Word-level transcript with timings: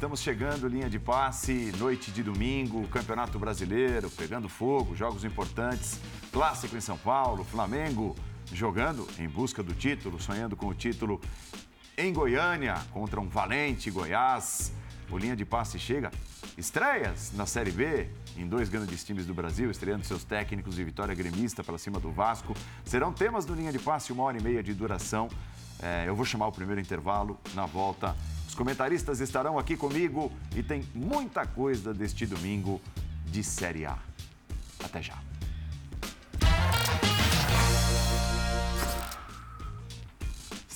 Estamos 0.00 0.20
chegando, 0.20 0.66
linha 0.66 0.88
de 0.88 0.98
passe, 0.98 1.72
noite 1.78 2.10
de 2.10 2.22
domingo, 2.22 2.88
Campeonato 2.88 3.38
Brasileiro, 3.38 4.08
pegando 4.10 4.48
fogo, 4.48 4.96
jogos 4.96 5.24
importantes, 5.24 6.00
clássico 6.32 6.74
em 6.74 6.80
São 6.80 6.96
Paulo, 6.96 7.44
Flamengo 7.44 8.16
jogando 8.50 9.06
em 9.18 9.28
busca 9.28 9.62
do 9.62 9.74
título, 9.74 10.18
sonhando 10.18 10.56
com 10.56 10.68
o 10.68 10.74
título 10.74 11.20
em 11.98 12.12
Goiânia, 12.12 12.76
contra 12.92 13.20
um 13.20 13.28
valente 13.28 13.90
Goiás. 13.90 14.72
O 15.10 15.18
linha 15.18 15.36
de 15.36 15.44
passe 15.44 15.78
chega. 15.78 16.10
Estreias 16.56 17.30
na 17.34 17.44
Série 17.44 17.70
B, 17.70 18.08
em 18.40 18.48
dois 18.48 18.68
grandes 18.68 19.04
times 19.04 19.26
do 19.26 19.34
Brasil, 19.34 19.70
estreando 19.70 20.04
seus 20.04 20.24
técnicos 20.24 20.78
e 20.78 20.84
vitória 20.84 21.14
gremista 21.14 21.62
pela 21.62 21.76
cima 21.76 22.00
do 22.00 22.10
Vasco. 22.10 22.54
Serão 22.84 23.12
temas 23.12 23.44
do 23.44 23.54
linha 23.54 23.70
de 23.70 23.78
passe, 23.78 24.12
uma 24.12 24.22
hora 24.22 24.38
e 24.38 24.42
meia 24.42 24.62
de 24.62 24.72
duração. 24.72 25.28
É, 25.82 26.04
eu 26.06 26.16
vou 26.16 26.24
chamar 26.24 26.46
o 26.46 26.52
primeiro 26.52 26.80
intervalo. 26.80 27.38
Na 27.54 27.66
volta, 27.66 28.16
os 28.48 28.54
comentaristas 28.54 29.20
estarão 29.20 29.58
aqui 29.58 29.76
comigo 29.76 30.32
e 30.56 30.62
tem 30.62 30.82
muita 30.94 31.46
coisa 31.46 31.92
deste 31.92 32.24
domingo 32.26 32.80
de 33.26 33.44
Série 33.44 33.84
A. 33.84 33.98
Até 34.82 35.02
já. 35.02 35.18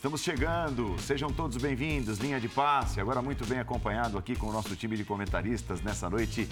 Estamos 0.04 0.20
chegando, 0.20 0.94
sejam 1.00 1.32
todos 1.32 1.56
bem-vindos. 1.56 2.18
Linha 2.18 2.38
de 2.38 2.46
passe, 2.46 3.00
agora 3.00 3.22
muito 3.22 3.46
bem 3.46 3.58
acompanhado 3.58 4.18
aqui 4.18 4.36
com 4.36 4.48
o 4.48 4.52
nosso 4.52 4.76
time 4.76 4.98
de 4.98 5.04
comentaristas 5.04 5.80
nessa 5.80 6.10
noite 6.10 6.46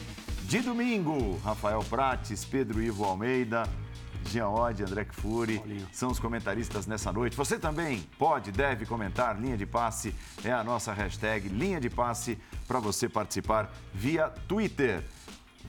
de 0.52 0.60
domingo. 0.60 1.40
Rafael 1.42 1.82
Prates, 1.82 2.44
Pedro 2.44 2.82
Ivo 2.82 3.04
Almeida, 3.04 3.66
Jean 4.26 4.50
Oddi, 4.50 4.82
André 4.82 5.06
Kfouri 5.06 5.86
são 5.90 6.10
os 6.10 6.18
comentaristas 6.18 6.86
nessa 6.86 7.10
noite. 7.10 7.34
Você 7.34 7.58
também 7.58 8.06
pode, 8.18 8.52
deve 8.52 8.84
comentar. 8.84 9.40
Linha 9.40 9.56
de 9.56 9.64
passe 9.64 10.14
é 10.44 10.52
a 10.52 10.62
nossa 10.62 10.92
hashtag. 10.92 11.48
Linha 11.48 11.80
de 11.80 11.88
passe 11.88 12.38
para 12.68 12.78
você 12.78 13.08
participar 13.08 13.72
via 13.94 14.28
Twitter. 14.46 15.02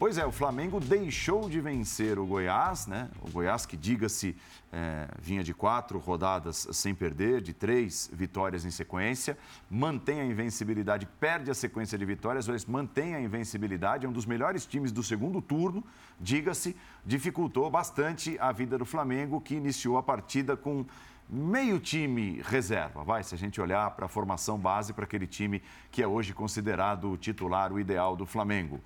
Pois 0.03 0.17
é, 0.17 0.25
o 0.25 0.33
Flamengo 0.33 0.81
deixou 0.81 1.49
de 1.49 1.61
vencer 1.61 2.19
o 2.19 2.25
Goiás, 2.25 2.87
né? 2.87 3.09
O 3.21 3.31
Goiás 3.31 3.65
que, 3.65 3.77
diga-se, 3.77 4.35
é, 4.69 5.07
vinha 5.17 5.41
de 5.41 5.53
quatro 5.53 5.97
rodadas 5.97 6.67
sem 6.73 6.93
perder, 6.93 7.39
de 7.39 7.53
três 7.53 8.11
vitórias 8.11 8.65
em 8.65 8.69
sequência, 8.69 9.37
mantém 9.69 10.19
a 10.19 10.25
invencibilidade, 10.25 11.07
perde 11.21 11.49
a 11.49 11.53
sequência 11.53 11.97
de 11.97 12.03
vitórias, 12.03 12.49
mas 12.49 12.65
mantém 12.65 13.15
a 13.15 13.21
invencibilidade, 13.21 14.05
é 14.05 14.09
um 14.09 14.11
dos 14.11 14.25
melhores 14.25 14.65
times 14.65 14.91
do 14.91 15.01
segundo 15.01 15.41
turno, 15.41 15.81
diga-se, 16.19 16.75
dificultou 17.05 17.71
bastante 17.71 18.37
a 18.41 18.51
vida 18.51 18.77
do 18.77 18.83
Flamengo, 18.83 19.39
que 19.39 19.55
iniciou 19.55 19.97
a 19.97 20.03
partida 20.03 20.57
com 20.57 20.85
meio 21.29 21.79
time 21.79 22.41
reserva, 22.43 23.05
vai, 23.05 23.23
se 23.23 23.33
a 23.33 23.37
gente 23.37 23.61
olhar 23.61 23.89
para 23.91 24.07
a 24.07 24.09
formação 24.09 24.57
base 24.59 24.91
para 24.91 25.05
aquele 25.05 25.25
time 25.25 25.63
que 25.89 26.03
é 26.03 26.07
hoje 26.07 26.33
considerado 26.33 27.09
o 27.09 27.15
titular, 27.15 27.71
o 27.71 27.79
ideal 27.79 28.17
do 28.17 28.25
Flamengo. 28.25 28.81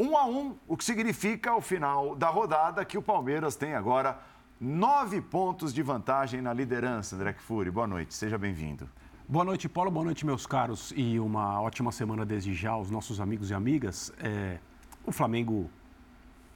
Um 0.00 0.16
a 0.16 0.24
um, 0.26 0.56
o 0.68 0.76
que 0.76 0.84
significa 0.84 1.56
o 1.56 1.60
final 1.60 2.14
da 2.14 2.28
rodada 2.28 2.84
que 2.84 2.96
o 2.96 3.02
Palmeiras 3.02 3.56
tem 3.56 3.74
agora 3.74 4.16
nove 4.60 5.20
pontos 5.20 5.74
de 5.74 5.82
vantagem 5.82 6.40
na 6.40 6.52
liderança. 6.52 7.16
André 7.16 7.32
Fury, 7.32 7.68
boa 7.68 7.86
noite, 7.88 8.14
seja 8.14 8.38
bem-vindo. 8.38 8.88
Boa 9.28 9.44
noite, 9.44 9.68
Paulo. 9.68 9.90
Boa 9.90 10.04
noite, 10.04 10.24
meus 10.24 10.46
caros. 10.46 10.92
E 10.96 11.18
uma 11.18 11.60
ótima 11.60 11.90
semana 11.90 12.24
desde 12.24 12.54
já 12.54 12.70
aos 12.70 12.92
nossos 12.92 13.20
amigos 13.20 13.50
e 13.50 13.54
amigas. 13.54 14.12
É, 14.20 14.58
o 15.04 15.10
Flamengo 15.10 15.68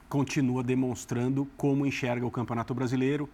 continua 0.07 0.63
demonstrando 0.63 1.45
como 1.57 1.85
enxerga 1.85 2.25
o 2.25 2.31
Campeonato 2.31 2.73
Brasileiro 2.73 3.29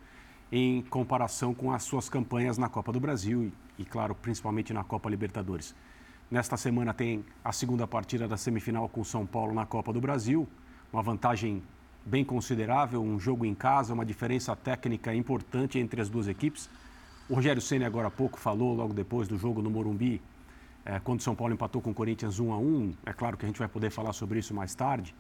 em 0.52 0.82
comparação 0.82 1.54
com 1.54 1.72
as 1.72 1.84
suas 1.84 2.10
campanhas 2.10 2.58
na 2.58 2.68
Copa 2.68 2.92
do 2.92 3.00
Brasil 3.00 3.44
e, 3.78 3.84
e 3.84 3.86
claro, 3.86 4.16
principalmente 4.16 4.74
na 4.74 4.84
Copa 4.84 5.08
Libertadores. 5.08 5.76
Nesta 6.32 6.56
semana 6.58 6.94
tem 6.94 7.26
a 7.44 7.52
segunda 7.52 7.88
partida 7.88 8.28
da 8.28 8.38
semifinal 8.38 8.88
com 8.88 9.02
o 9.02 9.06
São 9.06 9.26
Paulo 9.26 9.52
na 9.52 9.66
Copa 9.66 9.92
do 9.92 10.00
Brasil, 10.00 10.48
uma 10.94 11.02
vantagem 11.02 11.64
bem 12.06 12.24
considerável, 12.24 13.02
um 13.02 13.20
jogo 13.20 13.48
em 13.48 13.56
casa, 13.56 13.96
uma 13.96 14.06
diferença 14.06 14.56
técnica 14.56 15.12
importante 15.12 15.80
entre 15.80 16.00
as 16.00 16.08
duas 16.08 16.28
equipes. 16.28 16.70
O 17.28 17.34
Rogério 17.34 17.60
Ceni 17.60 17.84
agora 17.84 18.10
há 18.10 18.12
pouco 18.12 18.40
falou, 18.40 18.76
logo 18.76 18.94
depois 18.94 19.28
do 19.28 19.40
jogo 19.40 19.60
no 19.60 19.72
Morumbi, 19.72 20.22
é, 20.86 21.00
quando 21.00 21.20
o 21.20 21.24
São 21.24 21.34
Paulo 21.34 21.52
empatou 21.52 21.82
com 21.82 21.90
o 21.90 21.94
Corinthians 21.96 22.40
1 22.40 22.54
a 22.54 22.58
1 22.60 22.94
é 23.08 23.14
claro 23.14 23.36
que 23.36 23.46
a 23.46 23.48
gente 23.48 23.58
vai 23.58 23.68
poder 23.68 23.90
falar 23.90 24.14
sobre 24.14 24.38
isso 24.38 24.54
mais 24.54 24.76
tarde, 24.76 25.16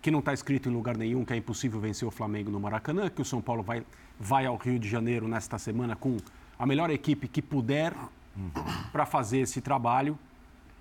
que 0.00 0.12
não 0.12 0.20
está 0.20 0.32
escrito 0.32 0.68
em 0.68 0.72
lugar 0.72 0.96
nenhum 0.96 1.24
que 1.24 1.32
é 1.32 1.36
impossível 1.36 1.80
vencer 1.80 2.06
o 2.06 2.10
Flamengo 2.12 2.52
no 2.52 2.60
Maracanã, 2.60 3.10
que 3.10 3.20
o 3.20 3.24
São 3.24 3.42
Paulo 3.42 3.64
vai, 3.64 3.84
vai 4.16 4.46
ao 4.46 4.56
Rio 4.56 4.78
de 4.78 4.88
Janeiro 4.88 5.26
nesta 5.26 5.58
semana 5.58 5.96
com 5.96 6.16
a 6.56 6.64
melhor 6.64 6.88
equipe 6.88 7.26
que 7.26 7.42
puder 7.42 7.92
para 8.92 9.04
fazer 9.04 9.40
esse 9.40 9.60
trabalho 9.60 10.16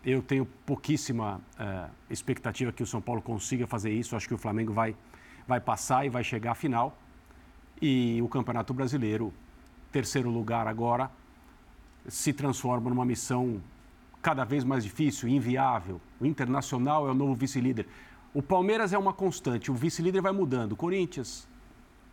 eu 0.06 0.22
tenho 0.22 0.46
pouquíssima 0.66 1.42
uh, 1.60 1.90
expectativa 2.10 2.72
que 2.72 2.84
o 2.84 2.86
São 2.86 3.02
Paulo 3.02 3.22
consiga 3.22 3.66
fazer 3.66 3.92
isso. 3.92 4.16
Acho 4.16 4.28
que 4.28 4.36
o 4.36 4.38
Flamengo 4.38 4.72
vai, 4.72 4.96
vai 5.48 5.60
passar 5.60 6.06
e 6.06 6.10
vai 6.10 6.24
chegar 6.24 6.52
à 6.52 6.56
final. 6.56 6.96
E 7.82 8.22
o 8.22 8.28
Campeonato 8.30 8.72
Brasileiro, 8.72 9.34
terceiro 9.92 10.30
lugar 10.30 10.68
agora, 10.68 11.10
se 12.08 12.32
transforma 12.32 12.90
numa 12.90 13.04
missão 13.04 13.60
cada 14.22 14.44
vez 14.44 14.64
mais 14.64 14.84
difícil, 14.84 15.28
inviável. 15.28 16.00
O 16.20 16.26
Internacional 16.26 17.08
é 17.08 17.12
o 17.12 17.16
novo 17.16 17.34
vice-líder. 17.34 17.88
O 18.32 18.44
Palmeiras 18.44 18.94
é 18.94 18.98
uma 18.98 19.14
constante, 19.14 19.72
o 19.72 19.74
vice-líder 19.74 20.22
vai 20.22 20.32
mudando. 20.32 20.76
Corinthians, 20.76 21.48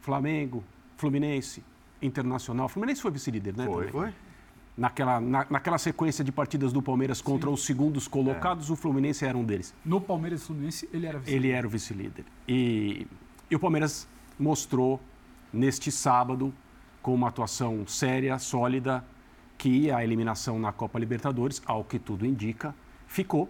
Flamengo, 0.00 0.64
Fluminense, 0.96 1.62
Internacional. 2.00 2.68
Fluminense 2.68 3.02
foi 3.02 3.10
vice-líder, 3.10 3.54
né? 3.54 3.66
Foi, 3.66 3.86
também. 3.86 3.92
foi 3.92 4.14
naquela, 4.76 5.20
na, 5.20 5.46
naquela 5.48 5.78
sequência 5.78 6.24
de 6.24 6.32
partidas 6.32 6.72
do 6.72 6.82
Palmeiras 6.82 7.20
contra 7.20 7.48
Sim. 7.48 7.54
os 7.54 7.64
segundos 7.64 8.08
colocados, 8.08 8.70
é. 8.70 8.72
o 8.72 8.76
Fluminense 8.76 9.24
era 9.24 9.36
um 9.36 9.44
deles. 9.44 9.74
No 9.84 10.00
Palmeiras 10.00 10.42
e 10.42 10.46
Fluminense, 10.46 10.88
ele 10.92 11.06
era 11.06 11.18
vice-líder. 11.18 11.46
Ele 11.46 11.52
era 11.52 11.66
o 11.66 11.70
vice-líder. 11.70 12.24
E, 12.48 13.06
e 13.50 13.56
o 13.56 13.58
Palmeiras 13.58 14.08
mostrou 14.38 15.00
neste 15.52 15.92
sábado, 15.92 16.52
com 17.02 17.14
uma 17.14 17.28
atuação 17.28 17.86
séria, 17.86 18.38
sólida, 18.38 19.04
que 19.58 19.90
a 19.90 20.02
eliminação 20.02 20.58
na 20.58 20.72
Copa 20.72 20.98
Libertadores, 20.98 21.62
ao 21.66 21.84
que 21.84 21.98
tudo 21.98 22.24
indica, 22.24 22.74
ficou. 23.06 23.48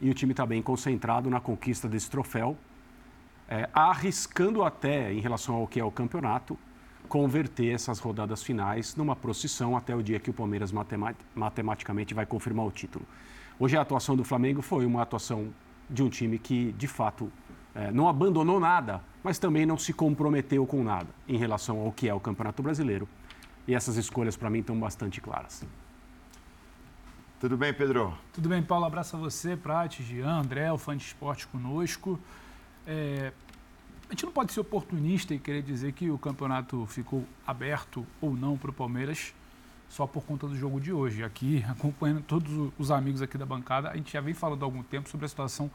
E 0.00 0.08
o 0.08 0.14
time 0.14 0.32
está 0.32 0.46
bem 0.46 0.62
concentrado 0.62 1.28
na 1.28 1.40
conquista 1.40 1.88
desse 1.88 2.10
troféu, 2.10 2.56
é, 3.48 3.68
arriscando 3.72 4.62
até, 4.62 5.12
em 5.12 5.20
relação 5.20 5.56
ao 5.56 5.66
que 5.66 5.80
é 5.80 5.84
o 5.84 5.90
campeonato, 5.90 6.58
converter 7.14 7.72
essas 7.72 8.00
rodadas 8.00 8.42
finais 8.42 8.96
numa 8.96 9.14
procissão 9.14 9.76
até 9.76 9.94
o 9.94 10.02
dia 10.02 10.18
que 10.18 10.30
o 10.30 10.32
Palmeiras 10.32 10.72
matematicamente 11.32 12.12
vai 12.12 12.26
confirmar 12.26 12.66
o 12.66 12.72
título. 12.72 13.06
Hoje 13.56 13.76
a 13.76 13.82
atuação 13.82 14.16
do 14.16 14.24
Flamengo 14.24 14.60
foi 14.60 14.84
uma 14.84 15.00
atuação 15.00 15.54
de 15.88 16.02
um 16.02 16.08
time 16.08 16.40
que, 16.40 16.72
de 16.72 16.88
fato, 16.88 17.30
é, 17.72 17.92
não 17.92 18.08
abandonou 18.08 18.58
nada, 18.58 19.00
mas 19.22 19.38
também 19.38 19.64
não 19.64 19.78
se 19.78 19.92
comprometeu 19.92 20.66
com 20.66 20.82
nada 20.82 21.06
em 21.28 21.36
relação 21.36 21.78
ao 21.78 21.92
que 21.92 22.08
é 22.08 22.12
o 22.12 22.18
Campeonato 22.18 22.64
Brasileiro. 22.64 23.08
E 23.68 23.76
essas 23.76 23.96
escolhas, 23.96 24.36
para 24.36 24.50
mim, 24.50 24.58
estão 24.58 24.76
bastante 24.76 25.20
claras. 25.20 25.64
Tudo 27.38 27.56
bem, 27.56 27.72
Pedro? 27.72 28.12
Tudo 28.32 28.48
bem, 28.48 28.60
Paulo. 28.60 28.86
Abraço 28.86 29.14
a 29.14 29.20
você, 29.20 29.56
Prati, 29.56 30.02
Jean, 30.02 30.40
André, 30.40 30.72
o 30.72 30.78
fã 30.78 30.96
de 30.96 31.04
esporte 31.04 31.46
conosco. 31.46 32.18
É, 32.84 33.32
gente 34.14 34.24
não 34.24 34.32
pode 34.32 34.52
ser 34.52 34.60
oportunista 34.60 35.34
e 35.34 35.38
querer 35.40 35.62
dizer 35.62 35.92
que 35.92 36.08
o 36.08 36.16
campeonato 36.16 36.86
ficou 36.86 37.24
aberto 37.44 38.06
ou 38.20 38.32
não 38.32 38.56
para 38.56 38.70
o 38.70 38.72
Palmeiras 38.72 39.34
só 39.88 40.06
por 40.06 40.24
conta 40.24 40.46
do 40.46 40.56
jogo 40.56 40.80
de 40.80 40.92
hoje. 40.92 41.24
Aqui, 41.24 41.64
acompanhando 41.68 42.22
todos 42.22 42.72
os 42.78 42.90
amigos 42.92 43.20
aqui 43.20 43.36
da 43.36 43.44
bancada, 43.44 43.90
a 43.90 43.96
gente 43.96 44.12
já 44.12 44.20
vem 44.20 44.32
falando 44.32 44.62
há 44.62 44.66
algum 44.66 44.84
tempo 44.84 45.08
sobre 45.08 45.26
a 45.26 45.28
situação 45.28 45.68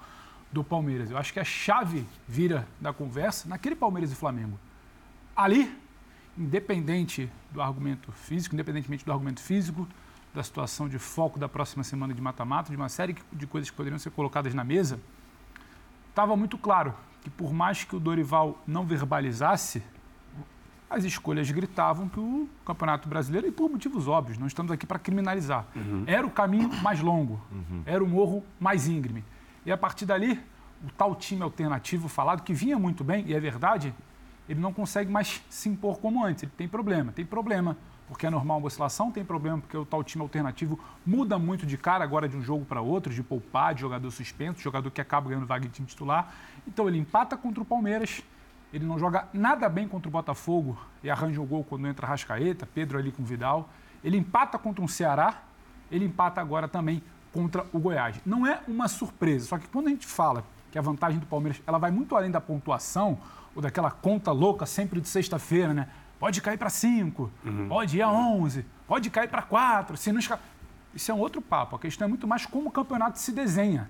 do 0.54 0.64
Palmeiras. 0.64 1.12
Eu 1.12 1.18
acho 1.18 1.34
que 1.34 1.40
a 1.40 1.44
chave 1.44 2.06
vira 2.28 2.66
da 2.80 2.94
conversa 2.94 3.48
naquele 3.50 3.76
Palmeiras 3.76 4.10
e 4.10 4.16
Flamengo. 4.16 4.58
Ali, 5.36 5.78
independente 6.38 7.30
do 7.52 7.62
argumento 7.62 8.10
físico, 8.14 8.56
independentemente 8.56 9.04
do 9.04 9.12
argumento 9.12 9.42
físico, 9.42 9.86
da 10.34 10.42
situação 10.44 10.88
de 10.88 10.98
foco 10.98 11.38
da 11.38 11.50
próxima 11.50 11.84
semana 11.84 12.14
de 12.14 12.22
mata-mata, 12.22 12.70
de 12.72 12.78
uma 12.78 12.88
série 12.88 13.18
de 13.34 13.46
coisas 13.46 13.70
que 13.70 13.76
poderiam 13.76 14.00
ser 14.00 14.12
colocadas 14.12 14.54
na 14.54 14.64
mesa, 14.64 14.98
estava 16.10 16.38
muito 16.38 16.58
claro 16.58 16.94
que 17.22 17.30
por 17.30 17.54
mais 17.54 17.84
que 17.84 17.96
o 17.96 18.00
Dorival 18.00 18.62
não 18.66 18.86
verbalizasse, 18.86 19.84
as 20.90 21.04
escolhas 21.04 21.50
gritavam 21.52 22.10
que 22.10 22.20
o 22.20 22.50
Campeonato 22.66 23.08
Brasileiro, 23.08 23.48
e 23.48 23.52
por 23.52 23.70
motivos 23.70 24.08
óbvios, 24.08 24.38
não 24.38 24.48
estamos 24.48 24.72
aqui 24.72 24.88
para 24.88 24.98
criminalizar, 24.98 25.68
uhum. 25.76 26.04
era 26.08 26.26
o 26.26 26.32
caminho 26.32 26.70
mais 26.82 27.00
longo, 27.00 27.40
uhum. 27.52 27.84
era 27.86 28.04
o 28.04 28.08
morro 28.08 28.44
mais 28.60 28.88
íngreme. 28.88 29.24
E 29.66 29.72
a 29.72 29.78
partir 29.78 30.06
dali, 30.06 30.40
o 30.84 30.92
tal 30.98 31.16
time 31.16 31.44
alternativo 31.44 32.08
falado, 32.08 32.42
que 32.42 32.54
vinha 32.54 32.80
muito 32.80 33.04
bem, 33.04 33.24
e 33.28 33.36
é 33.36 33.40
verdade, 33.40 33.94
ele 34.48 34.60
não 34.60 34.74
consegue 34.74 35.12
mais 35.12 35.44
se 35.48 35.70
impor 35.70 36.00
como 36.00 36.26
antes. 36.26 36.44
Ele 36.44 36.52
tem 36.58 36.68
problema, 36.68 37.12
tem 37.12 37.26
problema 37.26 37.78
porque 38.10 38.26
é 38.26 38.30
normal 38.30 38.58
uma 38.58 38.68
oscilação, 38.68 39.12
tem 39.12 39.24
problema 39.24 39.60
porque 39.60 39.78
o 39.78 39.86
tal 39.86 40.04
time 40.04 40.22
alternativo 40.24 40.80
muda 41.06 41.38
muito 41.38 41.66
de 41.66 41.78
cara 41.78 42.04
agora 42.04 42.28
de 42.28 42.36
um 42.36 42.42
jogo 42.42 42.66
para 42.66 42.82
outro, 42.82 43.14
de 43.14 43.22
poupar, 43.22 43.76
de 43.76 43.82
jogador 43.82 44.10
suspenso, 44.10 44.60
jogador 44.60 44.90
que 44.90 45.00
acaba 45.00 45.30
ganhando 45.30 45.46
vaga 45.46 45.68
de 45.68 45.74
time 45.74 45.88
titular. 45.88 46.34
Então 46.68 46.88
ele 46.88 46.98
empata 46.98 47.38
contra 47.38 47.62
o 47.62 47.66
Palmeiras 47.66 48.22
Ele 48.74 48.86
não 48.86 49.00
joga 49.00 49.28
nada 49.34 49.68
bem 49.70 49.88
contra 49.88 50.08
o 50.08 50.12
Botafogo 50.12 50.78
e 51.04 51.10
arranja 51.10 51.40
um 51.40 51.46
gol 51.46 51.64
quando 51.64 51.88
entra 51.88 52.06
Rascaeta, 52.06 52.68
Pedro 52.68 52.98
ali 52.98 53.12
com 53.12 53.24
Vidal. 53.24 53.70
Ele 54.04 54.18
empata 54.18 54.58
contra 54.58 54.84
um 54.84 54.88
Ceará, 54.88 55.42
ele 55.92 56.06
empata 56.06 56.40
agora 56.40 56.68
também 56.68 57.02
contra 57.32 57.66
o 57.74 57.80
Goiás. 57.80 58.20
Não 58.26 58.46
é 58.46 58.62
uma 58.68 58.88
surpresa, 58.88 59.48
só 59.48 59.58
que 59.58 59.68
quando 59.68 59.88
a 59.88 59.90
gente 59.90 60.06
fala 60.06 60.44
que 60.72 60.78
a 60.78 60.82
vantagem 60.82 61.20
do 61.20 61.26
Palmeiras 61.26 61.62
ela 61.66 61.78
vai 61.78 61.92
muito 61.92 62.16
além 62.16 62.30
da 62.30 62.40
pontuação 62.40 63.18
ou 63.56 63.62
daquela 63.62 63.90
conta 63.90 64.32
louca 64.32 64.66
sempre 64.66 65.02
de 65.02 65.08
sexta-feira, 65.08 65.74
né? 65.74 65.90
Pode 66.20 66.42
cair 66.42 66.58
para 66.58 66.70
5, 66.70 67.32
uhum. 67.46 67.68
pode 67.70 67.98
ir 67.98 68.02
a 68.02 68.12
11, 68.12 68.66
pode 68.86 69.10
cair 69.10 69.30
para 69.30 69.42
4, 69.42 69.96
se 69.96 70.12
não 70.12 70.20
esca... 70.20 70.40
Isso 70.94 71.12
é 71.12 71.14
um 71.14 71.20
outro 71.20 71.42
papo. 71.42 71.76
A 71.76 71.80
questão 71.80 72.06
é 72.06 72.10
muito 72.10 72.28
mais 72.28 72.46
como 72.46 72.68
o 72.68 72.72
campeonato 72.72 73.20
se 73.20 73.32
desenha. 73.32 73.90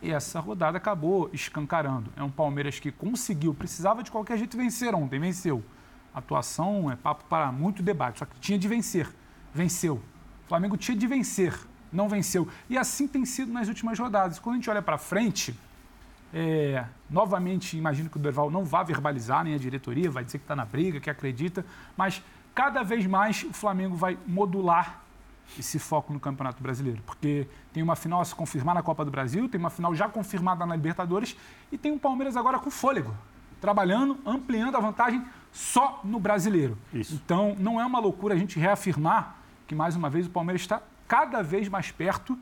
E 0.00 0.10
essa 0.10 0.40
rodada 0.40 0.76
acabou 0.76 1.30
escancarando. 1.32 2.12
É 2.16 2.22
um 2.22 2.30
Palmeiras 2.30 2.80
que 2.80 2.90
conseguiu, 2.90 3.54
precisava 3.54 4.02
de 4.02 4.10
qualquer 4.10 4.36
jeito 4.36 4.56
vencer 4.56 4.94
ontem, 4.94 5.20
venceu. 5.20 5.62
A 6.12 6.18
atuação 6.18 6.90
é 6.90 6.96
papo 6.96 7.24
para 7.26 7.52
muito 7.52 7.82
debate, 7.82 8.18
só 8.18 8.24
que 8.24 8.38
tinha 8.40 8.58
de 8.58 8.66
vencer, 8.66 9.08
venceu. 9.54 10.02
O 10.44 10.48
Flamengo 10.48 10.76
tinha 10.76 10.96
de 10.96 11.06
vencer, 11.06 11.54
não 11.92 12.08
venceu. 12.08 12.48
E 12.68 12.76
assim 12.76 13.06
tem 13.06 13.24
sido 13.24 13.52
nas 13.52 13.68
últimas 13.68 13.98
rodadas. 13.98 14.38
Quando 14.38 14.54
a 14.54 14.58
gente 14.58 14.68
olha 14.68 14.82
para 14.82 14.98
frente, 14.98 15.56
é, 16.32 16.84
novamente, 17.10 17.76
imagino 17.76 18.08
que 18.08 18.16
o 18.16 18.20
Dorival 18.20 18.50
não 18.50 18.64
vá 18.64 18.82
verbalizar, 18.82 19.44
nem 19.44 19.54
a 19.54 19.58
diretoria, 19.58 20.10
vai 20.10 20.24
dizer 20.24 20.38
que 20.38 20.44
está 20.44 20.56
na 20.56 20.64
briga, 20.64 20.98
que 20.98 21.10
acredita, 21.10 21.64
mas 21.96 22.22
cada 22.54 22.82
vez 22.82 23.06
mais 23.06 23.42
o 23.44 23.52
Flamengo 23.52 23.94
vai 23.94 24.18
modular 24.26 25.02
esse 25.58 25.78
foco 25.78 26.12
no 26.12 26.20
Campeonato 26.20 26.62
Brasileiro, 26.62 27.02
porque 27.04 27.46
tem 27.72 27.82
uma 27.82 27.96
final 27.96 28.20
a 28.20 28.24
se 28.24 28.34
confirmar 28.34 28.74
na 28.74 28.82
Copa 28.82 29.04
do 29.04 29.10
Brasil, 29.10 29.48
tem 29.48 29.58
uma 29.58 29.70
final 29.70 29.94
já 29.94 30.08
confirmada 30.08 30.64
na 30.64 30.74
Libertadores 30.74 31.36
e 31.70 31.76
tem 31.76 31.92
um 31.92 31.98
Palmeiras 31.98 32.36
agora 32.36 32.58
com 32.58 32.70
fôlego, 32.70 33.14
trabalhando, 33.60 34.18
ampliando 34.24 34.76
a 34.76 34.80
vantagem 34.80 35.22
só 35.52 36.00
no 36.02 36.18
Brasileiro. 36.18 36.78
Isso. 36.94 37.14
Então, 37.14 37.54
não 37.58 37.78
é 37.78 37.84
uma 37.84 37.98
loucura 37.98 38.34
a 38.34 38.38
gente 38.38 38.58
reafirmar 38.58 39.36
que, 39.66 39.74
mais 39.74 39.94
uma 39.94 40.08
vez, 40.08 40.26
o 40.26 40.30
Palmeiras 40.30 40.62
está 40.62 40.80
cada 41.06 41.42
vez 41.42 41.68
mais 41.68 41.90
perto 41.90 42.38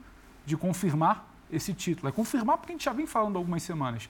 de 0.47 0.57
confirmar 0.57 1.30
esse 1.53 1.75
título. 1.75 2.09
É 2.09 2.13
confirmar 2.13 2.59
porque 2.59 2.73
a 2.73 2.75
gente 2.75 2.85
já 2.85 2.93
vem 2.93 3.07
falando 3.07 3.37
algumas 3.37 3.63
semanas. 3.63 4.09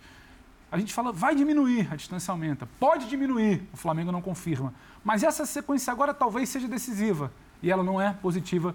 A 0.73 0.79
gente 0.79 0.95
fala, 0.95 1.11
vai 1.11 1.35
diminuir, 1.35 1.89
a 1.91 1.97
distância 1.97 2.31
aumenta. 2.31 2.69
Pode 2.79 3.09
diminuir, 3.09 3.63
o 3.73 3.77
Flamengo 3.77 4.13
não 4.13 4.23
confirma. 4.23 4.73
Mas 5.05 5.23
essa 5.23 5.45
sequência 5.45 5.93
agora 5.93 6.15
talvez 6.15 6.49
seja 6.49 6.69
decisiva. 6.69 7.33
E 7.63 7.71
ela 7.71 7.83
não 7.83 8.01
é 8.01 8.13
positiva 8.13 8.75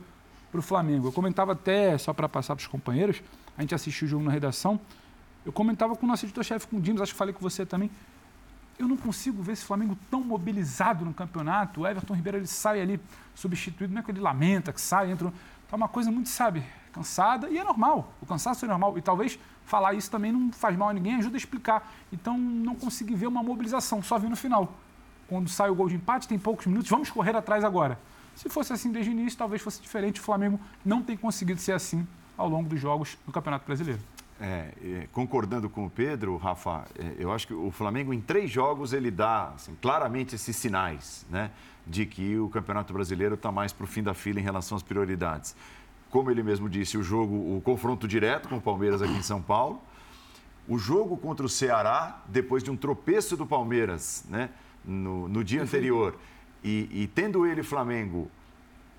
para 0.51 0.59
o 0.59 0.61
Flamengo. 0.61 1.07
Eu 1.07 1.11
comentava 1.11 1.53
até, 1.53 1.97
só 1.97 2.13
para 2.13 2.27
passar 2.27 2.55
para 2.55 2.61
os 2.61 2.67
companheiros, 2.67 3.21
a 3.57 3.61
gente 3.61 3.73
assistiu 3.73 4.07
o 4.07 4.09
jogo 4.09 4.23
na 4.23 4.31
redação, 4.31 4.79
eu 5.45 5.51
comentava 5.51 5.95
com 5.95 6.05
o 6.05 6.09
nosso 6.09 6.25
editor-chefe, 6.25 6.67
com 6.67 6.77
o 6.77 6.81
Dimas, 6.81 7.01
acho 7.03 7.13
que 7.13 7.17
falei 7.17 7.33
com 7.33 7.39
você 7.39 7.65
também. 7.65 7.89
Eu 8.77 8.87
não 8.87 8.97
consigo 8.97 9.41
ver 9.41 9.53
esse 9.53 9.63
Flamengo 9.63 9.97
tão 10.09 10.21
mobilizado 10.21 11.05
no 11.05 11.13
campeonato. 11.13 11.81
O 11.81 11.87
Everton 11.87 12.13
Ribeiro 12.13 12.39
ele 12.39 12.47
sai 12.47 12.81
ali 12.81 12.99
substituído, 13.33 13.93
não 13.93 14.01
é 14.01 14.03
que 14.03 14.11
ele 14.11 14.19
lamenta, 14.19 14.73
que 14.73 14.81
sai, 14.81 15.11
entra. 15.11 15.31
Tá 15.69 15.75
uma 15.77 15.87
coisa 15.87 16.11
muito, 16.11 16.29
sabe, 16.29 16.63
cansada 16.95 17.49
e 17.49 17.57
é 17.57 17.63
normal. 17.63 18.13
O 18.21 18.25
cansaço 18.25 18.63
é 18.63 18.67
normal. 18.67 18.97
E 18.97 19.01
talvez 19.01 19.37
falar 19.65 19.93
isso 19.93 20.09
também 20.09 20.31
não 20.31 20.51
faz 20.53 20.77
mal 20.77 20.89
a 20.89 20.93
ninguém, 20.93 21.15
ajuda 21.15 21.35
a 21.35 21.37
explicar. 21.37 21.91
Então 22.11 22.37
não 22.37 22.75
consegui 22.75 23.13
ver 23.13 23.27
uma 23.27 23.43
mobilização, 23.43 24.01
só 24.01 24.17
vi 24.17 24.29
no 24.29 24.37
final. 24.37 24.73
Quando 25.27 25.49
sai 25.49 25.69
o 25.69 25.75
gol 25.75 25.89
de 25.89 25.95
empate, 25.95 26.27
tem 26.27 26.39
poucos 26.39 26.65
minutos, 26.67 26.89
vamos 26.89 27.09
correr 27.09 27.35
atrás 27.35 27.63
agora. 27.63 27.99
Se 28.35 28.47
fosse 28.49 28.71
assim 28.71 28.91
desde 28.91 29.11
o 29.11 29.13
início, 29.13 29.37
talvez 29.37 29.61
fosse 29.61 29.81
diferente. 29.81 30.21
O 30.21 30.23
Flamengo 30.23 30.59
não 30.85 31.01
tem 31.01 31.17
conseguido 31.17 31.59
ser 31.59 31.73
assim 31.73 32.07
ao 32.37 32.47
longo 32.47 32.69
dos 32.69 32.79
jogos 32.79 33.17
do 33.25 33.31
Campeonato 33.31 33.65
Brasileiro. 33.65 34.01
É, 34.39 35.07
concordando 35.13 35.69
com 35.69 35.85
o 35.85 35.89
Pedro, 35.89 36.35
Rafa, 36.35 36.83
é, 36.99 37.15
eu 37.17 37.31
acho 37.31 37.47
que 37.47 37.53
o 37.53 37.71
Flamengo 37.71 38.13
em 38.13 38.19
três 38.19 38.51
jogos 38.51 38.91
ele 38.91 39.09
dá 39.09 39.53
assim, 39.55 39.73
claramente 39.81 40.35
esses 40.35 40.53
sinais 40.57 41.25
né, 41.29 41.51
de 41.87 42.05
que 42.05 42.37
o 42.37 42.49
Campeonato 42.49 42.91
Brasileiro 42.91 43.35
está 43.35 43.49
mais 43.49 43.71
para 43.71 43.85
o 43.85 43.87
fim 43.87 44.03
da 44.03 44.13
fila 44.13 44.39
em 44.39 44.43
relação 44.43 44.75
às 44.75 44.83
prioridades. 44.83 45.55
Como 46.09 46.31
ele 46.31 46.43
mesmo 46.43 46.69
disse, 46.69 46.97
o 46.97 47.03
jogo, 47.03 47.35
o 47.57 47.61
confronto 47.61 48.07
direto 48.07 48.47
com 48.47 48.57
o 48.57 48.61
Palmeiras 48.61 49.01
aqui 49.01 49.13
em 49.13 49.23
São 49.23 49.41
Paulo, 49.41 49.81
o 50.67 50.77
jogo 50.77 51.17
contra 51.17 51.45
o 51.45 51.49
Ceará, 51.49 52.21
depois 52.27 52.63
de 52.63 52.71
um 52.71 52.77
tropeço 52.77 53.37
do 53.37 53.45
Palmeiras 53.45 54.25
né, 54.29 54.49
no, 54.83 55.27
no 55.27 55.43
dia 55.43 55.61
anterior, 55.61 56.15
e, 56.63 56.89
e 56.91 57.07
tendo 57.07 57.45
ele, 57.45 57.61
Flamengo, 57.61 58.29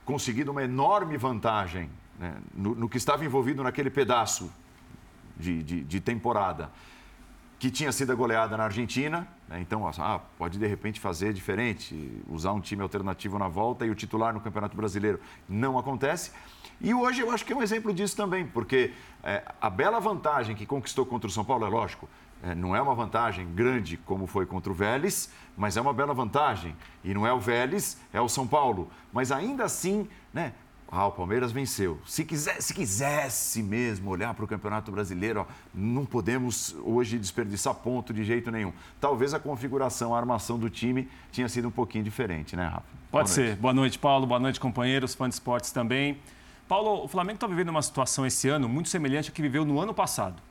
conseguido 0.04 0.52
uma 0.52 0.62
enorme 0.62 1.16
vantagem 1.16 1.90
né, 2.18 2.36
no, 2.54 2.74
no, 2.74 2.88
que 2.88 2.96
estava 2.96 3.24
envolvido 3.24 3.62
naquele 3.62 3.90
pedaço 3.90 4.52
de, 5.36 5.62
de, 5.62 5.82
de, 5.82 6.00
temporada, 6.00 6.70
que 7.58 7.70
tinha 7.70 7.90
sido 7.90 8.12
a 8.12 8.14
goleada 8.14 8.56
na 8.56 8.64
Argentina, 8.64 9.26
né, 9.48 9.60
então 9.60 9.86
ah, 9.86 10.20
pode 10.38 10.58
de 10.58 10.66
repente 10.66 11.00
fazer 11.00 11.32
diferente, 11.32 12.22
usar 12.28 12.52
um 12.52 12.60
time 12.60 12.82
alternativo 12.82 13.38
na 13.38 13.48
volta 13.48 13.84
e 13.84 13.90
o 13.90 13.94
titular 13.94 14.32
no 14.32 14.40
Campeonato 14.40 14.76
Brasileiro. 14.76 15.20
Não 15.48 15.76
acontece. 15.76 16.30
E 16.80 16.92
hoje 16.92 17.20
eu 17.20 17.30
acho 17.30 17.44
que 17.44 17.52
é 17.52 17.56
um 17.56 17.62
exemplo 17.62 17.92
disso 17.92 18.16
também, 18.16 18.46
porque 18.46 18.92
é, 19.22 19.42
a 19.60 19.70
bela 19.70 19.98
vantagem 19.98 20.54
que 20.54 20.66
conquistou 20.66 21.06
contra 21.06 21.28
o 21.28 21.30
São 21.30 21.44
Paulo, 21.44 21.64
é 21.64 21.68
lógico, 21.68 22.08
é, 22.42 22.54
não 22.54 22.76
é 22.76 22.80
uma 22.80 22.94
vantagem 22.94 23.46
grande 23.54 23.96
como 23.96 24.26
foi 24.26 24.46
contra 24.46 24.70
o 24.70 24.74
Vélez, 24.74 25.30
mas 25.56 25.76
é 25.76 25.80
uma 25.80 25.92
bela 25.92 26.12
vantagem. 26.12 26.76
E 27.02 27.14
não 27.14 27.26
é 27.26 27.32
o 27.32 27.40
Vélez, 27.40 27.98
é 28.12 28.20
o 28.20 28.28
São 28.28 28.46
Paulo. 28.46 28.90
Mas 29.12 29.32
ainda 29.32 29.64
assim, 29.64 30.08
né? 30.32 30.52
Ah, 30.88 31.08
o 31.08 31.12
Palmeiras 31.12 31.50
venceu. 31.50 31.98
Se, 32.06 32.24
quiser, 32.24 32.62
se 32.62 32.72
quisesse 32.72 33.60
mesmo 33.60 34.08
olhar 34.08 34.32
para 34.34 34.44
o 34.44 34.48
Campeonato 34.48 34.92
Brasileiro, 34.92 35.40
ó, 35.40 35.46
não 35.74 36.04
podemos 36.04 36.76
hoje 36.84 37.18
desperdiçar 37.18 37.74
ponto 37.74 38.14
de 38.14 38.22
jeito 38.22 38.52
nenhum. 38.52 38.72
Talvez 39.00 39.34
a 39.34 39.40
configuração, 39.40 40.14
a 40.14 40.18
armação 40.18 40.56
do 40.56 40.70
time 40.70 41.08
tinha 41.32 41.48
sido 41.48 41.66
um 41.66 41.72
pouquinho 41.72 42.04
diferente, 42.04 42.54
né, 42.54 42.66
Rafa? 42.66 42.84
Pode 43.10 43.10
Boa 43.10 43.26
ser. 43.26 43.46
Noite. 43.46 43.60
Boa 43.60 43.74
noite, 43.74 43.98
Paulo. 43.98 44.26
Boa 44.28 44.38
noite, 44.38 44.60
companheiros, 44.60 45.14
fãs 45.14 45.30
de 45.30 45.34
esportes 45.34 45.72
também. 45.72 46.18
Paulo, 46.68 47.04
o 47.04 47.08
Flamengo 47.08 47.36
está 47.36 47.46
vivendo 47.46 47.68
uma 47.68 47.82
situação 47.82 48.26
esse 48.26 48.48
ano 48.48 48.68
muito 48.68 48.88
semelhante 48.88 49.30
à 49.30 49.32
que 49.32 49.40
viveu 49.40 49.64
no 49.64 49.80
ano 49.80 49.94
passado 49.94 50.42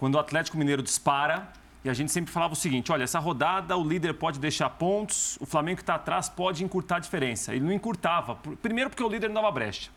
quando 0.00 0.14
o 0.14 0.18
Atlético 0.18 0.56
Mineiro 0.56 0.82
dispara, 0.82 1.46
e 1.84 1.90
a 1.90 1.92
gente 1.92 2.10
sempre 2.10 2.32
falava 2.32 2.54
o 2.54 2.56
seguinte: 2.56 2.90
olha, 2.90 3.04
essa 3.04 3.18
rodada 3.18 3.76
o 3.76 3.86
líder 3.86 4.14
pode 4.14 4.40
deixar 4.40 4.70
pontos, 4.70 5.36
o 5.38 5.44
Flamengo 5.44 5.76
que 5.76 5.82
está 5.82 5.96
atrás 5.96 6.26
pode 6.26 6.64
encurtar 6.64 6.96
a 6.96 6.98
diferença. 6.98 7.54
Ele 7.54 7.66
não 7.66 7.72
encurtava. 7.72 8.34
Primeiro, 8.62 8.88
porque 8.88 9.02
o 9.02 9.08
líder 9.08 9.28
não 9.28 9.34
dava 9.34 9.50
brecha. 9.50 9.90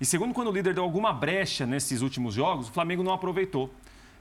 E 0.00 0.06
segundo, 0.06 0.32
quando 0.32 0.46
o 0.48 0.52
líder 0.52 0.74
deu 0.74 0.84
alguma 0.84 1.12
brecha 1.12 1.66
nesses 1.66 2.02
últimos 2.02 2.34
jogos, 2.34 2.68
o 2.68 2.72
Flamengo 2.72 3.02
não 3.02 3.12
aproveitou. 3.12 3.68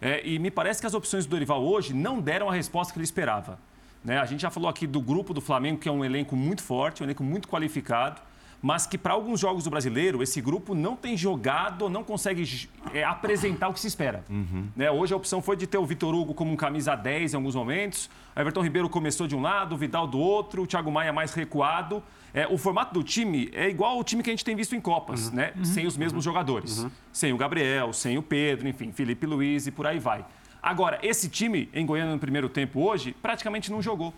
É, 0.01 0.27
e 0.27 0.39
me 0.39 0.49
parece 0.49 0.81
que 0.81 0.87
as 0.87 0.95
opções 0.95 1.27
do 1.27 1.29
Dorival 1.29 1.63
hoje 1.63 1.93
não 1.93 2.19
deram 2.19 2.49
a 2.49 2.53
resposta 2.53 2.91
que 2.91 2.97
ele 2.97 3.05
esperava. 3.05 3.59
Né? 4.03 4.17
A 4.17 4.25
gente 4.25 4.41
já 4.41 4.49
falou 4.49 4.67
aqui 4.67 4.87
do 4.87 4.99
grupo 4.99 5.35
do 5.35 5.41
Flamengo, 5.41 5.79
que 5.79 5.87
é 5.87 5.91
um 5.91 6.03
elenco 6.03 6.35
muito 6.35 6.63
forte, 6.63 7.03
um 7.03 7.05
elenco 7.05 7.23
muito 7.23 7.47
qualificado 7.47 8.19
mas 8.61 8.87
que 8.87 8.97
para 8.97 9.13
alguns 9.13 9.39
jogos 9.39 9.63
do 9.63 9.69
brasileiro, 9.69 10.23
esse 10.23 10.41
grupo 10.41 10.73
não 10.73 10.95
tem 10.95 11.15
jogado, 11.15 11.89
não 11.89 12.03
consegue 12.03 12.67
é, 12.93 13.03
apresentar 13.03 13.69
o 13.69 13.73
que 13.73 13.79
se 13.79 13.87
espera. 13.87 14.23
Uhum. 14.29 14.67
Né? 14.75 14.89
Hoje 14.89 15.13
a 15.13 15.17
opção 15.17 15.41
foi 15.41 15.55
de 15.55 15.67
ter 15.67 15.77
o 15.77 15.85
Vitor 15.85 16.13
Hugo 16.13 16.33
como 16.33 16.51
um 16.51 16.55
camisa 16.55 16.95
10 16.95 17.33
em 17.33 17.35
alguns 17.35 17.55
momentos, 17.55 18.09
o 18.35 18.39
Everton 18.39 18.61
Ribeiro 18.61 18.87
começou 18.87 19.27
de 19.27 19.35
um 19.35 19.41
lado, 19.41 19.73
o 19.73 19.77
Vidal 19.77 20.05
do 20.05 20.19
outro, 20.19 20.61
o 20.61 20.67
Thiago 20.67 20.91
Maia 20.91 21.11
mais 21.11 21.33
recuado. 21.33 22.03
É, 22.33 22.45
o 22.47 22.55
formato 22.55 22.93
do 22.93 23.03
time 23.03 23.49
é 23.51 23.67
igual 23.67 23.97
ao 23.97 24.03
time 24.03 24.21
que 24.21 24.29
a 24.29 24.33
gente 24.33 24.45
tem 24.45 24.55
visto 24.55 24.75
em 24.75 24.81
Copas, 24.81 25.29
uhum. 25.29 25.35
né? 25.35 25.53
Uhum. 25.55 25.65
sem 25.65 25.87
os 25.87 25.97
mesmos 25.97 26.25
uhum. 26.25 26.31
jogadores. 26.31 26.83
Uhum. 26.83 26.91
Sem 27.11 27.33
o 27.33 27.37
Gabriel, 27.37 27.91
sem 27.93 28.15
o 28.15 28.21
Pedro, 28.21 28.67
enfim, 28.67 28.91
Felipe 28.91 29.25
Luiz 29.25 29.65
e 29.65 29.71
por 29.71 29.87
aí 29.87 29.97
vai. 29.97 30.23
Agora, 30.61 30.99
esse 31.01 31.29
time 31.29 31.69
em 31.73 31.85
Goiânia 31.85 32.13
no 32.13 32.19
primeiro 32.19 32.49
tempo 32.49 32.81
hoje 32.81 33.15
praticamente 33.21 33.71
não 33.71 33.81
jogou 33.81 34.13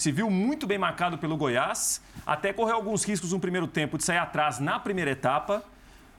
se 0.00 0.10
viu 0.10 0.30
muito 0.30 0.66
bem 0.66 0.78
marcado 0.78 1.18
pelo 1.18 1.36
Goiás, 1.36 2.00
até 2.26 2.54
correu 2.54 2.76
alguns 2.76 3.04
riscos 3.04 3.34
no 3.34 3.38
primeiro 3.38 3.66
tempo 3.66 3.98
de 3.98 4.04
sair 4.04 4.16
atrás 4.16 4.58
na 4.58 4.80
primeira 4.80 5.10
etapa. 5.10 5.62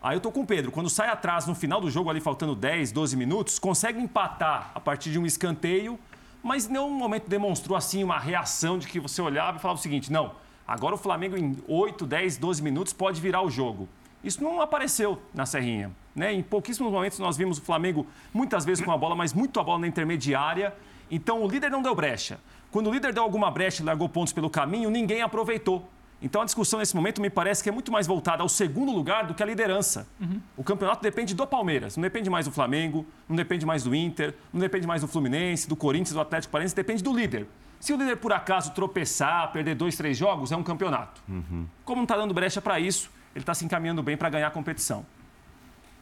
Aí 0.03 0.15
eu 0.15 0.21
tô 0.21 0.31
com 0.31 0.41
o 0.41 0.45
Pedro, 0.45 0.71
quando 0.71 0.88
sai 0.88 1.09
atrás 1.09 1.47
no 1.47 1.55
final 1.55 1.81
do 1.81 1.89
jogo, 1.89 2.07
ali 2.07 2.21
faltando 2.21 2.53
10, 2.53 2.91
12 2.91 3.17
minutos, 3.17 3.57
consegue 3.57 4.00
empatar 4.00 4.69
a 4.75 4.79
partir 4.79 5.09
de 5.09 5.17
um 5.17 5.25
escanteio, 5.25 6.00
mas 6.43 6.67
em 6.67 6.73
nenhum 6.73 6.91
momento 6.91 7.27
demonstrou 7.27 7.75
assim 7.75 8.03
uma 8.03 8.19
reação 8.19 8.77
de 8.77 8.85
que 8.85 9.00
você 9.00 9.19
olhava 9.19 9.57
e 9.57 9.59
falava 9.59 9.79
o 9.79 9.81
seguinte: 9.81 10.11
não, 10.11 10.35
agora 10.67 10.93
o 10.93 10.97
Flamengo 11.00 11.35
em 11.35 11.57
8, 11.67 12.05
10, 12.05 12.38
12 12.38 12.61
minutos 12.61 12.93
pode 12.93 13.19
virar 13.19 13.41
o 13.41 13.50
jogo. 13.50 13.89
Isso 14.23 14.43
não 14.43 14.61
apareceu 14.61 15.19
na 15.33 15.47
Serrinha. 15.47 15.89
Né? 16.15 16.31
Em 16.31 16.43
pouquíssimos 16.43 16.91
momentos 16.91 17.17
nós 17.17 17.35
vimos 17.35 17.57
o 17.57 17.61
Flamengo 17.63 18.05
muitas 18.31 18.63
vezes 18.63 18.85
com 18.85 18.91
a 18.91 18.97
bola, 18.97 19.15
mas 19.15 19.33
muito 19.33 19.59
a 19.59 19.63
bola 19.63 19.79
na 19.79 19.88
intermediária. 19.88 20.71
Então 21.09 21.41
o 21.41 21.47
líder 21.47 21.71
não 21.71 21.81
deu 21.81 21.95
brecha. 21.95 22.39
Quando 22.72 22.90
o 22.90 22.94
líder 22.94 23.13
deu 23.13 23.22
alguma 23.22 23.51
brecha 23.51 23.84
e 23.84 23.86
largou 23.86 24.08
pontos 24.08 24.32
pelo 24.32 24.50
caminho, 24.50 24.90
ninguém 24.90 25.22
aproveitou. 25.22 25.88
Então 26.22 26.42
a 26.42 26.46
discussão 26.46 26.80
nesse 26.80 26.96
momento 26.96 27.20
me 27.20 27.30
parece 27.30 27.63
que 27.63 27.70
é 27.70 27.72
muito 27.72 27.92
mais 27.92 28.06
voltada 28.06 28.44
ao 28.44 28.50
segundo 28.50 28.92
lugar 28.92 29.25
do 29.25 29.34
que 29.34 29.42
à 29.42 29.46
liderança. 29.46 30.08
Uhum. 30.20 30.40
O 30.56 30.63
campeonato 30.63 31.01
depende 31.01 31.34
do 31.34 31.48
Palmeiras, 31.48 31.98
não 31.98 32.01
depende 32.04 32.30
mais 32.30 32.46
do 32.46 32.51
Flamengo, 32.51 33.06
não 33.28 33.36
depende 33.36 33.66
mais 33.66 33.84
do 33.84 33.96
Inter, 33.96 34.36
não 34.54 34.60
depende 34.60 34.86
mais 34.86 35.01
do 35.01 35.08
Fluminense, 35.08 35.68
do 35.68 35.75
Corinthians, 35.75 36.13
do 36.13 36.22
Atlético 36.22 36.51
Paranaense, 36.51 36.75
depende 36.75 37.04
do 37.04 37.12
líder. 37.12 37.48
Se 37.80 37.92
o 37.92 37.98
líder 37.98 38.18
por 38.18 38.32
acaso 38.32 38.72
tropeçar, 38.72 39.51
perder 39.51 39.74
dois, 39.74 39.98
três 39.98 40.16
jogos, 40.16 40.51
é 40.51 40.56
um 40.56 40.62
campeonato. 40.62 41.20
Uhum. 41.28 41.66
Como 41.84 41.98
não 41.98 42.04
está 42.04 42.16
dando 42.16 42.34
brecha 42.34 42.62
para 42.62 42.80
isso, 42.80 43.10
ele 43.36 43.42
está 43.42 43.56
se 43.56 43.66
encaminhando 43.66 44.04
bem 44.04 44.16
para 44.16 44.30
ganhar 44.30 44.48
a 44.48 44.51
competição. 44.51 45.04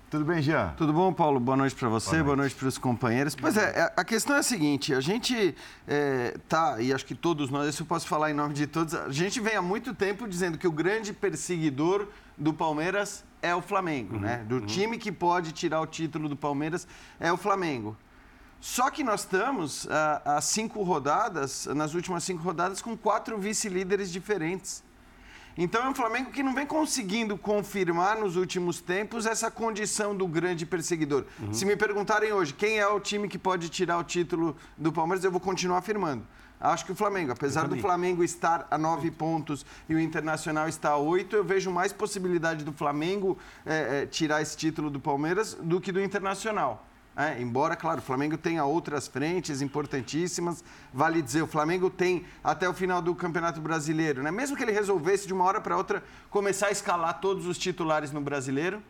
Tudo 0.10 0.26
bem, 0.26 0.42
Jean? 0.42 0.74
Tudo 0.76 0.92
bom, 0.92 1.14
Paulo? 1.14 1.40
Boa 1.40 1.56
noite 1.56 1.76
para 1.76 1.88
você, 1.88 2.24
boa 2.24 2.36
noite, 2.36 2.38
noite 2.38 2.56
para 2.56 2.68
os 2.68 2.80
companheiros. 2.80 3.36
Pois 3.36 3.56
é, 3.56 3.80
é, 3.80 3.94
a 3.96 4.04
questão 4.04 4.36
é 4.36 4.40
a 4.40 4.44
seguinte: 4.44 4.92
a 4.92 5.00
gente 5.00 5.56
é, 5.88 6.36
tá, 6.50 6.82
e 6.82 6.92
acho 6.92 7.06
que 7.06 7.14
todos 7.14 7.52
nós, 7.52 7.70
isso 7.70 7.84
eu 7.84 7.86
posso 7.86 8.08
falar 8.08 8.32
em 8.32 8.34
nome 8.34 8.56
de 8.56 8.66
todos, 8.66 8.96
a 8.96 9.12
gente 9.12 9.40
vem 9.40 9.56
há 9.56 9.62
muito 9.62 9.94
tempo 9.94 10.28
dizendo 10.28 10.58
que 10.58 10.68
o 10.68 10.72
grande 10.72 11.14
perseguidor 11.14 12.08
do 12.36 12.52
Palmeiras 12.52 13.24
é 13.40 13.54
o 13.54 13.62
Flamengo, 13.62 14.16
uhum, 14.16 14.22
né? 14.22 14.44
Do 14.50 14.56
uhum. 14.56 14.66
time 14.66 14.98
que 14.98 15.12
pode 15.12 15.52
tirar 15.52 15.80
o 15.80 15.86
título 15.86 16.28
do 16.28 16.36
Palmeiras 16.36 16.88
é 17.20 17.32
o 17.32 17.38
Flamengo. 17.38 17.96
Só 18.60 18.90
que 18.90 19.04
nós 19.04 19.22
estamos 19.22 19.88
há 20.26 20.42
cinco 20.42 20.82
rodadas, 20.82 21.68
nas 21.68 21.94
últimas 21.94 22.24
cinco 22.24 22.42
rodadas, 22.42 22.82
com 22.82 22.98
quatro 22.98 23.38
vice-líderes 23.38 24.12
diferentes. 24.12 24.84
Então 25.62 25.84
é 25.84 25.90
um 25.90 25.94
Flamengo 25.94 26.32
que 26.32 26.42
não 26.42 26.56
vem 26.56 26.66
conseguindo 26.66 27.38
confirmar 27.38 28.18
nos 28.18 28.38
últimos 28.38 28.80
tempos 28.80 29.26
essa 29.26 29.52
condição 29.52 30.16
do 30.16 30.26
grande 30.26 30.66
perseguidor. 30.66 31.26
Uhum. 31.38 31.54
Se 31.54 31.66
me 31.66 31.76
perguntarem 31.76 32.32
hoje 32.32 32.54
quem 32.54 32.80
é 32.80 32.88
o 32.88 32.98
time 32.98 33.28
que 33.28 33.38
pode 33.38 33.68
tirar 33.68 33.98
o 33.98 34.04
título 34.06 34.56
do 34.78 34.90
Palmeiras, 34.94 35.26
eu 35.26 35.30
vou 35.30 35.42
continuar 35.42 35.80
afirmando. 35.80 36.26
Acho 36.62 36.86
que 36.86 36.94
o 36.94 36.96
Flamengo, 36.96 37.34
apesar 37.34 37.68
do 37.68 37.76
Flamengo 37.78 38.24
estar 38.24 38.68
a 38.72 38.78
nove 38.78 39.12
pontos 39.12 39.66
e 39.90 39.96
o 39.96 40.00
Internacional 40.00 40.70
está 40.70 40.92
a 40.92 40.98
oito, 40.98 41.36
eu 41.36 41.44
vejo 41.44 41.70
mais 41.70 41.92
possibilidade 41.92 42.64
do 42.64 42.72
Flamengo 42.72 43.38
é, 43.66 44.04
é, 44.04 44.06
tirar 44.06 44.42
esse 44.42 44.56
título 44.56 44.90
do 44.90 45.00
Palmeiras 45.00 45.56
do 45.56 45.82
que 45.82 45.92
do 45.92 46.02
Internacional. 46.02 46.86
É, 47.20 47.42
embora, 47.42 47.76
claro, 47.76 48.00
o 48.00 48.02
Flamengo 48.02 48.38
tenha 48.38 48.64
outras 48.64 49.06
frentes 49.06 49.62
importantíssimas, 49.62 50.64
vale 50.94 51.22
dizer, 51.22 51.42
o 51.42 51.48
Flamengo 51.48 51.90
tem 51.90 52.26
até 52.42 52.70
o 52.70 52.74
final 52.74 53.02
do 53.02 53.14
Campeonato 53.14 53.60
Brasileiro, 53.60 54.24
né? 54.24 54.32
Mesmo 54.32 54.56
que 54.56 54.64
ele 54.64 54.72
resolvesse 54.72 55.28
de 55.28 55.34
uma 55.34 55.44
hora 55.44 55.60
para 55.60 55.76
outra 55.76 56.02
começar 56.30 56.68
a 56.68 56.72
escalar 56.72 57.20
todos 57.20 57.46
os 57.46 57.58
titulares 57.58 58.14
no 58.14 58.22
Brasileiro, 58.22 58.82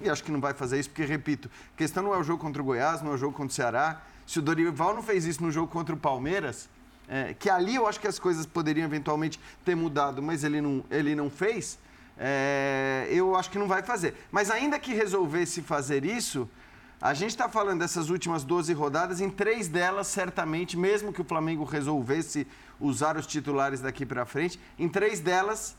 e 0.00 0.10
acho 0.10 0.24
que 0.24 0.32
não 0.32 0.40
vai 0.40 0.52
fazer 0.52 0.80
isso, 0.80 0.90
porque, 0.90 1.04
repito, 1.04 1.48
a 1.74 1.78
questão 1.78 2.02
não 2.02 2.12
é 2.12 2.18
o 2.18 2.24
jogo 2.24 2.42
contra 2.42 2.60
o 2.60 2.64
Goiás, 2.64 3.02
não 3.02 3.12
é 3.12 3.14
o 3.14 3.16
jogo 3.16 3.34
contra 3.34 3.52
o 3.52 3.54
Ceará. 3.54 4.02
Se 4.26 4.40
o 4.40 4.42
Dorival 4.42 4.92
não 4.92 5.02
fez 5.04 5.24
isso 5.24 5.40
no 5.40 5.52
jogo 5.52 5.68
contra 5.68 5.94
o 5.94 5.98
Palmeiras, 5.98 6.68
é, 7.08 7.34
que 7.34 7.48
ali 7.48 7.76
eu 7.76 7.86
acho 7.86 8.00
que 8.00 8.08
as 8.08 8.18
coisas 8.18 8.46
poderiam 8.46 8.84
eventualmente 8.84 9.38
ter 9.64 9.76
mudado, 9.76 10.20
mas 10.20 10.42
ele 10.42 10.60
não, 10.60 10.84
ele 10.90 11.14
não 11.14 11.30
fez, 11.30 11.78
é, 12.18 13.06
eu 13.10 13.36
acho 13.36 13.48
que 13.48 13.58
não 13.58 13.68
vai 13.68 13.84
fazer. 13.84 14.16
Mas 14.32 14.50
ainda 14.50 14.76
que 14.76 14.92
resolvesse 14.92 15.62
fazer 15.62 16.04
isso, 16.04 16.50
a 17.00 17.12
gente 17.12 17.30
está 17.30 17.48
falando 17.48 17.80
dessas 17.80 18.08
últimas 18.08 18.42
12 18.42 18.72
rodadas, 18.72 19.20
em 19.20 19.28
três 19.28 19.68
delas, 19.68 20.06
certamente, 20.06 20.76
mesmo 20.76 21.12
que 21.12 21.20
o 21.20 21.24
Flamengo 21.24 21.64
resolvesse 21.64 22.46
usar 22.80 23.16
os 23.16 23.26
titulares 23.26 23.80
daqui 23.80 24.06
para 24.06 24.24
frente, 24.24 24.58
em 24.78 24.88
três 24.88 25.20
delas, 25.20 25.76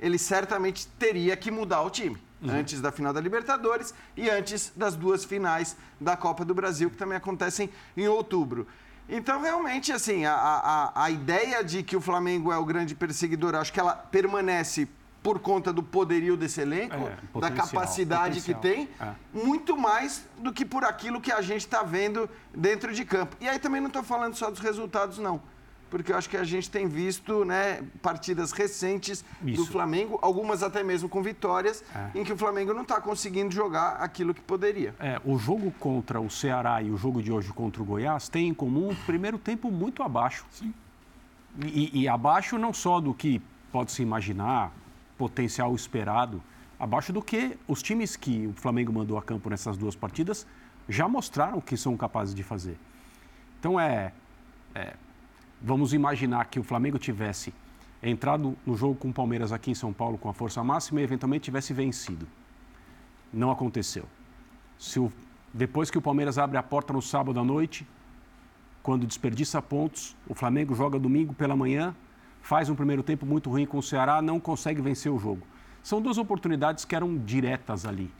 ele 0.00 0.18
certamente 0.18 0.86
teria 0.98 1.36
que 1.36 1.50
mudar 1.50 1.82
o 1.82 1.90
time. 1.90 2.16
Uhum. 2.40 2.50
Antes 2.50 2.80
da 2.80 2.90
final 2.90 3.12
da 3.12 3.20
Libertadores 3.20 3.92
e 4.16 4.30
antes 4.30 4.72
das 4.74 4.96
duas 4.96 5.24
finais 5.24 5.76
da 6.00 6.16
Copa 6.16 6.44
do 6.44 6.54
Brasil, 6.54 6.88
que 6.88 6.96
também 6.96 7.16
acontecem 7.16 7.68
em 7.96 8.08
outubro. 8.08 8.66
Então, 9.08 9.42
realmente, 9.42 9.92
assim, 9.92 10.24
a, 10.24 10.34
a, 10.34 11.04
a 11.04 11.10
ideia 11.10 11.64
de 11.64 11.82
que 11.82 11.96
o 11.96 12.00
Flamengo 12.00 12.52
é 12.52 12.56
o 12.56 12.64
grande 12.64 12.94
perseguidor, 12.94 13.56
acho 13.56 13.72
que 13.72 13.80
ela 13.80 13.94
permanece 13.94 14.88
por 15.22 15.38
conta 15.38 15.72
do 15.72 15.82
poderio 15.82 16.36
desse 16.36 16.60
elenco, 16.60 16.94
é, 16.96 17.40
da 17.40 17.50
capacidade 17.50 18.40
potencial. 18.40 18.60
que 18.60 18.68
tem, 18.68 18.88
é. 19.00 19.12
muito 19.32 19.76
mais 19.76 20.26
do 20.38 20.52
que 20.52 20.64
por 20.64 20.84
aquilo 20.84 21.20
que 21.20 21.30
a 21.30 21.42
gente 21.42 21.60
está 21.60 21.82
vendo 21.82 22.28
dentro 22.54 22.92
de 22.92 23.04
campo. 23.04 23.36
E 23.40 23.48
aí 23.48 23.58
também 23.58 23.80
não 23.80 23.88
estou 23.88 24.02
falando 24.02 24.34
só 24.34 24.50
dos 24.50 24.60
resultados, 24.60 25.18
não. 25.18 25.40
Porque 25.90 26.12
eu 26.12 26.16
acho 26.16 26.30
que 26.30 26.36
a 26.36 26.44
gente 26.44 26.70
tem 26.70 26.86
visto 26.86 27.44
né, 27.44 27.82
partidas 28.00 28.52
recentes 28.52 29.24
Isso. 29.44 29.64
do 29.64 29.70
Flamengo, 29.70 30.18
algumas 30.22 30.62
até 30.62 30.84
mesmo 30.84 31.08
com 31.08 31.20
vitórias, 31.20 31.84
é. 31.94 32.18
em 32.20 32.24
que 32.24 32.32
o 32.32 32.36
Flamengo 32.36 32.72
não 32.72 32.82
está 32.82 33.00
conseguindo 33.00 33.52
jogar 33.52 33.96
aquilo 33.96 34.32
que 34.32 34.40
poderia. 34.40 34.94
É, 35.00 35.20
o 35.24 35.36
jogo 35.36 35.72
contra 35.80 36.20
o 36.20 36.30
Ceará 36.30 36.80
e 36.80 36.90
o 36.90 36.96
jogo 36.96 37.20
de 37.20 37.32
hoje 37.32 37.52
contra 37.52 37.82
o 37.82 37.84
Goiás 37.84 38.28
têm 38.28 38.48
em 38.48 38.54
comum 38.54 38.90
o 38.90 38.96
primeiro 39.04 39.36
tempo 39.36 39.68
muito 39.70 40.02
abaixo. 40.02 40.46
Sim. 40.52 40.72
E, 41.58 42.02
e 42.02 42.08
abaixo 42.08 42.56
não 42.56 42.72
só 42.72 43.00
do 43.00 43.12
que 43.12 43.42
pode 43.72 43.90
se 43.90 44.00
imaginar, 44.00 44.72
potencial 45.20 45.74
esperado, 45.74 46.42
abaixo 46.78 47.12
do 47.12 47.20
que 47.20 47.58
os 47.68 47.82
times 47.82 48.16
que 48.16 48.46
o 48.46 48.54
Flamengo 48.54 48.90
mandou 48.90 49.18
a 49.18 49.22
campo 49.22 49.50
nessas 49.50 49.76
duas 49.76 49.94
partidas 49.94 50.46
já 50.88 51.06
mostraram 51.06 51.60
que 51.60 51.76
são 51.76 51.94
capazes 51.94 52.34
de 52.34 52.42
fazer. 52.42 52.78
Então 53.58 53.78
é, 53.78 54.14
é 54.74 54.94
vamos 55.60 55.92
imaginar 55.92 56.46
que 56.46 56.58
o 56.58 56.62
Flamengo 56.62 56.98
tivesse 56.98 57.52
entrado 58.02 58.56
no 58.64 58.74
jogo 58.74 58.94
com 58.94 59.10
o 59.10 59.12
Palmeiras 59.12 59.52
aqui 59.52 59.70
em 59.70 59.74
São 59.74 59.92
Paulo 59.92 60.16
com 60.16 60.30
a 60.30 60.32
força 60.32 60.64
máxima 60.64 61.02
e 61.02 61.04
eventualmente 61.04 61.44
tivesse 61.44 61.74
vencido. 61.74 62.26
Não 63.30 63.50
aconteceu. 63.50 64.06
Se 64.78 64.98
o, 64.98 65.12
depois 65.52 65.90
que 65.90 65.98
o 65.98 66.02
Palmeiras 66.02 66.38
abre 66.38 66.56
a 66.56 66.62
porta 66.62 66.94
no 66.94 67.02
sábado 67.02 67.38
à 67.38 67.44
noite, 67.44 67.86
quando 68.82 69.06
desperdiça 69.06 69.60
pontos, 69.60 70.16
o 70.26 70.34
Flamengo 70.34 70.74
joga 70.74 70.98
domingo 70.98 71.34
pela 71.34 71.54
manhã, 71.54 71.94
faz 72.42 72.68
um 72.68 72.74
primeiro 72.74 73.02
tempo 73.02 73.24
muito 73.24 73.50
ruim 73.50 73.66
com 73.66 73.78
o 73.78 73.82
Ceará, 73.82 74.20
não 74.20 74.40
consegue 74.40 74.80
vencer 74.80 75.10
o 75.10 75.18
jogo. 75.18 75.46
São 75.82 76.00
duas 76.00 76.18
oportunidades 76.18 76.84
que 76.84 76.94
eram 76.94 77.16
diretas 77.16 77.86
ali. 77.86 78.10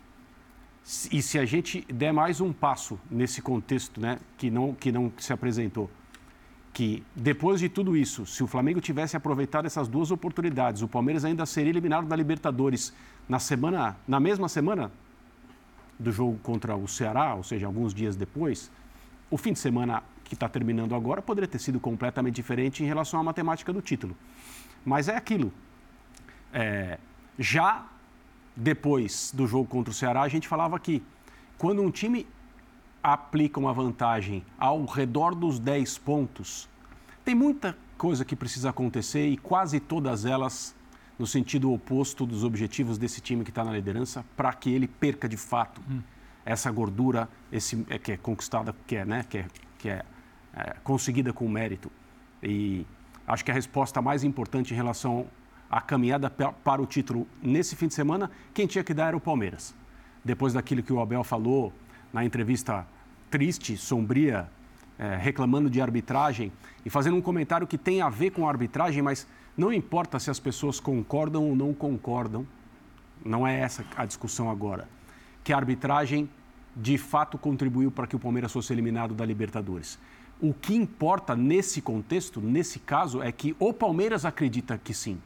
E 1.12 1.20
se 1.20 1.38
a 1.38 1.44
gente 1.44 1.82
der 1.92 2.12
mais 2.12 2.40
um 2.40 2.52
passo 2.52 2.98
nesse 3.10 3.42
contexto, 3.42 4.00
né, 4.00 4.18
que 4.38 4.50
não 4.50 4.74
que 4.74 4.90
não 4.90 5.12
se 5.18 5.32
apresentou, 5.32 5.90
que 6.72 7.04
depois 7.14 7.60
de 7.60 7.68
tudo 7.68 7.96
isso, 7.96 8.24
se 8.24 8.42
o 8.42 8.46
Flamengo 8.46 8.80
tivesse 8.80 9.16
aproveitado 9.16 9.66
essas 9.66 9.88
duas 9.88 10.10
oportunidades, 10.10 10.82
o 10.82 10.88
Palmeiras 10.88 11.24
ainda 11.24 11.44
seria 11.44 11.70
eliminado 11.70 12.06
da 12.06 12.16
Libertadores 12.16 12.94
na 13.28 13.38
semana, 13.38 13.96
na 14.08 14.18
mesma 14.18 14.48
semana 14.48 14.90
do 15.98 16.10
jogo 16.10 16.38
contra 16.42 16.74
o 16.74 16.88
Ceará, 16.88 17.34
ou 17.34 17.42
seja, 17.42 17.66
alguns 17.66 17.92
dias 17.92 18.16
depois, 18.16 18.70
o 19.30 19.36
fim 19.36 19.52
de 19.52 19.58
semana 19.58 20.02
que 20.30 20.34
está 20.36 20.48
terminando 20.48 20.94
agora 20.94 21.20
poderia 21.20 21.48
ter 21.48 21.58
sido 21.58 21.80
completamente 21.80 22.36
diferente 22.36 22.84
em 22.84 22.86
relação 22.86 23.18
à 23.18 23.22
matemática 23.22 23.72
do 23.72 23.82
título. 23.82 24.16
Mas 24.84 25.08
é 25.08 25.16
aquilo. 25.16 25.52
É, 26.54 26.98
já 27.36 27.84
depois 28.54 29.32
do 29.34 29.44
jogo 29.44 29.66
contra 29.66 29.90
o 29.90 29.94
Ceará, 29.94 30.22
a 30.22 30.28
gente 30.28 30.46
falava 30.46 30.78
que 30.78 31.02
quando 31.58 31.82
um 31.82 31.90
time 31.90 32.28
aplica 33.02 33.58
uma 33.58 33.72
vantagem 33.72 34.44
ao 34.56 34.84
redor 34.84 35.34
dos 35.34 35.58
10 35.58 35.98
pontos, 35.98 36.68
tem 37.24 37.34
muita 37.34 37.76
coisa 37.98 38.24
que 38.24 38.36
precisa 38.36 38.70
acontecer 38.70 39.26
e 39.26 39.36
quase 39.36 39.80
todas 39.80 40.24
elas 40.24 40.76
no 41.18 41.26
sentido 41.26 41.72
oposto 41.72 42.24
dos 42.24 42.44
objetivos 42.44 42.98
desse 42.98 43.20
time 43.20 43.42
que 43.42 43.50
está 43.50 43.64
na 43.64 43.72
liderança 43.72 44.24
para 44.36 44.52
que 44.52 44.72
ele 44.72 44.86
perca 44.86 45.28
de 45.28 45.36
fato 45.36 45.80
hum. 45.90 46.00
essa 46.46 46.70
gordura 46.70 47.28
esse, 47.50 47.84
é, 47.90 47.98
que 47.98 48.12
é 48.12 48.16
conquistada, 48.16 48.74
que 48.86 48.96
é, 48.96 49.04
né, 49.04 49.26
que 49.28 49.38
é, 49.38 49.46
que 49.76 49.88
é 49.88 50.04
é, 50.54 50.76
conseguida 50.82 51.32
com 51.32 51.48
mérito. 51.48 51.90
E 52.42 52.86
acho 53.26 53.44
que 53.44 53.50
a 53.50 53.54
resposta 53.54 54.00
mais 54.02 54.24
importante 54.24 54.72
em 54.72 54.76
relação 54.76 55.26
à 55.70 55.80
caminhada 55.80 56.28
para 56.30 56.82
o 56.82 56.86
título 56.86 57.26
nesse 57.42 57.76
fim 57.76 57.86
de 57.86 57.94
semana, 57.94 58.30
quem 58.52 58.66
tinha 58.66 58.82
que 58.82 58.92
dar 58.92 59.08
era 59.08 59.16
o 59.16 59.20
Palmeiras. 59.20 59.74
Depois 60.24 60.52
daquilo 60.52 60.82
que 60.82 60.92
o 60.92 61.00
Abel 61.00 61.24
falou 61.24 61.72
na 62.12 62.24
entrevista 62.24 62.86
triste, 63.30 63.76
sombria, 63.76 64.50
é, 64.98 65.16
reclamando 65.16 65.70
de 65.70 65.80
arbitragem 65.80 66.52
e 66.84 66.90
fazendo 66.90 67.16
um 67.16 67.22
comentário 67.22 67.66
que 67.66 67.78
tem 67.78 68.02
a 68.02 68.08
ver 68.08 68.30
com 68.30 68.46
a 68.46 68.50
arbitragem, 68.50 69.02
mas 69.02 69.26
não 69.56 69.72
importa 69.72 70.18
se 70.18 70.30
as 70.30 70.38
pessoas 70.38 70.80
concordam 70.80 71.48
ou 71.48 71.56
não 71.56 71.72
concordam, 71.72 72.46
não 73.24 73.46
é 73.46 73.60
essa 73.60 73.84
a 73.96 74.04
discussão 74.04 74.50
agora. 74.50 74.88
Que 75.44 75.52
a 75.52 75.56
arbitragem 75.56 76.28
de 76.76 76.98
fato 76.98 77.38
contribuiu 77.38 77.90
para 77.90 78.06
que 78.06 78.16
o 78.16 78.18
Palmeiras 78.18 78.52
fosse 78.52 78.72
eliminado 78.72 79.14
da 79.14 79.24
Libertadores. 79.24 79.98
O 80.42 80.54
que 80.54 80.74
importa 80.74 81.36
nesse 81.36 81.82
contexto, 81.82 82.40
nesse 82.40 82.78
caso, 82.78 83.22
é 83.22 83.30
que 83.30 83.54
o 83.58 83.72
Palmeiras 83.72 84.24
acredita 84.24 84.78
que 84.82 84.94
sim. 84.94 85.20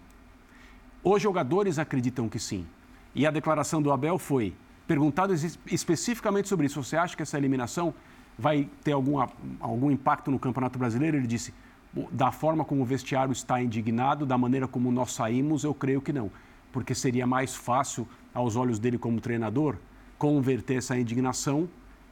Os 1.05 1.23
jogadores 1.23 1.79
acreditam 1.79 2.29
que 2.29 2.39
sim. 2.39 2.67
E 3.15 3.25
a 3.27 3.31
declaração 3.31 3.81
do 3.81 3.93
Abel 3.93 4.19
foi, 4.19 4.55
perguntado 4.89 5.33
especificamente 5.71 6.49
sobre 6.49 6.67
isso, 6.67 6.83
você 6.83 6.97
acha 6.97 7.17
que 7.17 7.23
essa 7.23 7.39
eliminação 7.39 7.95
vai 8.37 8.69
ter 8.83 8.93
algum, 8.93 9.25
algum 9.61 9.91
impacto 9.91 10.31
no 10.33 10.39
Campeonato 10.39 10.79
Brasileiro? 10.79 11.17
Ele 11.17 11.29
disse, 11.29 11.55
da 12.11 12.33
forma 12.33 12.65
como 12.65 12.83
o 12.83 12.85
vestiário 12.85 13.33
está 13.33 13.63
indignado, 13.63 14.27
da 14.27 14.37
maneira 14.37 14.67
como 14.67 14.91
nós 14.91 15.13
saímos, 15.13 15.63
eu 15.63 15.73
creio 15.73 16.03
que 16.03 16.13
não. 16.13 16.31
Porque 16.73 16.93
seria 16.93 17.25
mais 17.25 17.55
fácil, 17.55 18.09
aos 18.33 18.57
olhos 18.57 18.81
dele 18.81 18.99
como 18.99 19.21
treinador, 19.21 19.77
converter 20.19 20.79
essa 20.79 20.99
indignação 20.99 21.69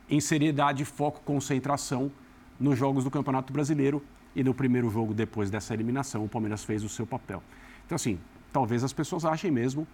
em 0.08 0.20
seriedade, 0.20 0.84
foco, 0.84 1.20
concentração 1.24 2.12
nos 2.58 2.78
jogos 2.78 3.04
do 3.04 3.10
Campeonato 3.10 3.52
Brasileiro 3.52 4.02
e 4.34 4.42
no 4.42 4.54
primeiro 4.54 4.88
jogo 4.90 5.12
depois 5.12 5.50
dessa 5.50 5.74
eliminação 5.74 6.24
o 6.24 6.28
Palmeiras 6.28 6.64
fez 6.64 6.82
o 6.82 6.88
seu 6.88 7.06
papel. 7.06 7.42
Então, 7.86 7.96
assim, 7.96 8.18
talvez 8.52 8.84
as 8.84 8.92
pessoas 8.92 9.24
achem 9.24 9.50
mesmo 9.50 9.86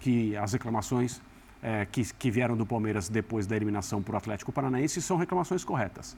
que 0.00 0.36
as 0.36 0.52
reclamações 0.52 1.20
é, 1.62 1.86
que, 1.86 2.02
que 2.14 2.30
vieram 2.30 2.56
do 2.56 2.66
Palmeiras 2.66 3.08
depois 3.08 3.46
da 3.46 3.56
eliminação 3.56 4.02
por 4.02 4.14
Atlético 4.14 4.52
Paranaense 4.52 5.02
são 5.02 5.16
reclamações 5.16 5.64
corretas. 5.64 6.16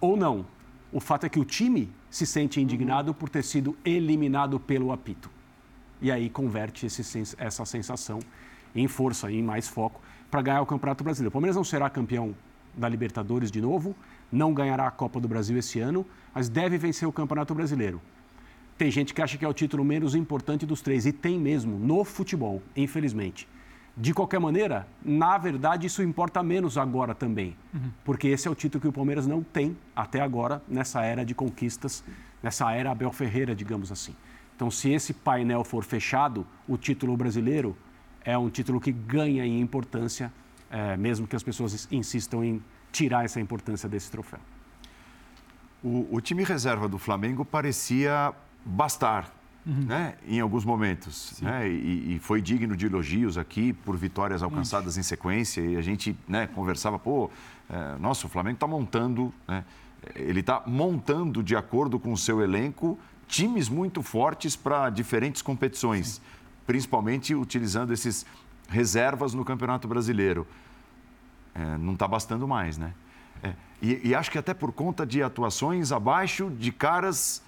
Ou 0.00 0.16
não. 0.16 0.44
O 0.92 1.00
fato 1.00 1.24
é 1.24 1.28
que 1.28 1.40
o 1.40 1.44
time 1.44 1.90
se 2.10 2.26
sente 2.26 2.60
indignado 2.60 3.14
por 3.14 3.30
ter 3.30 3.42
sido 3.42 3.74
eliminado 3.82 4.60
pelo 4.60 4.92
apito. 4.92 5.30
E 6.02 6.10
aí 6.12 6.28
converte 6.28 6.84
esse, 6.84 7.36
essa 7.38 7.64
sensação 7.64 8.18
em 8.74 8.86
força, 8.88 9.30
em 9.30 9.42
mais 9.42 9.68
foco 9.68 10.00
para 10.30 10.42
ganhar 10.42 10.62
o 10.62 10.66
Campeonato 10.66 11.04
Brasileiro. 11.04 11.28
O 11.28 11.32
Palmeiras 11.32 11.56
não 11.56 11.64
será 11.64 11.88
campeão 11.88 12.34
da 12.74 12.88
Libertadores 12.88 13.50
de 13.50 13.60
novo, 13.60 13.94
não 14.32 14.54
ganhará 14.54 14.86
a 14.86 14.90
Copa 14.90 15.20
do 15.20 15.28
Brasil 15.28 15.58
esse 15.58 15.78
ano, 15.78 16.06
mas 16.34 16.48
deve 16.48 16.78
vencer 16.78 17.06
o 17.06 17.12
Campeonato 17.12 17.54
Brasileiro. 17.54 18.00
Tem 18.78 18.90
gente 18.90 19.12
que 19.12 19.20
acha 19.20 19.36
que 19.36 19.44
é 19.44 19.48
o 19.48 19.52
título 19.52 19.84
menos 19.84 20.14
importante 20.14 20.64
dos 20.64 20.80
três, 20.80 21.04
e 21.04 21.12
tem 21.12 21.38
mesmo, 21.38 21.78
no 21.78 22.02
futebol, 22.02 22.62
infelizmente. 22.74 23.46
De 23.94 24.14
qualquer 24.14 24.40
maneira, 24.40 24.88
na 25.04 25.36
verdade, 25.36 25.86
isso 25.86 26.02
importa 26.02 26.42
menos 26.42 26.78
agora 26.78 27.14
também, 27.14 27.54
uhum. 27.74 27.90
porque 28.02 28.28
esse 28.28 28.48
é 28.48 28.50
o 28.50 28.54
título 28.54 28.80
que 28.80 28.88
o 28.88 28.92
Palmeiras 28.92 29.26
não 29.26 29.42
tem 29.42 29.76
até 29.94 30.22
agora, 30.22 30.62
nessa 30.66 31.02
era 31.02 31.26
de 31.26 31.34
conquistas, 31.34 32.02
nessa 32.42 32.72
era 32.72 32.90
Abel 32.90 33.12
Ferreira, 33.12 33.54
digamos 33.54 33.92
assim. 33.92 34.16
Então, 34.56 34.70
se 34.70 34.90
esse 34.90 35.12
painel 35.12 35.62
for 35.62 35.84
fechado, 35.84 36.46
o 36.66 36.78
título 36.78 37.14
brasileiro 37.16 37.76
é 38.24 38.36
um 38.38 38.48
título 38.48 38.80
que 38.80 38.92
ganha 38.92 39.44
em 39.44 39.60
importância, 39.60 40.32
é, 40.70 40.96
mesmo 40.96 41.26
que 41.26 41.36
as 41.36 41.42
pessoas 41.42 41.86
insistam 41.90 42.42
em 42.42 42.62
tirar 42.92 43.24
essa 43.24 43.40
importância 43.40 43.88
desse 43.88 44.10
troféu. 44.10 44.38
O, 45.82 46.06
o 46.12 46.20
time 46.20 46.44
reserva 46.44 46.88
do 46.88 46.98
Flamengo 46.98 47.44
parecia 47.44 48.32
bastar 48.64 49.32
Uhum. 49.64 49.84
Né, 49.86 50.14
em 50.26 50.40
alguns 50.40 50.64
momentos. 50.64 51.40
Né, 51.40 51.68
e, 51.68 52.16
e, 52.16 52.18
foi 52.18 52.42
digno 52.42 52.76
de 52.76 52.86
elogios 52.86 53.38
aqui 53.38 53.72
por 53.72 53.96
vitórias 53.96 54.42
alcançadas 54.42 54.98
em 54.98 55.04
sequência. 55.04 55.60
E 55.60 55.76
a 55.76 55.80
gente 55.80 56.18
né, 56.26 56.48
conversava, 56.48 56.98
pô, 56.98 57.30
é, 57.70 57.96
nossa, 57.98 58.26
o 58.26 58.28
Flamengo 58.28 58.56
está 58.56 58.66
montando, 58.66 59.32
né, 59.46 59.64
ele 60.16 60.40
está 60.40 60.64
montando 60.66 61.44
de 61.44 61.54
acordo 61.54 62.00
com 62.00 62.12
o 62.12 62.16
seu 62.16 62.42
elenco 62.42 62.98
times 63.28 63.68
muito 63.68 64.02
fortes 64.02 64.56
para 64.56 64.90
diferentes 64.90 65.40
competições, 65.42 66.14
Sim. 66.14 66.20
principalmente 66.66 67.32
utilizando 67.32 67.92
esses 67.92 68.26
reservas 68.68 69.32
no 69.32 69.44
Campeonato 69.44 69.86
Brasileiro. 69.86 70.44
É, 71.54 71.78
não 71.78 71.92
está 71.94 72.08
bastando 72.08 72.46
mais, 72.48 72.78
né? 72.78 72.92
É, 73.42 73.52
e, 73.80 74.08
e, 74.08 74.14
acho 74.14 74.30
que 74.30 74.38
até 74.38 74.54
por 74.54 74.72
conta 74.72 75.04
de 75.04 75.22
atuações 75.22 75.92
abaixo 75.92 76.50
de 76.50 76.72
caras. 76.72 77.42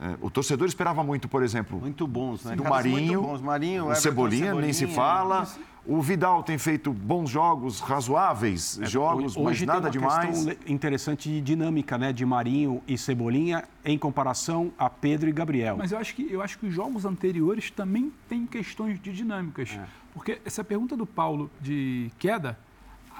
É, 0.00 0.16
o 0.20 0.30
torcedor 0.30 0.66
esperava 0.66 1.02
muito, 1.02 1.28
por 1.28 1.42
exemplo. 1.42 1.78
Muito 1.78 2.06
bons, 2.06 2.44
né? 2.44 2.56
Do 2.56 2.62
caras 2.62 2.86
Marinho. 2.86 3.22
Bons. 3.22 3.40
Marinho, 3.40 3.90
o 3.90 3.94
Cebolinha, 3.94 4.46
Cebolinha, 4.46 4.54
nem 4.54 4.72
se 4.72 4.86
fala. 4.86 5.42
Isso. 5.42 5.60
O 5.86 6.00
Vidal 6.02 6.42
tem 6.42 6.58
feito 6.58 6.92
bons 6.92 7.30
jogos, 7.30 7.80
razoáveis 7.80 8.78
é, 8.80 8.86
jogos, 8.86 9.36
hoje 9.36 9.64
mas 9.64 9.74
nada 9.74 9.90
tem 9.90 10.00
uma 10.00 10.20
demais. 10.20 10.44
Questão 10.44 10.72
interessante 10.72 11.28
de 11.28 11.40
dinâmica, 11.40 11.96
né, 11.96 12.12
de 12.12 12.24
Marinho 12.24 12.82
e 12.86 12.98
Cebolinha 12.98 13.64
em 13.84 13.98
comparação 13.98 14.70
a 14.78 14.90
Pedro 14.90 15.28
e 15.28 15.32
Gabriel. 15.32 15.76
Mas 15.78 15.92
eu 15.92 15.98
acho 15.98 16.14
que 16.14 16.30
eu 16.30 16.42
acho 16.42 16.58
que 16.58 16.66
os 16.66 16.74
jogos 16.74 17.04
anteriores 17.04 17.70
também 17.70 18.12
têm 18.28 18.46
questões 18.46 19.00
de 19.00 19.12
dinâmicas, 19.12 19.70
é. 19.70 19.84
porque 20.12 20.38
essa 20.44 20.62
pergunta 20.62 20.96
do 20.96 21.06
Paulo 21.06 21.50
de 21.60 22.10
queda, 22.18 22.58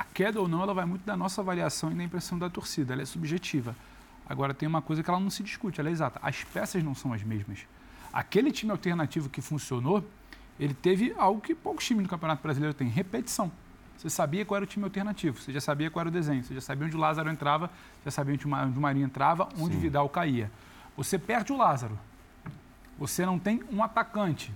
a 0.00 0.04
queda 0.04 0.40
ou 0.40 0.49
não, 0.49 0.62
ela 0.62 0.73
vai 0.73 0.87
muito 0.87 1.04
da 1.04 1.16
nossa 1.16 1.40
avaliação 1.42 1.92
e 1.92 1.95
da 1.95 2.02
impressão 2.02 2.38
da 2.38 2.49
torcida, 2.49 2.95
ela 2.95 3.02
é 3.02 3.04
subjetiva. 3.04 3.76
Agora 4.26 4.54
tem 4.54 4.66
uma 4.66 4.80
coisa 4.80 5.02
que 5.02 5.11
ela 5.11 5.21
não 5.21 5.28
se 5.30 5.42
discute, 5.42 5.78
ela 5.78 5.90
é 5.90 5.92
exata. 5.92 6.19
As 6.23 6.42
peças 6.45 6.83
não 6.83 6.95
são 6.95 7.12
as 7.12 7.23
mesmas. 7.23 7.66
Aquele 8.12 8.50
time 8.50 8.73
alternativo 8.73 9.28
que 9.28 9.40
funcionou 9.42 10.04
ele 10.61 10.75
teve 10.75 11.14
algo 11.16 11.40
que 11.40 11.54
poucos 11.54 11.87
times 11.87 12.02
do 12.04 12.09
Campeonato 12.09 12.42
Brasileiro 12.42 12.75
têm, 12.75 12.87
repetição. 12.87 13.50
Você 13.97 14.11
sabia 14.11 14.45
qual 14.45 14.57
era 14.57 14.64
o 14.64 14.66
time 14.66 14.85
alternativo, 14.85 15.38
você 15.38 15.52
já 15.52 15.61
sabia 15.61 15.90
qual 15.90 16.02
era 16.02 16.09
o 16.11 16.12
desenho, 16.12 16.45
você 16.45 16.54
já 16.54 16.61
sabia 16.61 16.87
onde 16.87 16.97
o 16.97 16.99
Lázaro 16.99 17.30
entrava, 17.30 17.71
já 18.04 18.11
sabia 18.11 18.35
onde 18.35 18.47
o 18.47 18.80
Marinho 18.80 19.07
entrava, 19.07 19.49
onde 19.59 19.73
Sim. 19.73 19.78
o 19.78 19.80
Vidal 19.80 20.09
caía. 20.09 20.50
Você 20.97 21.19
perde 21.19 21.52
o 21.52 21.57
Lázaro, 21.57 21.99
você 22.99 23.25
não 23.25 23.38
tem 23.38 23.62
um 23.73 23.83
atacante. 23.83 24.52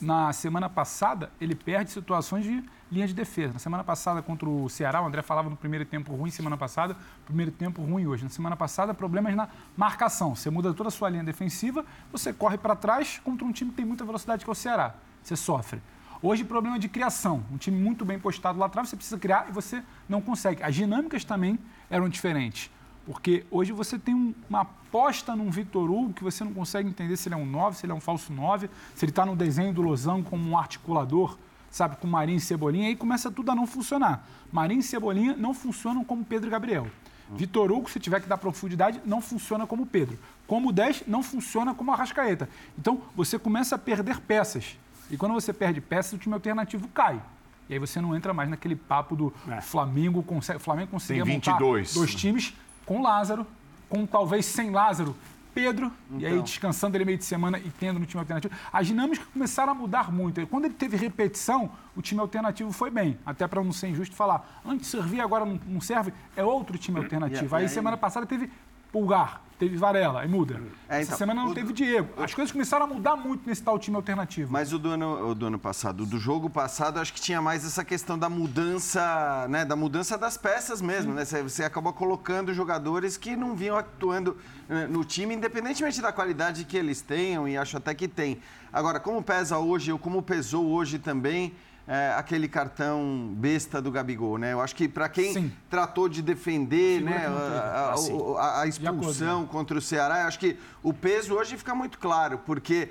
Na 0.00 0.32
semana 0.32 0.68
passada, 0.68 1.28
ele 1.40 1.56
perde 1.56 1.90
situações 1.90 2.44
de 2.44 2.62
linha 2.90 3.06
de 3.06 3.12
defesa. 3.12 3.54
Na 3.54 3.58
semana 3.58 3.82
passada, 3.82 4.22
contra 4.22 4.48
o 4.48 4.68
Ceará, 4.68 5.02
o 5.02 5.06
André 5.06 5.22
falava 5.22 5.50
no 5.50 5.56
primeiro 5.56 5.84
tempo 5.84 6.14
ruim, 6.14 6.30
semana 6.30 6.56
passada, 6.56 6.96
primeiro 7.26 7.50
tempo 7.50 7.82
ruim 7.82 8.06
hoje. 8.06 8.22
Na 8.22 8.30
semana 8.30 8.56
passada, 8.56 8.94
problemas 8.94 9.34
na 9.34 9.48
marcação. 9.76 10.36
Você 10.36 10.50
muda 10.50 10.72
toda 10.72 10.88
a 10.88 10.92
sua 10.92 11.08
linha 11.08 11.24
defensiva, 11.24 11.84
você 12.12 12.32
corre 12.32 12.56
para 12.56 12.76
trás 12.76 13.20
contra 13.24 13.44
um 13.44 13.50
time 13.50 13.70
que 13.72 13.76
tem 13.76 13.84
muita 13.84 14.04
velocidade, 14.04 14.44
que 14.44 14.50
é 14.50 14.52
o 14.52 14.54
Ceará. 14.54 14.94
Você 15.20 15.34
sofre. 15.34 15.82
Hoje, 16.22 16.44
problema 16.44 16.78
de 16.78 16.88
criação. 16.88 17.42
Um 17.50 17.56
time 17.56 17.76
muito 17.76 18.04
bem 18.04 18.20
postado 18.20 18.56
lá 18.56 18.66
atrás, 18.66 18.88
você 18.88 18.96
precisa 18.96 19.18
criar 19.18 19.46
e 19.48 19.52
você 19.52 19.82
não 20.08 20.20
consegue. 20.20 20.62
As 20.62 20.76
dinâmicas 20.76 21.24
também 21.24 21.58
eram 21.90 22.08
diferentes. 22.08 22.70
Porque 23.08 23.46
hoje 23.50 23.72
você 23.72 23.98
tem 23.98 24.34
uma 24.50 24.60
aposta 24.60 25.34
num 25.34 25.50
Vitor 25.50 25.90
Hugo 25.90 26.12
que 26.12 26.22
você 26.22 26.44
não 26.44 26.52
consegue 26.52 26.90
entender 26.90 27.16
se 27.16 27.26
ele 27.26 27.34
é 27.34 27.38
um 27.38 27.46
9, 27.46 27.78
se 27.78 27.86
ele 27.86 27.92
é 27.92 27.94
um 27.94 28.00
falso 28.00 28.30
9, 28.30 28.68
se 28.94 29.04
ele 29.04 29.10
está 29.10 29.24
no 29.24 29.34
desenho 29.34 29.72
do 29.72 29.80
Lozão 29.80 30.22
como 30.22 30.46
um 30.46 30.58
articulador 30.58 31.38
sabe, 31.70 31.96
com 31.96 32.06
Marinho 32.06 32.38
e 32.38 32.40
Cebolinha, 32.40 32.88
aí 32.88 32.96
começa 32.96 33.30
tudo 33.30 33.50
a 33.50 33.54
não 33.54 33.66
funcionar. 33.66 34.26
Marinho 34.52 34.80
e 34.80 34.82
Cebolinha 34.82 35.36
não 35.36 35.52
funcionam 35.54 36.04
como 36.04 36.24
Pedro 36.24 36.48
e 36.48 36.50
Gabriel. 36.50 36.86
Vitor 37.30 37.70
Hugo, 37.70 37.90
se 37.90 38.00
tiver 38.00 38.20
que 38.20 38.28
dar 38.28 38.38
profundidade, 38.38 39.02
não 39.04 39.20
funciona 39.20 39.66
como 39.66 39.84
Pedro. 39.84 40.18
Como 40.46 40.72
10, 40.72 41.04
não 41.06 41.22
funciona 41.22 41.74
como 41.74 41.92
Arrascaeta. 41.92 42.48
Então, 42.78 43.02
você 43.14 43.38
começa 43.38 43.74
a 43.74 43.78
perder 43.78 44.18
peças. 44.20 44.78
E 45.10 45.16
quando 45.16 45.32
você 45.32 45.52
perde 45.52 45.78
peças, 45.80 46.14
o 46.14 46.18
time 46.18 46.34
alternativo 46.34 46.88
cai. 46.88 47.20
E 47.68 47.74
aí 47.74 47.78
você 47.78 48.00
não 48.00 48.16
entra 48.16 48.32
mais 48.32 48.48
naquele 48.48 48.74
papo 48.74 49.14
do 49.14 49.32
é. 49.46 49.60
Flamengo 49.60 50.22
consegue, 50.22 50.58
Flamengo 50.58 50.90
conseguia 50.90 51.24
montar 51.24 51.58
dois 51.58 52.14
times 52.14 52.54
com 52.88 53.02
Lázaro, 53.02 53.46
com 53.86 54.06
talvez 54.06 54.46
sem 54.46 54.70
Lázaro, 54.70 55.14
Pedro, 55.54 55.92
então. 56.06 56.20
e 56.20 56.24
aí 56.24 56.32
então. 56.32 56.44
descansando 56.44 56.96
ele 56.96 57.04
meio 57.04 57.18
de 57.18 57.24
semana 57.24 57.58
e 57.58 57.70
tendo 57.70 57.98
no 57.98 58.06
time 58.06 58.20
alternativo. 58.20 58.54
As 58.72 58.86
dinâmicas 58.86 59.26
começaram 59.26 59.72
a 59.72 59.74
mudar 59.74 60.10
muito. 60.10 60.46
Quando 60.46 60.64
ele 60.64 60.74
teve 60.74 60.96
repetição, 60.96 61.70
o 61.94 62.00
time 62.00 62.18
alternativo 62.18 62.72
foi 62.72 62.90
bem. 62.90 63.18
Até 63.26 63.46
para 63.46 63.62
não 63.62 63.72
ser 63.72 63.88
injusto 63.88 64.16
falar, 64.16 64.62
antes 64.64 64.88
servia, 64.88 65.22
agora 65.22 65.44
não 65.44 65.80
serve, 65.82 66.14
é 66.34 66.42
outro 66.42 66.78
time 66.78 66.98
alternativo. 66.98 67.54
Aí 67.54 67.68
semana 67.68 67.96
passada 67.96 68.24
teve 68.24 68.50
Pulgar, 68.90 69.42
teve 69.58 69.76
Varela, 69.76 70.20
aí 70.20 70.28
muda. 70.28 70.54
É, 70.54 70.58
então, 70.58 70.96
Essa 70.98 71.16
semana 71.16 71.42
não 71.44 71.52
teve 71.52 71.72
Diego. 71.72 72.08
As 72.22 72.32
coisas 72.32 72.52
começaram 72.52 72.84
a 72.84 72.88
mudar 72.88 73.16
muito 73.16 73.48
nesse 73.48 73.62
tal 73.62 73.78
time 73.78 73.96
alternativo. 73.96 74.50
Mas 74.52 74.72
o 74.72 74.78
do 74.78 74.90
ano, 74.90 75.30
o 75.30 75.34
do 75.34 75.46
ano 75.46 75.58
passado, 75.58 76.06
do 76.06 76.18
jogo 76.18 76.48
passado, 76.48 77.00
acho 77.00 77.12
que 77.12 77.20
tinha 77.20 77.42
mais 77.42 77.64
essa 77.64 77.84
questão 77.84 78.18
da 78.18 78.28
mudança, 78.28 79.46
né? 79.48 79.64
Da 79.64 79.74
mudança 79.74 80.16
das 80.16 80.36
peças 80.36 80.80
mesmo, 80.80 81.12
né? 81.12 81.24
Você, 81.24 81.42
você 81.42 81.64
acabou 81.64 81.92
colocando 81.92 82.54
jogadores 82.54 83.16
que 83.16 83.36
não 83.36 83.54
vinham 83.56 83.76
atuando 83.76 84.36
né, 84.68 84.86
no 84.86 85.04
time, 85.04 85.34
independentemente 85.34 86.00
da 86.00 86.12
qualidade 86.12 86.64
que 86.64 86.76
eles 86.76 87.00
tenham, 87.00 87.48
e 87.48 87.56
acho 87.56 87.76
até 87.76 87.94
que 87.94 88.06
tem. 88.06 88.40
Agora, 88.72 89.00
como 89.00 89.22
pesa 89.22 89.58
hoje, 89.58 89.90
ou 89.90 89.98
como 89.98 90.22
pesou 90.22 90.66
hoje 90.66 90.98
também, 90.98 91.54
é, 91.88 92.14
aquele 92.16 92.46
cartão 92.46 93.32
besta 93.34 93.80
do 93.80 93.90
Gabigol, 93.90 94.36
né? 94.36 94.52
Eu 94.52 94.60
acho 94.60 94.76
que 94.76 94.86
para 94.86 95.08
quem 95.08 95.32
Sim. 95.32 95.52
tratou 95.70 96.06
de 96.08 96.20
defender 96.20 97.02
né, 97.02 97.26
a, 97.26 97.94
a, 98.38 98.62
a, 98.62 98.66
expulsão 98.66 99.46
contra 99.46 99.78
o 99.78 99.80
Ceará, 99.80 100.26
acho 100.26 100.38
que 100.38 100.58
o 100.82 100.92
peso 100.92 101.34
hoje 101.34 101.56
fica 101.56 101.74
muito 101.74 101.98
claro, 101.98 102.38
porque 102.44 102.90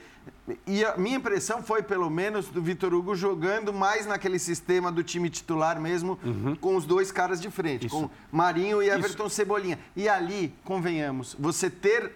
e 0.66 0.84
a 0.84 0.98
minha 0.98 1.18
impressão 1.18 1.62
foi, 1.62 1.84
pelo 1.84 2.10
menos, 2.10 2.48
do 2.48 2.62
Vitor 2.62 2.94
Hugo 2.94 3.16
jogando 3.16 3.72
mais 3.72 4.06
naquele 4.06 4.40
sistema 4.40 4.92
do 4.92 5.04
time 5.04 5.30
titular 5.30 5.80
mesmo, 5.80 6.18
uhum. 6.24 6.56
com 6.56 6.76
os 6.76 6.86
dois 6.86 7.12
caras 7.12 7.40
de 7.40 7.50
frente, 7.52 7.88
Isso. 7.88 7.96
com 7.96 8.10
Marinho 8.32 8.82
e 8.82 8.90
Everton 8.90 9.28
Isso. 9.28 9.36
Cebolinha. 9.36 9.80
E 9.96 10.10
ali, 10.10 10.54
convenhamos, 10.64 11.36
você 11.38 11.70
ter 11.70 12.14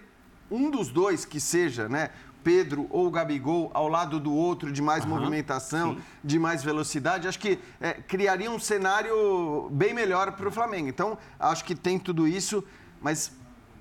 um 0.50 0.70
dos 0.70 0.88
dois 0.88 1.24
que 1.24 1.40
seja, 1.40 1.88
né? 1.88 2.10
Pedro 2.42 2.86
ou 2.90 3.06
o 3.06 3.10
Gabigol 3.10 3.70
ao 3.74 3.88
lado 3.88 4.18
do 4.18 4.32
outro, 4.32 4.72
de 4.72 4.82
mais 4.82 5.04
uhum, 5.04 5.10
movimentação, 5.10 5.94
sim. 5.94 6.02
de 6.22 6.38
mais 6.38 6.62
velocidade, 6.62 7.28
acho 7.28 7.38
que 7.38 7.58
é, 7.80 7.92
criaria 7.94 8.50
um 8.50 8.58
cenário 8.58 9.68
bem 9.70 9.94
melhor 9.94 10.32
para 10.32 10.48
o 10.48 10.52
Flamengo. 10.52 10.88
Então, 10.88 11.18
acho 11.38 11.64
que 11.64 11.74
tem 11.74 11.98
tudo 11.98 12.26
isso, 12.26 12.64
mas 13.00 13.32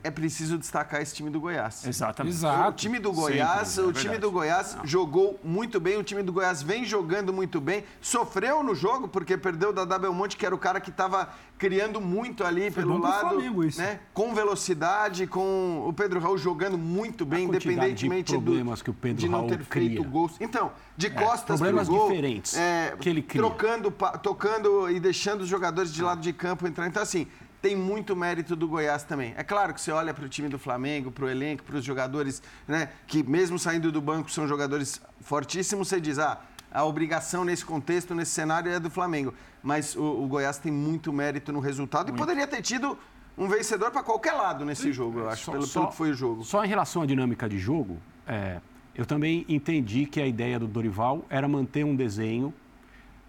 é 0.04 0.12
preciso 0.12 0.58
destacar 0.58 1.02
esse 1.02 1.14
time 1.14 1.30
do 1.30 1.40
Goiás. 1.40 1.86
Exatamente. 1.86 2.36
Exato. 2.36 2.70
O 2.70 2.74
time 2.74 3.00
do 3.00 3.12
Goiás, 3.12 3.68
Sempre, 3.70 3.90
o 3.90 3.94
time 3.94 4.18
do 4.18 4.32
Goiás 4.32 4.76
Não. 4.76 4.86
jogou 4.86 5.40
muito 5.44 5.80
bem, 5.80 5.98
o 5.98 6.04
time 6.04 6.24
do 6.24 6.34
Goiás 6.34 6.62
vem 6.62 6.86
jogando 6.86 7.32
muito 7.32 7.62
bem, 7.62 7.84
sofreu 8.00 8.64
no 8.64 8.74
jogo 8.74 9.08
porque 9.08 9.38
perdeu 9.38 9.72
da 9.72 9.98
Belmonte, 9.98 10.38
que 10.38 10.46
era 10.46 10.54
o 10.54 10.58
cara 10.58 10.80
que 10.80 10.90
estava 10.90 11.30
criando 11.58 12.02
muito 12.02 12.44
ali 12.44 12.72
Foi 12.72 12.82
pelo 12.84 12.98
lado, 12.98 13.30
Flamengo, 13.30 13.64
isso. 13.64 13.80
né? 13.80 14.00
Com 14.14 14.34
velocidade, 14.34 15.28
com 15.28 15.86
o 15.88 15.94
Pedro 15.94 16.20
Raul 16.20 16.38
jogando 16.38 16.78
muito 16.78 17.26
bem, 17.26 17.46
independentemente 17.46 18.32
de 18.34 18.40
problemas 18.40 18.80
do, 18.80 18.84
que 18.86 18.90
o 18.90 18.94
Pedro 18.94 19.18
de 19.18 19.30
não 19.30 19.40
Raul 19.40 19.50
ter 19.50 19.66
cria. 19.66 19.90
feito 19.90 20.04
gols. 20.04 20.34
Então, 20.40 20.72
de 20.98 21.08
é, 21.08 21.10
costas 21.12 21.60
problemas 21.60 21.88
pro 21.88 21.96
gol, 21.96 22.10
diferentes 22.10 22.58
é, 22.58 22.96
que 23.00 23.08
ele 23.08 23.22
cria. 23.22 23.42
trocando, 23.42 23.92
tocando 24.24 24.90
e 24.90 25.00
deixando 25.00 25.42
os 25.42 25.48
jogadores 25.48 25.94
de 25.94 26.02
lado 26.02 26.22
de 26.22 26.34
campo 26.34 26.66
entrar. 26.68 26.88
Então 26.88 27.04
assim, 27.04 27.28
tem 27.62 27.76
muito 27.76 28.16
mérito 28.16 28.56
do 28.56 28.68
Goiás 28.68 29.04
também. 29.04 29.34
É 29.38 29.44
claro 29.44 29.74
que 29.74 29.80
você 29.80 29.92
olha 29.92 30.14
para 30.14 30.26
o 30.26 30.30
time 30.30 30.50
do 30.50 30.58
Flamengo, 30.58 31.12
para 31.12 31.26
o 31.26 31.30
elenco, 31.30 31.64
para 31.64 31.76
os 31.76 31.86
jogadores, 31.86 32.42
né, 32.68 32.90
que 33.06 33.22
mesmo 33.22 33.60
saindo 33.60 33.92
do 33.92 34.02
banco 34.02 34.32
são 34.32 34.48
jogadores 34.48 35.00
fortíssimos, 35.22 35.88
você 35.88 36.02
diz, 36.02 36.18
ah, 36.18 36.42
a 36.72 36.84
obrigação 36.84 37.46
nesse 37.46 37.64
contexto, 37.64 38.16
nesse 38.16 38.32
cenário 38.32 38.72
é 38.72 38.80
do 38.80 38.90
Flamengo. 38.90 39.34
Mas 39.62 39.96
o, 39.96 40.02
o 40.04 40.28
Goiás 40.28 40.58
tem 40.58 40.72
muito 40.72 41.14
mérito 41.14 41.52
no 41.52 41.60
resultado 41.60 42.08
muito. 42.08 42.18
e 42.18 42.20
poderia 42.20 42.48
ter 42.48 42.62
tido 42.62 42.98
um 43.38 43.48
vencedor 43.48 43.92
para 43.92 44.02
qualquer 44.02 44.34
lado 44.34 44.66
nesse 44.66 44.92
jogo, 44.92 45.20
eu 45.20 45.30
acho, 45.30 45.46
só, 45.46 45.52
pelo, 45.52 45.66
só, 45.66 45.80
pelo, 45.82 45.92
que 45.92 45.98
foi 45.98 46.12
o 46.12 46.14
jogo. 46.14 46.44
Só 46.44 46.66
em 46.66 46.68
relação 46.68 47.02
à 47.02 47.06
dinâmica 47.06 47.48
de 47.48 47.60
jogo, 47.60 47.98
é, 48.26 48.60
eu 48.96 49.06
também 49.06 49.46
entendi 49.48 50.06
que 50.06 50.20
a 50.20 50.26
ideia 50.26 50.58
do 50.58 50.68
Dorival 50.68 51.26
era 51.30 51.48
manter 51.48 51.84
um 51.84 51.96
desenho 51.96 52.54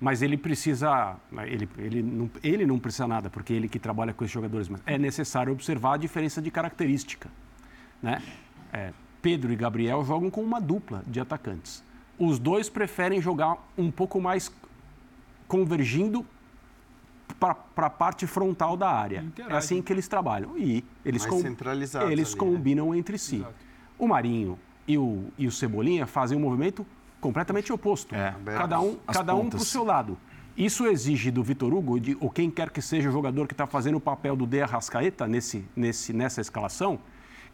mas 0.03 0.21
ele 0.21 0.37
precisa, 0.37 1.15
ele, 1.47 1.69
ele, 1.79 2.03
não, 2.03 2.29
ele 2.43 2.67
não 2.67 2.77
precisa 2.77 3.07
nada, 3.07 3.31
porque 3.31 3.53
ele 3.53 3.69
que 3.69 3.79
trabalha 3.79 4.13
com 4.13 4.25
esses 4.25 4.35
jogadores, 4.35 4.69
mas 4.69 4.81
é 4.85 4.99
necessário 4.99 5.53
observar 5.53 5.95
a 5.95 5.97
diferença 5.97 6.43
de 6.43 6.51
característica. 6.51 7.31
Né? 8.03 8.21
É, 8.73 8.93
Pedro 9.23 9.53
e 9.53 9.57
Gabriel 9.57 10.05
jogam 10.05 10.29
com 10.29 10.43
uma 10.43 10.61
dupla 10.61 11.05
de 11.07 11.21
atacantes. 11.21 11.85
Os 12.19 12.41
dois 12.41 12.69
preferem 12.69 13.23
jogar 13.23 13.57
um 13.79 13.93
pouco 13.93 14.21
mais 14.21 14.53
convergindo 15.47 16.27
para 17.39 17.57
a 17.77 17.91
parte 17.91 18.27
frontal 18.27 18.77
da 18.77 18.91
área. 18.91 19.25
É 19.49 19.55
assim 19.55 19.81
que 19.81 19.93
eles 19.93 20.09
trabalham. 20.09 20.59
E 20.59 20.85
eles, 21.05 21.25
com, 21.25 21.41
eles 21.71 21.95
ali, 21.95 22.23
né? 22.23 22.29
combinam 22.37 22.91
né? 22.91 22.99
entre 22.99 23.17
si. 23.17 23.37
Exato. 23.37 23.55
O 23.97 24.09
Marinho 24.09 24.59
e 24.85 24.99
o, 24.99 25.27
e 25.39 25.47
o 25.47 25.53
Cebolinha 25.53 26.09
fazem 26.09 26.37
um 26.37 26.41
movimento 26.41 26.85
completamente 27.23 27.73
oposto. 27.73 28.15
É, 28.15 28.35
cada 28.45 28.81
um, 28.81 28.97
cada 29.07 29.35
um 29.35 29.49
para 29.49 29.61
o 29.61 29.65
seu 29.65 29.85
lado. 29.85 30.19
Isso 30.55 30.87
exige 30.87 31.31
do 31.31 31.43
Vitor 31.43 31.73
Hugo, 31.73 31.99
de, 31.99 32.15
ou 32.21 32.29
quem 32.29 32.51
quer 32.51 32.69
que 32.69 32.83
seja 32.83 33.09
o 33.09 33.13
jogador 33.13 33.47
que 33.47 33.55
está 33.55 33.67
fazendo 33.67 33.97
o 33.97 34.01
papel 34.01 34.37
do 34.37 34.47
De 34.47 34.61
Arrascaeta 34.61 35.27
nesse, 35.27 35.65
nesse, 35.75 36.13
nessa 36.13 36.43
escalação, 36.43 36.99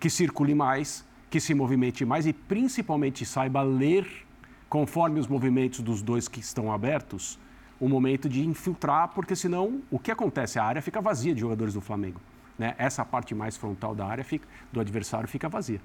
que 0.01 0.11
circule 0.11 0.55
mais, 0.55 1.07
que 1.31 1.39
se 1.39 1.55
movimente 1.55 2.05
mais 2.05 2.27
e 2.27 2.33
principalmente 2.33 3.25
saiba 3.25 3.63
ler, 3.63 4.27
conforme 4.69 5.21
os 5.21 5.29
movimentos 5.29 5.81
dos 5.81 6.03
dois 6.03 6.27
que 6.27 6.41
estão 6.41 6.73
abertos, 6.73 7.39
o 7.79 7.89
momento 7.89 8.29
de 8.29 8.45
infiltrar, 8.45 9.09
porque 9.15 9.37
senão 9.37 9.81
o 9.91 9.99
que 9.99 10.11
acontece? 10.11 10.59
A 10.59 10.65
área 10.65 10.83
fica 10.83 11.01
vazia 11.01 11.33
de 11.33 11.41
jogadores 11.41 11.75
do 11.75 11.81
Flamengo. 11.81 12.21
Né? 12.59 12.75
Essa 12.79 13.05
parte 13.05 13.33
mais 13.35 13.57
frontal 13.57 13.95
da 13.95 14.07
área 14.07 14.25
fica, 14.25 14.49
do 14.73 14.81
adversário 14.81 15.29
fica 15.29 15.49
vazia. 15.49 15.81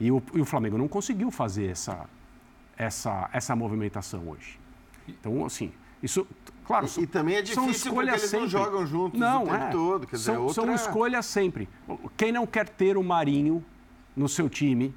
E 0.00 0.10
o, 0.10 0.20
e 0.34 0.40
o 0.40 0.44
Flamengo 0.44 0.76
não 0.76 0.88
conseguiu 0.88 1.30
fazer 1.30 1.66
essa, 1.66 2.08
essa, 2.78 3.28
essa 3.32 3.56
movimentação 3.56 4.28
hoje. 4.28 4.58
Então, 5.08 5.44
assim, 5.44 5.72
isso, 6.00 6.26
claro. 6.64 6.86
E, 6.96 7.02
e 7.02 7.06
também 7.06 7.36
é 7.36 7.42
difícil 7.42 7.92
porque 7.92 8.10
eles 8.10 8.22
sempre. 8.22 8.40
não 8.40 8.48
jogam 8.48 8.86
juntos 8.86 9.18
não, 9.18 9.42
o 9.42 9.46
tempo 9.46 9.64
é. 9.64 9.70
todo. 9.70 10.06
Quer 10.06 10.16
dizer, 10.16 10.32
são, 10.32 10.42
outra... 10.42 10.54
são 10.54 10.74
escolhas 10.74 11.26
sempre. 11.26 11.68
Quem 12.16 12.30
não 12.30 12.46
quer 12.46 12.68
ter 12.68 12.96
o 12.96 13.02
Marinho 13.02 13.64
no 14.16 14.28
seu 14.28 14.48
time, 14.48 14.94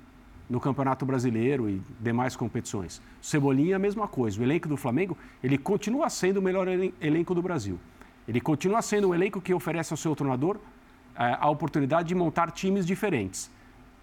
no 0.47 0.59
Campeonato 0.59 1.05
Brasileiro 1.05 1.67
e 1.67 1.81
demais 1.99 2.35
competições? 2.35 3.01
Cebolinha, 3.19 3.77
a 3.77 3.79
mesma 3.79 4.07
coisa. 4.07 4.39
O 4.39 4.43
elenco 4.43 4.67
do 4.67 4.77
Flamengo, 4.77 5.17
ele 5.43 5.57
continua 5.57 6.09
sendo 6.09 6.37
o 6.37 6.41
melhor 6.41 6.67
elenco 7.01 7.33
do 7.33 7.41
Brasil. 7.41 7.79
Ele 8.27 8.39
continua 8.39 8.81
sendo 8.83 9.09
o 9.09 9.15
elenco 9.15 9.41
que 9.41 9.53
oferece 9.53 9.91
ao 9.91 9.97
seu 9.97 10.15
treinador 10.15 10.57
é, 11.15 11.35
a 11.39 11.49
oportunidade 11.49 12.09
de 12.09 12.15
montar 12.15 12.51
times 12.51 12.85
diferentes 12.85 13.49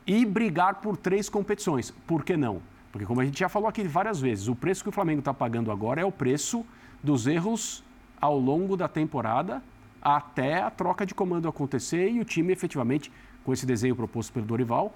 e 0.04 0.24
brigar 0.24 0.76
por 0.76 0.96
três 0.96 1.28
competições. 1.28 1.92
Por 2.06 2.24
que 2.24 2.36
não? 2.36 2.60
Porque, 2.90 3.07
como 3.07 3.20
a 3.20 3.24
gente 3.24 3.38
já 3.38 3.48
falou 3.48 3.68
aqui 3.68 3.83
várias 3.85 4.20
vezes, 4.20 4.48
o 4.48 4.55
preço 4.55 4.83
que 4.83 4.88
o 4.88 4.92
Flamengo 4.92 5.20
está 5.20 5.35
pagando 5.35 5.70
agora 5.70 6.01
é 6.01 6.05
o 6.05 6.12
preço 6.12 6.64
dos 7.03 7.27
erros 7.27 7.85
ao 8.20 8.38
longo 8.38 8.77
da 8.77 8.88
temporada 8.88 9.62
até 10.01 10.62
a 10.62 10.70
troca 10.70 11.05
de 11.05 11.14
comando 11.14 11.48
acontecer 11.48 12.11
e 12.11 12.20
o 12.20 12.24
time 12.24 12.53
efetivamente, 12.53 13.12
com 13.44 13.53
esse 13.53 13.66
desenho 13.66 13.94
proposto 13.94 14.33
pelo 14.33 14.46
Dorival, 14.46 14.94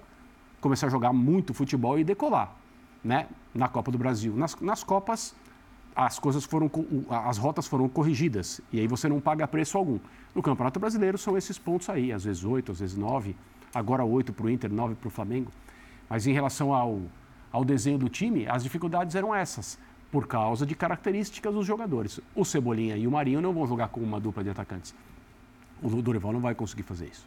começar 0.59 0.87
a 0.87 0.89
jogar 0.89 1.13
muito 1.13 1.53
futebol 1.53 1.99
e 1.99 2.03
decolar 2.03 2.55
né? 3.03 3.27
na 3.53 3.67
Copa 3.67 3.91
do 3.91 3.97
Brasil. 3.97 4.33
Nas, 4.35 4.55
nas 4.61 4.83
Copas, 4.83 5.35
as 5.95 6.17
coisas 6.17 6.43
foram, 6.43 6.71
as 7.09 7.37
rotas 7.37 7.67
foram 7.67 7.87
corrigidas 7.87 8.61
e 8.71 8.79
aí 8.79 8.87
você 8.87 9.07
não 9.07 9.19
paga 9.19 9.47
preço 9.47 9.77
algum. 9.77 9.99
No 10.33 10.41
Campeonato 10.41 10.79
Brasileiro 10.79 11.17
são 11.17 11.37
esses 11.37 11.57
pontos 11.57 11.89
aí, 11.89 12.11
às 12.11 12.23
vezes 12.23 12.43
oito, 12.43 12.71
às 12.71 12.79
vezes 12.79 12.95
nove, 12.95 13.35
agora 13.73 14.03
oito 14.03 14.33
para 14.33 14.45
o 14.45 14.49
Inter, 14.49 14.71
nove 14.71 14.95
para 14.95 15.07
o 15.07 15.11
Flamengo. 15.11 15.51
Mas 16.09 16.25
em 16.25 16.33
relação 16.33 16.73
ao 16.73 17.01
ao 17.53 17.63
desenho 17.63 17.99
do 17.99 18.09
time, 18.09 18.47
as 18.47 18.63
dificuldades 18.63 19.15
eram 19.15 19.33
essas, 19.33 19.77
por 20.11 20.27
causa 20.27 20.65
de 20.65 20.73
características 20.73 21.53
dos 21.53 21.67
jogadores. 21.67 22.19
O 22.35 22.43
Cebolinha 22.43 22.97
e 22.97 23.05
o 23.05 23.11
Marinho 23.11 23.39
não 23.39 23.53
vão 23.53 23.67
jogar 23.67 23.89
com 23.89 24.01
uma 24.01 24.19
dupla 24.19 24.43
de 24.43 24.49
atacantes. 24.49 24.93
O 25.81 26.01
Dorival 26.01 26.33
não 26.33 26.39
vai 26.39 26.55
conseguir 26.55 26.81
fazer 26.81 27.05
isso. 27.05 27.25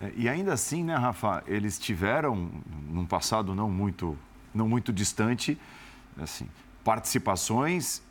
É, 0.00 0.12
e 0.16 0.28
ainda 0.28 0.52
assim, 0.52 0.82
né, 0.82 0.96
Rafa, 0.96 1.44
eles 1.46 1.78
tiveram, 1.78 2.50
num 2.88 3.06
passado 3.06 3.54
não 3.54 3.70
muito, 3.70 4.18
não 4.52 4.68
muito 4.68 4.92
distante, 4.92 5.56
assim, 6.20 6.48
participações 6.82 8.02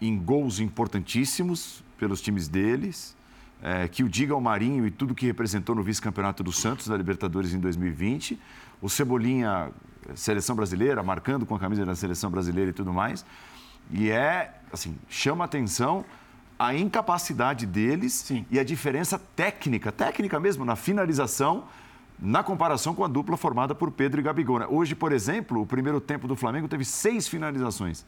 em 0.00 0.16
gols 0.16 0.60
importantíssimos 0.60 1.82
pelos 1.98 2.20
times 2.20 2.46
deles, 2.46 3.16
é, 3.60 3.88
que 3.88 4.04
o 4.04 4.08
diga 4.08 4.34
ao 4.34 4.40
Marinho 4.40 4.86
e 4.86 4.90
tudo 4.90 5.16
que 5.16 5.26
representou 5.26 5.74
no 5.74 5.82
vice-campeonato 5.82 6.44
do 6.44 6.52
Santos 6.52 6.86
da 6.86 6.96
Libertadores 6.96 7.52
em 7.52 7.58
2020. 7.58 8.38
O 8.80 8.88
Cebolinha 8.88 9.72
seleção 10.14 10.56
brasileira, 10.56 11.02
marcando 11.02 11.46
com 11.46 11.54
a 11.54 11.58
camisa 11.58 11.84
da 11.84 11.94
seleção 11.94 12.30
brasileira 12.30 12.70
e 12.70 12.74
tudo 12.74 12.92
mais. 12.92 13.24
E 13.90 14.10
é, 14.10 14.54
assim, 14.72 14.96
chama 15.08 15.44
atenção 15.44 16.04
a 16.58 16.74
incapacidade 16.74 17.64
deles 17.66 18.12
Sim. 18.12 18.44
e 18.50 18.58
a 18.58 18.64
diferença 18.64 19.18
técnica, 19.36 19.92
técnica 19.92 20.40
mesmo, 20.40 20.64
na 20.64 20.74
finalização, 20.74 21.64
na 22.18 22.42
comparação 22.42 22.94
com 22.94 23.04
a 23.04 23.08
dupla 23.08 23.36
formada 23.36 23.74
por 23.74 23.92
Pedro 23.92 24.20
e 24.20 24.24
Gabigol. 24.24 24.58
Né? 24.58 24.66
Hoje, 24.68 24.94
por 24.94 25.12
exemplo, 25.12 25.62
o 25.62 25.66
primeiro 25.66 26.00
tempo 26.00 26.26
do 26.26 26.34
Flamengo 26.34 26.66
teve 26.66 26.84
seis 26.84 27.28
finalizações. 27.28 28.04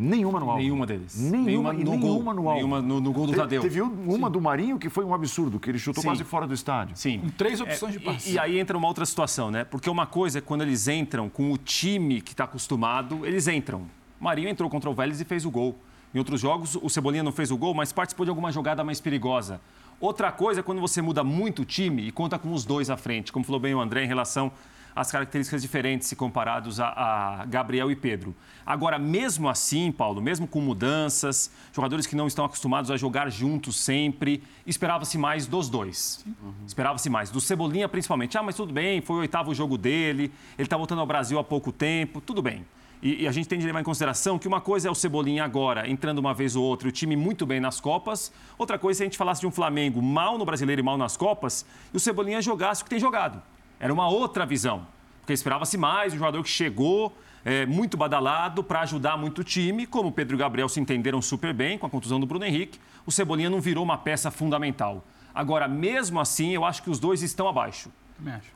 Nenhuma 0.00 0.38
no 0.38 0.48
alvo. 0.48 0.62
Nenhuma 0.62 0.86
deles. 0.86 1.20
Nenhuma, 1.20 1.72
nenhuma 1.72 1.96
no, 1.96 2.02
nenhuma 2.02 2.34
no 2.34 2.48
alvo. 2.48 2.54
Nenhuma 2.54 2.80
no, 2.80 3.00
no 3.00 3.12
gol 3.12 3.26
do 3.26 3.32
Tadeu. 3.32 3.60
Teve 3.60 3.80
uma 3.82 4.28
Sim. 4.28 4.32
do 4.32 4.40
Marinho 4.40 4.78
que 4.78 4.88
foi 4.88 5.04
um 5.04 5.12
absurdo, 5.12 5.58
que 5.58 5.68
ele 5.68 5.78
chutou 5.78 6.02
Sim. 6.02 6.08
quase 6.08 6.22
fora 6.22 6.46
do 6.46 6.54
estádio. 6.54 6.96
Sim. 6.96 7.18
Com 7.18 7.28
três 7.30 7.60
opções 7.60 7.96
é, 7.96 7.98
de 7.98 8.04
passe. 8.04 8.30
E, 8.30 8.34
e, 8.34 8.38
aí 8.38 8.60
entra 8.60 8.78
uma 8.78 8.86
outra 8.86 9.04
situação, 9.04 9.50
né? 9.50 9.64
Porque 9.64 9.90
uma 9.90 10.06
coisa 10.06 10.38
é 10.38 10.40
quando 10.40 10.62
eles 10.62 10.86
entram 10.86 11.28
com 11.28 11.50
o 11.50 11.58
time 11.58 12.20
que 12.20 12.30
está 12.32 12.44
acostumado, 12.44 13.26
eles 13.26 13.48
entram. 13.48 13.80
O 14.20 14.24
Marinho 14.24 14.48
entrou 14.48 14.70
contra 14.70 14.88
o 14.88 14.94
Vélez 14.94 15.20
e 15.20 15.24
fez 15.24 15.44
o 15.44 15.50
gol. 15.50 15.76
Em 16.14 16.18
outros 16.18 16.40
jogos, 16.40 16.76
o 16.80 16.88
Cebolinha 16.88 17.24
não 17.24 17.32
fez 17.32 17.50
o 17.50 17.56
gol, 17.56 17.74
mas 17.74 17.92
participou 17.92 18.24
de 18.24 18.30
alguma 18.30 18.52
jogada 18.52 18.84
mais 18.84 19.00
perigosa. 19.00 19.60
Outra 20.00 20.30
coisa 20.30 20.60
é 20.60 20.62
quando 20.62 20.80
você 20.80 21.02
muda 21.02 21.24
muito 21.24 21.62
o 21.62 21.64
time 21.64 22.06
e 22.06 22.12
conta 22.12 22.38
com 22.38 22.52
os 22.52 22.64
dois 22.64 22.88
à 22.88 22.96
frente, 22.96 23.32
como 23.32 23.44
falou 23.44 23.60
bem 23.60 23.74
o 23.74 23.80
André 23.80 24.04
em 24.04 24.06
relação 24.06 24.52
as 24.98 25.12
características 25.12 25.62
diferentes 25.62 26.08
se 26.08 26.16
comparados 26.16 26.80
a, 26.80 26.88
a, 26.88 27.46
Gabriel 27.46 27.88
e 27.88 27.94
Pedro. 27.94 28.34
Agora, 28.66 28.98
mesmo 28.98 29.48
assim, 29.48 29.92
Paulo, 29.92 30.20
mesmo 30.20 30.44
com 30.48 30.60
mudanças, 30.60 31.52
jogadores 31.72 32.04
que 32.04 32.16
não 32.16 32.26
estão 32.26 32.44
acostumados 32.44 32.90
a 32.90 32.96
jogar 32.96 33.30
juntos 33.30 33.76
sempre, 33.76 34.42
esperava-se 34.66 35.16
mais 35.16 35.46
dos 35.46 35.68
dois. 35.68 36.24
Uhum. 36.26 36.52
Esperava-se 36.66 37.08
mais. 37.08 37.30
Do 37.30 37.40
Cebolinha, 37.40 37.88
principalmente. 37.88 38.36
Ah, 38.36 38.42
mas 38.42 38.56
tudo 38.56 38.72
bem, 38.72 39.00
foi 39.00 39.16
o 39.16 39.18
oitavo 39.20 39.54
jogo 39.54 39.78
dele, 39.78 40.32
ele 40.58 40.66
está 40.66 40.76
voltando 40.76 41.00
ao 41.00 41.06
Brasil 41.06 41.38
há 41.38 41.44
pouco 41.44 41.70
tempo, 41.70 42.20
tudo 42.20 42.42
bem. 42.42 42.66
E, 43.00 43.28
a 43.28 43.30
gente 43.30 43.48
tem 43.48 43.56
de 43.56 43.64
levar 43.64 43.80
em 43.80 43.84
consideração 43.84 44.36
que 44.36 44.48
uma 44.48 44.60
coisa 44.60 44.88
é 44.88 44.90
o 44.90 44.96
Cebolinha 44.96 45.44
agora, 45.44 45.88
entrando 45.88 46.18
uma 46.18 46.34
vez 46.34 46.56
ou 46.56 46.64
outra, 46.64 46.88
o 46.88 46.90
time 46.90 47.14
muito 47.14 47.46
bem 47.46 47.60
nas 47.60 47.80
Copas. 47.80 48.32
Outra 48.58 48.76
coisa 48.76 48.96
é 48.96 48.98
se 48.98 49.02
a 49.04 49.06
gente 49.06 49.16
falasse 49.16 49.40
de 49.40 49.46
um 49.46 49.52
Flamengo 49.52 50.02
mal 50.02 50.36
no 50.36 50.44
Brasileiro 50.44 50.80
e 50.80 50.82
mal 50.82 50.98
nas 50.98 51.16
Copas, 51.16 51.64
e 51.94 51.96
o 51.96 52.00
Cebolinha 52.00 52.42
jogasse 52.42 52.82
o 52.82 52.84
que 52.84 52.90
tem 52.90 52.98
jogado. 52.98 53.40
Era 53.80 53.92
uma 53.92 54.08
outra 54.08 54.44
visão. 54.44 54.86
Porque 55.20 55.32
esperava-se 55.32 55.76
mais, 55.76 56.12
um 56.12 56.18
jogador 56.18 56.42
que 56.42 56.48
chegou 56.48 57.16
é, 57.44 57.66
muito 57.66 57.96
badalado 57.96 58.62
para 58.64 58.80
ajudar 58.80 59.16
muito 59.16 59.40
o 59.40 59.44
time, 59.44 59.86
como 59.86 60.08
o 60.08 60.12
Pedro 60.12 60.34
e 60.34 60.36
o 60.36 60.38
Gabriel 60.38 60.68
se 60.68 60.80
entenderam 60.80 61.20
super 61.20 61.52
bem 61.52 61.78
com 61.78 61.86
a 61.86 61.90
contusão 61.90 62.18
do 62.18 62.26
Bruno 62.26 62.44
Henrique, 62.44 62.80
o 63.06 63.12
Cebolinha 63.12 63.50
não 63.50 63.60
virou 63.60 63.84
uma 63.84 63.98
peça 63.98 64.30
fundamental. 64.30 65.04
Agora, 65.34 65.68
mesmo 65.68 66.18
assim, 66.20 66.50
eu 66.50 66.64
acho 66.64 66.82
que 66.82 66.90
os 66.90 66.98
dois 66.98 67.22
estão 67.22 67.46
abaixo. 67.46 67.90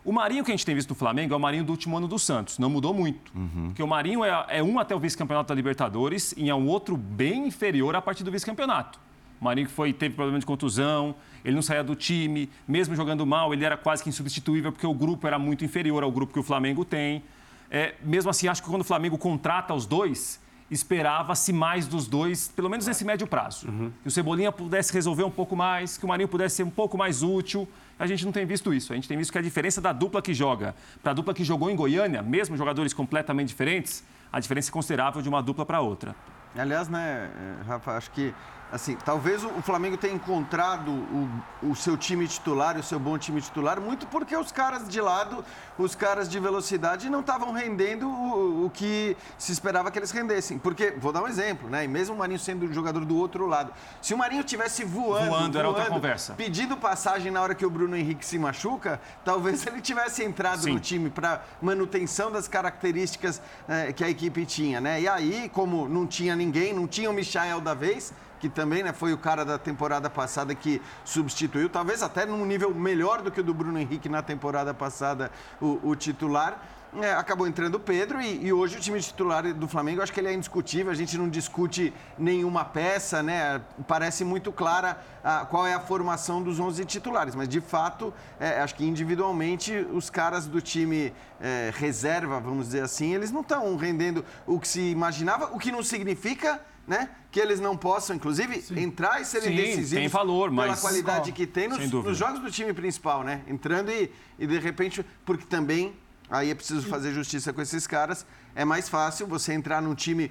O 0.04 0.12
Marinho 0.12 0.44
que 0.44 0.50
a 0.50 0.54
gente 0.54 0.66
tem 0.66 0.74
visto 0.74 0.90
no 0.90 0.96
Flamengo 0.96 1.32
é 1.32 1.36
o 1.36 1.40
Marinho 1.40 1.64
do 1.64 1.70
último 1.70 1.96
ano 1.96 2.08
do 2.08 2.18
Santos. 2.18 2.58
Não 2.58 2.68
mudou 2.68 2.92
muito. 2.92 3.32
Uhum. 3.34 3.66
Porque 3.68 3.82
o 3.82 3.86
Marinho 3.86 4.24
é, 4.24 4.46
é 4.48 4.62
um 4.62 4.78
até 4.78 4.94
o 4.94 4.98
vice-campeonato 4.98 5.48
da 5.48 5.54
Libertadores 5.54 6.34
e 6.36 6.50
é 6.50 6.54
um 6.54 6.66
outro 6.66 6.96
bem 6.96 7.46
inferior 7.46 7.94
a 7.94 8.02
partir 8.02 8.24
do 8.24 8.32
vice-campeonato. 8.32 8.98
O 9.42 9.44
Marinho 9.44 9.66
que 9.66 9.72
foi, 9.72 9.92
teve 9.92 10.14
problema 10.14 10.38
de 10.38 10.46
contusão, 10.46 11.16
ele 11.44 11.56
não 11.56 11.62
saía 11.62 11.82
do 11.82 11.96
time, 11.96 12.48
mesmo 12.66 12.94
jogando 12.94 13.26
mal, 13.26 13.52
ele 13.52 13.64
era 13.64 13.76
quase 13.76 14.00
que 14.00 14.08
insubstituível 14.08 14.70
porque 14.70 14.86
o 14.86 14.94
grupo 14.94 15.26
era 15.26 15.36
muito 15.36 15.64
inferior 15.64 16.04
ao 16.04 16.12
grupo 16.12 16.32
que 16.32 16.38
o 16.38 16.44
Flamengo 16.44 16.84
tem. 16.84 17.24
É, 17.68 17.96
mesmo 18.04 18.30
assim, 18.30 18.46
acho 18.46 18.62
que 18.62 18.68
quando 18.68 18.82
o 18.82 18.84
Flamengo 18.84 19.18
contrata 19.18 19.74
os 19.74 19.84
dois, 19.84 20.40
esperava-se 20.70 21.52
mais 21.52 21.88
dos 21.88 22.06
dois, 22.06 22.46
pelo 22.54 22.70
menos 22.70 22.86
nesse 22.86 23.04
médio 23.04 23.26
prazo. 23.26 23.66
Uhum. 23.66 23.90
Que 24.02 24.06
o 24.06 24.10
Cebolinha 24.12 24.52
pudesse 24.52 24.92
resolver 24.92 25.24
um 25.24 25.30
pouco 25.30 25.56
mais, 25.56 25.98
que 25.98 26.04
o 26.04 26.08
Marinho 26.08 26.28
pudesse 26.28 26.54
ser 26.54 26.62
um 26.62 26.70
pouco 26.70 26.96
mais 26.96 27.24
útil. 27.24 27.68
A 27.98 28.06
gente 28.06 28.24
não 28.24 28.30
tem 28.30 28.46
visto 28.46 28.72
isso. 28.72 28.92
A 28.92 28.94
gente 28.94 29.08
tem 29.08 29.18
visto 29.18 29.32
que 29.32 29.38
a 29.38 29.42
diferença 29.42 29.80
da 29.80 29.92
dupla 29.92 30.22
que 30.22 30.32
joga 30.32 30.72
para 31.02 31.10
a 31.10 31.14
dupla 31.14 31.34
que 31.34 31.42
jogou 31.42 31.68
em 31.68 31.74
Goiânia, 31.74 32.22
mesmo 32.22 32.56
jogadores 32.56 32.94
completamente 32.94 33.48
diferentes, 33.48 34.04
a 34.32 34.38
diferença 34.38 34.70
é 34.70 34.72
considerável 34.72 35.20
de 35.20 35.28
uma 35.28 35.42
dupla 35.42 35.66
para 35.66 35.80
outra. 35.80 36.14
Aliás, 36.54 36.88
né, 36.88 37.30
Rafa, 37.66 37.96
acho 37.96 38.10
que 38.10 38.32
assim, 38.72 38.96
talvez 38.96 39.44
o 39.44 39.60
Flamengo 39.60 39.98
tenha 39.98 40.14
encontrado 40.14 40.90
o, 40.90 41.28
o, 41.62 41.76
seu 41.76 41.94
time 41.94 42.26
titular, 42.26 42.78
o 42.78 42.82
seu 42.82 42.98
bom 42.98 43.18
time 43.18 43.40
titular, 43.40 43.78
muito 43.78 44.06
porque 44.06 44.34
os 44.34 44.50
caras 44.50 44.88
de 44.88 44.98
lado, 44.98 45.44
os 45.78 45.94
caras 45.94 46.26
de 46.26 46.40
velocidade, 46.40 47.10
não 47.10 47.20
estavam 47.20 47.52
rendendo 47.52 48.08
o, 48.08 48.64
o, 48.64 48.70
que 48.70 49.14
se 49.36 49.52
esperava 49.52 49.90
que 49.90 49.98
eles 49.98 50.10
rendessem. 50.10 50.58
Porque, 50.58 50.92
vou 50.92 51.12
dar 51.12 51.22
um 51.22 51.28
exemplo, 51.28 51.68
né? 51.68 51.84
E 51.84 51.88
mesmo 51.88 52.14
o 52.14 52.18
Marinho 52.18 52.38
sendo 52.38 52.64
um 52.64 52.72
jogador 52.72 53.04
do 53.04 53.14
outro 53.14 53.46
lado. 53.46 53.72
Se 54.00 54.14
o 54.14 54.18
Marinho 54.18 54.42
tivesse 54.42 54.84
voando, 54.84 55.28
voando, 55.28 55.58
era 55.58 55.68
outra 55.68 55.86
conversa. 55.86 56.32
pedindo 56.32 56.74
passagem 56.74 57.30
na 57.30 57.42
hora 57.42 57.54
que 57.54 57.66
o 57.66 57.70
Bruno 57.70 57.94
Henrique 57.94 58.24
se 58.24 58.38
machuca, 58.38 58.98
talvez 59.22 59.66
ele 59.66 59.82
tivesse 59.82 60.24
entrado 60.24 60.62
Sim. 60.62 60.72
no 60.72 60.80
time 60.80 61.10
para 61.10 61.42
manutenção 61.60 62.32
das 62.32 62.48
características 62.48 63.42
é, 63.68 63.92
que 63.92 64.02
a 64.02 64.08
equipe 64.08 64.46
tinha, 64.46 64.80
né? 64.80 65.02
E 65.02 65.06
aí, 65.06 65.50
como 65.52 65.86
não 65.86 66.06
tinha 66.06 66.34
ninguém, 66.34 66.72
não 66.72 66.86
tinha 66.86 67.10
o 67.10 67.12
Michael 67.12 67.60
da 67.60 67.74
vez, 67.74 68.14
que 68.42 68.48
também 68.48 68.82
né, 68.82 68.92
foi 68.92 69.12
o 69.12 69.18
cara 69.18 69.44
da 69.44 69.56
temporada 69.56 70.10
passada 70.10 70.52
que 70.52 70.82
substituiu, 71.04 71.70
talvez 71.70 72.02
até 72.02 72.26
num 72.26 72.44
nível 72.44 72.74
melhor 72.74 73.22
do 73.22 73.30
que 73.30 73.38
o 73.38 73.44
do 73.44 73.54
Bruno 73.54 73.78
Henrique 73.78 74.08
na 74.08 74.20
temporada 74.20 74.74
passada, 74.74 75.30
o, 75.60 75.78
o 75.84 75.94
titular. 75.94 76.60
É, 77.00 77.12
acabou 77.12 77.46
entrando 77.46 77.76
o 77.76 77.80
Pedro 77.80 78.20
e, 78.20 78.46
e, 78.46 78.52
hoje 78.52 78.76
o 78.76 78.80
time 78.80 79.00
titular 79.00 79.54
do 79.54 79.68
Flamengo, 79.68 80.02
acho 80.02 80.12
que 80.12 80.18
ele 80.18 80.28
é 80.28 80.34
indiscutível, 80.34 80.90
a 80.90 80.94
gente 80.94 81.16
não 81.16 81.28
discute 81.28 81.94
nenhuma 82.18 82.64
peça, 82.64 83.22
né? 83.22 83.62
Parece 83.86 84.24
muito 84.24 84.52
clara 84.52 85.00
a, 85.22 85.46
qual 85.46 85.64
é 85.64 85.72
a 85.72 85.80
formação 85.80 86.42
dos 86.42 86.58
11 86.58 86.84
titulares, 86.84 87.36
mas 87.36 87.48
de 87.48 87.60
fato, 87.60 88.12
é, 88.40 88.60
acho 88.60 88.74
que 88.74 88.84
individualmente 88.84 89.72
os 89.92 90.10
caras 90.10 90.46
do 90.46 90.60
time 90.60 91.14
é, 91.40 91.72
reserva, 91.76 92.40
vamos 92.40 92.66
dizer 92.66 92.82
assim, 92.82 93.14
eles 93.14 93.30
não 93.30 93.40
estão 93.40 93.74
rendendo 93.76 94.24
o 94.46 94.58
que 94.58 94.66
se 94.66 94.80
imaginava, 94.80 95.46
o 95.54 95.58
que 95.60 95.70
não 95.70 95.84
significa 95.84 96.60
né? 96.86 97.10
Que 97.30 97.40
eles 97.40 97.60
não 97.60 97.76
possam, 97.76 98.16
inclusive, 98.16 98.60
Sim. 98.60 98.80
entrar 98.80 99.20
e 99.20 99.24
serem 99.24 99.50
Sim, 99.50 99.56
decisivos 99.56 100.02
tem 100.02 100.08
valor, 100.08 100.50
pela 100.50 100.68
mas... 100.68 100.80
qualidade 100.80 101.32
que 101.32 101.46
tem 101.46 101.68
nos, 101.68 101.90
nos, 101.90 102.16
jogos 102.16 102.40
do 102.40 102.50
time 102.50 102.72
principal, 102.72 103.22
né? 103.22 103.42
Entrando 103.46 103.90
e, 103.90 104.10
e 104.38 104.46
de 104.46 104.58
repente, 104.58 105.04
porque 105.24 105.44
também 105.46 105.94
aí 106.30 106.50
é 106.50 106.54
preciso 106.54 106.86
fazer 106.88 107.12
justiça 107.12 107.52
com 107.52 107.60
esses 107.60 107.86
caras. 107.86 108.26
É 108.54 108.64
mais 108.64 108.88
fácil 108.88 109.26
você 109.26 109.52
entrar 109.52 109.80
num 109.80 109.94
time 109.94 110.30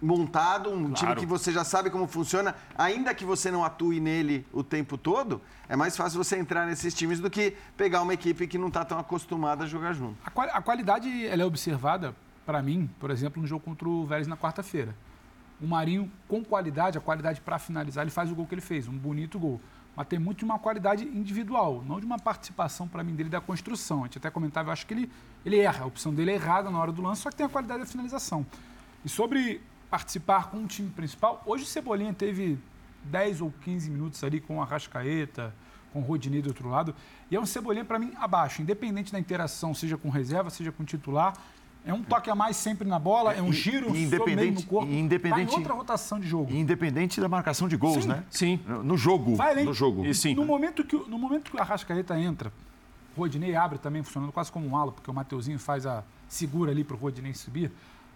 montado, 0.00 0.70
um 0.70 0.92
claro. 0.92 0.96
time 0.96 1.16
que 1.16 1.26
você 1.26 1.52
já 1.52 1.64
sabe 1.64 1.90
como 1.90 2.06
funciona, 2.06 2.54
ainda 2.76 3.14
que 3.14 3.24
você 3.24 3.50
não 3.50 3.64
atue 3.64 4.00
nele 4.00 4.46
o 4.52 4.62
tempo 4.62 4.96
todo, 4.96 5.40
é 5.68 5.76
mais 5.76 5.96
fácil 5.96 6.22
você 6.22 6.36
entrar 6.36 6.66
nesses 6.66 6.94
times 6.94 7.20
do 7.20 7.28
que 7.28 7.56
pegar 7.76 8.02
uma 8.02 8.14
equipe 8.14 8.46
que 8.46 8.56
não 8.56 8.68
está 8.68 8.84
tão 8.84 8.98
acostumada 8.98 9.64
a 9.64 9.66
jogar 9.66 9.92
junto. 9.92 10.16
A, 10.24 10.30
qual, 10.30 10.48
a 10.52 10.62
qualidade 10.62 11.26
ela 11.26 11.42
é 11.42 11.44
observada, 11.44 12.14
para 12.46 12.62
mim, 12.62 12.88
por 12.98 13.10
exemplo, 13.10 13.42
no 13.42 13.48
jogo 13.48 13.64
contra 13.64 13.88
o 13.88 14.06
Vélez 14.06 14.26
na 14.26 14.36
quarta-feira. 14.36 14.94
O 15.60 15.66
Marinho, 15.66 16.10
com 16.26 16.44
qualidade, 16.44 16.96
a 16.96 17.00
qualidade 17.00 17.40
para 17.40 17.58
finalizar, 17.58 18.02
ele 18.04 18.10
faz 18.10 18.30
o 18.30 18.34
gol 18.34 18.46
que 18.46 18.54
ele 18.54 18.60
fez, 18.60 18.86
um 18.86 18.96
bonito 18.96 19.38
gol 19.38 19.60
mas 19.98 20.06
tem 20.06 20.16
muito 20.16 20.38
de 20.38 20.44
uma 20.44 20.60
qualidade 20.60 21.02
individual, 21.02 21.82
não 21.84 21.98
de 21.98 22.06
uma 22.06 22.20
participação, 22.20 22.86
para 22.86 23.02
mim, 23.02 23.16
dele 23.16 23.28
da 23.28 23.40
construção. 23.40 24.02
A 24.02 24.04
gente 24.04 24.18
até 24.18 24.30
comentava, 24.30 24.68
eu 24.68 24.72
acho 24.72 24.86
que 24.86 24.94
ele, 24.94 25.10
ele 25.44 25.58
erra, 25.58 25.82
a 25.82 25.86
opção 25.88 26.14
dele 26.14 26.30
é 26.30 26.34
errada 26.34 26.70
na 26.70 26.78
hora 26.78 26.92
do 26.92 27.02
lance, 27.02 27.22
só 27.22 27.30
que 27.30 27.34
tem 27.34 27.44
a 27.44 27.48
qualidade 27.48 27.80
da 27.80 27.86
finalização. 27.86 28.46
E 29.04 29.08
sobre 29.08 29.60
participar 29.90 30.50
com 30.50 30.58
o 30.58 30.68
time 30.68 30.88
principal, 30.88 31.42
hoje 31.44 31.64
o 31.64 31.66
Cebolinha 31.66 32.14
teve 32.14 32.56
10 33.06 33.40
ou 33.40 33.52
15 33.64 33.90
minutos 33.90 34.22
ali 34.22 34.40
com 34.40 34.62
a 34.62 34.64
Rascaeta, 34.64 35.52
com 35.92 35.98
o 35.98 36.02
Rodinei 36.04 36.42
do 36.42 36.50
outro 36.50 36.68
lado, 36.68 36.94
e 37.28 37.34
é 37.34 37.40
um 37.40 37.46
Cebolinha, 37.46 37.84
para 37.84 37.98
mim, 37.98 38.12
abaixo, 38.20 38.62
independente 38.62 39.10
da 39.10 39.18
interação, 39.18 39.74
seja 39.74 39.98
com 39.98 40.10
reserva, 40.10 40.48
seja 40.48 40.70
com 40.70 40.84
titular, 40.84 41.34
é 41.86 41.92
um 41.92 42.02
toque 42.02 42.28
a 42.28 42.34
mais 42.34 42.56
sempre 42.56 42.86
na 42.86 42.98
bola, 42.98 43.32
é 43.32 43.40
um 43.40 43.52
giro 43.52 43.96
independente, 43.96 44.62
no 44.62 44.68
corpo. 44.68 44.92
Independente, 44.92 45.50
tá 45.50 45.56
outra 45.56 45.72
rotação 45.72 46.20
de 46.20 46.28
jogo. 46.28 46.52
Independente 46.52 47.20
da 47.20 47.28
marcação 47.28 47.66
de 47.66 47.76
gols, 47.76 48.04
sim, 48.04 48.08
né? 48.08 48.24
Sim. 48.30 48.60
No 48.84 48.96
jogo. 48.96 49.34
Vai 49.36 49.52
além. 49.52 49.64
No 49.64 49.72
jogo. 49.72 50.04
E 50.04 50.14
sim. 50.14 50.34
No 50.34 50.44
momento 50.44 50.84
que, 50.84 50.96
no 50.96 51.18
momento 51.18 51.50
que 51.50 51.56
o 51.56 51.60
Arrascaeta 51.60 52.18
entra, 52.18 52.52
o 53.16 53.20
Rodinei 53.20 53.56
abre 53.56 53.78
também, 53.78 54.02
funcionando 54.02 54.32
quase 54.32 54.52
como 54.52 54.68
um 54.68 54.76
ala, 54.76 54.92
porque 54.92 55.10
o 55.10 55.14
Mateuzinho 55.14 55.58
faz 55.58 55.86
a 55.86 56.04
segura 56.28 56.70
ali 56.72 56.84
para 56.84 56.94
o 56.94 56.98
Rodinei 56.98 57.32
subir. 57.32 57.72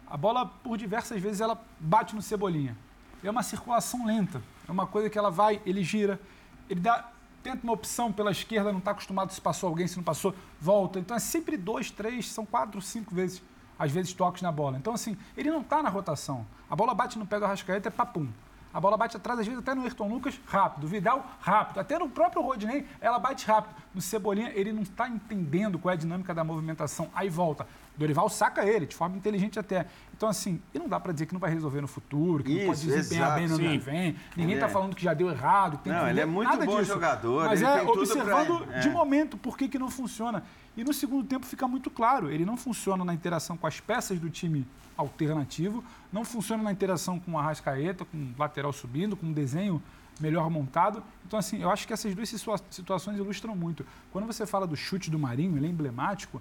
A 0.07 0.19
bola, 0.19 0.45
por 0.45 0.77
diversas 0.77 1.21
vezes, 1.21 1.41
ela 1.41 1.59
bate 1.81 2.15
no 2.15 2.21
Cebolinha. 2.21 2.77
É 3.25 3.31
uma 3.31 3.43
circulação 3.43 4.05
lenta. 4.05 4.43
É 4.69 4.71
uma 4.71 4.87
coisa 4.87 5.09
que 5.09 5.19
ela 5.19 5.31
vai, 5.31 5.63
ele 5.65 5.83
gira, 5.83 6.21
ele 6.69 6.81
dá, 6.81 7.11
tenta 7.43 7.61
uma 7.65 7.73
opção 7.73 8.13
pela 8.13 8.31
esquerda, 8.31 8.71
não 8.71 8.81
está 8.81 8.91
acostumado 8.91 9.33
se 9.33 9.41
passou 9.41 9.69
alguém, 9.71 9.87
se 9.87 9.97
não 9.97 10.05
passou, 10.05 10.35
volta. 10.61 10.99
Então 10.99 11.17
é 11.17 11.21
sempre 11.21 11.57
dois, 11.57 11.91
três, 11.91 12.31
são 12.31 12.45
quatro, 12.45 12.81
cinco 12.83 13.15
vezes 13.15 13.43
às 13.79 13.91
vezes 13.91 14.13
toques 14.13 14.43
na 14.43 14.53
bola. 14.53 14.77
Então, 14.79 14.93
assim, 14.95 15.17
ele 15.37 15.51
não 15.51 15.61
está 15.61 15.83
na 15.83 15.89
rotação. 15.89 16.47
A 16.71 16.77
bola 16.77 16.95
bate 16.95 17.19
no 17.19 17.27
pé 17.27 17.39
do 17.39 17.45
Arrascaeta, 17.45 17.89
é 17.89 17.91
papum. 17.91 18.29
A 18.73 18.81
bola 18.81 18.97
bate 18.97 19.17
atrás, 19.17 19.39
às 19.39 19.47
vezes 19.47 19.61
até 19.61 19.75
no 19.75 19.83
Ayrton 19.83 20.09
Lucas, 20.09 20.41
rápido. 20.47 20.87
Vidal, 20.87 21.27
rápido. 21.41 21.79
Até 21.79 21.99
no 21.99 22.09
próprio 22.09 22.41
Rodney, 22.41 22.87
ela 23.01 23.19
bate 23.19 23.47
rápido. 23.47 23.75
No 23.95 24.01
Cebolinha, 24.01 24.51
ele 24.55 24.73
não 24.73 24.83
está 24.83 25.09
entendendo 25.09 25.79
qual 25.79 25.93
é 25.93 25.95
a 25.95 25.99
dinâmica 25.99 26.33
da 26.33 26.43
movimentação. 26.43 27.11
Aí 27.15 27.29
volta. 27.29 27.67
Dorival 27.95 28.31
saca 28.31 28.65
ele, 28.65 28.87
de 28.87 28.97
forma 28.97 29.17
inteligente 29.17 29.59
até. 29.59 29.87
Então, 30.17 30.27
assim, 30.27 30.63
e 30.73 30.79
não 30.79 30.89
dá 30.89 30.99
para 30.99 31.13
dizer 31.13 31.27
que 31.27 31.35
não 31.35 31.41
vai 31.41 31.53
resolver 31.53 31.83
no 31.83 31.89
futuro, 31.89 32.43
que 32.43 32.53
Isso, 32.53 32.61
não 32.61 32.67
pode 32.69 32.87
desempenhar 32.87 33.27
exato, 33.27 33.41
bem 33.41 33.49
no 33.49 33.55
ano 33.57 33.79
que 33.79 33.85
vem. 33.85 34.17
Ninguém 34.35 34.55
está 34.55 34.67
é. 34.67 34.71
falando 34.71 34.97
que 34.97 35.03
já 35.03 35.13
deu 35.13 35.29
errado. 35.29 35.79
Não, 35.85 36.09
ele 36.09 36.21
é 36.21 36.25
muito 36.25 36.49
Nada 36.49 36.65
bom 36.65 36.79
disso. 36.79 36.95
jogador. 36.95 37.45
Mas 37.45 37.61
é 37.61 37.83
observando 37.83 38.65
pra... 38.65 38.77
é. 38.79 38.81
de 38.81 38.89
momento 38.89 39.37
por 39.37 39.59
que, 39.59 39.69
que 39.69 39.79
não 39.79 39.91
funciona. 39.91 40.43
E 40.77 40.83
no 40.83 40.93
segundo 40.93 41.27
tempo 41.27 41.45
fica 41.45 41.69
muito 41.69 41.91
claro, 41.91 42.31
ele 42.31 42.45
não 42.45 42.57
funciona 42.57 43.05
na 43.05 43.13
interação 43.13 43.57
com 43.57 43.67
as 43.67 43.79
peças 43.79 44.19
do 44.19 44.31
time 44.31 44.67
alternativo, 44.97 45.85
não 46.13 46.25
funciona 46.25 46.63
na 46.63 46.73
interação 46.73 47.19
com 47.19 47.39
a 47.39 47.43
Rascaeta, 47.43 48.05
com 48.05 48.17
o 48.17 48.35
lateral 48.39 48.73
subindo, 48.73 49.17
com 49.17 49.27
um 49.27 49.33
desenho 49.33 49.83
melhor 50.21 50.49
montado. 50.51 51.03
Então, 51.27 51.39
assim, 51.39 51.63
eu 51.63 51.71
acho 51.71 51.87
que 51.87 51.93
essas 51.93 52.15
duas 52.15 52.29
situações 52.71 53.19
ilustram 53.19 53.55
muito. 53.55 53.85
Quando 54.11 54.27
você 54.27 54.47
fala 54.47 54.67
do 54.67 54.77
chute 54.77 55.11
do 55.11 55.19
Marinho, 55.19 55.57
ele 55.57 55.67
é 55.67 55.71
emblemático, 55.71 56.41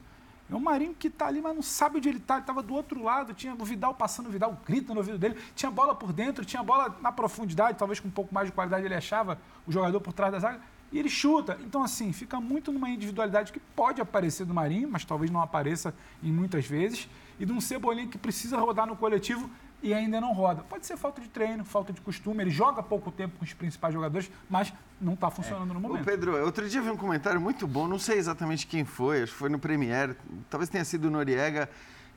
é 0.50 0.56
um 0.56 0.60
Marinho 0.60 0.94
que 0.94 1.08
está 1.08 1.28
ali, 1.28 1.41
mas 1.41 1.56
não 1.56 1.62
sabe 1.62 1.98
onde 1.98 2.10
ele 2.10 2.17
está. 2.17 2.36
Ele 2.36 2.41
estava 2.41 2.62
do 2.62 2.74
outro 2.74 3.02
lado, 3.02 3.34
tinha 3.34 3.54
o 3.54 3.63
Vidal 3.63 3.94
passando, 3.94 4.28
o 4.28 4.30
Vidal 4.30 4.58
grita 4.65 4.94
no 4.94 5.00
ouvido 5.00 5.17
dele, 5.17 5.38
tinha 5.56 5.72
bola 5.72 5.96
por 5.96 6.12
dentro, 6.12 6.44
tinha 6.44 6.62
bola 6.62 6.98
na 7.02 7.12
profundidade, 7.12 7.78
talvez 7.78 8.00
com 8.00 8.10
um 8.10 8.12
pouco 8.12 8.34
mais 8.34 8.48
de 8.48 8.54
qualidade 8.54 8.86
ele 8.86 8.94
achava 8.94 9.39
o 9.65 9.72
jogador 9.72 10.02
por 10.02 10.12
trás 10.12 10.32
da 10.32 10.39
zaga, 10.39 10.60
e 10.91 10.99
ele 10.99 11.10
chuta. 11.10 11.58
Então, 11.62 11.84
assim, 11.84 12.12
fica 12.12 12.39
muito 12.39 12.71
numa 12.71 12.89
individualidade 12.89 13.51
que 13.51 13.60
pode 13.60 14.01
aparecer 14.01 14.45
do 14.45 14.54
Marinho, 14.54 14.89
mas 14.89 15.06
talvez 15.06 15.32
não 15.32 15.41
apareça 15.41 15.93
em 16.21 16.32
muitas 16.32 16.65
vezes, 16.65 17.08
e 17.39 17.45
de 17.45 17.51
um 17.51 17.62
Cebolinha 17.62 18.08
que 18.08 18.17
precisa 18.17 18.58
rodar 18.58 18.86
no 18.86 18.95
coletivo 18.95 19.49
e 19.84 19.93
ainda 19.93 20.21
não 20.21 20.32
roda. 20.34 20.62
Pode 20.63 20.86
ser 20.86 20.95
falta 20.95 21.19
de 21.21 21.27
treino, 21.27 21.65
falta 21.65 21.91
de 21.91 21.99
costume. 22.01 22.43
Ele 22.43 22.51
joga 22.51 22.84
pouco 22.84 23.12
tempo 23.12 23.38
com 23.39 23.43
os 23.43 23.54
principais 23.54 23.93
jogadores, 23.93 24.30
mas 24.49 24.71
não 24.99 25.13
está 25.13 25.32
funcionando 25.32 25.71
é. 25.71 25.73
no 25.73 25.80
momento. 25.80 26.04
Ô 26.04 26.06
Pedro, 26.06 26.43
outro 26.45 26.69
dia 26.69 26.82
vi 26.82 26.89
um 26.89 26.97
comentário 26.97 27.41
muito 27.41 27.65
bom, 27.67 27.88
não 27.88 27.97
sei 27.97 28.17
exatamente 28.17 28.67
quem 28.67 28.86
foi, 28.86 29.23
acho 29.23 29.32
que 29.32 29.38
foi 29.39 29.49
no 29.49 29.58
Premier, 29.58 30.15
talvez 30.49 30.69
tenha 30.69 30.86
sido 30.86 31.06
o 31.06 31.10
Noriega, 31.10 31.67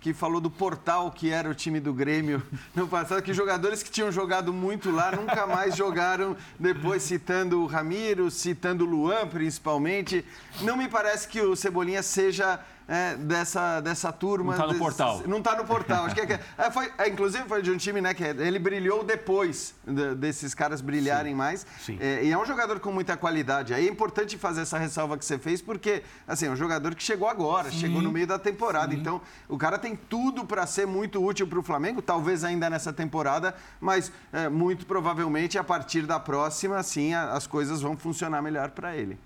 que 0.04 0.12
falou 0.12 0.38
do 0.38 0.50
portal 0.50 1.10
que 1.10 1.30
era 1.30 1.48
o 1.48 1.54
time 1.54 1.80
do 1.80 1.90
Grêmio 1.90 2.42
no 2.76 2.86
passado, 2.86 3.22
que 3.22 3.32
jogadores 3.32 3.82
que 3.82 3.90
tinham 3.90 4.12
jogado 4.12 4.52
muito 4.52 4.90
lá 4.90 5.10
nunca 5.10 5.46
mais 5.46 5.74
jogaram 5.80 6.36
depois, 6.60 7.02
citando 7.02 7.62
o 7.62 7.66
Ramiro, 7.66 8.30
citando 8.30 8.84
o 8.84 8.86
Luan 8.86 9.26
principalmente. 9.26 10.22
Não 10.60 10.76
me 10.76 10.88
parece 10.88 11.26
que 11.26 11.40
o 11.40 11.56
Cebolinha 11.56 12.02
seja 12.02 12.60
é, 12.88 13.16
dessa, 13.16 13.80
dessa 13.80 14.12
turma. 14.12 14.56
Não 14.56 14.60
está 14.60 14.72
no 14.72 14.78
portal. 14.78 15.22
Não 15.26 15.38
está 15.38 15.56
no 15.56 15.64
portal. 15.64 16.04
Acho 16.06 16.14
que 16.14 16.20
é, 16.20 16.40
é, 16.58 16.70
foi, 16.70 16.90
é, 16.98 17.08
inclusive 17.08 17.44
foi 17.48 17.62
de 17.62 17.70
um 17.70 17.76
time 17.76 18.00
né, 18.00 18.12
que 18.14 18.22
ele 18.22 18.58
brilhou 18.58 19.02
depois 19.02 19.74
de, 19.86 20.14
desses 20.14 20.54
caras 20.54 20.80
brilharem 20.80 21.32
Sim. 21.32 21.38
mais. 21.38 21.66
Sim. 21.80 21.98
É, 22.00 22.24
e 22.24 22.30
é 22.30 22.38
um 22.38 22.44
jogador 22.44 22.80
com 22.80 22.92
muita 22.92 23.16
qualidade. 23.16 23.72
Aí 23.72 23.86
é 23.86 23.90
importante 23.90 24.36
fazer 24.36 24.62
essa 24.62 24.78
ressalva 24.78 25.16
que 25.16 25.24
você 25.24 25.38
fez, 25.38 25.62
porque 25.62 26.02
assim, 26.26 26.46
é 26.46 26.50
um 26.50 26.56
jogador 26.56 26.94
que 26.94 27.02
chegou 27.02 27.28
agora, 27.28 27.70
Sim. 27.70 27.78
chegou 27.78 28.02
no 28.02 28.12
meio 28.12 28.26
da 28.26 28.38
temporada. 28.38 28.94
Então, 28.94 29.20
o 29.48 29.56
cara 29.56 29.78
tem 29.78 29.96
tudo 29.96 30.44
para 30.44 30.66
ser 30.66 30.86
muito 30.86 31.24
útil 31.24 31.46
para 31.46 31.58
o 31.58 31.62
Flamengo, 31.62 32.02
talvez 32.02 32.44
ainda 32.44 32.68
nessa 32.68 32.92
temporada, 32.92 33.54
mas 33.80 34.12
é, 34.32 34.48
muito 34.48 34.86
provavelmente 34.86 35.58
a 35.58 35.64
partir 35.64 36.02
da 36.02 36.20
próxima, 36.20 36.82
sim, 36.82 37.14
as 37.14 37.46
coisas 37.46 37.80
vão 37.80 37.96
funcionar 37.96 38.42
melhor 38.42 38.70
para 38.70 38.96
ele. 38.96 39.18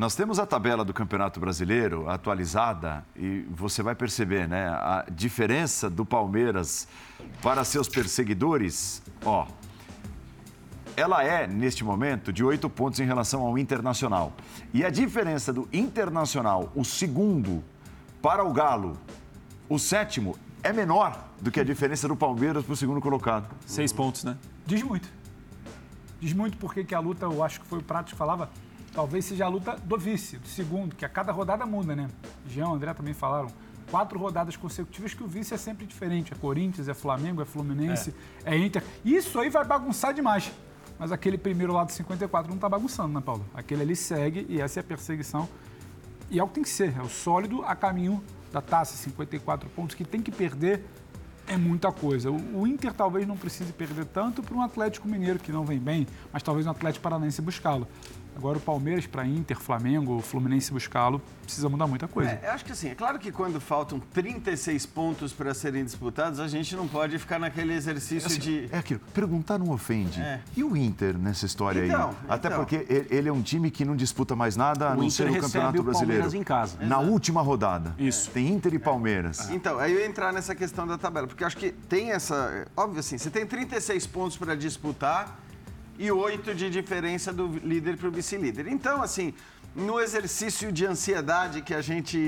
Nós 0.00 0.14
temos 0.14 0.38
a 0.38 0.46
tabela 0.46 0.82
do 0.82 0.94
Campeonato 0.94 1.38
Brasileiro 1.38 2.08
atualizada 2.08 3.04
e 3.14 3.46
você 3.50 3.82
vai 3.82 3.94
perceber, 3.94 4.48
né, 4.48 4.66
a 4.66 5.04
diferença 5.12 5.90
do 5.90 6.06
Palmeiras 6.06 6.88
para 7.42 7.62
seus 7.64 7.86
perseguidores, 7.86 9.02
ó. 9.22 9.46
Ela 10.96 11.22
é, 11.22 11.46
neste 11.46 11.84
momento, 11.84 12.32
de 12.32 12.42
oito 12.42 12.70
pontos 12.70 12.98
em 12.98 13.04
relação 13.04 13.42
ao 13.42 13.58
Internacional. 13.58 14.32
E 14.72 14.86
a 14.86 14.88
diferença 14.88 15.52
do 15.52 15.68
Internacional, 15.70 16.72
o 16.74 16.82
segundo, 16.82 17.62
para 18.22 18.42
o 18.42 18.54
Galo, 18.54 18.96
o 19.68 19.78
sétimo, 19.78 20.34
é 20.62 20.72
menor 20.72 21.28
do 21.42 21.50
que 21.50 21.60
a 21.60 21.64
diferença 21.64 22.08
do 22.08 22.16
Palmeiras 22.16 22.64
para 22.64 22.72
o 22.72 22.76
segundo 22.76 23.02
colocado. 23.02 23.54
Seis 23.66 23.92
pontos, 23.92 24.24
né? 24.24 24.38
Diz 24.64 24.82
muito. 24.82 25.10
Diz 26.18 26.32
muito 26.32 26.56
porque 26.56 26.84
que 26.84 26.94
a 26.94 27.00
luta, 27.00 27.26
eu 27.26 27.44
acho 27.44 27.60
que 27.60 27.66
foi 27.66 27.80
o 27.80 27.82
Prato 27.82 28.12
que 28.12 28.16
falava, 28.16 28.48
talvez 28.92 29.24
seja 29.24 29.44
a 29.44 29.48
luta 29.48 29.76
do 29.76 29.96
vice, 29.96 30.36
do 30.36 30.48
segundo, 30.48 30.94
que 30.94 31.04
a 31.04 31.08
cada 31.08 31.32
rodada 31.32 31.64
muda, 31.66 31.94
né? 31.94 32.08
Jean 32.46 32.68
André 32.68 32.92
também 32.94 33.14
falaram. 33.14 33.48
Quatro 33.90 34.20
rodadas 34.20 34.56
consecutivas 34.56 35.14
que 35.14 35.24
o 35.24 35.26
vice 35.26 35.52
é 35.52 35.56
sempre 35.56 35.84
diferente. 35.84 36.32
É 36.32 36.36
Corinthians, 36.36 36.88
é 36.88 36.94
Flamengo, 36.94 37.42
é 37.42 37.44
Fluminense, 37.44 38.14
é, 38.44 38.54
é 38.54 38.58
Inter. 38.58 38.84
Isso 39.04 39.38
aí 39.40 39.50
vai 39.50 39.64
bagunçar 39.64 40.14
demais. 40.14 40.52
Mas 40.96 41.10
aquele 41.10 41.36
primeiro 41.36 41.72
lado 41.72 41.90
54 41.90 42.48
não 42.48 42.56
está 42.56 42.68
bagunçando, 42.68 43.12
né, 43.14 43.20
Paulo? 43.20 43.44
Aquele 43.52 43.82
ali 43.82 43.96
segue 43.96 44.46
e 44.48 44.60
essa 44.60 44.78
é 44.78 44.82
a 44.82 44.84
perseguição. 44.84 45.48
E 46.30 46.38
é 46.38 46.44
o 46.44 46.46
que 46.46 46.54
tem 46.54 46.62
que 46.62 46.68
ser. 46.68 46.96
É 46.96 47.02
o 47.02 47.08
sólido 47.08 47.64
a 47.64 47.74
caminho 47.74 48.22
da 48.52 48.60
taça, 48.60 48.96
54 48.96 49.68
pontos, 49.70 49.96
que 49.96 50.04
tem 50.04 50.22
que 50.22 50.30
perder 50.30 50.84
é 51.50 51.56
muita 51.56 51.90
coisa. 51.90 52.30
O, 52.30 52.64
Inter 52.66 52.92
talvez 52.92 53.26
não 53.26 53.36
precise 53.36 53.72
perder 53.72 54.04
tanto 54.06 54.40
para 54.40 54.54
um 54.54 54.62
Atlético 54.62 55.08
Mineiro 55.08 55.38
que 55.38 55.50
não 55.50 55.64
vem 55.64 55.80
bem, 55.80 56.06
mas 56.32 56.42
talvez 56.44 56.64
um 56.64 56.70
Atlético 56.70 57.02
Paranaense 57.02 57.42
buscá-lo. 57.42 57.88
Agora 58.36 58.58
o 58.58 58.60
Palmeiras 58.60 59.06
para 59.06 59.26
Inter, 59.26 59.58
Flamengo, 59.58 60.20
Fluminense 60.20 60.72
buscá-lo, 60.72 61.20
precisa 61.42 61.68
mudar 61.68 61.86
muita 61.86 62.08
coisa. 62.08 62.30
É, 62.30 62.40
eu 62.44 62.52
acho 62.52 62.64
que 62.64 62.72
assim, 62.72 62.88
é 62.88 62.94
claro 62.94 63.18
que 63.18 63.30
quando 63.30 63.60
faltam 63.60 63.98
36 63.98 64.86
pontos 64.86 65.32
para 65.32 65.52
serem 65.52 65.84
disputados, 65.84 66.40
a 66.40 66.48
gente 66.48 66.74
não 66.76 66.86
pode 66.86 67.18
ficar 67.18 67.38
naquele 67.38 67.74
exercício 67.74 68.26
assim, 68.26 68.38
de. 68.38 68.68
É 68.72 68.78
aquilo, 68.78 69.00
perguntar 69.12 69.58
não 69.58 69.70
ofende. 69.70 70.20
É. 70.20 70.40
E 70.56 70.62
o 70.64 70.76
Inter 70.76 71.18
nessa 71.18 71.46
história 71.46 71.84
então, 71.84 72.10
aí? 72.10 72.16
Até 72.28 72.48
então. 72.48 72.60
porque 72.60 73.06
ele 73.10 73.28
é 73.28 73.32
um 73.32 73.42
time 73.42 73.70
que 73.70 73.84
não 73.84 73.96
disputa 73.96 74.34
mais 74.36 74.56
nada 74.56 74.90
a 74.90 74.92
O 74.92 74.96
não 74.96 75.04
Inter 75.04 75.10
ser 75.10 75.38
o 75.38 75.40
Campeonato 75.40 75.80
o 75.80 75.82
Brasileiro. 75.82 76.22
Palmeiras 76.22 76.34
em 76.34 76.42
casa. 76.42 76.78
Na 76.80 76.98
última 76.98 77.42
rodada. 77.42 77.94
Isso. 77.98 78.30
Tem 78.30 78.48
Inter 78.48 78.74
e 78.74 78.78
Palmeiras. 78.78 79.50
Então, 79.50 79.78
aí 79.78 79.92
eu 79.92 80.00
ia 80.00 80.06
entrar 80.06 80.32
nessa 80.32 80.54
questão 80.54 80.86
da 80.86 80.96
tabela, 80.96 81.26
porque 81.26 81.42
eu 81.42 81.46
acho 81.46 81.56
que 81.56 81.72
tem 81.72 82.12
essa. 82.12 82.66
Óbvio 82.76 83.00
assim, 83.00 83.18
você 83.18 83.30
tem 83.30 83.46
36 83.46 84.06
pontos 84.06 84.36
para 84.36 84.54
disputar 84.54 85.38
e 86.00 86.10
8 86.10 86.54
de 86.54 86.70
diferença 86.70 87.30
do 87.30 87.46
líder 87.62 87.96
para 87.98 88.08
o 88.08 88.10
vice-líder. 88.10 88.66
Então, 88.68 89.02
assim, 89.02 89.34
no 89.76 90.00
exercício 90.00 90.72
de 90.72 90.84
ansiedade 90.86 91.60
que 91.60 91.74
a 91.74 91.82
gente. 91.82 92.18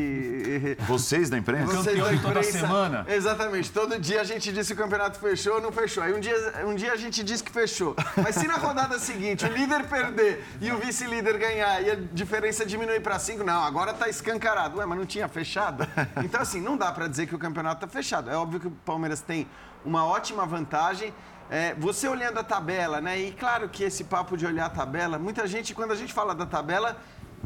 Vocês 0.86 1.30
da 1.30 1.38
imprensa? 1.38 1.72
Vocês 1.72 1.86
Campeão 1.98 2.04
da 2.06 2.12
de 2.12 2.20
toda 2.22 2.40
imprensa- 2.40 2.58
semana. 2.60 3.06
Exatamente. 3.08 3.72
Todo 3.72 3.98
dia 3.98 4.20
a 4.20 4.24
gente 4.24 4.52
disse 4.52 4.74
que 4.74 4.80
o 4.80 4.84
campeonato 4.84 5.18
fechou, 5.18 5.58
não 5.60 5.72
fechou. 5.72 6.02
Aí 6.02 6.12
um 6.14 6.20
dia, 6.20 6.36
um 6.66 6.74
dia 6.74 6.92
a 6.92 6.96
gente 6.96 7.24
disse 7.24 7.42
que 7.42 7.50
fechou. 7.50 7.96
Mas 8.22 8.34
se 8.36 8.46
na 8.46 8.56
rodada 8.58 8.98
seguinte 8.98 9.44
o 9.46 9.48
líder 9.48 9.84
perder 9.88 10.44
e 10.60 10.70
o 10.70 10.76
vice-líder 10.78 11.38
ganhar 11.38 11.82
e 11.82 11.90
a 11.90 11.94
diferença 12.12 12.64
diminuir 12.66 13.00
para 13.00 13.18
5, 13.18 13.42
não, 13.42 13.64
agora 13.64 13.92
tá 13.94 14.06
escancarado. 14.08 14.78
Ué, 14.78 14.84
mas 14.86 14.98
não 14.98 15.06
tinha 15.06 15.26
fechado? 15.28 15.88
Então, 16.22 16.42
assim, 16.42 16.60
não 16.60 16.76
dá 16.76 16.92
para 16.92 17.08
dizer 17.08 17.26
que 17.26 17.34
o 17.34 17.38
campeonato 17.38 17.80
tá 17.80 17.88
fechado. 17.88 18.30
É 18.30 18.36
óbvio 18.36 18.60
que 18.60 18.66
o 18.68 18.70
Palmeiras 18.84 19.20
tem 19.22 19.48
uma 19.84 20.04
ótima 20.04 20.44
vantagem. 20.46 21.12
É, 21.54 21.74
você 21.74 22.08
olhando 22.08 22.38
a 22.38 22.42
tabela, 22.42 22.98
né? 22.98 23.20
E 23.20 23.30
claro 23.30 23.68
que 23.68 23.84
esse 23.84 24.04
papo 24.04 24.38
de 24.38 24.46
olhar 24.46 24.64
a 24.64 24.70
tabela, 24.70 25.18
muita 25.18 25.46
gente, 25.46 25.74
quando 25.74 25.92
a 25.92 25.94
gente 25.94 26.10
fala 26.10 26.34
da 26.34 26.46
tabela, 26.46 26.96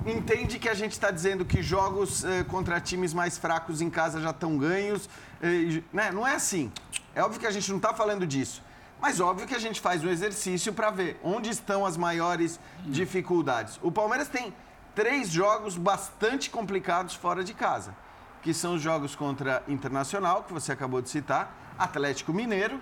entende 0.06 0.60
que 0.60 0.68
a 0.68 0.74
gente 0.74 0.92
está 0.92 1.10
dizendo 1.10 1.44
que 1.44 1.60
jogos 1.60 2.24
eh, 2.24 2.44
contra 2.44 2.80
times 2.80 3.12
mais 3.12 3.36
fracos 3.36 3.80
em 3.80 3.90
casa 3.90 4.20
já 4.20 4.30
estão 4.30 4.56
ganhos. 4.56 5.10
eh, 5.42 5.82
né? 5.92 6.12
Não 6.12 6.24
é 6.24 6.36
assim. 6.36 6.70
É 7.16 7.20
óbvio 7.20 7.40
que 7.40 7.48
a 7.48 7.50
gente 7.50 7.68
não 7.68 7.78
está 7.78 7.92
falando 7.92 8.24
disso. 8.24 8.62
Mas 9.00 9.18
óbvio 9.18 9.44
que 9.44 9.56
a 9.56 9.58
gente 9.58 9.80
faz 9.80 10.04
um 10.04 10.08
exercício 10.08 10.72
para 10.72 10.88
ver 10.90 11.18
onde 11.20 11.50
estão 11.50 11.84
as 11.84 11.96
maiores 11.96 12.60
dificuldades. 12.84 13.76
O 13.82 13.90
Palmeiras 13.90 14.28
tem 14.28 14.54
três 14.94 15.30
jogos 15.30 15.76
bastante 15.76 16.48
complicados 16.48 17.16
fora 17.16 17.42
de 17.42 17.52
casa, 17.52 17.92
que 18.40 18.54
são 18.54 18.74
os 18.74 18.80
jogos 18.80 19.16
contra 19.16 19.64
Internacional, 19.66 20.44
que 20.44 20.52
você 20.52 20.70
acabou 20.70 21.02
de 21.02 21.10
citar, 21.10 21.52
Atlético 21.76 22.32
Mineiro, 22.32 22.80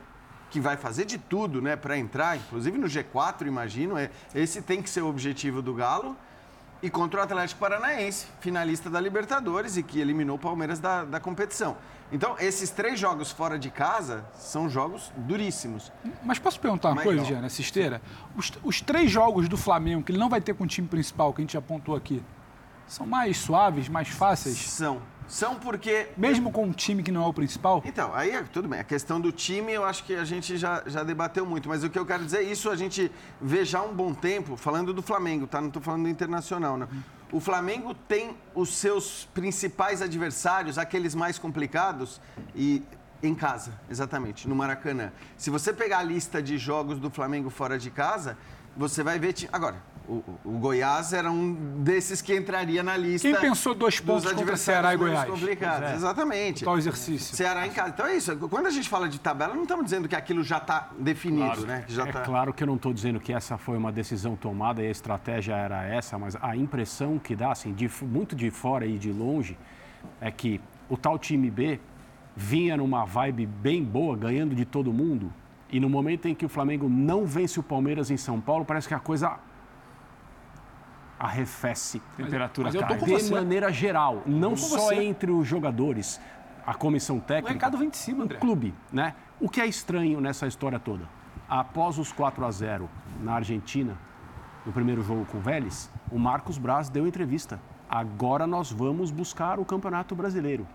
que 0.54 0.60
vai 0.60 0.76
fazer 0.76 1.04
de 1.04 1.18
tudo 1.18 1.60
né, 1.60 1.74
para 1.74 1.98
entrar, 1.98 2.36
inclusive 2.36 2.78
no 2.78 2.86
G4, 2.86 3.44
imagino. 3.44 3.98
É, 3.98 4.08
esse 4.32 4.62
tem 4.62 4.80
que 4.80 4.88
ser 4.88 5.02
o 5.02 5.08
objetivo 5.08 5.60
do 5.60 5.74
Galo. 5.74 6.16
E 6.80 6.88
contra 6.88 7.18
o 7.18 7.22
Atlético 7.24 7.58
Paranaense, 7.58 8.26
finalista 8.38 8.88
da 8.88 9.00
Libertadores 9.00 9.76
e 9.76 9.82
que 9.82 9.98
eliminou 9.98 10.36
o 10.36 10.38
Palmeiras 10.38 10.78
da, 10.78 11.04
da 11.04 11.18
competição. 11.18 11.76
Então, 12.12 12.36
esses 12.38 12.70
três 12.70 13.00
jogos 13.00 13.32
fora 13.32 13.58
de 13.58 13.68
casa 13.68 14.24
são 14.38 14.70
jogos 14.70 15.10
duríssimos. 15.16 15.90
Mas 16.22 16.38
posso 16.38 16.60
perguntar 16.60 16.90
uma 16.90 16.96
Mas 16.96 17.04
coisa, 17.04 17.40
nessa 17.40 17.60
esteira? 17.60 18.00
Os, 18.36 18.52
os 18.62 18.80
três 18.80 19.10
jogos 19.10 19.48
do 19.48 19.56
Flamengo, 19.56 20.04
que 20.04 20.12
ele 20.12 20.20
não 20.20 20.28
vai 20.28 20.40
ter 20.40 20.54
com 20.54 20.62
o 20.62 20.68
time 20.68 20.86
principal, 20.86 21.32
que 21.32 21.40
a 21.40 21.42
gente 21.42 21.54
já 21.54 21.58
apontou 21.58 21.96
aqui, 21.96 22.22
são 22.86 23.04
mais 23.04 23.38
suaves, 23.38 23.88
mais 23.88 24.08
fáceis? 24.08 24.56
São. 24.56 25.02
São 25.26 25.56
porque 25.56 26.08
Mesmo 26.16 26.50
com 26.50 26.64
um 26.64 26.72
time 26.72 27.02
que 27.02 27.10
não 27.10 27.24
é 27.24 27.26
o 27.26 27.32
principal? 27.32 27.82
Então, 27.84 28.14
aí 28.14 28.30
é- 28.30 28.42
tudo 28.42 28.68
bem. 28.68 28.80
A 28.80 28.84
questão 28.84 29.20
do 29.20 29.32
time 29.32 29.72
eu 29.72 29.84
acho 29.84 30.04
que 30.04 30.14
a 30.14 30.24
gente 30.24 30.56
já, 30.56 30.82
já 30.86 31.02
debateu 31.02 31.46
muito. 31.46 31.68
Mas 31.68 31.82
o 31.82 31.90
que 31.90 31.98
eu 31.98 32.06
quero 32.06 32.24
dizer, 32.24 32.42
isso 32.42 32.70
a 32.70 32.76
gente 32.76 33.10
vê 33.40 33.64
já 33.64 33.80
há 33.80 33.82
um 33.82 33.94
bom 33.94 34.12
tempo, 34.12 34.56
falando 34.56 34.92
do 34.92 35.02
Flamengo, 35.02 35.46
tá? 35.46 35.60
Não 35.60 35.68
estou 35.68 35.82
falando 35.82 36.02
do 36.04 36.08
Internacional, 36.08 36.76
né? 36.76 36.86
O 37.32 37.40
Flamengo 37.40 37.94
tem 37.94 38.36
os 38.54 38.74
seus 38.74 39.24
principais 39.34 40.00
adversários, 40.00 40.78
aqueles 40.78 41.14
mais 41.14 41.38
complicados, 41.38 42.20
e 42.54 42.82
em 43.22 43.34
casa, 43.34 43.72
exatamente, 43.90 44.46
no 44.46 44.54
Maracanã. 44.54 45.10
Se 45.36 45.50
você 45.50 45.72
pegar 45.72 45.98
a 45.98 46.02
lista 46.02 46.42
de 46.42 46.58
jogos 46.58 47.00
do 47.00 47.10
Flamengo 47.10 47.50
fora 47.50 47.78
de 47.78 47.90
casa, 47.90 48.36
você 48.76 49.02
vai 49.02 49.18
ver. 49.18 49.34
Agora, 49.52 49.82
o, 50.08 50.22
o 50.44 50.58
Goiás 50.58 51.12
era 51.12 51.30
um 51.30 51.52
desses 51.82 52.20
que 52.20 52.36
entraria 52.36 52.82
na 52.82 52.96
lista. 52.96 53.28
Quem 53.28 53.40
pensou 53.40 53.74
dois 53.74 54.00
pontos 54.00 54.30
contra 54.32 54.56
Ceará 54.56 54.94
e 54.94 54.96
Goiás? 54.96 55.28
complicados. 55.30 55.90
É. 55.90 55.94
Exatamente. 55.94 56.64
Tal 56.64 56.76
exercício. 56.76 57.34
Ceará 57.34 57.66
em 57.66 57.70
casa. 57.70 57.90
Então 57.90 58.06
é 58.06 58.16
isso. 58.16 58.36
Quando 58.48 58.66
a 58.66 58.70
gente 58.70 58.88
fala 58.88 59.08
de 59.08 59.18
tabela, 59.18 59.54
não 59.54 59.62
estamos 59.62 59.84
dizendo 59.84 60.08
que 60.08 60.14
aquilo 60.16 60.42
já 60.42 60.58
está 60.58 60.90
definido, 60.98 61.66
né? 61.66 61.84
Que 61.86 61.92
já 61.94 62.06
É 62.06 62.12
tá... 62.12 62.20
claro 62.20 62.52
que 62.52 62.62
eu 62.62 62.66
não 62.66 62.76
estou 62.76 62.92
dizendo 62.92 63.18
que 63.18 63.32
essa 63.32 63.56
foi 63.56 63.76
uma 63.76 63.90
decisão 63.90 64.36
tomada 64.36 64.82
e 64.82 64.86
a 64.86 64.90
estratégia 64.90 65.54
era 65.54 65.84
essa, 65.84 66.18
mas 66.18 66.36
a 66.40 66.56
impressão 66.56 67.18
que 67.18 67.34
dá, 67.34 67.52
assim, 67.52 67.72
de, 67.72 67.90
muito 68.02 68.36
de 68.36 68.50
fora 68.50 68.86
e 68.86 68.98
de 68.98 69.10
longe, 69.12 69.56
é 70.20 70.30
que 70.30 70.60
o 70.88 70.96
tal 70.96 71.18
time 71.18 71.50
B 71.50 71.80
vinha 72.36 72.76
numa 72.76 73.04
vibe 73.04 73.46
bem 73.46 73.82
boa, 73.82 74.16
ganhando 74.16 74.54
de 74.54 74.64
todo 74.64 74.92
mundo, 74.92 75.32
e 75.70 75.80
no 75.80 75.88
momento 75.88 76.28
em 76.28 76.34
que 76.34 76.44
o 76.44 76.48
Flamengo 76.48 76.88
não 76.88 77.24
vence 77.24 77.58
o 77.58 77.62
Palmeiras 77.62 78.10
em 78.10 78.16
São 78.16 78.40
Paulo, 78.40 78.64
parece 78.64 78.86
que 78.86 78.94
a 78.94 78.98
coisa 79.00 79.38
arrefece 81.18 82.02
Temperatura 82.16 82.70
mas 82.72 82.74
tô 82.80 82.86
cai. 82.86 82.98
de 82.98 83.10
você. 83.10 83.34
maneira 83.34 83.72
geral, 83.72 84.22
não 84.26 84.56
só 84.56 84.78
você. 84.78 84.96
entre 85.02 85.30
os 85.30 85.46
jogadores, 85.46 86.20
a 86.66 86.74
comissão 86.74 87.18
O 87.18 87.20
técnica 87.20 87.52
recado 87.52 87.78
vem 87.78 87.88
de 87.88 87.96
cima, 87.96 88.24
André. 88.24 88.38
clube, 88.38 88.74
né? 88.92 89.14
O 89.40 89.48
que 89.48 89.60
é 89.60 89.66
estranho 89.66 90.20
nessa 90.20 90.46
história 90.46 90.78
toda? 90.78 91.08
Após 91.48 91.98
os 91.98 92.12
4 92.12 92.44
a 92.44 92.50
0 92.50 92.88
na 93.20 93.34
Argentina, 93.34 93.96
no 94.64 94.72
primeiro 94.72 95.02
jogo 95.02 95.24
com 95.26 95.38
o 95.38 95.40
Vélez, 95.40 95.90
o 96.10 96.18
Marcos 96.18 96.56
Braz 96.58 96.88
deu 96.88 97.06
entrevista. 97.06 97.60
Agora 97.88 98.46
nós 98.46 98.72
vamos 98.72 99.10
buscar 99.10 99.58
o 99.58 99.64
Campeonato 99.64 100.14
Brasileiro. 100.14 100.66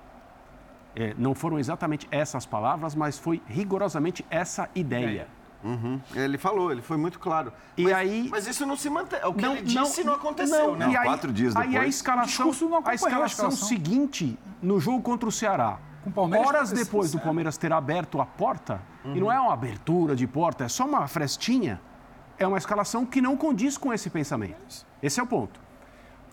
É, 0.95 1.13
não 1.17 1.33
foram 1.35 1.57
exatamente 1.59 2.07
essas 2.11 2.45
palavras, 2.45 2.95
mas 2.95 3.17
foi 3.17 3.41
rigorosamente 3.47 4.25
essa 4.29 4.69
ideia. 4.75 5.27
Uhum. 5.63 5.99
Ele 6.15 6.37
falou, 6.37 6.71
ele 6.71 6.81
foi 6.81 6.95
muito 6.97 7.19
claro. 7.19 7.51
E 7.77 7.83
mas, 7.83 7.93
aí- 7.93 8.27
Mas 8.31 8.47
isso 8.47 8.65
não 8.65 8.77
se 8.77 8.89
mantém. 8.89 9.19
O 9.25 9.33
que 9.33 9.45
ele 9.45 9.61
disse 9.61 10.03
não, 10.03 10.13
aconteceu, 10.13 10.75
né? 10.75 10.85
Não, 10.85 10.93
e 10.93 10.97
aí, 10.97 11.03
quatro 11.05 11.33
dias 11.33 11.55
Aí 11.55 11.67
a 11.67 11.71
depois. 11.71 11.95
escalação, 11.95 12.45
não 12.45 12.51
a 12.51 12.79
acompanhou 12.79 12.89
a 12.91 12.95
escalação 12.95 13.25
escalação. 13.49 13.67
seguinte, 13.67 14.39
no 14.61 14.79
jogo 14.79 15.01
contra 15.01 15.27
o 15.27 15.31
Ceará, 15.31 15.77
Com 16.03 16.09
o 16.09 16.13
Palmeiras, 16.13 16.47
horas 16.47 16.71
depois 16.71 17.11
do. 17.11 17.19
Palmeiras 17.19 17.57
ter 17.57 17.73
aberto 17.73 18.21
a 18.21 18.25
porta, 18.25 18.81
e 19.03 19.07
Uhum. 19.09 19.15
não 19.15 19.31
é 19.31 19.39
uma 19.39 19.51
abertura 19.53 20.15
de 20.15 20.25
porta, 20.25 20.63
é 20.63 20.69
só 20.69 20.85
uma 20.85 21.05
frestinha, 21.07 21.81
é 22.37 22.47
uma 22.47 22.57
escalação 22.57 23.05
que 23.05 23.21
não 23.21 23.35
condiz 23.35 23.77
com 23.77 23.93
esse 23.93 24.09
pensamento. 24.09 24.85
Esse 25.03 25.19
é 25.19 25.23
o 25.23 25.27
ponto. 25.27 25.59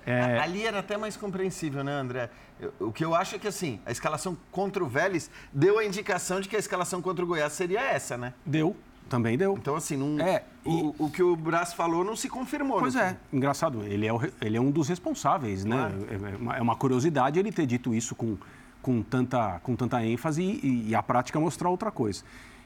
É. 0.08 0.38
Ali 0.38 0.64
era 0.64 0.78
até 0.78 0.96
mais 0.96 1.16
compreensível, 1.16 1.82
né, 1.82 1.92
André? 1.92 2.30
Eu- 2.60 2.72
o 2.78 2.92
que 2.92 3.04
eu 3.04 3.12
acho 3.12 3.34
é 3.34 3.38
que, 3.40 3.48
assim, 3.48 3.80
a 3.84 3.90
escalação 3.90 4.36
contra 4.52 4.82
o 4.84 4.86
Vélez 4.86 5.28
deu 5.52 5.80
a 5.80 5.84
indicação 5.84 6.40
de 6.40 6.48
que 6.48 6.54
a 6.54 6.58
escalação 6.60 7.02
contra 7.02 7.24
o 7.24 7.26
Goiás 7.28 7.52
seria 7.54 7.80
essa, 7.80 8.16
né? 8.16 8.32
Deu, 8.46 8.76
também 9.08 9.36
deu. 9.38 9.54
Então, 9.56 9.74
assim, 9.76 9.96
não, 9.96 10.20
É, 10.24 10.42
o, 10.64 10.94
o 11.06 11.10
que 11.10 11.22
o 11.22 11.34
Brás 11.36 11.72
falou 11.72 12.04
não 12.04 12.16
se 12.16 12.28
confirmou. 12.28 12.78
Pois 12.80 12.94
no 12.94 13.00
é, 13.00 13.16
engraçado. 13.32 13.82
Ele 13.84 14.06
é, 14.06 14.12
o 14.12 14.20
ele 14.40 14.56
é 14.56 14.60
um 14.60 14.70
dos 14.70 14.88
responsáveis, 14.88 15.64
né? 15.64 15.90
É 16.10 16.36
uma- 16.36 16.56
É 16.56 16.62
uma 16.62 16.76
curiosidade 16.76 17.38
ele 17.38 17.52
ter 17.52 17.66
dito 17.66 17.94
isso 17.94 18.14
com, 18.14 18.36
com, 18.82 19.02
tanta, 19.02 19.60
com 19.62 19.74
tanta 19.76 20.04
ênfase 20.04 20.42
e, 20.42 20.88
e 20.90 20.94
a 20.94 21.02
prática 21.02 21.38
mostrar 21.40 21.68
outra 21.70 21.90
coisa. 21.90 22.22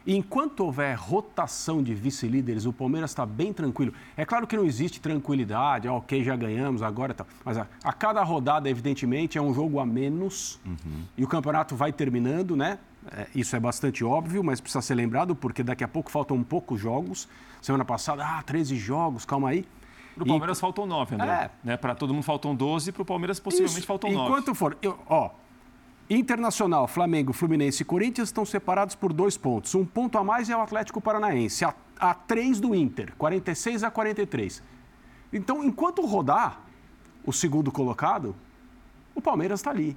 E 0.06 0.16
enquanto 0.16 0.60
houver 0.60 0.94
rotação 0.96 1.82
de 1.82 1.94
vice-líderes, 1.94 2.64
o 2.64 2.72
Palmeiras 2.72 3.10
está 3.10 3.26
bem 3.26 3.52
tranquilo. 3.52 3.92
É 4.16 4.24
claro 4.24 4.46
que 4.46 4.56
não 4.56 4.64
existe 4.64 4.98
tranquilidade, 4.98 5.86
ah, 5.88 5.92
ok, 5.92 6.24
já 6.24 6.34
ganhamos, 6.34 6.82
agora 6.82 7.12
tá. 7.12 7.26
Mas 7.44 7.58
a, 7.58 7.66
a 7.84 7.92
cada 7.92 8.22
rodada, 8.22 8.68
evidentemente, 8.70 9.36
é 9.36 9.42
um 9.42 9.52
jogo 9.52 9.78
a 9.78 9.84
menos 9.84 10.58
e 11.18 11.22
o 11.22 11.28
campeonato 11.28 11.76
vai 11.76 11.92
terminando, 11.92 12.56
né? 12.56 12.78
É, 13.12 13.26
isso 13.34 13.56
é 13.56 13.60
bastante 13.60 14.04
óbvio, 14.04 14.44
mas 14.44 14.60
precisa 14.60 14.82
ser 14.82 14.94
lembrado 14.94 15.34
porque 15.34 15.62
daqui 15.62 15.82
a 15.82 15.88
pouco 15.88 16.10
faltam 16.10 16.42
poucos 16.42 16.80
jogos. 16.80 17.28
Semana 17.62 17.84
passada, 17.84 18.24
ah, 18.26 18.42
13 18.42 18.76
jogos, 18.76 19.24
calma 19.24 19.48
aí. 19.50 19.66
Pro 20.14 20.24
E- 20.26 20.28
Palmeiras 20.28 20.60
faltam 20.60 20.84
nove, 20.86 21.14
André. 21.14 21.28
É. 21.30 21.50
Né? 21.64 21.76
Para 21.76 21.94
todo 21.94 22.12
mundo 22.12 22.22
faltam 22.24 22.54
12, 22.54 22.92
pro 22.92 23.04
Palmeiras 23.04 23.40
possivelmente 23.40 23.78
Isso. 23.78 23.86
faltam 23.86 24.10
nove. 24.12 24.30
Enquanto 24.30 24.54
for, 24.54 24.76
eu- 24.82 24.98
ó, 25.08 25.30
Internacional, 26.08 26.88
Flamengo, 26.88 27.32
Fluminense 27.32 27.82
e 27.82 27.86
Corinthians 27.86 28.28
estão 28.28 28.44
separados 28.44 28.96
por 28.96 29.12
dois 29.12 29.36
pontos. 29.36 29.74
Um 29.76 29.84
ponto 29.86 30.18
a 30.18 30.24
mais 30.24 30.50
é 30.50 30.56
o 30.56 30.60
Atlético 30.60 31.00
Paranaense, 31.00 31.64
a, 31.64 31.72
a 31.98 32.12
três 32.12 32.58
do 32.58 32.74
Inter, 32.74 33.14
46 33.16 33.84
a 33.84 33.90
43. 33.92 34.60
Então, 35.32 35.62
enquanto 35.62 36.04
rodar 36.04 36.60
o 37.24 37.32
segundo 37.32 37.70
colocado, 37.70 38.34
o 39.14 39.20
Palmeiras 39.20 39.60
está 39.60 39.70
ali, 39.70 39.96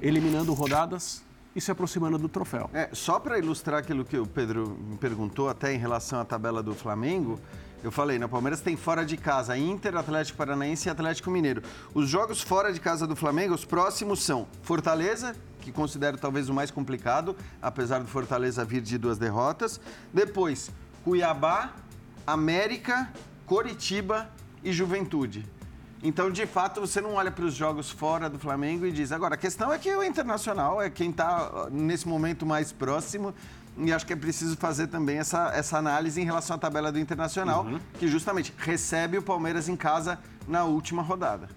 eliminando 0.00 0.54
rodadas 0.54 1.24
e 1.54 1.60
se 1.60 1.70
aproximando 1.70 2.18
do 2.18 2.28
troféu. 2.28 2.70
É, 2.72 2.88
só 2.92 3.18
para 3.18 3.38
ilustrar 3.38 3.80
aquilo 3.80 4.04
que 4.04 4.16
o 4.16 4.26
Pedro 4.26 4.76
me 4.80 4.96
perguntou, 4.96 5.48
até 5.48 5.72
em 5.74 5.78
relação 5.78 6.20
à 6.20 6.24
tabela 6.24 6.62
do 6.62 6.74
Flamengo, 6.74 7.38
eu 7.82 7.90
falei, 7.90 8.18
né, 8.18 8.28
Palmeiras 8.28 8.60
tem 8.60 8.76
fora 8.76 9.04
de 9.04 9.16
casa 9.16 9.56
Inter, 9.56 9.96
Atlético 9.96 10.38
Paranaense 10.38 10.88
e 10.88 10.90
Atlético 10.90 11.30
Mineiro. 11.30 11.62
Os 11.92 12.08
jogos 12.08 12.40
fora 12.40 12.72
de 12.72 12.78
casa 12.78 13.06
do 13.06 13.16
Flamengo, 13.16 13.54
os 13.54 13.64
próximos 13.64 14.22
são 14.22 14.46
Fortaleza, 14.62 15.34
que 15.60 15.72
considero 15.72 16.16
talvez 16.16 16.48
o 16.48 16.54
mais 16.54 16.70
complicado, 16.70 17.36
apesar 17.60 17.98
do 17.98 18.06
Fortaleza 18.06 18.64
vir 18.64 18.80
de 18.80 18.96
duas 18.96 19.18
derrotas. 19.18 19.80
Depois, 20.12 20.70
Cuiabá, 21.04 21.72
América, 22.24 23.12
Coritiba 23.46 24.30
e 24.62 24.72
Juventude. 24.72 25.44
Então, 26.02 26.30
de 26.30 26.46
fato, 26.46 26.80
você 26.80 27.00
não 27.00 27.14
olha 27.14 27.30
para 27.30 27.44
os 27.44 27.54
jogos 27.54 27.90
fora 27.90 28.28
do 28.28 28.38
Flamengo 28.38 28.84
e 28.84 28.90
diz. 28.90 29.12
Agora, 29.12 29.34
a 29.34 29.38
questão 29.38 29.72
é 29.72 29.78
que 29.78 29.94
o 29.94 30.02
Internacional 30.02 30.82
é 30.82 30.90
quem 30.90 31.10
está 31.10 31.68
nesse 31.70 32.08
momento 32.08 32.44
mais 32.44 32.72
próximo. 32.72 33.32
E 33.78 33.92
acho 33.92 34.04
que 34.04 34.12
é 34.12 34.16
preciso 34.16 34.56
fazer 34.56 34.88
também 34.88 35.18
essa, 35.18 35.50
essa 35.54 35.78
análise 35.78 36.20
em 36.20 36.24
relação 36.24 36.56
à 36.56 36.58
tabela 36.58 36.92
do 36.92 36.98
Internacional, 36.98 37.64
uhum. 37.64 37.80
que 37.98 38.06
justamente 38.06 38.52
recebe 38.58 39.16
o 39.16 39.22
Palmeiras 39.22 39.68
em 39.68 39.76
casa 39.76 40.18
na 40.46 40.64
última 40.64 41.02
rodada. 41.02 41.48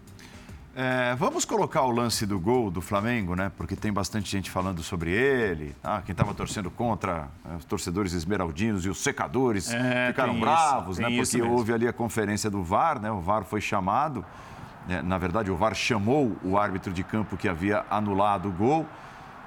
É, 0.78 1.16
vamos 1.16 1.46
colocar 1.46 1.84
o 1.84 1.92
lance 1.92 2.26
do 2.26 2.38
gol 2.38 2.70
do 2.70 2.82
Flamengo, 2.82 3.34
né? 3.34 3.50
Porque 3.56 3.78
tem 3.78 3.94
bastante 3.94 4.30
gente 4.30 4.52
falando 4.52 4.84
sobre 4.84 5.10
ele. 5.10 5.74
Ah, 5.82 6.02
quem 6.06 6.12
estava 6.12 6.34
torcendo 6.34 6.70
contra, 6.70 7.30
é, 7.50 7.56
os 7.56 7.64
torcedores 7.64 8.12
esmeraldinos 8.12 8.86
e 8.86 8.90
os 8.90 9.02
secadores 9.02 9.72
é, 9.72 10.08
ficaram 10.08 10.38
bravos, 10.38 11.00
isso, 11.00 11.10
né? 11.10 11.16
Porque 11.16 11.42
houve 11.42 11.72
ali 11.72 11.88
a 11.88 11.94
conferência 11.94 12.50
do 12.50 12.62
VAR, 12.62 13.00
né? 13.00 13.10
O 13.10 13.22
VAR 13.22 13.46
foi 13.46 13.62
chamado. 13.62 14.26
Né? 14.86 15.02
Na 15.02 15.18
verdade, 15.18 15.50
o 15.50 15.56
VAR 15.56 15.74
chamou 15.74 16.36
o 16.44 16.58
árbitro 16.58 16.92
de 16.92 17.06
campo 17.06 17.38
que 17.38 17.48
havia 17.48 17.86
anulado 17.90 18.50
o 18.50 18.52
gol. 18.52 18.86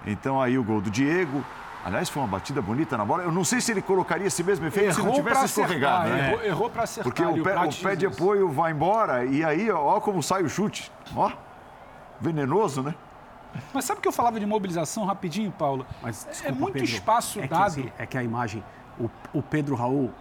Então 0.07 0.41
aí 0.41 0.59
o 0.59 0.65
gol 0.65 0.81
do 0.81 0.91
Diego, 0.91 1.45
Aliás, 1.85 2.09
foi 2.09 2.23
uma 2.23 2.29
batida 2.29 2.61
bonita 2.61 2.97
na 2.97 3.05
bola. 3.05 3.23
Eu 3.23 3.33
não 3.33 3.45
sei 3.45 3.61
se 3.61 3.71
ele 3.71 3.81
colocaria 3.81 4.27
esse 4.27 4.43
mesmo 4.43 4.67
efeito 4.67 4.91
errou 4.91 4.95
se 4.95 5.07
não 5.07 5.13
tivesse 5.13 5.45
escorregado. 5.47 6.11
Né? 6.11 6.33
Errou, 6.33 6.45
errou 6.45 6.71
para 6.71 6.83
acertar. 6.83 7.13
Porque 7.13 7.25
o 7.25 7.43
pé, 7.43 7.57
o 7.59 7.75
pé 7.75 7.97
de 7.97 8.07
apoio 8.07 8.49
vai 8.51 8.73
embora 8.73 9.25
e 9.25 9.45
aí, 9.45 9.71
ó, 9.71 10.01
como 10.01 10.23
sai 10.23 10.43
o 10.43 10.49
chute. 10.49 10.91
Ó, 11.17 11.31
venenoso, 12.21 12.83
né? 12.83 12.95
Mas 13.73 13.85
sabe 13.85 14.01
que 14.01 14.09
eu 14.09 14.13
falava 14.13 14.39
de 14.39 14.47
mobilização 14.47 15.05
rapidinho, 15.05 15.51
Paulo? 15.51 15.87
Mas, 16.03 16.27
é 16.27 16.31
desculpa, 16.31 16.55
é 16.57 16.61
muito 16.61 16.73
Pedro, 16.75 16.89
espaço 16.89 17.41
é 17.41 17.47
dado. 17.47 17.93
é 17.99 18.07
que 18.07 18.19
a 18.19 18.23
imagem, 18.23 18.63
o, 18.99 19.09
o 19.33 19.43
Pedro 19.43 19.75
Raul, 19.75 20.13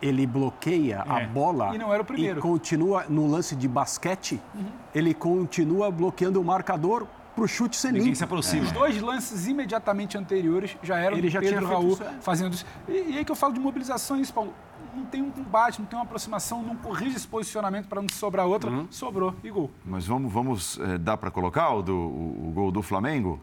ele 0.00 0.26
bloqueia 0.26 1.04
é. 1.06 1.24
a 1.24 1.26
bola 1.26 1.74
e, 1.74 1.78
não 1.78 1.92
era 1.92 2.02
o 2.02 2.04
primeiro. 2.04 2.38
e 2.38 2.42
continua 2.42 3.06
no 3.08 3.26
lance 3.26 3.56
de 3.56 3.66
basquete, 3.66 4.40
uhum. 4.54 4.66
ele 4.94 5.14
continua 5.14 5.90
bloqueando 5.90 6.40
o 6.40 6.44
marcador 6.44 7.06
para 7.36 7.44
o 7.44 7.46
chute 7.46 7.76
ser 7.76 7.88
Ninguém 7.88 8.06
limpo. 8.06 8.16
se 8.16 8.24
aproxima. 8.24 8.64
Os 8.64 8.72
dois 8.72 9.00
lances 9.00 9.46
imediatamente 9.46 10.16
anteriores 10.16 10.76
já 10.82 10.98
eram 10.98 11.18
Ele 11.18 11.28
já 11.28 11.38
Pedro 11.38 11.58
tinha 11.58 11.68
Raul 11.68 11.92
isso, 11.92 12.02
é. 12.02 12.12
fazendo 12.22 12.54
isso. 12.54 12.66
E, 12.88 12.92
e, 12.92 13.18
aí 13.18 13.24
que 13.24 13.30
eu 13.30 13.36
falo 13.36 13.52
de 13.52 13.60
mobilização, 13.60 14.18
isso, 14.18 14.32
Paulo. 14.32 14.52
Não 14.94 15.04
tem 15.04 15.20
um 15.20 15.30
combate, 15.30 15.78
não 15.78 15.86
tem 15.86 15.98
uma 15.98 16.06
aproximação, 16.06 16.62
não 16.62 16.74
corrige 16.74 17.16
esse 17.16 17.28
posicionamento 17.28 17.86
para 17.86 18.00
não 18.00 18.08
sobrar 18.08 18.46
outra. 18.46 18.70
Uhum. 18.70 18.86
Sobrou 18.90 19.34
e 19.44 19.50
gol. 19.50 19.70
Mas 19.84 20.06
vamos, 20.06 20.32
vamos 20.32 20.80
é, 20.80 20.96
dar 20.96 21.18
para 21.18 21.30
colocar 21.30 21.70
o, 21.74 21.82
do, 21.82 21.94
o, 21.94 22.48
o 22.48 22.52
gol 22.52 22.72
do 22.72 22.80
Flamengo? 22.80 23.38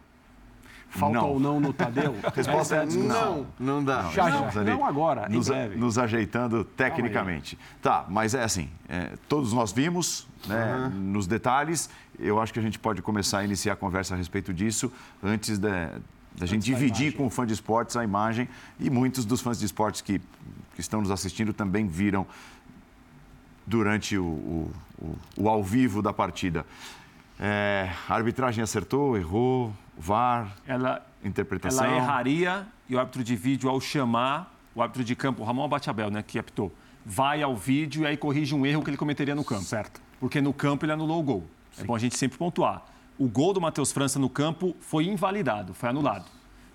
Falta 0.94 1.18
não. 1.18 1.30
ou 1.30 1.40
não 1.40 1.60
no 1.60 1.74
Tadeu? 1.74 2.16
Resposta 2.36 2.76
é 2.76 2.86
não. 2.86 3.48
Não 3.60 3.84
dá. 3.84 4.12
Já, 4.12 4.50
já. 4.50 4.64
Não, 4.64 4.86
agora, 4.86 5.28
nos, 5.28 5.48
nos 5.76 5.98
ajeitando 5.98 6.64
tecnicamente. 6.64 7.58
Tá, 7.82 8.06
mas 8.08 8.36
é 8.36 8.44
assim, 8.44 8.70
é, 8.88 9.14
todos 9.28 9.54
nós 9.54 9.72
vimos 9.72 10.28
né, 10.48 10.92
uhum. 10.94 11.00
nos 11.00 11.26
detalhes. 11.26 11.90
Eu 12.20 12.40
acho 12.40 12.54
que 12.54 12.60
a 12.60 12.62
gente 12.62 12.78
pode 12.78 13.02
começar 13.02 13.40
a 13.40 13.44
iniciar 13.44 13.74
a 13.74 13.76
conversa 13.76 14.14
a 14.14 14.18
respeito 14.18 14.54
disso 14.54 14.92
antes 15.24 15.58
da, 15.58 15.94
da 16.36 16.46
gente 16.46 16.64
dividir 16.64 17.14
com 17.16 17.26
o 17.26 17.30
fã 17.30 17.46
de 17.46 17.54
esportes 17.54 17.98
a 17.98 18.04
imagem. 18.04 18.48
E 18.80 18.88
muitos 18.90 19.26
dos 19.26 19.42
fãs 19.42 19.60
de 19.60 19.66
esportes 19.66 20.02
que, 20.02 20.20
que 20.76 20.82
estão 20.82 21.02
nos 21.02 21.10
assistindo 21.10 21.54
também 21.54 21.88
viram 21.88 22.28
durante 23.66 24.16
o, 24.16 24.26
o, 24.26 24.72
o, 25.02 25.18
o 25.38 25.50
ao 25.50 25.64
vivo 25.64 26.04
da 26.04 26.14
partida. 26.14 26.64
É, 27.40 27.90
a 28.08 28.16
arbitragem 28.16 28.64
acertou, 28.64 29.18
errou, 29.18 29.74
VAR, 29.98 30.56
ela, 30.68 31.06
interpretação. 31.24 31.86
Ela 31.86 31.96
erraria 31.96 32.68
e 32.88 32.96
o 32.96 33.00
árbitro 33.00 33.24
de 33.24 33.36
vídeo, 33.36 33.70
ao 33.70 33.80
chamar 33.82 34.54
o 34.76 34.82
árbitro 34.82 35.04
de 35.04 35.16
campo, 35.16 35.42
o 35.42 35.46
Ramon 35.46 35.64
Abateabel, 35.64 36.10
né, 36.10 36.24
que 36.24 36.40
apitou, 36.40 36.72
vai 37.06 37.42
ao 37.42 37.56
vídeo 37.56 38.04
e 38.04 38.08
aí 38.08 38.18
corrige 38.18 38.56
um 38.56 38.66
erro 38.66 38.82
que 38.84 38.90
ele 38.90 38.98
cometeria 38.98 39.36
no 39.36 39.44
campo. 39.44 39.64
Certo. 39.64 40.02
Porque 40.20 40.42
no 40.42 40.54
campo 40.54 40.86
ele 40.86 40.92
anulou 40.94 41.20
o 41.20 41.24
gol. 41.24 41.44
É 41.74 41.78
Sim. 41.78 41.82
É 41.84 41.86
bom 41.86 41.96
a 41.96 42.00
gente 42.00 42.18
sempre 42.18 42.38
pontuar. 42.38 42.84
O 43.18 43.28
gol 43.28 43.54
do 43.54 43.62
Matheus 43.62 43.92
França 43.92 44.18
no 44.18 44.30
campo 44.30 44.76
foi 44.80 45.06
invalidado, 45.06 45.74
foi 45.74 45.90
anulado. 45.90 46.26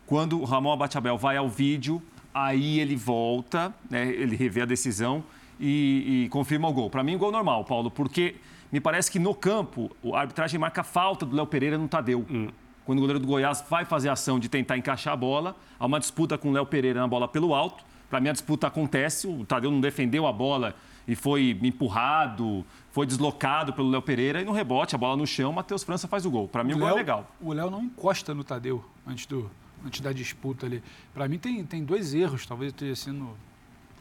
Quando 0.07 0.41
o 0.41 0.45
Ramon 0.45 0.73
Abateabel 0.73 1.19
vai 1.19 1.37
ao 1.37 1.49
vídeo, 1.49 2.01
aí 2.33 2.79
ele 2.79 2.97
volta, 2.97 3.75
né, 3.91 4.07
ele 4.07 4.37
revê 4.37 4.63
a 4.63 4.65
decisão 4.65 5.25
e, 5.59 6.25
e 6.25 6.29
confirma 6.29 6.69
o 6.69 6.73
gol. 6.73 6.89
Para 6.89 7.03
mim, 7.03 7.19
gol 7.19 7.33
normal, 7.33 7.65
Paulo, 7.65 7.91
porque 7.91 8.37
me 8.71 8.81
parece 8.81 9.11
que 9.11 9.19
no 9.19 9.35
campo 9.35 9.91
a 10.13 10.21
arbitragem 10.21 10.59
marca 10.59 10.83
falta 10.83 11.25
do 11.25 11.35
Léo 11.35 11.47
Pereira 11.47 11.79
no 11.79 11.89
Tadeu. 11.89 12.25
Hum 12.31 12.49
quando 12.89 13.01
o 13.01 13.03
goleiro 13.03 13.21
do 13.21 13.27
Goiás 13.27 13.63
vai 13.69 13.85
fazer 13.85 14.09
a 14.09 14.15
ação 14.15 14.41
de 14.41 14.49
tentar 14.49 14.79
encaixar 14.79 15.13
a 15.13 15.17
bola, 15.17 15.55
há 15.79 15.85
uma 15.85 16.01
disputa 16.01 16.39
com 16.39 16.49
o 16.49 16.53
Léo 16.53 16.65
Pereira 16.65 16.99
na 16.99 17.07
bola 17.07 17.29
pelo 17.29 17.55
alto. 17.55 17.85
Para 18.09 18.19
mim, 18.19 18.31
a 18.31 18.33
disputa 18.33 18.67
acontece, 18.67 19.27
o 19.27 19.45
Tadeu 19.45 19.71
não 19.71 19.79
defendeu 19.79 20.27
a 20.27 20.33
bola 20.33 20.75
e 21.07 21.15
foi 21.15 21.51
empurrado, 21.63 22.65
foi 22.91 23.05
deslocado 23.05 23.75
pelo 23.75 23.91
Léo 23.91 24.01
Pereira 24.01 24.41
e 24.41 24.45
no 24.47 24.53
rebote, 24.53 24.95
a 24.95 24.99
bola 24.99 25.19
no 25.19 25.27
chão, 25.27 25.51
o 25.51 25.53
Matheus 25.53 25.83
França 25.85 26.09
faz 26.09 26.25
o 26.25 26.31
gol. 26.31 26.49
Para 26.49 26.65
mim, 26.65 26.73
o, 26.73 26.77
o 26.77 26.79
gol 26.79 26.89
é 26.89 26.95
legal. 26.95 27.31
O 27.43 27.53
Léo 27.53 27.71
não 27.71 27.83
encosta 27.83 28.33
no 28.33 28.43
Tadeu 28.43 28.83
antes, 29.07 29.27
do, 29.27 29.51
antes 29.85 30.01
da 30.01 30.11
disputa 30.11 30.65
ali. 30.65 30.83
Para 31.13 31.29
mim, 31.29 31.39
tem, 31.39 31.63
tem 31.67 31.85
dois 31.85 32.15
erros, 32.15 32.47
talvez 32.47 32.73
eu 32.73 32.75
esteja 32.75 32.97
sendo 32.97 33.37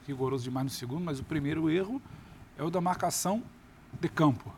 rigoroso 0.08 0.46
demais 0.46 0.64
no 0.64 0.72
segundo, 0.72 1.04
mas 1.04 1.20
o 1.20 1.26
primeiro 1.26 1.70
erro 1.70 2.02
é 2.58 2.64
o 2.64 2.70
da 2.70 2.80
marcação 2.80 3.44
de 4.00 4.08
campo. 4.08 4.50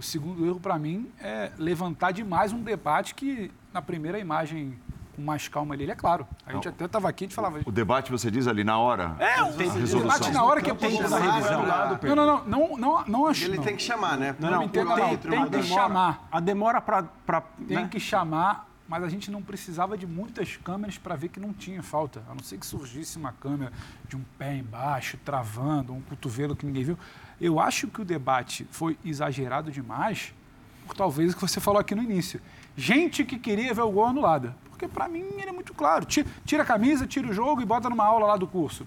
O 0.00 0.02
segundo 0.02 0.46
erro, 0.46 0.58
para 0.58 0.78
mim, 0.78 1.12
é 1.20 1.52
levantar 1.58 2.10
demais 2.10 2.54
um 2.54 2.62
debate 2.62 3.14
que, 3.14 3.52
na 3.70 3.82
primeira 3.82 4.18
imagem 4.18 4.74
com 5.14 5.20
mais 5.20 5.46
calma 5.46 5.74
ali, 5.74 5.82
ele 5.82 5.92
é 5.92 5.94
claro. 5.94 6.26
A 6.46 6.54
gente 6.54 6.64
Não. 6.64 6.72
até 6.72 6.86
estava 6.86 7.06
aqui 7.06 7.26
e 7.26 7.28
falava. 7.28 7.60
O 7.66 7.70
debate 7.70 8.10
você 8.10 8.30
diz 8.30 8.46
ali 8.46 8.64
na 8.64 8.78
hora? 8.78 9.14
É, 9.18 9.42
o 9.42 9.52
debate 9.52 10.30
na 10.30 10.42
hora 10.42 10.62
que 10.62 10.70
é 10.70 10.74
tem 10.74 10.96
que 10.96 10.96
revisão. 10.96 11.20
Não, 12.02 12.16
não, 12.16 12.24
não, 12.24 12.44
não, 12.46 12.76
não, 12.78 13.04
não 13.04 13.26
acho. 13.26 13.44
Ele 13.44 13.58
não. 13.58 13.62
tem 13.62 13.76
que 13.76 13.82
chamar, 13.82 14.16
né? 14.16 14.34
Não, 14.38 14.50
não, 14.50 14.60
não, 14.62 14.68
tem 15.50 15.60
que 15.60 15.62
chamar. 15.64 16.26
A 16.32 16.40
demora 16.40 16.80
para. 16.80 17.02
Tem 17.68 17.76
né? 17.76 17.88
que 17.90 18.00
chamar, 18.00 18.70
mas 18.88 19.04
a 19.04 19.08
gente 19.10 19.30
não 19.30 19.42
precisava 19.42 19.98
de 19.98 20.06
muitas 20.06 20.56
câmeras 20.56 20.96
para 20.96 21.14
ver 21.14 21.28
que 21.28 21.38
não 21.38 21.52
tinha 21.52 21.82
falta. 21.82 22.22
A 22.26 22.34
não 22.34 22.42
ser 22.42 22.56
que 22.56 22.64
surgisse 22.64 23.18
uma 23.18 23.32
câmera 23.32 23.70
de 24.08 24.16
um 24.16 24.24
pé 24.38 24.56
embaixo, 24.56 25.18
travando, 25.22 25.92
um 25.92 26.00
cotovelo 26.00 26.56
que 26.56 26.64
ninguém 26.64 26.84
viu. 26.84 26.98
Eu 27.40 27.58
acho 27.58 27.88
que 27.88 28.02
o 28.02 28.04
debate 28.04 28.66
foi 28.70 28.98
exagerado 29.04 29.70
demais, 29.70 30.34
por 30.86 30.94
talvez 30.94 31.32
o 31.32 31.36
que 31.36 31.40
você 31.40 31.60
falou 31.60 31.80
aqui 31.80 31.94
no 31.94 32.02
início. 32.02 32.40
Gente 32.76 33.24
que 33.24 33.38
queria 33.38 33.72
ver 33.72 33.82
o 33.82 33.90
gol 33.90 34.06
anulado. 34.06 34.54
Porque 34.68 34.86
para 34.86 35.08
mim 35.08 35.24
ele 35.36 35.48
é 35.48 35.52
muito 35.52 35.72
claro. 35.72 36.04
Tira, 36.04 36.28
tira 36.44 36.62
a 36.62 36.66
camisa, 36.66 37.06
tira 37.06 37.28
o 37.28 37.32
jogo 37.32 37.62
e 37.62 37.64
bota 37.64 37.88
numa 37.88 38.04
aula 38.04 38.26
lá 38.26 38.36
do 38.36 38.46
curso. 38.46 38.86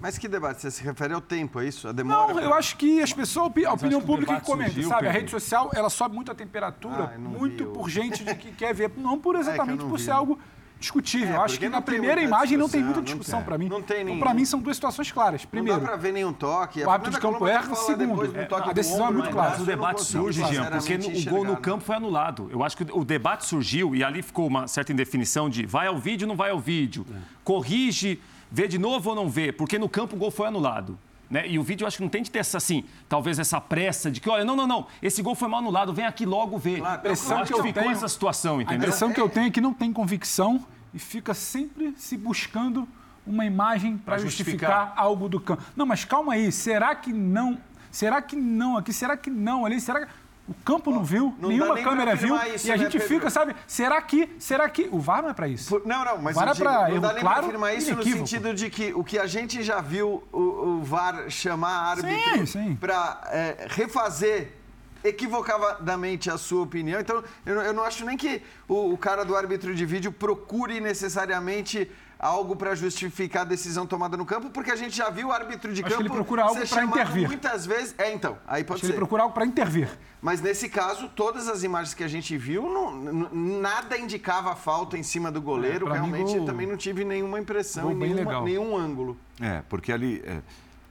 Mas 0.00 0.18
que 0.18 0.26
debate? 0.26 0.60
Você 0.60 0.70
se 0.70 0.82
refere 0.82 1.14
ao 1.14 1.20
tempo, 1.20 1.60
é 1.60 1.66
isso? 1.66 1.86
A 1.86 1.92
demora? 1.92 2.26
Não, 2.26 2.34
pra... 2.34 2.42
eu 2.42 2.52
acho 2.54 2.76
que 2.76 3.00
as 3.00 3.12
pessoas, 3.12 3.52
a 3.64 3.72
opinião 3.72 4.00
pública 4.00 4.34
que 4.40 4.44
comenta, 4.44 4.72
surgiu, 4.72 4.88
sabe? 4.88 5.02
Pedro. 5.02 5.16
A 5.16 5.20
rede 5.20 5.30
social, 5.30 5.70
ela 5.72 5.88
sobe 5.88 6.16
muito 6.16 6.32
a 6.32 6.34
temperatura, 6.34 7.12
ah, 7.14 7.18
muito 7.18 7.66
por 7.66 7.88
gente 7.88 8.24
de 8.24 8.34
que 8.34 8.50
quer 8.50 8.74
ver, 8.74 8.90
não 8.96 9.16
por 9.16 9.36
exatamente 9.38 9.84
é 9.84 9.88
por 9.88 10.00
ser 10.00 10.10
algo 10.10 10.40
discutível. 10.82 11.36
É, 11.36 11.38
Acho 11.38 11.58
que 11.58 11.68
na 11.68 11.80
primeira 11.80 12.20
imagem 12.20 12.58
não 12.58 12.68
tem 12.68 12.82
muita 12.82 13.00
discussão 13.00 13.42
para 13.42 13.56
mim. 13.56 13.68
Não 13.68 13.80
tem 13.80 14.04
nenhum. 14.04 14.16
Então, 14.16 14.26
para 14.26 14.34
mim 14.34 14.44
são 14.44 14.60
duas 14.60 14.76
situações 14.76 15.10
claras. 15.10 15.44
Primeiro, 15.44 15.78
não 15.78 15.84
dá 15.84 15.92
para 15.92 15.96
ver 15.96 16.12
nenhum 16.12 16.32
toque. 16.32 16.82
O 16.82 16.90
árbitro 16.90 17.12
de 17.12 17.20
campo 17.20 17.46
erra. 17.46 17.74
Segundo, 17.74 18.22
a 18.64 18.72
decisão 18.72 19.06
é 19.06 19.10
muito 19.10 19.30
clara. 19.30 19.50
Mas 19.50 19.60
o 19.60 19.64
debate 19.64 20.02
surge, 20.02 20.44
Jean, 20.44 20.66
porque 20.66 20.94
o 20.94 21.30
gol 21.30 21.44
no 21.44 21.56
campo 21.56 21.84
foi 21.84 21.96
anulado. 21.96 22.48
Eu 22.52 22.62
acho 22.62 22.76
que 22.76 22.86
o 22.92 23.04
debate 23.04 23.46
surgiu 23.46 23.94
e 23.94 24.04
ali 24.04 24.22
ficou 24.22 24.46
uma 24.46 24.66
certa 24.66 24.92
indefinição 24.92 25.48
de 25.48 25.64
vai 25.64 25.86
ao 25.86 25.98
vídeo, 25.98 26.26
não 26.26 26.36
vai 26.36 26.50
ao 26.50 26.58
vídeo. 26.58 27.06
É. 27.10 27.18
Corrige, 27.44 28.20
vê 28.50 28.68
de 28.68 28.78
novo 28.78 29.10
ou 29.10 29.16
não 29.16 29.28
vê, 29.28 29.52
porque 29.52 29.78
no 29.78 29.88
campo 29.88 30.16
o 30.16 30.18
gol 30.18 30.30
foi 30.30 30.48
anulado. 30.48 30.98
Né? 31.32 31.48
E 31.48 31.58
o 31.58 31.62
vídeo 31.62 31.84
eu 31.84 31.88
acho 31.88 31.96
que 31.96 32.02
não 32.02 32.10
tem 32.10 32.22
de 32.22 32.30
ter 32.30 32.40
essa, 32.40 32.58
assim, 32.58 32.84
talvez 33.08 33.38
essa 33.38 33.58
pressa 33.58 34.10
de 34.10 34.20
que, 34.20 34.28
olha, 34.28 34.44
não, 34.44 34.54
não, 34.54 34.66
não, 34.66 34.86
esse 35.00 35.22
gol 35.22 35.34
foi 35.34 35.48
mal 35.48 35.60
anulado, 35.60 35.90
vem 35.90 36.04
aqui 36.04 36.26
logo 36.26 36.58
ver. 36.58 36.80
Claro, 36.80 36.94
a 36.94 36.98
pressão 36.98 37.38
eu 37.40 37.46
que, 37.46 37.52
eu 37.54 37.62
ficou 37.62 37.82
tenho, 37.82 37.90
essa 37.90 38.06
situação, 38.06 38.60
entendeu? 38.60 38.74
A 38.74 38.76
impressão 38.76 39.10
que 39.10 39.18
eu 39.18 39.30
tenho 39.30 39.46
é 39.46 39.50
que 39.50 39.60
não 39.60 39.72
tem 39.72 39.94
convicção 39.94 40.62
e 40.92 40.98
fica 40.98 41.32
sempre 41.32 41.94
se 41.96 42.18
buscando 42.18 42.86
uma 43.26 43.46
imagem 43.46 43.96
para 43.96 44.18
justificar. 44.18 44.52
justificar 44.52 44.92
algo 44.94 45.26
do 45.26 45.40
campo. 45.40 45.62
Não, 45.74 45.86
mas 45.86 46.04
calma 46.04 46.34
aí, 46.34 46.52
será 46.52 46.94
que 46.94 47.14
não? 47.14 47.58
Será 47.90 48.20
que 48.20 48.36
não 48.36 48.76
aqui? 48.76 48.92
Será 48.92 49.16
que 49.16 49.30
não 49.30 49.64
ali? 49.64 49.80
Será 49.80 50.04
que 50.04 50.12
o 50.48 50.54
campo 50.64 50.90
não 50.90 51.04
viu, 51.04 51.34
não 51.38 51.48
nenhuma 51.48 51.80
câmera 51.80 52.16
viu, 52.16 52.36
isso, 52.54 52.66
e 52.66 52.72
a 52.72 52.76
né, 52.76 52.82
gente 52.82 52.98
fica, 52.98 53.30
sabe, 53.30 53.54
será 53.66 54.02
que, 54.02 54.28
será 54.38 54.68
que... 54.68 54.88
O 54.90 54.98
VAR 54.98 55.22
não 55.22 55.30
é 55.30 55.34
para 55.34 55.46
isso. 55.46 55.80
Não, 55.84 56.04
não, 56.04 56.18
mas 56.18 56.34
VAR 56.34 56.48
é 56.48 56.54
para 56.54 56.90
erro 56.90 57.00
dá 57.00 57.12
nem 57.12 57.22
claro 57.22 57.46
afirmar 57.46 57.74
isso 57.74 57.94
no 57.94 58.02
sentido 58.02 58.52
de 58.52 58.68
que 58.68 58.92
o 58.92 59.04
que 59.04 59.18
a 59.18 59.26
gente 59.26 59.62
já 59.62 59.80
viu 59.80 60.22
o, 60.32 60.38
o 60.38 60.82
VAR 60.82 61.30
chamar 61.30 61.90
árbitro 61.90 62.76
para 62.80 63.20
é, 63.30 63.66
refazer 63.68 64.61
equivocadamente 65.04 66.30
a 66.30 66.38
sua 66.38 66.62
opinião. 66.62 67.00
Então, 67.00 67.22
eu, 67.44 67.60
eu 67.60 67.72
não 67.72 67.82
acho 67.82 68.04
nem 68.04 68.16
que 68.16 68.42
o, 68.68 68.92
o, 68.92 68.98
cara 68.98 69.24
do 69.24 69.36
árbitro 69.36 69.74
de 69.74 69.84
vídeo 69.84 70.12
procure 70.12 70.80
necessariamente 70.80 71.90
algo 72.18 72.54
para 72.54 72.72
justificar 72.74 73.42
a 73.42 73.44
decisão 73.44 73.84
tomada 73.84 74.16
no 74.16 74.24
campo, 74.24 74.48
porque 74.50 74.70
a 74.70 74.76
gente 74.76 74.96
já 74.96 75.10
viu 75.10 75.28
o 75.28 75.32
árbitro 75.32 75.72
de 75.72 75.82
acho 75.82 75.90
campo 75.90 75.96
que 75.96 76.08
ele 76.08 76.14
procura 76.14 76.44
algo 76.44 76.68
para 76.68 76.84
intervir. 76.84 77.26
muitas 77.26 77.66
vezes. 77.66 77.94
É, 77.98 78.12
então, 78.12 78.38
aí 78.46 78.62
pode 78.62 78.78
acho 78.78 78.86
ser. 78.86 78.92
ele 78.92 78.98
procura 78.98 79.24
algo 79.24 79.34
para 79.34 79.44
intervir. 79.44 79.88
Mas 80.20 80.40
nesse 80.40 80.68
caso, 80.68 81.08
todas 81.08 81.48
as 81.48 81.64
imagens 81.64 81.94
que 81.94 82.04
a 82.04 82.08
gente 82.08 82.36
viu, 82.36 82.62
não, 82.62 83.28
nada 83.32 83.98
indicava 83.98 84.54
falta 84.54 84.96
em 84.96 85.02
cima 85.02 85.32
do 85.32 85.42
goleiro. 85.42 85.88
É, 85.88 85.92
Realmente, 85.94 86.32
mim, 86.32 86.38
gol... 86.38 86.46
também 86.46 86.66
não 86.66 86.76
tive 86.76 87.04
nenhuma 87.04 87.40
impressão 87.40 87.90
em 87.90 87.96
nenhuma, 87.96 88.40
nenhum 88.42 88.76
ângulo. 88.76 89.16
É, 89.40 89.62
porque 89.68 89.92
ali. 89.92 90.22
É, 90.24 90.40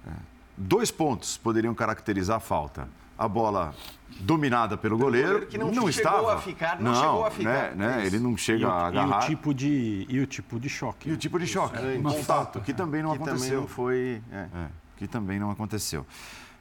é 0.07 0.31
dois 0.57 0.91
pontos 0.91 1.37
poderiam 1.37 1.73
caracterizar 1.73 2.37
a 2.37 2.39
falta. 2.39 2.87
A 3.21 3.27
bola 3.27 3.75
dominada 4.19 4.77
pelo 4.77 4.97
goleiro, 4.97 5.27
goleiro 5.27 5.47
que 5.47 5.57
não, 5.57 5.67
não 5.67 5.73
chegou 5.73 5.89
estava. 5.89 6.33
a 6.33 6.37
ficar, 6.41 6.79
não, 6.79 6.91
não 6.91 7.01
chegou 7.01 7.25
a 7.25 7.31
ficar. 7.31 7.75
Né, 7.75 7.97
né, 7.97 8.05
ele 8.05 8.19
não 8.19 8.35
chega 8.35 8.67
a 8.67 8.87
agarrar. 8.87 9.21
E 9.21 9.25
o 9.25 9.27
tipo 9.27 9.53
de, 9.53 10.05
e 10.09 10.19
o 10.19 10.25
tipo 10.25 10.59
de 10.59 10.69
choque. 10.69 11.09
E 11.09 11.11
o 11.11 11.17
tipo 11.17 11.39
de 11.39 11.45
choque, 11.45 11.77
é, 11.77 11.97
contato, 11.97 12.23
falta, 12.23 12.59
que 12.61 12.73
também 12.73 13.03
não 13.03 13.11
que 13.11 13.17
aconteceu. 13.17 13.39
Também 13.39 13.61
não 13.61 13.67
foi... 13.67 14.21
É. 14.31 14.37
É, 14.37 14.67
que 14.97 15.07
também 15.07 15.39
não 15.39 15.51
aconteceu. 15.51 16.05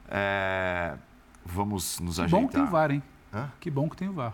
É, 0.07 0.93
vamos 1.45 1.99
nos 1.99 2.17
que 2.17 2.21
ajeitar. 2.23 2.39
Que 2.39 2.45
bom 2.45 2.47
que 2.47 2.53
tem 2.53 2.63
o 2.63 2.67
VAR, 2.67 2.91
hein? 2.91 3.03
Hã? 3.33 3.49
Que 3.59 3.71
bom 3.71 3.89
que 3.89 3.97
tem 3.97 4.09
o 4.09 4.13
VAR. 4.13 4.33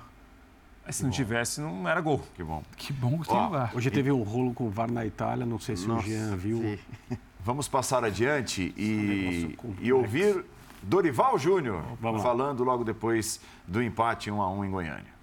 Se 0.90 1.04
não 1.04 1.10
tivesse, 1.10 1.62
não 1.62 1.88
era 1.88 2.00
gol. 2.02 2.22
Que 2.34 2.44
bom. 2.44 2.64
Que 2.76 2.94
bom 2.94 3.20
que 3.20 3.28
tem 3.28 3.38
o 3.38 3.50
VAR. 3.50 3.72
Hoje 3.76 3.92
teve 3.92 4.12
um 4.12 4.24
rolo 4.24 4.54
com 4.54 4.68
o 4.68 4.70
VAR 4.70 4.92
na 4.92 5.06
Itália, 5.06 5.46
não 5.46 5.60
sei 5.60 5.76
se 5.76 5.88
Nossa, 5.88 6.08
o 6.08 6.10
Jean 6.10 6.36
viu. 6.36 6.58
Sim. 6.58 7.18
Vamos 7.44 7.68
passar 7.68 8.04
adiante 8.04 8.74
e, 8.78 9.58
e 9.80 9.94
ouvir 9.94 10.46
Dorival 10.88 11.38
Júnior 11.38 11.84
falando 12.22 12.64
logo 12.64 12.86
depois 12.86 13.42
do 13.68 13.84
empate 13.84 14.32
1 14.32 14.42
a 14.42 14.50
1 14.50 14.66
em 14.66 14.72
Goiânia. 14.72 15.18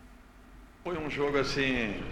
Foi 0.85 0.99
um 0.99 1.09
jogo 1.09 1.39
assim, 1.39 2.03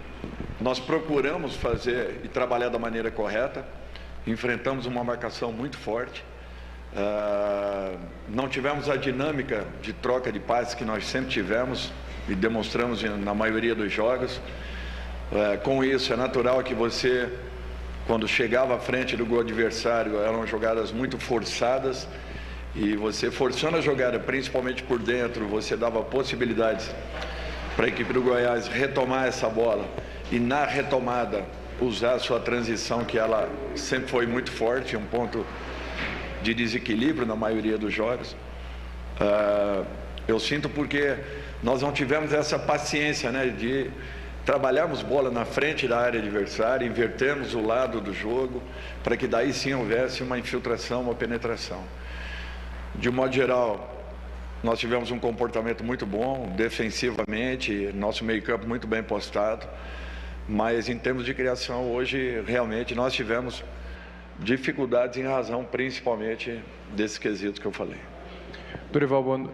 nós 0.59 0.79
procuramos 0.79 1.55
fazer 1.55 2.21
e 2.23 2.27
trabalhar 2.27 2.69
da 2.69 2.79
maneira 2.79 3.11
correta. 3.11 3.63
Enfrentamos 4.25 4.87
uma 4.87 5.03
marcação 5.03 5.51
muito 5.51 5.77
forte. 5.77 6.25
Uh, 6.93 7.99
não 8.27 8.49
tivemos 8.49 8.89
a 8.89 8.95
dinâmica 8.95 9.67
de 9.83 9.93
troca 9.93 10.31
de 10.31 10.39
passes 10.39 10.73
que 10.73 10.83
nós 10.83 11.05
sempre 11.05 11.29
tivemos 11.29 11.91
e 12.27 12.33
demonstramos 12.33 13.03
na 13.03 13.35
maioria 13.35 13.75
dos 13.75 13.93
jogos. 13.93 14.37
Uh, 15.31 15.61
com 15.63 15.83
isso, 15.83 16.11
é 16.11 16.15
natural 16.15 16.63
que 16.63 16.73
você 16.73 17.31
quando 18.07 18.27
chegava 18.27 18.75
à 18.75 18.79
frente 18.79 19.15
do 19.15 19.25
gol 19.25 19.41
adversário, 19.41 20.19
eram 20.19 20.45
jogadas 20.45 20.91
muito 20.91 21.17
forçadas 21.19 22.07
e 22.75 22.95
você 22.95 23.29
forçando 23.29 23.77
a 23.77 23.81
jogada, 23.81 24.19
principalmente 24.19 24.81
por 24.81 24.99
dentro, 24.99 25.47
você 25.47 25.77
dava 25.77 26.01
possibilidades 26.01 26.89
para 27.75 27.85
a 27.85 27.89
equipe 27.89 28.11
do 28.11 28.21
Goiás 28.21 28.67
retomar 28.67 29.27
essa 29.27 29.47
bola 29.47 29.85
e 30.31 30.39
na 30.39 30.65
retomada 30.65 31.45
usar 31.79 32.13
a 32.13 32.19
sua 32.19 32.39
transição, 32.39 33.03
que 33.03 33.17
ela 33.17 33.49
sempre 33.75 34.09
foi 34.09 34.25
muito 34.25 34.51
forte, 34.51 34.95
um 34.97 35.05
ponto 35.05 35.45
de 36.41 36.53
desequilíbrio 36.53 37.25
na 37.25 37.35
maioria 37.35 37.77
dos 37.77 37.93
jogos. 37.93 38.35
Uh, 39.19 39.85
eu 40.27 40.39
sinto 40.39 40.67
porque 40.69 41.15
nós 41.61 41.81
não 41.81 41.91
tivemos 41.91 42.33
essa 42.33 42.57
paciência 42.57 43.31
né, 43.31 43.47
de 43.47 43.89
trabalharmos 44.45 45.01
bola 45.01 45.29
na 45.29 45.45
frente 45.45 45.87
da 45.87 45.99
área 45.99 46.19
adversária, 46.19 46.85
invertermos 46.85 47.53
o 47.53 47.61
lado 47.61 48.01
do 48.01 48.13
jogo, 48.13 48.61
para 49.03 49.15
que 49.15 49.27
daí 49.27 49.53
sim 49.53 49.73
houvesse 49.73 50.23
uma 50.23 50.37
infiltração, 50.39 51.01
uma 51.01 51.15
penetração. 51.15 51.83
De 52.95 53.09
modo 53.09 53.33
geral, 53.33 53.89
nós 54.63 54.79
tivemos 54.79 55.11
um 55.11 55.19
comportamento 55.19 55.83
muito 55.83 56.05
bom, 56.05 56.53
defensivamente, 56.55 57.91
nosso 57.93 58.23
meio-campo 58.23 58.67
muito 58.67 58.87
bem 58.87 59.01
postado, 59.01 59.67
mas 60.47 60.87
em 60.87 60.97
termos 60.97 61.25
de 61.25 61.33
criação, 61.33 61.91
hoje 61.91 62.41
realmente 62.45 62.93
nós 62.93 63.13
tivemos 63.13 63.63
dificuldades 64.39 65.17
em 65.17 65.23
razão 65.23 65.63
principalmente 65.65 66.59
desses 66.95 67.17
quesitos 67.17 67.59
que 67.59 67.65
eu 67.65 67.71
falei. 67.71 67.97
Dorival, 68.91 69.23
boa, 69.23 69.49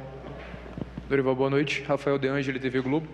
Dorival, 1.10 1.36
boa 1.36 1.50
noite. 1.50 1.82
Rafael 1.88 2.20
De 2.20 2.28
Angeli, 2.28 2.60
TV 2.60 2.82
Globo. 2.82 3.08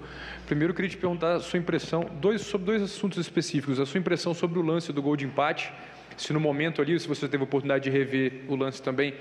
Primeiro, 0.45 0.73
queria 0.73 0.89
te 0.89 0.97
perguntar 0.97 1.35
a 1.35 1.39
sua 1.39 1.59
impressão 1.59 2.09
dois, 2.19 2.41
sobre 2.41 2.65
dois 2.65 2.81
assuntos 2.81 3.17
específicos. 3.19 3.79
A 3.79 3.85
sua 3.85 3.99
impressão 3.99 4.33
sobre 4.33 4.59
o 4.59 4.61
lance 4.61 4.91
do 4.91 5.01
gol 5.01 5.15
de 5.15 5.25
empate, 5.25 5.71
se 6.17 6.33
no 6.33 6.39
momento 6.39 6.81
ali, 6.81 6.99
se 6.99 7.07
você 7.07 7.27
teve 7.27 7.43
a 7.43 7.45
oportunidade 7.45 7.85
de 7.85 7.89
rever 7.89 8.43
o 8.47 8.55
lance 8.55 8.81
também, 8.81 9.13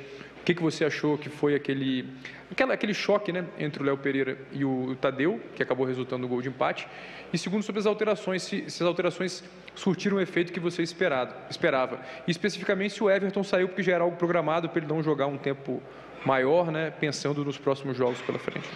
o 0.44 0.46
que, 0.46 0.54
que 0.54 0.62
você 0.62 0.84
achou 0.84 1.16
que 1.16 1.30
foi 1.30 1.54
aquele, 1.54 2.06
aquela, 2.52 2.74
aquele 2.74 2.92
choque 2.92 3.32
né, 3.32 3.46
entre 3.58 3.82
o 3.82 3.86
Léo 3.86 3.96
Pereira 3.96 4.36
e 4.52 4.62
o, 4.62 4.94
Tadeu, 5.00 5.40
que 5.56 5.62
acabou 5.62 5.86
resultando 5.86 6.20
no 6.20 6.28
gol 6.28 6.42
de 6.42 6.50
empate? 6.50 6.86
E 7.32 7.38
segundo, 7.38 7.62
sobre 7.62 7.80
as 7.80 7.86
alterações, 7.86 8.42
se, 8.42 8.70
se 8.70 8.82
as 8.82 8.86
alterações 8.86 9.42
surtiram 9.74 10.18
o 10.18 10.20
efeito 10.20 10.52
que 10.52 10.60
você 10.60 10.82
esperado, 10.82 11.34
esperava. 11.48 11.98
E 12.26 12.30
especificamente 12.30 12.92
se 12.92 13.02
o 13.02 13.10
Everton 13.10 13.42
saiu 13.42 13.68
porque 13.68 13.82
já 13.82 13.94
era 13.94 14.04
algo 14.04 14.18
programado 14.18 14.68
para 14.68 14.80
ele 14.80 14.86
não 14.86 15.02
jogar 15.02 15.28
um 15.28 15.38
tempo 15.38 15.82
maior, 16.26 16.70
né, 16.70 16.92
pensando 17.00 17.42
nos 17.42 17.56
próximos 17.56 17.96
jogos 17.96 18.20
pela 18.20 18.38
frente? 18.38 18.68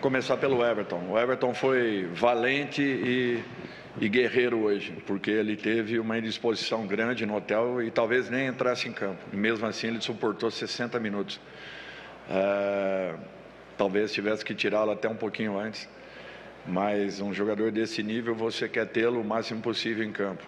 Começar 0.00 0.38
pelo 0.38 0.64
Everton. 0.64 1.10
O 1.10 1.18
Everton 1.18 1.52
foi 1.52 2.08
valente 2.14 2.80
e, 2.80 3.44
e 3.98 4.08
guerreiro 4.08 4.60
hoje, 4.60 4.92
porque 5.06 5.30
ele 5.30 5.56
teve 5.56 5.98
uma 5.98 6.18
indisposição 6.18 6.86
grande 6.86 7.26
no 7.26 7.36
hotel 7.36 7.82
e 7.82 7.90
talvez 7.90 8.30
nem 8.30 8.46
entrasse 8.46 8.88
em 8.88 8.92
campo. 8.92 9.18
E 9.32 9.36
mesmo 9.36 9.66
assim 9.66 9.88
ele 9.88 10.00
suportou 10.00 10.50
60 10.50 10.98
minutos. 11.00 11.40
É, 12.28 13.14
talvez 13.76 14.12
tivesse 14.12 14.44
que 14.44 14.54
tirá-lo 14.54 14.92
até 14.92 15.08
um 15.08 15.16
pouquinho 15.16 15.58
antes, 15.58 15.88
mas 16.66 17.20
um 17.20 17.32
jogador 17.32 17.72
desse 17.72 18.02
nível 18.02 18.34
você 18.34 18.68
quer 18.68 18.86
tê-lo 18.86 19.20
o 19.20 19.24
máximo 19.24 19.60
possível 19.60 20.04
em 20.04 20.12
campo. 20.12 20.44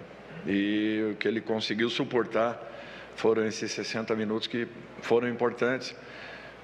E 0.47 1.11
o 1.13 1.17
que 1.17 1.27
ele 1.27 1.41
conseguiu 1.41 1.89
suportar 1.89 2.71
foram 3.17 3.45
esses 3.47 3.71
60 3.73 4.15
minutos 4.15 4.47
que 4.47 4.67
foram 5.01 5.29
importantes, 5.29 5.95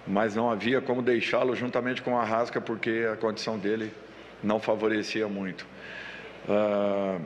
mas 0.06 0.34
não 0.34 0.50
havia 0.50 0.80
como 0.80 1.02
deixá-lo 1.02 1.54
juntamente 1.54 2.02
com 2.02 2.18
a 2.18 2.24
Rasca, 2.24 2.60
porque 2.60 3.06
a 3.12 3.16
condição 3.16 3.58
dele 3.58 3.92
não 4.42 4.58
favorecia 4.60 5.28
muito. 5.28 5.66
Uh, 6.48 7.20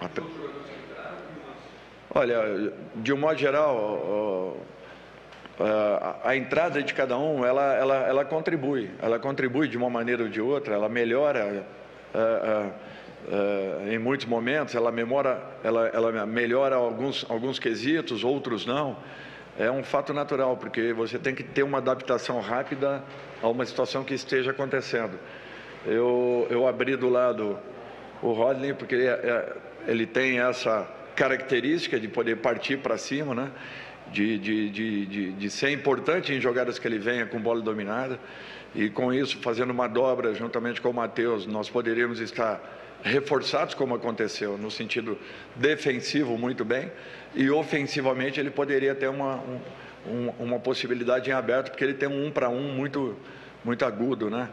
a... 0.00 0.10
Olha, 2.14 2.72
de 2.96 3.12
um 3.12 3.16
modo 3.16 3.38
geral, 3.38 4.56
a 6.24 6.36
entrada 6.36 6.82
de 6.82 6.94
cada 6.94 7.18
um, 7.18 7.44
ela, 7.44 7.74
ela, 7.74 7.96
ela 8.06 8.24
contribui, 8.24 8.90
ela 9.02 9.18
contribui 9.18 9.68
de 9.68 9.76
uma 9.76 9.90
maneira 9.90 10.22
ou 10.22 10.28
de 10.28 10.40
outra, 10.40 10.74
ela 10.74 10.88
melhora 10.88 11.66
Uh, 13.26 13.90
em 13.90 13.98
muitos 13.98 14.24
momentos, 14.24 14.76
ela, 14.76 14.92
memora, 14.92 15.42
ela, 15.64 15.88
ela 15.88 16.26
melhora 16.26 16.76
alguns, 16.76 17.26
alguns 17.28 17.58
quesitos, 17.58 18.22
outros 18.22 18.64
não. 18.64 18.96
É 19.58 19.68
um 19.68 19.82
fato 19.82 20.12
natural, 20.12 20.56
porque 20.56 20.92
você 20.92 21.18
tem 21.18 21.34
que 21.34 21.42
ter 21.42 21.64
uma 21.64 21.78
adaptação 21.78 22.40
rápida 22.40 23.02
a 23.42 23.48
uma 23.48 23.66
situação 23.66 24.04
que 24.04 24.14
esteja 24.14 24.52
acontecendo. 24.52 25.18
Eu, 25.84 26.46
eu 26.50 26.68
abri 26.68 26.94
do 26.94 27.08
lado 27.08 27.58
o 28.22 28.32
Rodney, 28.32 28.74
porque 28.74 28.94
ele, 28.94 29.06
é, 29.06 29.10
é 29.10 29.56
ele 29.86 30.06
tem 30.06 30.40
essa 30.40 30.88
característica 31.14 31.98
de 31.98 32.08
poder 32.08 32.36
partir 32.36 32.78
para 32.78 32.98
cima, 32.98 33.34
né? 33.34 33.50
De, 34.12 34.38
de, 34.38 34.70
de, 34.70 35.32
de, 35.32 35.50
ser 35.50 35.70
importante 35.70 36.32
em 36.32 36.40
jogadas 36.40 36.78
que 36.78 36.86
ele 36.86 36.98
venha 36.98 37.26
com 37.26 37.40
bola 37.40 37.60
dominada. 37.60 38.20
E 38.74 38.88
com 38.88 39.12
isso, 39.12 39.38
fazendo 39.40 39.70
uma 39.70 39.88
dobra 39.88 40.32
juntamente 40.34 40.80
com 40.80 40.90
o 40.90 40.94
Matheus, 40.94 41.46
nós 41.46 41.68
poderíamos 41.68 42.20
estar 42.20 42.60
reforçados, 43.02 43.74
como 43.74 43.94
aconteceu, 43.94 44.56
no 44.58 44.70
sentido 44.70 45.18
defensivo 45.56 46.36
muito 46.36 46.64
bem, 46.64 46.90
e 47.34 47.50
ofensivamente 47.50 48.38
ele 48.38 48.50
poderia 48.50 48.94
ter 48.94 49.08
uma, 49.08 49.42
um, 50.06 50.32
uma 50.38 50.58
possibilidade 50.58 51.30
em 51.30 51.32
aberto, 51.32 51.70
porque 51.70 51.84
ele 51.84 51.94
tem 51.94 52.08
um 52.08 52.26
um 52.26 52.30
para 52.30 52.48
um 52.48 52.74
muito, 52.74 53.16
muito 53.64 53.84
agudo. 53.84 54.30
Né? 54.30 54.48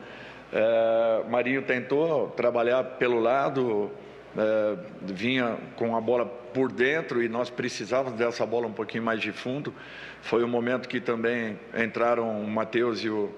É, 0.56 1.24
Marinho 1.28 1.64
tentou 1.64 2.30
trabalhar 2.30 2.84
pelo 2.84 3.20
lado, 3.20 3.89
é, 4.38 4.78
vinha 5.01 5.58
com 5.76 5.95
a 5.95 6.01
bola 6.01 6.28
por 6.28 6.72
dentro 6.72 7.24
e 7.24 7.28
nós 7.28 7.49
precisávamos 7.49 8.20
dessa 8.20 8.45
bola 8.45 8.68
um 8.68 8.72
pouquinho 8.72 9.04
mais 9.04 9.20
de 9.20 9.32
fundo. 9.32 9.74
Foi 10.22 10.43
um 10.43 10.47
momento 10.47 10.88
que 10.88 11.01
também 11.01 11.60
entraram 11.76 12.39
o 12.39 12.47
Matheus 12.47 13.04
e 13.04 13.10
o, 13.10 13.32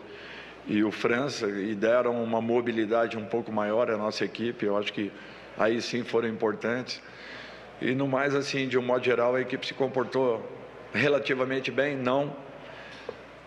e 0.68 0.84
o 0.84 0.92
França 0.92 1.48
e 1.48 1.74
deram 1.74 2.22
uma 2.22 2.42
mobilidade 2.42 3.18
um 3.18 3.26
pouco 3.26 3.50
maior 3.50 3.90
à 3.90 3.98
nossa 3.98 4.26
equipe. 4.26 4.66
Eu 4.66 4.76
acho 4.76 4.92
que 4.92 5.10
aí 5.58 5.82
sim 5.82 6.04
foram 6.04 6.28
importantes. 6.28 7.02
E 7.82 7.96
no 7.96 8.10
mais, 8.10 8.36
assim, 8.36 8.68
de 8.68 8.78
um 8.78 8.82
modo 8.82 9.06
geral, 9.06 9.36
a 9.36 9.42
equipe 9.42 9.66
se 9.66 9.74
comportou 9.74 10.46
relativamente 10.94 11.72
bem, 11.72 11.96
não 11.96 12.36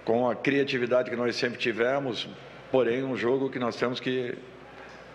com 0.07 0.27
a 0.27 0.35
criatividade 0.35 1.11
que 1.11 1.17
nós 1.17 1.37
sempre 1.37 1.59
tivemos, 1.59 2.27
porém 2.71 3.03
um 3.03 3.17
jogo 3.17 3.51
que 3.51 3.59
nós 3.59 3.77
temos 3.77 4.01
que, 4.01 4.37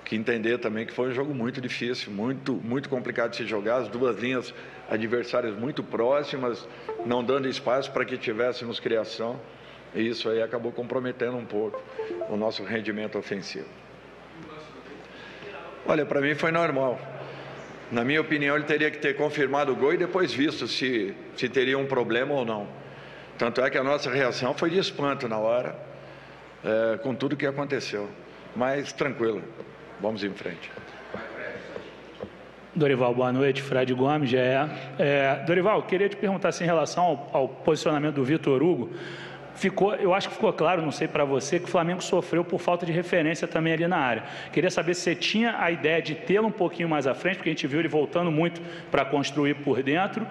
que 0.05 0.15
entender 0.15 0.57
também 0.57 0.85
que 0.85 0.93
foi 0.93 1.09
um 1.09 1.13
jogo 1.13 1.33
muito 1.33 1.61
difícil, 1.61 2.11
muito, 2.11 2.53
muito 2.53 2.89
complicado 2.89 3.31
de 3.31 3.37
se 3.37 3.45
jogar, 3.45 3.77
as 3.77 3.87
duas 3.87 4.17
linhas 4.17 4.53
adversárias 4.89 5.55
muito 5.55 5.83
próximas, 5.83 6.67
não 7.05 7.23
dando 7.23 7.47
espaço 7.47 7.91
para 7.91 8.05
que 8.05 8.17
tivéssemos 8.17 8.79
criação. 8.79 9.39
E 9.95 10.07
isso 10.07 10.27
aí 10.27 10.41
acabou 10.41 10.71
comprometendo 10.71 11.37
um 11.37 11.45
pouco 11.45 11.81
o 12.29 12.35
nosso 12.35 12.63
rendimento 12.63 13.17
ofensivo. 13.17 13.67
Olha, 15.85 16.05
para 16.05 16.19
mim 16.19 16.33
foi 16.33 16.51
normal. 16.51 16.99
Na 17.91 18.03
minha 18.03 18.21
opinião, 18.21 18.55
ele 18.55 18.65
teria 18.65 18.89
que 18.89 18.97
ter 18.97 19.15
confirmado 19.15 19.71
o 19.71 19.75
gol 19.75 19.93
e 19.93 19.97
depois 19.97 20.33
visto 20.33 20.67
se, 20.67 21.13
se 21.35 21.47
teria 21.47 21.77
um 21.77 21.85
problema 21.85 22.33
ou 22.33 22.43
não. 22.43 22.67
Tanto 23.37 23.61
é 23.61 23.69
que 23.69 23.77
a 23.77 23.83
nossa 23.83 24.09
reação 24.09 24.53
foi 24.55 24.71
de 24.71 24.79
espanto 24.79 25.27
na 25.27 25.37
hora, 25.37 25.75
é, 26.63 26.97
com 26.97 27.13
tudo 27.13 27.35
que 27.35 27.45
aconteceu. 27.45 28.09
Mas 28.55 28.93
tranquilo, 28.93 29.41
vamos 29.99 30.23
em 30.23 30.31
frente. 30.31 30.71
Dorival, 32.75 33.13
boa 33.13 33.31
noite. 33.31 33.61
Fred 33.61 33.93
Gomes, 33.93 34.33
é. 34.33 34.67
é 34.97 35.43
Dorival, 35.45 35.83
queria 35.83 36.09
te 36.09 36.15
perguntar 36.15 36.49
assim, 36.49 36.63
em 36.63 36.67
relação 36.67 37.03
ao, 37.03 37.29
ao 37.31 37.47
posicionamento 37.47 38.15
do 38.15 38.23
Vitor 38.23 38.63
Hugo. 38.63 38.89
Ficou, 39.63 39.95
eu 39.95 40.13
acho 40.13 40.27
que 40.27 40.35
ficou 40.35 40.51
claro, 40.51 40.81
não 40.81 40.91
sei 40.91 41.07
para 41.07 41.23
você, 41.23 41.57
que 41.57 41.63
o 41.63 41.69
Flamengo 41.69 42.03
sofreu 42.03 42.43
por 42.43 42.59
falta 42.59 42.85
de 42.85 42.91
referência 42.91 43.47
também 43.47 43.71
ali 43.71 43.87
na 43.87 43.95
área. 43.95 44.23
Queria 44.51 44.69
saber 44.69 44.93
se 44.93 45.03
você 45.03 45.15
tinha 45.15 45.55
a 45.57 45.71
ideia 45.71 46.01
de 46.01 46.15
tê-lo 46.15 46.49
um 46.49 46.51
pouquinho 46.51 46.89
mais 46.89 47.07
à 47.07 47.13
frente, 47.13 47.37
porque 47.37 47.49
a 47.49 47.53
gente 47.53 47.65
viu 47.65 47.79
ele 47.79 47.87
voltando 47.87 48.29
muito 48.29 48.59
para 48.91 49.05
construir 49.05 49.53
por 49.53 49.81
dentro. 49.81 50.27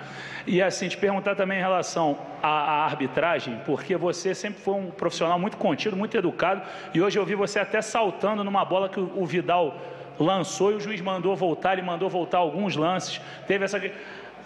E 0.46 0.60
assim, 0.60 0.86
te 0.86 0.98
perguntar 0.98 1.34
também 1.34 1.56
em 1.56 1.62
relação 1.62 2.18
à, 2.42 2.48
à, 2.48 2.84
arbitragem, 2.84 3.58
porque 3.64 3.96
você 3.96 4.34
sempre 4.34 4.60
foi 4.60 4.74
um 4.74 4.90
profissional 4.90 5.38
muito 5.38 5.56
contido, 5.56 5.96
muito 5.96 6.14
educado, 6.14 6.60
e 6.92 7.00
hoje 7.00 7.18
eu 7.18 7.24
vi 7.24 7.34
você 7.34 7.58
até 7.58 7.80
saltando 7.80 8.44
numa 8.44 8.66
bola 8.66 8.86
que 8.86 9.00
o, 9.00 9.12
o 9.16 9.24
Vidal 9.24 9.80
lançou 10.18 10.72
e 10.72 10.74
o 10.74 10.80
juiz 10.80 11.00
mandou 11.00 11.34
voltar, 11.34 11.72
ele 11.72 11.80
mandou 11.80 12.10
voltar 12.10 12.36
alguns 12.36 12.76
lances. 12.76 13.18
Teve 13.46 13.64
essa. 13.64 13.80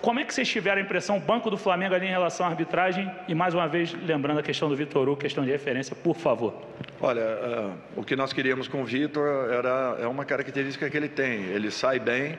Como 0.01 0.21
é 0.21 0.25
que 0.25 0.33
vocês 0.33 0.49
tiveram 0.49 0.81
a 0.81 0.85
impressão, 0.85 1.19
banco 1.19 1.51
do 1.51 1.57
Flamengo 1.57 1.95
ali 1.95 2.07
em 2.07 2.11
relação 2.11 2.47
à 2.47 2.51
arbitragem? 2.51 3.11
E 3.27 3.35
mais 3.35 3.55
uma 3.55 3.67
vez, 3.67 3.93
lembrando 3.93 4.39
a 4.39 4.43
questão 4.43 4.69
do 4.69 4.77
Vitor 4.77 5.09
Hugo, 5.09 5.17
questão 5.17 5.45
de 5.45 5.51
referência, 5.51 5.97
por 5.97 6.17
favor. 6.17 6.55
Olha, 7.01 7.23
uh, 7.23 8.01
o 8.01 8.05
que 8.05 8.15
nós 8.15 8.33
queríamos 8.33 8.69
com 8.69 8.83
o 8.83 8.85
Vitor 8.85 9.51
era 9.53 9.97
é 10.01 10.07
uma 10.07 10.25
característica 10.25 10.89
que 10.89 10.97
ele 10.97 11.09
tem. 11.09 11.45
Ele 11.47 11.71
sai 11.71 11.99
bem 11.99 12.39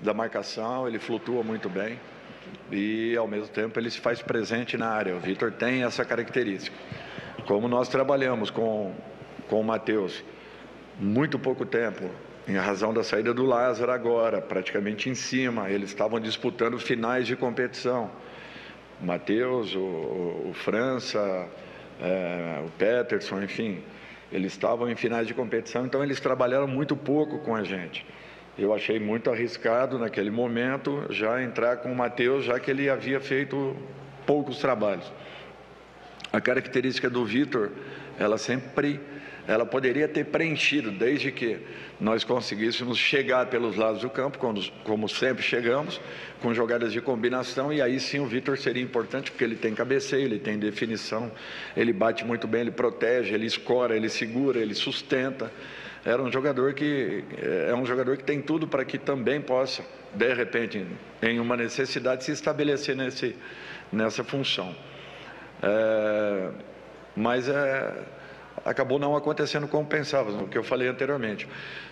da 0.00 0.14
marcação, 0.14 0.88
ele 0.88 0.98
flutua 0.98 1.42
muito 1.42 1.68
bem 1.68 1.98
e, 2.70 3.16
ao 3.16 3.28
mesmo 3.28 3.48
tempo, 3.48 3.78
ele 3.78 3.90
se 3.90 4.00
faz 4.00 4.22
presente 4.22 4.76
na 4.76 4.88
área. 4.88 5.14
O 5.14 5.20
Vitor 5.20 5.52
tem 5.52 5.84
essa 5.84 6.04
característica. 6.04 6.76
Como 7.46 7.68
nós 7.68 7.88
trabalhamos 7.88 8.50
com, 8.50 8.94
com 9.48 9.60
o 9.60 9.64
Matheus 9.64 10.24
muito 10.98 11.38
pouco 11.38 11.64
tempo, 11.64 12.10
em 12.46 12.56
razão 12.56 12.92
da 12.92 13.04
saída 13.04 13.32
do 13.32 13.44
Lázaro 13.44 13.92
agora, 13.92 14.40
praticamente 14.40 15.08
em 15.08 15.14
cima. 15.14 15.70
Eles 15.70 15.90
estavam 15.90 16.18
disputando 16.18 16.78
finais 16.78 17.26
de 17.26 17.36
competição. 17.36 18.10
O 19.00 19.06
Matheus, 19.06 19.74
o, 19.74 19.78
o, 19.78 20.52
França, 20.54 21.48
é, 22.00 22.62
o 22.64 22.70
Peterson, 22.70 23.42
enfim, 23.42 23.82
eles 24.30 24.52
estavam 24.52 24.90
em 24.90 24.96
finais 24.96 25.26
de 25.26 25.34
competição, 25.34 25.84
então 25.84 26.02
eles 26.02 26.20
trabalharam 26.20 26.66
muito 26.66 26.96
pouco 26.96 27.38
com 27.40 27.54
a 27.54 27.62
gente. 27.62 28.06
Eu 28.58 28.74
achei 28.74 28.98
muito 28.98 29.30
arriscado 29.30 29.98
naquele 29.98 30.30
momento 30.30 31.06
já 31.10 31.42
entrar 31.42 31.78
com 31.78 31.90
o 31.90 31.96
Matheus, 31.96 32.44
já 32.44 32.58
que 32.58 32.70
ele 32.70 32.88
havia 32.88 33.18
feito 33.18 33.76
poucos 34.26 34.58
trabalhos. 34.58 35.10
A 36.32 36.40
característica 36.40 37.08
do 37.08 37.24
Vitor, 37.24 37.70
ela 38.18 38.38
sempre 38.38 39.00
ela 39.46 39.66
poderia 39.66 40.06
ter 40.06 40.26
preenchido, 40.26 40.90
desde 40.90 41.32
que 41.32 41.58
nós 42.00 42.22
conseguíssemos 42.24 42.96
chegar 42.96 43.46
pelos 43.46 43.76
lados 43.76 44.00
do 44.00 44.10
campo, 44.10 44.38
como, 44.38 44.62
como 44.84 45.08
sempre 45.08 45.42
chegamos, 45.42 46.00
com 46.40 46.54
jogadas 46.54 46.92
de 46.92 47.00
combinação, 47.00 47.72
e 47.72 47.82
aí 47.82 47.98
sim 47.98 48.20
o 48.20 48.26
Vitor 48.26 48.56
seria 48.56 48.82
importante, 48.82 49.30
porque 49.30 49.44
ele 49.44 49.56
tem 49.56 49.74
cabeceio, 49.74 50.24
ele 50.24 50.38
tem 50.38 50.58
definição, 50.58 51.30
ele 51.76 51.92
bate 51.92 52.24
muito 52.24 52.46
bem, 52.46 52.62
ele 52.62 52.70
protege, 52.70 53.34
ele 53.34 53.46
escora, 53.46 53.96
ele 53.96 54.08
segura, 54.08 54.58
ele 54.60 54.74
sustenta. 54.74 55.50
Era 56.04 56.20
um 56.20 56.30
jogador 56.30 56.74
que 56.74 57.24
é, 57.36 57.70
é 57.70 57.74
um 57.74 57.86
jogador 57.86 58.16
que 58.16 58.24
tem 58.24 58.40
tudo 58.40 58.66
para 58.66 58.84
que 58.84 58.98
também 58.98 59.40
possa, 59.40 59.84
de 60.14 60.34
repente, 60.34 60.84
em 61.20 61.38
uma 61.38 61.56
necessidade, 61.56 62.24
se 62.24 62.32
estabelecer 62.32 62.96
nesse, 62.96 63.36
nessa 63.92 64.24
função. 64.24 64.74
É, 65.62 66.50
mas 67.14 67.48
é 67.48 67.92
acabou 68.64 68.98
não 68.98 69.16
acontecendo 69.16 69.66
como 69.68 69.86
pensávamos, 69.86 70.40
o 70.42 70.46
que 70.46 70.56
eu 70.56 70.64
falei 70.64 70.88
anteriormente. 70.88 71.48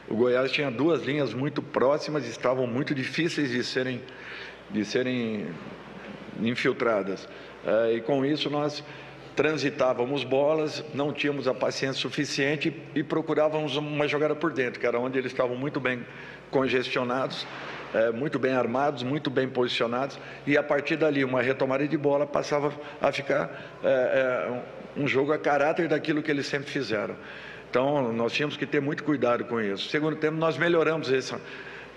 O 0.08 0.14
Goiás 0.14 0.50
tinha 0.50 0.70
duas 0.70 1.02
linhas 1.02 1.34
muito 1.34 1.62
próximas, 1.62 2.26
estavam 2.26 2.66
muito 2.66 2.94
difíceis 2.94 3.50
de 3.50 3.62
serem, 3.64 4.00
de 4.70 4.84
serem 4.84 5.48
infiltradas. 6.40 7.28
É, 7.64 7.94
e 7.94 8.00
com 8.00 8.24
isso 8.24 8.48
nós 8.48 8.82
transitávamos 9.36 10.24
bolas, 10.24 10.84
não 10.92 11.12
tínhamos 11.12 11.46
a 11.48 11.54
paciência 11.54 12.00
suficiente 12.00 12.74
e 12.94 13.02
procurávamos 13.02 13.76
uma 13.76 14.06
jogada 14.06 14.34
por 14.34 14.52
dentro, 14.52 14.80
que 14.80 14.86
era 14.86 14.98
onde 14.98 15.18
eles 15.18 15.32
estavam 15.32 15.56
muito 15.56 15.80
bem 15.80 16.04
congestionados, 16.50 17.46
é, 17.94 18.10
muito 18.10 18.38
bem 18.38 18.52
armados, 18.52 19.02
muito 19.02 19.30
bem 19.30 19.48
posicionados, 19.48 20.18
e 20.46 20.56
a 20.56 20.62
partir 20.62 20.96
dali 20.96 21.24
uma 21.24 21.42
retomada 21.42 21.86
de 21.86 21.96
bola 21.96 22.26
passava 22.26 22.72
a 23.00 23.12
ficar 23.12 23.50
é, 23.82 24.60
um 24.96 25.06
jogo 25.06 25.32
a 25.32 25.38
caráter 25.38 25.88
daquilo 25.88 26.22
que 26.22 26.30
eles 26.30 26.46
sempre 26.46 26.70
fizeram. 26.70 27.16
Então, 27.70 28.12
nós 28.12 28.32
tínhamos 28.32 28.56
que 28.56 28.66
ter 28.66 28.80
muito 28.80 29.04
cuidado 29.04 29.44
com 29.44 29.60
isso. 29.60 29.88
Segundo 29.88 30.16
tempo, 30.16 30.36
nós 30.36 30.58
melhoramos 30.58 31.12
essa, 31.12 31.40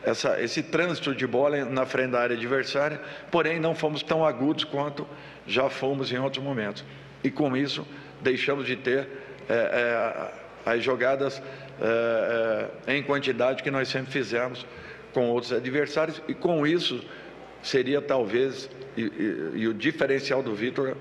essa, 0.04 0.40
esse 0.40 0.62
trânsito 0.62 1.16
de 1.16 1.26
bola 1.26 1.66
na 1.66 1.86
frente 1.86 2.12
da 2.12 2.22
área 2.22 2.36
adversária, 2.36 3.02
porém 3.32 3.60
não 3.60 3.74
fomos 3.74 4.04
tão 4.04 4.24
agudos 4.24 4.64
quanto 4.64 5.08
já 5.48 5.70
fomos 5.70 6.12
em 6.12 6.18
outros 6.20 6.44
momentos. 6.44 6.86
E 7.24 7.32
com 7.32 7.58
isso, 7.58 7.88
deixamos 8.22 8.68
de 8.68 8.76
ter 8.76 9.08
é, 9.50 9.54
é, 9.54 10.72
as 10.72 10.84
jogadas 10.84 11.42
é, 11.82 12.68
é 12.86 12.96
em 12.96 13.02
quantidade 13.02 13.64
que 13.64 13.72
nós 13.72 13.88
sempre 13.88 14.12
fizemos 14.12 14.66
com 15.14 15.30
outros 15.30 15.54
adversários, 15.54 16.22
e 16.28 16.34
com 16.34 16.66
isso 16.66 17.04
seria 17.62 18.02
talvez, 18.02 18.70
e, 18.98 19.02
e, 19.02 19.52
e 19.62 19.68
o 19.68 19.74
diferencial 19.74 20.44
do 20.44 20.54
Vitor 20.54 20.98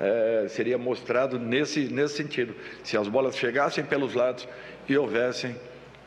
é, 0.00 0.46
seria 0.48 0.78
mostrado 0.78 1.38
nesse, 1.38 1.80
nesse 1.88 2.16
sentido. 2.16 2.54
Se 2.82 2.96
as 2.96 3.08
bolas 3.08 3.36
chegassem 3.36 3.84
pelos 3.84 4.14
lados 4.14 4.48
e 4.88 4.96
houvessem 4.96 5.56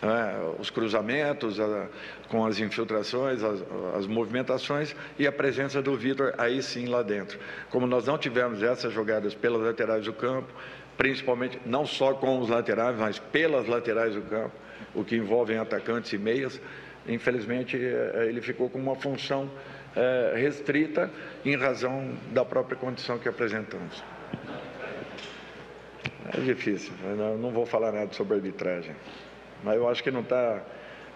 é, 0.01 0.59
os 0.59 0.69
cruzamentos, 0.69 1.59
a, 1.59 1.87
com 2.27 2.45
as 2.45 2.59
infiltrações, 2.59 3.43
as, 3.43 3.63
as, 3.95 4.07
movimentações 4.07 4.95
e 5.19 5.27
a 5.27 5.31
presença 5.31 5.81
do 5.81 5.95
Vitor 5.95 6.33
aí 6.37 6.61
sim 6.63 6.87
lá 6.87 7.03
dentro. 7.03 7.37
Como 7.69 7.85
nós 7.85 8.07
não 8.07 8.17
tivemos 8.17 8.63
essas 8.63 8.91
jogadas 8.91 9.35
pelas 9.35 9.61
laterais 9.61 10.05
do 10.05 10.13
campo, 10.13 10.51
principalmente 10.97 11.59
não 11.65 11.85
só 11.85 12.13
com 12.13 12.39
os 12.39 12.49
laterais, 12.49 12.97
mas 12.97 13.19
pelas 13.19 13.67
laterais 13.67 14.15
do 14.15 14.21
campo, 14.23 14.55
o 14.95 15.03
que 15.03 15.15
envolve 15.15 15.55
atacantes 15.55 16.11
e 16.13 16.17
meias, 16.17 16.59
infelizmente 17.07 17.77
é, 17.77 18.25
ele 18.27 18.41
ficou 18.41 18.69
com 18.69 18.79
uma 18.79 18.95
função 18.95 19.49
é, 19.95 20.33
restrita 20.35 21.09
em 21.43 21.55
razão 21.55 22.13
da 22.31 22.45
própria 22.45 22.77
condição 22.77 23.17
que 23.17 23.27
apresentamos. 23.27 24.03
É 26.33 26.39
difícil, 26.39 26.93
eu 27.03 27.37
não 27.37 27.51
vou 27.51 27.65
falar 27.65 27.91
nada 27.91 28.13
sobre 28.13 28.35
arbitragem, 28.35 28.95
mas 29.63 29.75
eu 29.75 29.89
acho 29.89 30.01
que 30.01 30.11
não 30.11 30.21
está 30.21 30.61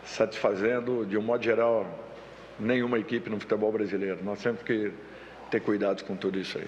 satisfazendo, 0.03 1.05
de 1.05 1.17
um 1.17 1.21
modo 1.21 1.43
geral, 1.43 1.87
nenhuma 2.59 2.99
equipe 2.99 3.29
no 3.29 3.39
futebol 3.39 3.71
brasileiro. 3.71 4.19
Nós 4.23 4.41
temos 4.41 4.61
que 4.61 4.91
ter 5.49 5.59
cuidado 5.61 6.03
com 6.03 6.15
tudo 6.15 6.39
isso 6.39 6.57
aí. 6.57 6.67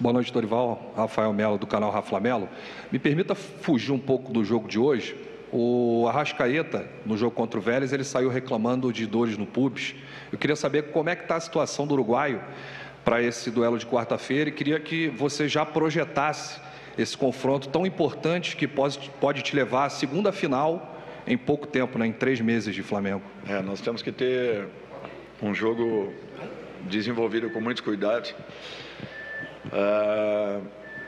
Boa 0.00 0.12
noite, 0.12 0.32
Dorival. 0.32 0.92
Rafael 0.96 1.32
Melo, 1.32 1.58
do 1.58 1.66
canal 1.66 1.90
Rafa 1.90 2.20
Melo. 2.20 2.48
Me 2.90 2.98
permita 2.98 3.34
fugir 3.34 3.92
um 3.92 3.98
pouco 3.98 4.32
do 4.32 4.44
jogo 4.44 4.68
de 4.68 4.78
hoje. 4.78 5.16
O 5.52 6.06
Arrascaeta, 6.08 6.86
no 7.06 7.16
jogo 7.16 7.34
contra 7.34 7.58
o 7.58 7.62
Vélez, 7.62 7.92
ele 7.92 8.04
saiu 8.04 8.28
reclamando 8.28 8.92
de 8.92 9.06
dores 9.06 9.36
no 9.36 9.46
pubis 9.46 9.94
eu 10.30 10.38
queria 10.38 10.56
saber 10.56 10.90
como 10.90 11.08
é 11.08 11.16
que 11.16 11.22
está 11.22 11.36
a 11.36 11.40
situação 11.40 11.86
do 11.86 11.94
uruguaio 11.94 12.40
para 13.04 13.22
esse 13.22 13.50
duelo 13.50 13.78
de 13.78 13.86
quarta-feira 13.86 14.50
e 14.50 14.52
queria 14.52 14.78
que 14.78 15.08
você 15.08 15.48
já 15.48 15.64
projetasse 15.64 16.60
esse 16.98 17.16
confronto 17.16 17.68
tão 17.68 17.86
importante 17.86 18.56
que 18.56 18.66
pode, 18.66 19.10
pode 19.20 19.42
te 19.42 19.56
levar 19.56 19.86
à 19.86 19.90
segunda 19.90 20.32
final 20.32 20.96
em 21.26 21.38
pouco 21.38 21.66
tempo, 21.66 21.98
né, 21.98 22.06
em 22.06 22.12
três 22.12 22.40
meses 22.40 22.74
de 22.74 22.82
Flamengo. 22.82 23.22
É, 23.48 23.62
nós 23.62 23.80
temos 23.80 24.02
que 24.02 24.12
ter 24.12 24.66
um 25.42 25.54
jogo 25.54 26.12
desenvolvido 26.82 27.50
com 27.50 27.60
muitos 27.60 27.82
cuidados. 27.82 28.34
Uh, 29.66 30.62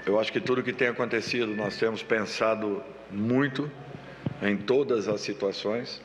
eu 0.06 0.18
acho 0.18 0.32
que 0.32 0.40
tudo 0.40 0.62
que 0.62 0.72
tem 0.72 0.88
acontecido 0.88 1.54
nós 1.54 1.76
temos 1.76 2.02
pensado 2.02 2.82
muito 3.10 3.70
em 4.42 4.56
todas 4.56 5.08
as 5.08 5.20
situações. 5.20 6.00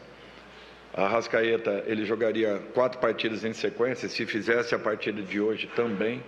A 0.93 1.07
Rascaeta, 1.07 1.83
ele 1.87 2.05
jogaria 2.05 2.61
quatro 2.73 2.99
partidas 2.99 3.43
em 3.43 3.53
sequência, 3.53 4.07
se 4.07 4.25
fizesse 4.25 4.73
a 4.73 4.79
partida 4.79 5.21
de 5.21 5.39
hoje 5.39 5.69
também. 5.75 6.23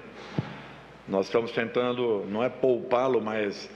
Nós 1.08 1.28
estamos 1.28 1.52
tentando, 1.52 2.26
não 2.30 2.44
é 2.44 2.50
poupá-lo, 2.50 3.22
mas 3.22 3.70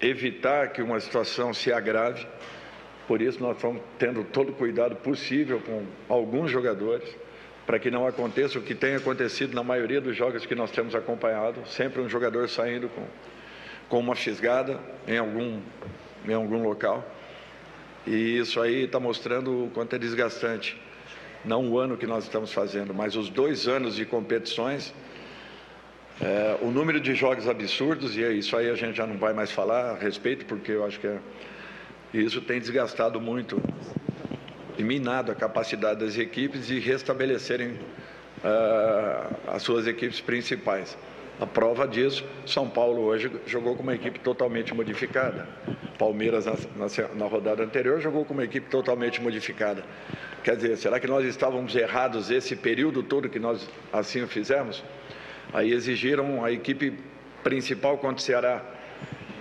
evitar 0.00 0.68
que 0.68 0.82
uma 0.82 1.00
situação 1.00 1.54
se 1.54 1.72
agrave. 1.72 2.26
Por 3.08 3.22
isso, 3.22 3.42
nós 3.42 3.56
estamos 3.56 3.82
tendo 3.98 4.22
todo 4.24 4.50
o 4.50 4.54
cuidado 4.54 4.96
possível 4.96 5.60
com 5.60 5.86
alguns 6.08 6.50
jogadores, 6.50 7.08
para 7.66 7.78
que 7.78 7.90
não 7.90 8.06
aconteça 8.06 8.58
o 8.58 8.62
que 8.62 8.74
tem 8.74 8.94
acontecido 8.94 9.54
na 9.54 9.62
maioria 9.62 10.00
dos 10.00 10.14
jogos 10.14 10.44
que 10.44 10.54
nós 10.54 10.70
temos 10.70 10.94
acompanhado 10.94 11.66
sempre 11.66 12.02
um 12.02 12.08
jogador 12.08 12.46
saindo 12.50 12.90
com, 12.90 13.06
com 13.88 13.98
uma 13.98 14.14
fisgada 14.14 14.78
em 15.08 15.16
algum, 15.16 15.58
em 16.28 16.34
algum 16.34 16.62
local. 16.62 17.02
E 18.06 18.38
isso 18.38 18.60
aí 18.60 18.84
está 18.84 19.00
mostrando 19.00 19.64
o 19.64 19.70
quanto 19.70 19.96
é 19.96 19.98
desgastante. 19.98 20.80
Não 21.44 21.68
o 21.70 21.78
ano 21.78 21.96
que 21.96 22.06
nós 22.06 22.24
estamos 22.24 22.52
fazendo, 22.52 22.94
mas 22.94 23.16
os 23.16 23.28
dois 23.28 23.66
anos 23.68 23.96
de 23.96 24.04
competições. 24.04 24.92
É, 26.20 26.58
o 26.62 26.70
número 26.70 27.00
de 27.00 27.14
jogos 27.14 27.48
absurdos, 27.48 28.16
e 28.16 28.22
é 28.22 28.32
isso 28.32 28.56
aí 28.56 28.70
a 28.70 28.74
gente 28.74 28.96
já 28.96 29.06
não 29.06 29.18
vai 29.18 29.32
mais 29.32 29.50
falar 29.50 29.90
a 29.90 29.98
respeito, 29.98 30.44
porque 30.46 30.70
eu 30.72 30.84
acho 30.84 31.00
que 31.00 31.08
é, 31.08 31.18
isso 32.12 32.40
tem 32.40 32.60
desgastado 32.60 33.20
muito 33.20 33.60
e 34.78 34.82
minado 34.82 35.32
a 35.32 35.34
capacidade 35.34 36.00
das 36.00 36.16
equipes 36.16 36.66
de 36.66 36.78
restabelecerem 36.78 37.72
uh, 37.72 39.36
as 39.48 39.62
suas 39.62 39.86
equipes 39.86 40.20
principais. 40.20 40.96
A 41.40 41.46
prova 41.46 41.88
disso, 41.88 42.24
São 42.46 42.68
Paulo 42.68 43.02
hoje 43.02 43.30
jogou 43.44 43.74
com 43.74 43.82
uma 43.82 43.94
equipe 43.94 44.20
totalmente 44.20 44.72
modificada. 44.72 45.48
Palmeiras, 45.98 46.46
na, 46.46 46.52
na, 46.76 47.14
na, 47.14 47.26
rodada 47.26 47.62
anterior, 47.64 48.00
jogou 48.00 48.24
com 48.24 48.34
uma 48.34 48.44
equipe 48.44 48.68
totalmente 48.70 49.20
modificada. 49.20 49.82
Quer 50.44 50.56
dizer, 50.56 50.76
será 50.76 51.00
que 51.00 51.08
nós 51.08 51.24
estávamos 51.24 51.74
errados 51.74 52.30
esse 52.30 52.54
período 52.54 53.02
todo 53.02 53.28
que 53.28 53.40
nós 53.40 53.68
assim 53.92 54.24
fizemos? 54.28 54.84
Aí 55.52 55.72
exigiram 55.72 56.44
a 56.44 56.52
equipe 56.52 56.96
principal 57.42 57.98
contra 57.98 58.18
o 58.18 58.20
Ceará. 58.20 58.62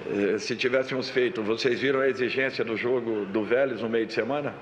Eh, 0.09 0.39
se 0.39 0.55
tivéssemos 0.55 1.09
feito, 1.09 1.43
vocês 1.43 1.79
viram 1.79 1.99
a 1.99 2.07
exigência 2.07 2.65
do 2.65 2.75
jogo 2.75 3.25
do 3.25 3.43
Vélez 3.43 3.81
no 3.81 3.89
meio 3.89 4.07
de 4.07 4.13
semana? 4.13 4.55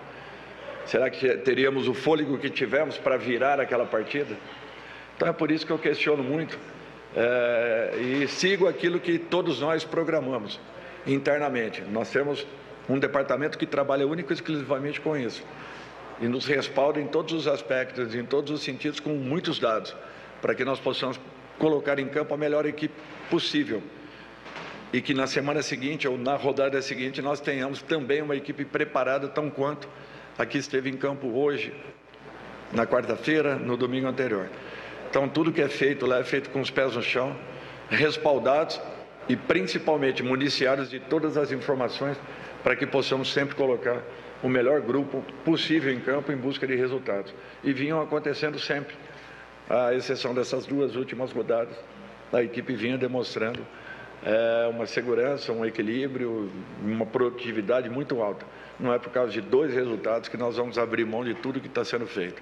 Será 0.85 1.09
que 1.09 1.37
teríamos 1.37 1.87
o 1.87 1.93
fôlego 1.93 2.37
que 2.37 2.49
tivemos 2.49 2.97
para 2.97 3.15
virar 3.15 3.59
aquela 3.59 3.85
partida? 3.85 4.35
Então 5.15 5.29
é 5.29 5.33
por 5.33 5.49
isso 5.49 5.65
que 5.65 5.71
eu 5.71 5.79
questiono 5.79 6.23
muito 6.23 6.59
é, 7.15 7.97
e 7.99 8.27
sigo 8.27 8.67
aquilo 8.67 8.99
que 8.99 9.19
todos 9.19 9.59
nós 9.59 9.83
programamos 9.83 10.59
internamente. 11.05 11.81
Nós 11.81 12.09
temos 12.09 12.45
um 12.89 12.97
departamento 12.99 13.57
que 13.57 13.65
trabalha 13.65 14.07
único 14.07 14.31
e 14.31 14.35
exclusivamente 14.35 14.99
com 15.01 15.15
isso 15.17 15.43
e 16.21 16.27
nos 16.27 16.45
respalda 16.45 17.01
em 17.01 17.07
todos 17.07 17.33
os 17.33 17.47
aspectos, 17.47 18.13
em 18.13 18.23
todos 18.23 18.51
os 18.51 18.61
sentidos, 18.61 18.99
com 18.99 19.09
muitos 19.15 19.59
dados, 19.59 19.95
para 20.39 20.53
que 20.53 20.63
nós 20.63 20.79
possamos 20.79 21.19
colocar 21.57 21.97
em 21.97 22.07
campo 22.07 22.33
a 22.33 22.37
melhor 22.37 22.65
equipe 22.67 22.93
possível. 23.29 23.81
E 24.93 25.01
que 25.01 25.13
na 25.13 25.25
semana 25.25 25.63
seguinte 25.63 26.07
ou 26.07 26.17
na 26.17 26.35
rodada 26.35 26.79
seguinte 26.81 27.21
nós 27.21 27.39
tenhamos 27.39 27.81
também 27.81 28.21
uma 28.21 28.35
equipe 28.35 28.63
preparada, 28.63 29.27
tão 29.27 29.49
quanto 29.49 29.89
a 30.37 30.45
que 30.45 30.59
esteve 30.59 30.89
em 30.89 30.97
campo 30.97 31.27
hoje, 31.27 31.73
na 32.71 32.85
quarta-feira, 32.85 33.55
no 33.55 33.75
domingo 33.75 34.07
anterior. 34.07 34.47
Então, 35.11 35.27
tudo 35.27 35.51
que 35.51 35.61
é 35.61 35.67
feito 35.67 36.05
lá 36.05 36.19
é 36.19 36.23
feito 36.23 36.49
com 36.51 36.61
os 36.61 36.71
pés 36.71 36.95
no 36.95 37.01
chão, 37.01 37.35
respaldados 37.89 38.79
e 39.27 39.35
principalmente 39.35 40.23
municiados 40.23 40.89
de 40.89 41.01
todas 41.01 41.35
as 41.35 41.51
informações 41.51 42.17
para 42.63 42.77
que 42.77 42.87
possamos 42.87 43.33
sempre 43.33 43.53
colocar 43.53 44.01
o 44.41 44.47
melhor 44.47 44.79
grupo 44.79 45.21
possível 45.43 45.91
em 45.91 45.99
campo 45.99 46.31
em 46.31 46.37
busca 46.37 46.65
de 46.65 46.75
resultados. 46.75 47.33
E 47.61 47.73
vinham 47.73 48.01
acontecendo 48.01 48.57
sempre, 48.57 48.95
à 49.69 49.93
exceção 49.93 50.33
dessas 50.33 50.65
duas 50.65 50.95
últimas 50.95 51.33
rodadas, 51.33 51.75
a 52.31 52.41
equipe 52.41 52.73
vinha 52.73 52.97
demonstrando 52.97 53.59
é, 54.23 54.69
uma 54.73 54.85
segurança, 54.85 55.51
um 55.51 55.65
equilíbrio, 55.65 56.49
uma 56.81 57.05
produtividade 57.05 57.89
muito 57.89 58.21
alta. 58.21 58.45
Não 58.79 58.93
é 58.93 58.97
por 58.97 59.11
causa 59.11 59.33
de 59.33 59.41
dois 59.41 59.73
resultados 59.73 60.29
que 60.29 60.37
nós 60.37 60.55
vamos 60.55 60.77
abrir 60.77 61.05
mão 61.05 61.25
de 61.25 61.33
tudo 61.33 61.59
que 61.59 61.67
está 61.67 61.83
sendo 61.83 62.07
feito. 62.07 62.41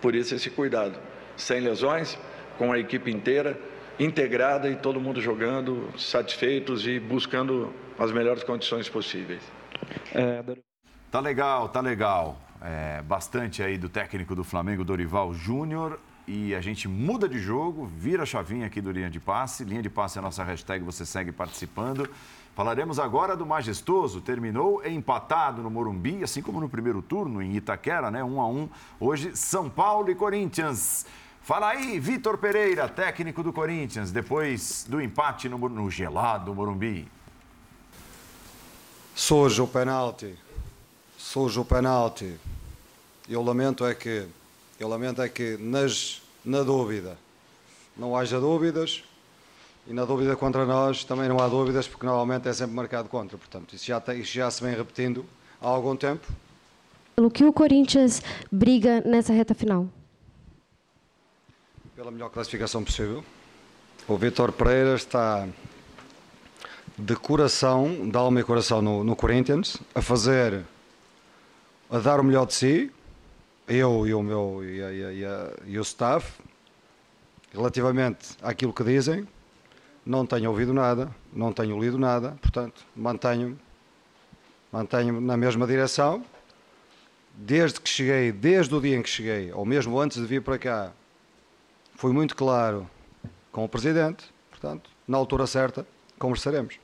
Por 0.00 0.14
isso, 0.14 0.34
esse 0.34 0.48
cuidado 0.48 0.98
sem 1.36 1.60
lesões, 1.60 2.18
com 2.58 2.72
a 2.72 2.78
equipe 2.78 3.10
inteira, 3.10 3.58
integrada 3.98 4.68
e 4.68 4.76
todo 4.76 5.00
mundo 5.00 5.20
jogando, 5.20 5.88
satisfeitos 5.98 6.86
e 6.86 6.98
buscando 6.98 7.72
as 7.98 8.12
melhores 8.12 8.42
condições 8.42 8.88
possíveis. 8.88 9.42
É, 10.14 10.42
tá 11.10 11.20
legal, 11.20 11.68
tá 11.68 11.80
legal. 11.80 12.38
É, 12.62 13.02
bastante 13.02 13.62
aí 13.62 13.76
do 13.78 13.88
técnico 13.88 14.34
do 14.34 14.42
Flamengo, 14.42 14.84
Dorival 14.84 15.32
Júnior. 15.34 15.98
E 16.28 16.56
a 16.56 16.60
gente 16.60 16.88
muda 16.88 17.28
de 17.28 17.38
jogo, 17.38 17.86
vira 17.86 18.24
a 18.24 18.26
chavinha 18.26 18.66
aqui 18.66 18.80
do 18.80 18.90
Linha 18.90 19.08
de 19.08 19.20
Passe. 19.20 19.64
Linha 19.64 19.80
de 19.80 19.88
Passe 19.88 20.18
é 20.18 20.20
a 20.20 20.22
nossa 20.22 20.42
hashtag, 20.42 20.84
você 20.84 21.06
segue 21.06 21.30
participando. 21.30 22.10
Falaremos 22.56 22.98
agora 22.98 23.36
do 23.36 23.46
Majestoso. 23.46 24.20
Terminou 24.20 24.84
empatado 24.84 25.62
no 25.62 25.70
Morumbi, 25.70 26.24
assim 26.24 26.42
como 26.42 26.58
no 26.58 26.68
primeiro 26.68 27.00
turno, 27.00 27.40
em 27.40 27.54
Itaquera, 27.54 28.10
né? 28.10 28.24
Um 28.24 28.40
a 28.40 28.48
um. 28.48 28.68
Hoje, 28.98 29.36
São 29.36 29.70
Paulo 29.70 30.10
e 30.10 30.16
Corinthians. 30.16 31.06
Fala 31.46 31.68
aí, 31.68 32.00
Vitor 32.00 32.38
Pereira, 32.38 32.88
técnico 32.88 33.40
do 33.40 33.52
Corinthians, 33.52 34.10
depois 34.10 34.84
do 34.88 35.00
empate 35.00 35.48
no, 35.48 35.56
no 35.68 35.88
gelado 35.88 36.52
Morumbi. 36.52 37.06
Surge 39.14 39.62
o 39.62 39.68
penalti. 39.68 40.36
Surge 41.16 41.60
o 41.60 41.64
penalti. 41.64 42.34
Eu 43.28 43.42
lamento 43.42 43.86
é 43.86 43.94
que, 43.94 44.26
eu 44.80 44.88
lamento 44.88 45.22
é 45.22 45.28
que 45.28 45.56
nas, 45.58 46.20
na 46.44 46.64
dúvida 46.64 47.16
não 47.96 48.16
haja 48.16 48.40
dúvidas 48.40 49.04
e 49.86 49.92
na 49.92 50.04
dúvida 50.04 50.34
contra 50.34 50.66
nós 50.66 51.04
também 51.04 51.28
não 51.28 51.38
há 51.38 51.46
dúvidas 51.46 51.86
porque 51.86 52.06
normalmente 52.06 52.48
é 52.48 52.52
sempre 52.52 52.74
marcado 52.74 53.08
contra. 53.08 53.38
Portanto, 53.38 53.72
isso 53.72 53.86
já, 53.86 54.00
tem, 54.00 54.18
isso 54.18 54.32
já 54.32 54.50
se 54.50 54.64
vem 54.64 54.74
repetindo 54.74 55.24
há 55.62 55.68
algum 55.68 55.94
tempo. 55.94 56.26
Pelo 57.14 57.30
que 57.30 57.44
o 57.44 57.52
Corinthians 57.52 58.20
briga 58.50 59.00
nessa 59.02 59.32
reta 59.32 59.54
final? 59.54 59.88
Pela 61.96 62.10
melhor 62.10 62.28
classificação 62.28 62.84
possível. 62.84 63.24
O 64.06 64.18
Vitor 64.18 64.52
Pereira 64.52 64.94
está 64.96 65.48
de 66.98 67.16
coração, 67.16 68.06
de 68.10 68.16
alma 68.18 68.38
e 68.38 68.44
coração 68.44 68.82
no, 68.82 69.02
no 69.02 69.16
Corinthians, 69.16 69.78
a 69.94 70.02
fazer, 70.02 70.62
a 71.90 71.98
dar 71.98 72.20
o 72.20 72.24
melhor 72.24 72.44
de 72.44 72.52
si, 72.52 72.92
eu 73.66 74.06
e 74.06 74.12
o 74.12 74.22
meu 74.22 74.62
e, 74.62 74.78
e, 74.78 75.24
e 75.72 75.78
o 75.78 75.82
staff, 75.82 76.38
relativamente 77.54 78.36
àquilo 78.42 78.74
que 78.74 78.84
dizem, 78.84 79.26
não 80.04 80.26
tenho 80.26 80.50
ouvido 80.50 80.74
nada, 80.74 81.08
não 81.32 81.50
tenho 81.50 81.80
lido 81.80 81.98
nada, 81.98 82.36
portanto, 82.42 82.84
mantenho, 82.94 83.58
mantenho 84.70 85.18
na 85.18 85.36
mesma 85.36 85.66
direção. 85.66 86.22
Desde 87.32 87.80
que 87.80 87.88
cheguei, 87.88 88.32
desde 88.32 88.74
o 88.74 88.80
dia 88.82 88.96
em 88.96 89.02
que 89.02 89.08
cheguei, 89.08 89.50
ou 89.50 89.64
mesmo 89.64 89.98
antes 89.98 90.18
de 90.18 90.26
vir 90.26 90.42
para 90.42 90.58
cá, 90.58 90.92
fui 91.96 92.12
muito 92.12 92.36
claro 92.36 92.88
com 93.50 93.64
o 93.64 93.68
Presidente, 93.68 94.24
portanto, 94.50 94.90
na 95.08 95.16
altura 95.16 95.46
certa, 95.46 95.86
conversaremos. 96.18 96.78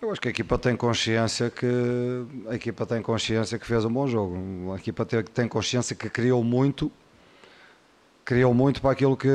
Eu 0.00 0.10
acho 0.12 0.20
que 0.20 0.28
a 0.28 0.30
equipa 0.30 0.58
tem 0.58 0.76
consciência 0.76 1.50
que 1.50 1.66
a 2.48 2.54
equipa 2.54 2.84
tem 2.84 3.00
consciência 3.00 3.58
que 3.58 3.66
fez 3.66 3.84
um 3.84 3.90
bom 3.90 4.06
jogo. 4.06 4.72
A 4.72 4.76
equipa 4.76 5.06
tem 5.06 5.48
consciência 5.48 5.96
que 5.96 6.10
criou 6.10 6.44
muito, 6.44 6.92
criou 8.22 8.52
muito 8.52 8.82
para 8.82 8.90
aquilo 8.90 9.16
que, 9.16 9.28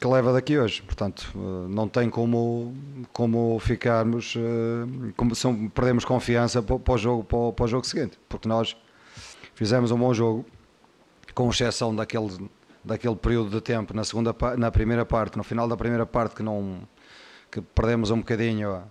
que 0.00 0.06
leva 0.06 0.32
daqui 0.32 0.58
hoje. 0.58 0.80
Portanto, 0.82 1.30
eh, 1.34 1.68
não 1.68 1.86
tem 1.86 2.08
como 2.08 2.74
como 3.12 3.58
ficarmos 3.60 4.34
eh, 4.36 5.12
como 5.14 5.34
perdemos 5.70 6.06
confiança 6.06 6.62
para 6.62 6.94
o 6.94 6.98
jogo 6.98 7.24
para 7.24 7.38
o, 7.38 7.52
para 7.52 7.64
o 7.66 7.68
jogo 7.68 7.86
seguinte, 7.86 8.18
porque 8.30 8.48
nós 8.48 8.74
fizemos 9.54 9.90
um 9.90 9.98
bom 9.98 10.14
jogo, 10.14 10.46
com 11.34 11.50
exceção 11.50 11.94
daquele 11.94 12.28
daquele 12.84 13.16
período 13.16 13.50
de 13.50 13.60
tempo 13.60 13.94
na 13.94 14.04
segunda 14.04 14.34
na 14.56 14.70
primeira 14.70 15.04
parte, 15.04 15.36
no 15.36 15.44
final 15.44 15.68
da 15.68 15.76
primeira 15.76 16.06
parte 16.06 16.34
que 16.34 16.42
não 16.42 16.80
que 17.50 17.60
perdemos 17.60 18.10
um 18.10 18.18
bocadinho 18.18 18.82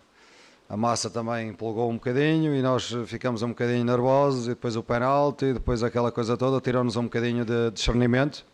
a, 0.69 0.77
massa 0.77 1.09
também 1.09 1.49
empolgou 1.49 1.89
um 1.89 1.95
bocadinho 1.95 2.55
e 2.55 2.61
nós 2.61 2.95
ficamos 3.05 3.41
um 3.41 3.49
bocadinho 3.49 3.83
nervosos 3.83 4.45
e 4.45 4.49
depois 4.49 4.75
o 4.77 4.83
penalti 4.83 5.45
e 5.45 5.53
depois 5.53 5.83
aquela 5.83 6.11
coisa 6.11 6.37
toda 6.37 6.61
tirou-nos 6.61 6.95
um 6.95 7.03
bocadinho 7.03 7.43
de 7.43 7.71
discernimento. 7.71 8.45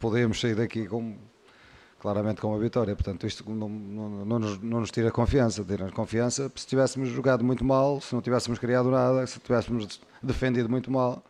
Podíamos 0.00 0.40
sair 0.40 0.54
daqui 0.54 0.86
com 0.86 1.16
claramente 2.00 2.40
com 2.40 2.48
uma 2.48 2.58
vitória 2.58 2.94
portanto 2.94 3.26
isto 3.26 3.44
não, 3.50 3.68
não, 3.68 4.24
não, 4.24 4.38
nos, 4.38 4.62
não 4.62 4.80
nos 4.80 4.90
tira 4.90 5.10
confiança. 5.10 5.62
Tira-nos 5.64 5.92
confiança 5.92 6.50
se 6.54 6.66
tivéssemos 6.66 7.10
jogado 7.10 7.44
muito 7.44 7.64
mal 7.64 8.00
se 8.00 8.14
não 8.14 8.22
tivéssemos 8.22 8.58
criado 8.58 8.90
nada 8.90 9.26
se 9.26 9.38
tivéssemos 9.40 10.00
defendido 10.22 10.70
muito 10.70 10.90
mal 10.90 11.22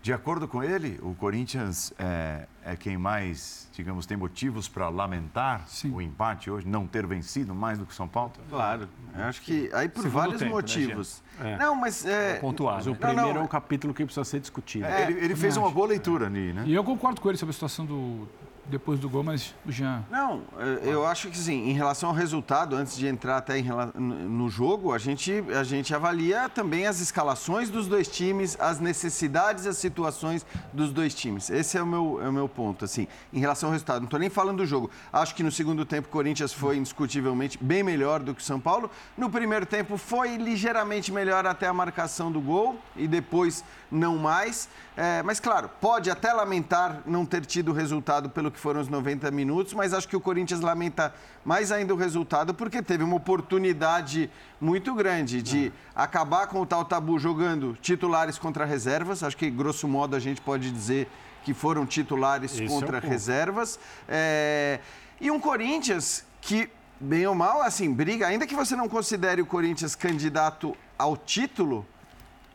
de 0.00 0.12
acordo 0.12 0.46
com 0.46 0.62
ele, 0.62 0.98
o 1.02 1.14
Corinthians 1.14 1.92
é, 1.98 2.46
é 2.64 2.76
quem 2.76 2.96
mais, 2.96 3.68
digamos, 3.72 4.06
tem 4.06 4.16
motivos 4.16 4.68
para 4.68 4.88
lamentar 4.88 5.64
Sim. 5.66 5.92
o 5.92 6.00
empate 6.00 6.50
hoje, 6.50 6.66
não 6.66 6.86
ter 6.86 7.06
vencido 7.06 7.54
mais 7.54 7.78
do 7.78 7.84
que 7.84 7.92
o 7.92 7.94
São 7.94 8.06
Paulo? 8.06 8.32
Claro, 8.48 8.88
eu 9.16 9.24
acho 9.24 9.42
que 9.42 9.68
aí 9.72 9.88
por 9.88 10.02
Segundo 10.02 10.14
vários 10.14 10.38
tempo, 10.38 10.50
né, 10.50 10.56
motivos. 10.56 11.22
Né, 11.38 11.52
é. 11.52 11.56
Não, 11.58 11.74
mas 11.74 12.06
é, 12.06 12.36
é 12.36 12.38
pontuar. 12.38 12.76
Mas 12.76 12.86
o 12.86 12.90
não, 12.90 12.96
primeiro 12.96 13.34
não, 13.34 13.40
é 13.40 13.44
um 13.44 13.48
capítulo 13.48 13.92
que 13.92 14.04
precisa 14.04 14.24
ser 14.24 14.40
discutido. 14.40 14.86
É, 14.86 15.10
ele, 15.10 15.24
ele 15.24 15.36
fez 15.36 15.56
uma 15.56 15.70
boa 15.70 15.88
leitura 15.88 16.26
ali, 16.26 16.52
né? 16.52 16.62
E 16.64 16.74
eu 16.74 16.84
concordo 16.84 17.20
com 17.20 17.28
ele 17.28 17.36
sobre 17.36 17.50
a 17.50 17.54
situação 17.54 17.84
do, 17.84 18.28
depois 18.68 18.98
do 19.00 19.08
gol, 19.08 19.22
mas 19.22 19.54
o 19.66 19.72
Jean. 19.72 20.04
Não, 20.10 20.42
eu 20.82 21.06
acho 21.06 21.28
que 21.28 21.38
sim, 21.38 21.68
em 21.68 21.72
relação 21.72 22.10
ao 22.10 22.14
resultado, 22.14 22.76
antes 22.76 22.96
de 22.96 23.06
entrar 23.06 23.38
até 23.38 23.60
no 23.94 24.48
jogo, 24.48 24.92
a 24.92 24.98
gente, 24.98 25.44
a 25.54 25.64
gente 25.64 25.94
avalia 25.94 26.48
também 26.48 26.86
as 26.86 27.00
escalações 27.00 27.70
dos 27.70 27.86
dois 27.86 28.08
times, 28.08 28.56
as 28.60 28.78
necessidades 28.78 29.66
as 29.66 29.76
situações 29.76 30.44
dos 30.72 30.92
dois 30.92 31.14
times. 31.14 31.50
Esse 31.50 31.78
é 31.78 31.82
o 31.82 31.86
meu, 31.86 32.20
é 32.22 32.28
o 32.28 32.32
meu 32.32 32.48
ponto, 32.48 32.84
assim, 32.84 33.06
em 33.32 33.38
relação 33.38 33.68
ao 33.68 33.72
resultado. 33.72 34.00
Não 34.00 34.04
estou 34.06 34.20
nem 34.20 34.28
falando 34.28 34.58
do 34.58 34.66
jogo. 34.66 34.90
Acho 35.12 35.34
que 35.34 35.42
no 35.42 35.50
segundo 35.50 35.84
tempo 35.84 36.08
o 36.08 36.10
Corinthians 36.10 36.52
foi 36.52 36.76
indiscutivelmente 36.76 37.58
bem 37.62 37.82
melhor 37.82 38.22
do 38.22 38.34
que 38.34 38.40
o 38.40 38.44
São 38.44 38.60
Paulo. 38.60 38.90
No 39.16 39.30
primeiro 39.30 39.66
tempo 39.66 39.96
foi 39.96 40.36
ligeiramente 40.36 41.12
melhor 41.12 41.46
até 41.46 41.66
a 41.66 41.72
marcação 41.72 42.30
do 42.30 42.40
gol 42.40 42.78
e 42.96 43.06
depois 43.06 43.64
não 43.90 44.16
mais. 44.16 44.68
É, 44.96 45.22
mas, 45.22 45.40
claro, 45.40 45.70
pode 45.80 46.10
até 46.10 46.32
lamentar 46.32 47.02
não 47.06 47.24
ter 47.24 47.44
tido 47.44 47.70
o 47.70 47.74
resultado 47.74 48.28
pelo 48.28 48.50
que 48.50 48.58
foram 48.58 48.80
os 48.80 48.88
90 48.88 49.30
minutos, 49.30 49.74
mas 49.74 49.94
acho 49.94 50.08
que 50.08 50.16
o 50.16 50.20
Corinthians 50.20 50.60
lamenta 50.60 51.14
mais 51.44 51.72
ainda 51.72 51.94
o 51.94 51.96
resultado 51.96 52.52
porque 52.52 52.82
teve 52.82 53.02
uma 53.04 53.16
oportunidade 53.16 54.30
muito 54.60 54.94
grande 54.94 55.42
de 55.42 55.72
acabar 55.94 56.46
com 56.46 56.60
o 56.60 56.66
tal 56.66 56.84
tabu 56.84 57.18
jogando 57.18 57.76
titulares 57.80 58.38
contra 58.38 58.64
reservas. 58.64 59.22
Acho 59.22 59.36
que, 59.36 59.50
grosso 59.50 59.88
modo, 59.88 60.14
a 60.16 60.18
gente 60.18 60.40
pode 60.40 60.70
dizer 60.70 61.08
que 61.44 61.54
foram 61.54 61.86
titulares 61.86 62.52
Esse 62.52 62.64
é 62.64 62.66
contra 62.66 63.00
ponto. 63.00 63.10
reservas. 63.10 63.78
É, 64.08 64.80
E 65.20 65.30
um 65.30 65.40
Corinthians 65.40 66.24
que, 66.40 66.68
bem 67.00 67.26
ou 67.26 67.34
mal, 67.34 67.62
assim, 67.62 67.92
briga, 67.92 68.26
ainda 68.26 68.46
que 68.46 68.54
você 68.54 68.76
não 68.76 68.88
considere 68.88 69.40
o 69.42 69.46
Corinthians 69.46 69.94
candidato 69.94 70.76
ao 70.98 71.16
título, 71.16 71.86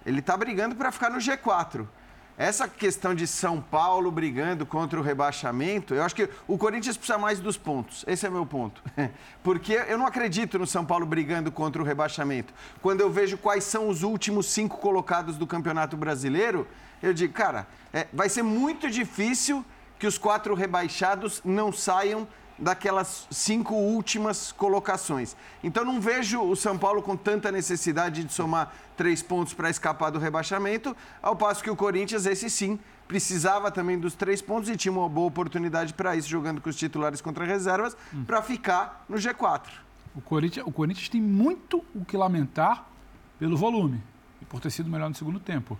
ele 0.06 0.20
está 0.20 0.36
brigando 0.36 0.76
para 0.76 0.92
ficar 0.92 1.10
no 1.10 1.18
G4. 1.18 1.88
Essa 2.36 2.68
questão 2.68 3.14
de 3.14 3.28
São 3.28 3.62
Paulo 3.62 4.12
brigando 4.12 4.66
contra 4.66 5.00
o 5.00 5.04
rebaixamento, 5.04 5.94
eu 5.94 6.02
acho 6.02 6.16
que 6.16 6.28
o 6.48 6.58
Corinthians 6.58 6.98
precisa 6.98 7.18
mais 7.18 7.40
dos 7.40 7.58
pontos. 7.58 8.04
Esse 8.08 8.26
é 8.26 8.30
meu 8.30 8.44
ponto. 8.44 8.82
Porque 9.44 9.74
eu 9.74 10.00
não 10.00 10.08
acredito 10.08 10.58
no 10.58 10.66
São 10.66 10.84
Paulo 10.84 11.06
brigando 11.06 11.52
contra 11.52 11.80
o 11.80 11.86
rebaixamento. 11.86 12.52
Quando 12.82 13.02
eu 13.02 13.12
vejo 13.12 13.38
quais 13.38 13.64
são 13.64 13.88
os 13.88 14.02
últimos 14.02 14.48
cinco 14.48 14.78
colocados 14.78 15.38
do 15.38 15.46
Campeonato 15.46 15.96
Brasileiro, 15.96 16.68
eu 17.04 17.14
digo, 17.14 17.34
cara, 17.34 17.68
é, 17.94 18.08
vai 18.12 18.28
ser 18.30 18.42
muito 18.42 18.90
difícil 18.90 19.64
que 20.00 20.08
os 20.08 20.18
quatro 20.18 20.56
rebaixados 20.56 21.40
não 21.46 21.72
saiam 21.72 22.28
daquelas 22.64 23.28
cinco 23.30 23.76
últimas 23.76 24.52
colocações. 24.52 25.36
Então 25.64 25.84
não 25.84 26.00
vejo 26.00 26.42
o 26.42 26.56
São 26.56 26.78
Paulo 26.78 27.02
com 27.02 27.16
tanta 27.16 27.52
necessidade 27.52 28.24
de 28.24 28.34
somar 28.34 28.74
três 28.96 29.22
pontos 29.22 29.54
para 29.54 29.70
escapar 29.70 30.10
do 30.10 30.20
rebaixamento, 30.20 30.96
ao 31.22 31.36
passo 31.36 31.64
que 31.64 31.70
o 31.70 31.76
Corinthians, 31.76 32.26
esse 32.26 32.50
sim, 32.50 32.80
precisava 33.08 33.70
também 33.70 34.00
dos 34.00 34.16
três 34.16 34.42
pontos 34.42 34.70
e 34.70 34.78
tinha 34.78 34.92
uma 34.92 35.10
boa 35.10 35.28
oportunidade 35.28 35.94
para 35.94 36.16
isso, 36.16 36.30
jogando 36.30 36.62
com 36.62 36.70
os 36.70 36.76
titulares 36.76 37.22
contra 37.22 37.46
reservas, 37.46 37.96
para 38.26 38.42
ficar 38.42 39.06
no 39.10 39.18
G4. 39.18 39.68
O 40.16 40.22
Corinthians, 40.22 40.66
o 40.66 40.72
Corinthians 40.72 41.10
tem 41.10 41.22
muito 41.22 41.84
o 41.94 42.06
que 42.06 42.16
lamentar 42.16 42.88
pelo 43.38 43.58
volume 43.58 44.02
e 44.42 44.46
por 44.46 44.60
ter 44.60 44.72
sido 44.72 44.90
melhor 44.90 45.10
no 45.10 45.16
segundo 45.16 45.40
tempo. 45.40 45.78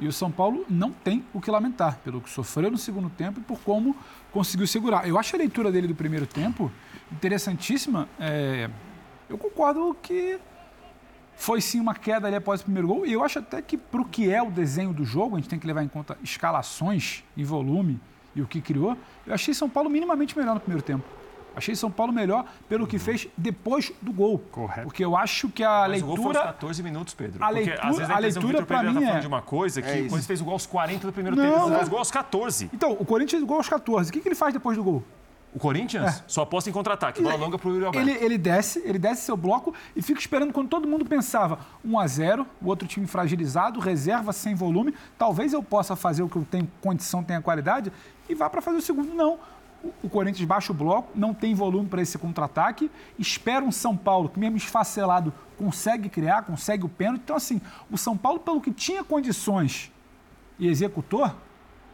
E 0.00 0.08
o 0.08 0.12
São 0.12 0.32
Paulo 0.32 0.64
não 0.68 0.90
tem 0.90 1.24
o 1.32 1.40
que 1.40 1.50
lamentar 1.50 1.98
pelo 1.98 2.20
que 2.20 2.28
sofreu 2.28 2.70
no 2.70 2.78
segundo 2.78 3.08
tempo 3.08 3.40
e 3.40 3.42
por 3.42 3.60
como 3.60 3.96
conseguiu 4.32 4.66
segurar. 4.66 5.06
Eu 5.06 5.18
acho 5.18 5.36
a 5.36 5.38
leitura 5.38 5.70
dele 5.70 5.86
do 5.86 5.94
primeiro 5.94 6.26
tempo 6.26 6.72
interessantíssima. 7.12 8.08
É, 8.18 8.70
eu 9.28 9.36
concordo 9.36 9.96
que 10.02 10.38
foi 11.36 11.60
sim 11.60 11.80
uma 11.80 11.94
queda 11.94 12.26
ali 12.26 12.36
após 12.36 12.60
o 12.60 12.64
primeiro 12.64 12.88
gol. 12.88 13.06
E 13.06 13.12
eu 13.12 13.22
acho 13.22 13.38
até 13.38 13.60
que 13.60 13.76
para 13.76 14.00
o 14.00 14.04
que 14.04 14.30
é 14.30 14.42
o 14.42 14.50
desenho 14.50 14.92
do 14.92 15.04
jogo, 15.04 15.36
a 15.36 15.38
gente 15.38 15.48
tem 15.48 15.58
que 15.58 15.66
levar 15.66 15.82
em 15.82 15.88
conta 15.88 16.16
escalações 16.22 17.22
e 17.36 17.44
volume 17.44 18.00
e 18.34 18.40
o 18.40 18.46
que 18.46 18.60
criou. 18.60 18.96
Eu 19.26 19.34
achei 19.34 19.52
São 19.52 19.68
Paulo 19.68 19.90
minimamente 19.90 20.36
melhor 20.36 20.54
no 20.54 20.60
primeiro 20.60 20.82
tempo. 20.82 21.04
Achei 21.56 21.74
São 21.76 21.90
Paulo 21.90 22.12
melhor 22.12 22.44
pelo 22.68 22.86
que 22.86 22.98
fez 22.98 23.28
depois 23.36 23.92
do 24.00 24.12
gol. 24.12 24.38
Correto. 24.50 24.82
Porque 24.82 25.04
eu 25.04 25.16
acho 25.16 25.48
que 25.48 25.62
a 25.62 25.86
Mas 25.88 26.02
o 26.02 26.06
gol 26.06 26.16
foi 26.16 26.24
aos 26.26 26.34
leitura. 26.34 26.52
14 26.54 26.82
minutos, 26.82 27.14
Pedro. 27.14 27.42
A 27.44 27.48
Porque, 27.48 27.64
leitura- 27.64 27.88
às 27.88 27.96
vezes, 27.96 28.10
a 28.10 28.16
o 28.16 28.20
leitura 28.20 28.66
pra 28.66 28.78
Pereira 28.78 28.88
mim 28.92 28.94
tá 28.94 29.00
falando 29.06 29.18
é- 29.18 29.20
de 29.20 29.26
uma 29.26 29.42
coisa 29.42 29.82
que 29.82 29.88
É 29.88 29.92
o. 29.92 29.96
Corinthians 29.96 30.26
fez 30.26 30.40
o 30.40 30.44
gol 30.44 30.52
aos 30.54 30.66
40 30.66 31.06
do 31.06 31.12
primeiro 31.12 31.36
Não, 31.36 31.44
tempo. 31.44 31.68
não. 31.68 31.76
Fez 31.76 31.86
o 31.86 31.90
gol 31.90 31.98
aos 31.98 32.10
14. 32.10 32.70
Então, 32.72 32.92
o 32.98 33.04
Corinthians 33.04 33.42
gol 33.42 33.56
aos 33.58 33.68
14. 33.68 34.10
O 34.10 34.12
que, 34.12 34.20
que 34.20 34.28
ele 34.28 34.34
faz 34.34 34.52
depois 34.52 34.76
do 34.76 34.82
gol? 34.84 35.02
O 35.54 35.58
Corinthians 35.58 36.24
só 36.26 36.42
aposta 36.44 36.70
em 36.70 36.72
contra-ataque. 36.72 37.20
Bola 37.22 37.34
longa 37.36 37.58
pro 37.58 37.68
Yuri 37.74 37.84
Alberto. 37.84 38.08
Ele, 38.08 38.24
ele 38.24 38.38
desce, 38.38 38.78
ele 38.86 38.98
desce 38.98 39.20
seu 39.26 39.36
bloco 39.36 39.74
e 39.94 40.00
fica 40.00 40.18
esperando 40.18 40.50
quando 40.50 40.68
todo 40.68 40.88
mundo 40.88 41.04
pensava 41.04 41.58
1 41.84 41.98
a 42.00 42.06
0 42.06 42.46
o 42.62 42.68
outro 42.68 42.88
time 42.88 43.06
fragilizado, 43.06 43.78
reserva 43.78 44.32
sem 44.32 44.54
volume. 44.54 44.94
Talvez 45.18 45.52
eu 45.52 45.62
possa 45.62 45.94
fazer 45.94 46.22
o 46.22 46.28
que 46.30 46.36
eu 46.36 46.46
tenho 46.50 46.66
condição, 46.80 47.22
tenha 47.22 47.42
qualidade, 47.42 47.92
e 48.30 48.34
vá 48.34 48.48
para 48.48 48.62
fazer 48.62 48.78
o 48.78 48.80
segundo. 48.80 49.12
Não. 49.12 49.38
O- 50.02 50.08
Corinthians 50.08 50.46
baixa 50.46 50.70
o 50.72 50.74
bloco, 50.74 51.10
não 51.14 51.32
tem 51.34 51.54
volume 51.54 51.88
para 51.88 52.00
esse 52.02 52.16
contra-ataque, 52.18 52.90
espera 53.18 53.64
um 53.64 53.72
São 53.72 53.96
Paulo 53.96 54.28
que, 54.28 54.38
mesmo 54.38 54.56
esfacelado, 54.56 55.32
consegue 55.58 56.08
criar, 56.08 56.42
consegue 56.42 56.84
o 56.84 56.88
pênalti. 56.88 57.22
Então, 57.24 57.34
assim, 57.36 57.60
o 57.90 57.96
São 57.98 58.16
Paulo, 58.16 58.38
pelo 58.40 58.60
que 58.60 58.70
tinha 58.72 59.02
condições 59.02 59.90
e 60.58 60.68
executou, 60.68 61.30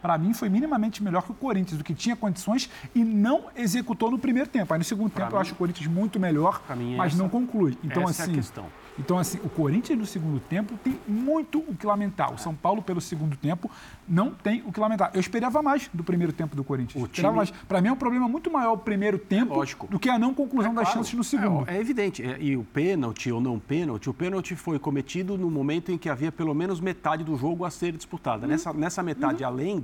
para 0.01 0.17
mim 0.17 0.33
foi 0.33 0.49
minimamente 0.49 1.01
melhor 1.03 1.23
que 1.23 1.31
o 1.31 1.35
Corinthians, 1.35 1.77
do 1.77 1.83
que 1.83 1.93
tinha 1.93 2.15
condições 2.15 2.69
e 2.93 3.03
não 3.03 3.45
executou 3.55 4.09
no 4.11 4.19
primeiro 4.19 4.49
tempo. 4.49 4.73
Aí 4.73 4.77
no 4.77 4.83
segundo 4.85 5.09
tempo 5.11 5.33
eu 5.35 5.39
acho 5.39 5.53
o 5.53 5.55
Corinthians 5.57 5.87
muito 5.87 6.19
melhor, 6.19 6.61
Pra 6.61 6.75
mim, 6.75 6.95
mas 6.95 7.13
essa- 7.13 7.21
não 7.21 7.29
conclui. 7.29 7.77
Então 7.83 8.03
essa 8.03 8.21
é 8.21 8.23
a 8.23 8.25
assim, 8.25 8.33
questão. 8.35 8.65
Então 8.99 9.17
assim, 9.17 9.39
o 9.43 9.49
Corinthians 9.49 9.97
no 9.97 10.05
segundo 10.05 10.39
tempo 10.39 10.77
tem 10.83 10.99
muito 11.07 11.59
o 11.59 11.75
que 11.75 11.85
lamentar. 11.85 12.33
O 12.33 12.37
São 12.37 12.53
Paulo 12.53 12.81
pelo 12.81 12.99
segundo 12.99 13.37
tempo 13.37 13.71
não 14.07 14.31
tem 14.31 14.61
o 14.65 14.71
que 14.71 14.79
lamentar. 14.79 15.11
Eu 15.13 15.19
esperava 15.19 15.61
mais 15.61 15.89
do 15.93 16.03
primeiro 16.03 16.33
tempo 16.33 16.55
do 16.55 16.63
Corinthians. 16.63 17.01
O 17.01 17.07
Esperava 17.07 17.33
time- 17.45 17.51
mais. 17.57 17.65
Para 17.67 17.81
mim 17.81 17.87
é 17.87 17.91
um 17.91 17.95
problema 17.95 18.27
muito 18.27 18.51
maior 18.51 18.73
o 18.73 18.77
primeiro 18.77 19.17
tempo 19.17 19.55
Lógico. 19.55 19.87
do 19.87 19.97
que 19.97 20.09
a 20.09 20.19
não 20.19 20.33
conclusão 20.33 20.73
das 20.73 20.89
chances 20.89 21.13
no 21.13 21.23
segundo. 21.23 21.69
É, 21.69 21.77
é 21.77 21.79
evidente. 21.79 22.23
É, 22.23 22.37
e 22.41 22.57
o 22.57 22.63
pênalti 22.63 23.31
ou 23.31 23.39
não 23.39 23.57
pênalti, 23.57 24.09
o 24.09 24.13
pênalti 24.13 24.55
foi 24.55 24.77
cometido 24.77 25.37
no 25.37 25.49
momento 25.49 25.91
em 25.91 25.97
que 25.97 26.09
havia 26.09 26.31
pelo 26.31 26.53
menos 26.53 26.79
metade 26.79 27.23
do 27.23 27.37
jogo 27.37 27.63
a 27.65 27.71
ser 27.71 27.93
disputada. 27.93 28.43
Uhum. 28.43 28.51
Nessa, 28.51 28.73
nessa 28.73 29.01
metade 29.03 29.43
além, 29.43 29.83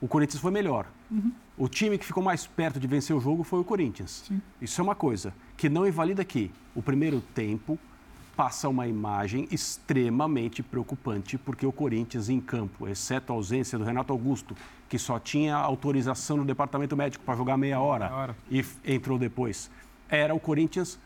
o 0.00 0.06
Corinthians 0.06 0.40
foi 0.40 0.50
melhor. 0.50 0.86
Uhum. 1.10 1.32
O 1.56 1.68
time 1.68 1.96
que 1.96 2.04
ficou 2.04 2.22
mais 2.22 2.46
perto 2.46 2.78
de 2.78 2.86
vencer 2.86 3.14
o 3.16 3.20
jogo 3.20 3.42
foi 3.42 3.60
o 3.60 3.64
Corinthians. 3.64 4.30
Isso 4.60 4.80
é 4.80 4.84
uma 4.84 4.94
coisa 4.94 5.32
que 5.56 5.68
não 5.68 5.86
invalida 5.86 6.24
que 6.24 6.50
o 6.74 6.82
primeiro 6.82 7.20
tempo 7.34 7.78
passa 8.36 8.68
uma 8.68 8.86
imagem 8.86 9.46
extremamente 9.50 10.62
preocupante, 10.62 11.38
porque 11.38 11.64
o 11.66 11.72
Corinthians 11.72 12.28
em 12.28 12.40
campo, 12.40 12.88
exceto 12.88 13.32
a 13.32 13.36
ausência 13.36 13.78
do 13.78 13.84
Renato 13.84 14.12
Augusto, 14.12 14.56
que 14.88 14.98
só 14.98 15.18
tinha 15.18 15.56
autorização 15.56 16.38
do 16.38 16.44
departamento 16.44 16.96
médico 16.96 17.24
para 17.24 17.36
jogar 17.36 17.56
meia 17.56 17.80
hora, 17.80 18.06
Meia 18.06 18.16
hora. 18.16 18.36
e 18.50 18.64
entrou 18.84 19.18
depois, 19.18 19.70
era 20.08 20.34
o 20.34 20.40
Corinthians 20.40 20.98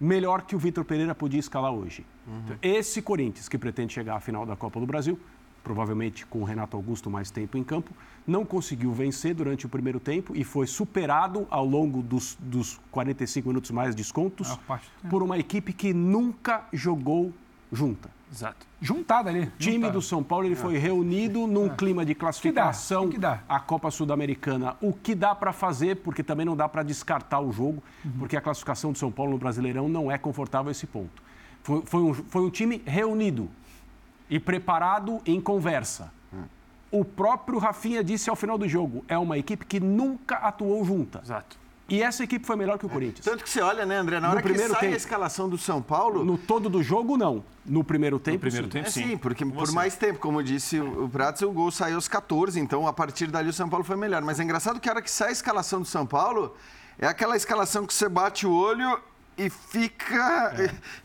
melhor 0.00 0.42
que 0.42 0.54
o 0.54 0.58
Vitor 0.58 0.84
Pereira 0.84 1.14
podia 1.14 1.40
escalar 1.40 1.72
hoje. 1.72 2.06
Então, 2.44 2.56
esse 2.62 3.02
Corinthians 3.02 3.48
que 3.48 3.58
pretende 3.58 3.92
chegar 3.92 4.16
à 4.16 4.20
final 4.20 4.46
da 4.46 4.54
Copa 4.54 4.78
do 4.78 4.86
Brasil, 4.86 5.18
provavelmente 5.64 6.24
com 6.26 6.40
o 6.40 6.44
Renato 6.44 6.76
Augusto 6.76 7.10
mais 7.10 7.30
tempo 7.30 7.58
em 7.58 7.64
campo, 7.64 7.92
não 8.28 8.44
conseguiu 8.44 8.92
vencer 8.92 9.34
durante 9.34 9.66
o 9.66 9.68
primeiro 9.68 9.98
tempo 9.98 10.36
e 10.36 10.44
foi 10.44 10.66
superado 10.66 11.46
ao 11.50 11.64
longo 11.64 12.02
dos, 12.02 12.36
dos 12.40 12.78
45 12.92 13.48
minutos 13.48 13.70
mais 13.70 13.94
descontos 13.94 14.48
tempo. 14.50 15.08
por 15.10 15.22
uma 15.22 15.38
equipe 15.38 15.72
que 15.72 15.92
nunca 15.94 16.64
jogou 16.72 17.32
junta. 17.72 18.10
Exato. 18.30 18.66
Juntada 18.80 19.30
ali. 19.30 19.44
O 19.44 19.52
time 19.58 19.76
juntada. 19.76 19.92
do 19.94 20.02
São 20.02 20.22
Paulo 20.22 20.44
ele 20.46 20.54
foi 20.54 20.76
reunido 20.76 21.46
num 21.46 21.70
clima 21.70 22.04
de 22.04 22.14
classificação 22.14 23.04
É. 23.04 23.08
Que 23.08 23.18
dá? 23.18 23.40
à 23.48 23.58
Copa 23.58 23.90
Sul-Americana. 23.90 24.76
O 24.82 24.92
que 24.92 25.14
dá 25.14 25.34
para 25.34 25.50
fazer, 25.52 25.96
porque 25.96 26.22
também 26.22 26.44
não 26.44 26.54
dá 26.54 26.68
para 26.68 26.82
descartar 26.82 27.40
o 27.40 27.50
jogo, 27.50 27.82
Uhum. 28.04 28.10
porque 28.18 28.36
a 28.36 28.40
classificação 28.42 28.92
do 28.92 28.98
São 28.98 29.10
Paulo 29.10 29.32
no 29.32 29.38
Brasileirão 29.38 29.88
não 29.88 30.12
é 30.12 30.18
confortável 30.18 30.68
a 30.68 30.72
esse 30.72 30.86
ponto. 30.86 31.22
Foi, 31.62 31.82
foi 31.86 32.02
um, 32.02 32.12
foi 32.14 32.42
um 32.42 32.50
time 32.50 32.82
reunido 32.86 33.48
e 34.28 34.38
preparado 34.38 35.20
em 35.24 35.40
conversa. 35.40 36.12
O 36.90 37.04
próprio 37.04 37.58
Rafinha 37.58 38.02
disse 38.02 38.30
ao 38.30 38.36
final 38.36 38.56
do 38.58 38.68
jogo: 38.68 39.04
é 39.08 39.18
uma 39.18 39.36
equipe 39.38 39.64
que 39.66 39.78
nunca 39.80 40.36
atuou 40.36 40.84
junta. 40.84 41.20
Exato. 41.24 41.56
E 41.90 42.02
essa 42.02 42.22
equipe 42.22 42.46
foi 42.46 42.54
melhor 42.54 42.78
que 42.78 42.84
o 42.84 42.88
Corinthians. 42.88 43.24
Tanto 43.24 43.42
que 43.42 43.48
você 43.48 43.62
olha, 43.62 43.86
né, 43.86 43.96
André, 43.96 44.20
na 44.20 44.28
No 44.28 44.32
hora 44.34 44.42
que 44.42 44.48
primeiro 44.48 44.72
sai 44.74 44.80
tempo. 44.82 44.92
a 44.92 44.96
escalação 44.98 45.48
do 45.48 45.56
São 45.56 45.80
Paulo, 45.80 46.22
No 46.22 46.36
todo 46.36 46.68
do 46.68 46.82
jogo, 46.82 47.16
não. 47.16 47.42
No 47.64 47.82
primeiro 47.82 48.18
tempo, 48.18 48.40
primeiro 48.40 48.66
sim. 48.66 48.70
tempo, 48.72 48.88
É 48.88 48.90
sim. 48.90 49.08
sim, 49.08 49.16
porque 49.16 49.42
Com 49.42 49.52
por 49.52 49.66
você. 49.66 49.72
mais 49.74 49.96
tempo, 49.96 50.18
como 50.18 50.42
disse 50.42 50.78
o 50.78 51.04
o 51.04 51.08
Pratos, 51.08 51.40
o 51.40 51.50
gol 51.50 51.70
saiu 51.70 51.94
aos 51.94 52.06
14, 52.06 52.60
então 52.60 52.86
a 52.86 52.92
partir 52.92 53.28
dali 53.28 53.48
o 53.48 53.52
São 53.54 53.70
Paulo 53.70 53.84
foi 53.86 53.96
melhor. 53.96 54.20
Mas 54.20 54.38
é 54.38 54.42
engraçado 54.44 54.78
que 54.78 54.86
a 54.88 54.92
hora 54.92 55.00
que 55.02 55.10
sai 55.10 55.30
a 55.30 55.32
escalação 55.32 55.80
do 55.80 55.86
São 55.86 56.04
Paulo, 56.04 56.54
é 56.98 57.06
aquela 57.06 57.36
escalação 57.38 57.86
que 57.86 57.94
você 57.94 58.06
bate 58.06 58.46
o 58.46 58.52
olho 58.52 59.00
e 59.38 59.48
fica. 59.48 60.52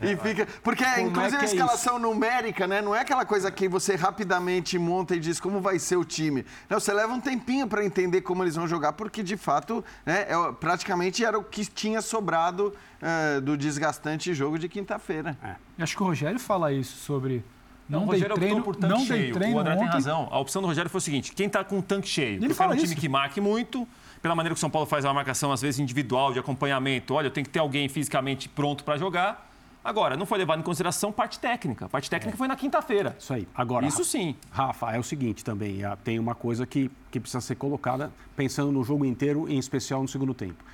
E 0.00 0.16
fica. 0.16 0.46
Porque, 0.62 0.84
é 0.84 1.00
inclusive, 1.00 1.38
que 1.38 1.44
a 1.44 1.48
é 1.48 1.52
escalação 1.52 1.98
numérica, 1.98 2.66
né? 2.66 2.82
Não 2.82 2.94
é 2.94 3.00
aquela 3.00 3.24
coisa 3.24 3.50
que 3.50 3.68
você 3.68 3.94
rapidamente 3.94 4.78
monta 4.78 5.14
e 5.14 5.20
diz 5.20 5.38
como 5.38 5.60
vai 5.60 5.78
ser 5.78 5.96
o 5.96 6.04
time. 6.04 6.44
Não, 6.68 6.80
você 6.80 6.92
leva 6.92 7.12
um 7.12 7.20
tempinho 7.20 7.66
para 7.66 7.84
entender 7.84 8.22
como 8.22 8.42
eles 8.42 8.56
vão 8.56 8.66
jogar, 8.66 8.94
porque 8.94 9.22
de 9.22 9.36
fato, 9.36 9.84
né, 10.04 10.26
é, 10.28 10.52
praticamente 10.58 11.24
era 11.24 11.38
o 11.38 11.44
que 11.44 11.64
tinha 11.64 12.02
sobrado 12.02 12.74
eh, 13.00 13.40
do 13.40 13.56
desgastante 13.56 14.32
jogo 14.32 14.58
de 14.58 14.68
quinta-feira. 14.68 15.36
E 15.78 15.82
Acho 15.82 15.94
que 15.96 16.02
o 16.02 16.06
Rogério 16.06 16.40
fala 16.40 16.72
isso 16.72 16.96
sobre. 16.96 17.44
Não, 17.86 18.00
Não 18.00 18.06
o 18.06 18.10
Rogério 18.10 18.34
treino, 18.34 18.56
optou 18.56 18.72
por 18.72 18.80
tanque 18.80 18.94
não 18.94 19.04
cheio. 19.04 19.34
treino 19.34 19.56
o 19.56 19.60
André 19.60 19.74
tem 19.74 19.84
ontem. 19.84 19.92
razão. 19.92 20.28
A 20.30 20.38
opção 20.38 20.62
do 20.62 20.68
Rogério 20.68 20.90
foi 20.90 20.98
o 20.98 21.02
seguinte: 21.02 21.32
quem 21.32 21.46
está 21.46 21.62
com 21.62 21.78
o 21.78 21.82
tanque 21.82 22.08
cheio? 22.08 22.42
Ele 22.42 22.54
fala 22.54 22.72
um 22.72 22.76
time 22.76 22.86
isso. 22.92 22.96
que 22.96 23.08
marque 23.08 23.40
muito, 23.42 23.86
pela 24.24 24.34
maneira 24.34 24.54
que 24.54 24.58
o 24.58 24.60
São 24.60 24.70
Paulo 24.70 24.86
faz 24.86 25.04
a 25.04 25.12
marcação, 25.12 25.52
às 25.52 25.60
vezes 25.60 25.78
individual, 25.78 26.32
de 26.32 26.38
acompanhamento. 26.38 27.12
Olha, 27.12 27.26
eu 27.26 27.30
tenho 27.30 27.44
que 27.44 27.50
ter 27.50 27.58
alguém 27.58 27.90
fisicamente 27.90 28.48
pronto 28.48 28.82
para 28.82 28.96
jogar. 28.96 29.52
Agora, 29.84 30.16
não 30.16 30.24
foi 30.24 30.38
levado 30.38 30.60
em 30.60 30.62
consideração 30.62 31.12
parte 31.12 31.38
técnica. 31.38 31.90
Parte 31.90 32.08
técnica 32.08 32.34
foi 32.34 32.48
na 32.48 32.56
quinta-feira. 32.56 33.14
Isso 33.18 33.34
aí. 33.34 33.46
Agora, 33.54 33.84
Isso 33.84 34.02
sim. 34.02 34.34
Rafa, 34.50 34.92
é 34.92 34.98
o 34.98 35.02
seguinte 35.02 35.44
também, 35.44 35.84
ah, 35.84 35.94
tem 36.02 36.18
uma 36.18 36.34
coisa 36.34 36.66
que, 36.66 36.90
que 37.10 37.20
precisa 37.20 37.42
ser 37.42 37.56
colocada, 37.56 38.10
pensando 38.34 38.72
no 38.72 38.82
jogo 38.82 39.04
inteiro, 39.04 39.46
em 39.46 39.58
especial 39.58 40.00
no 40.00 40.08
segundo 40.08 40.32
tempo. 40.32 40.64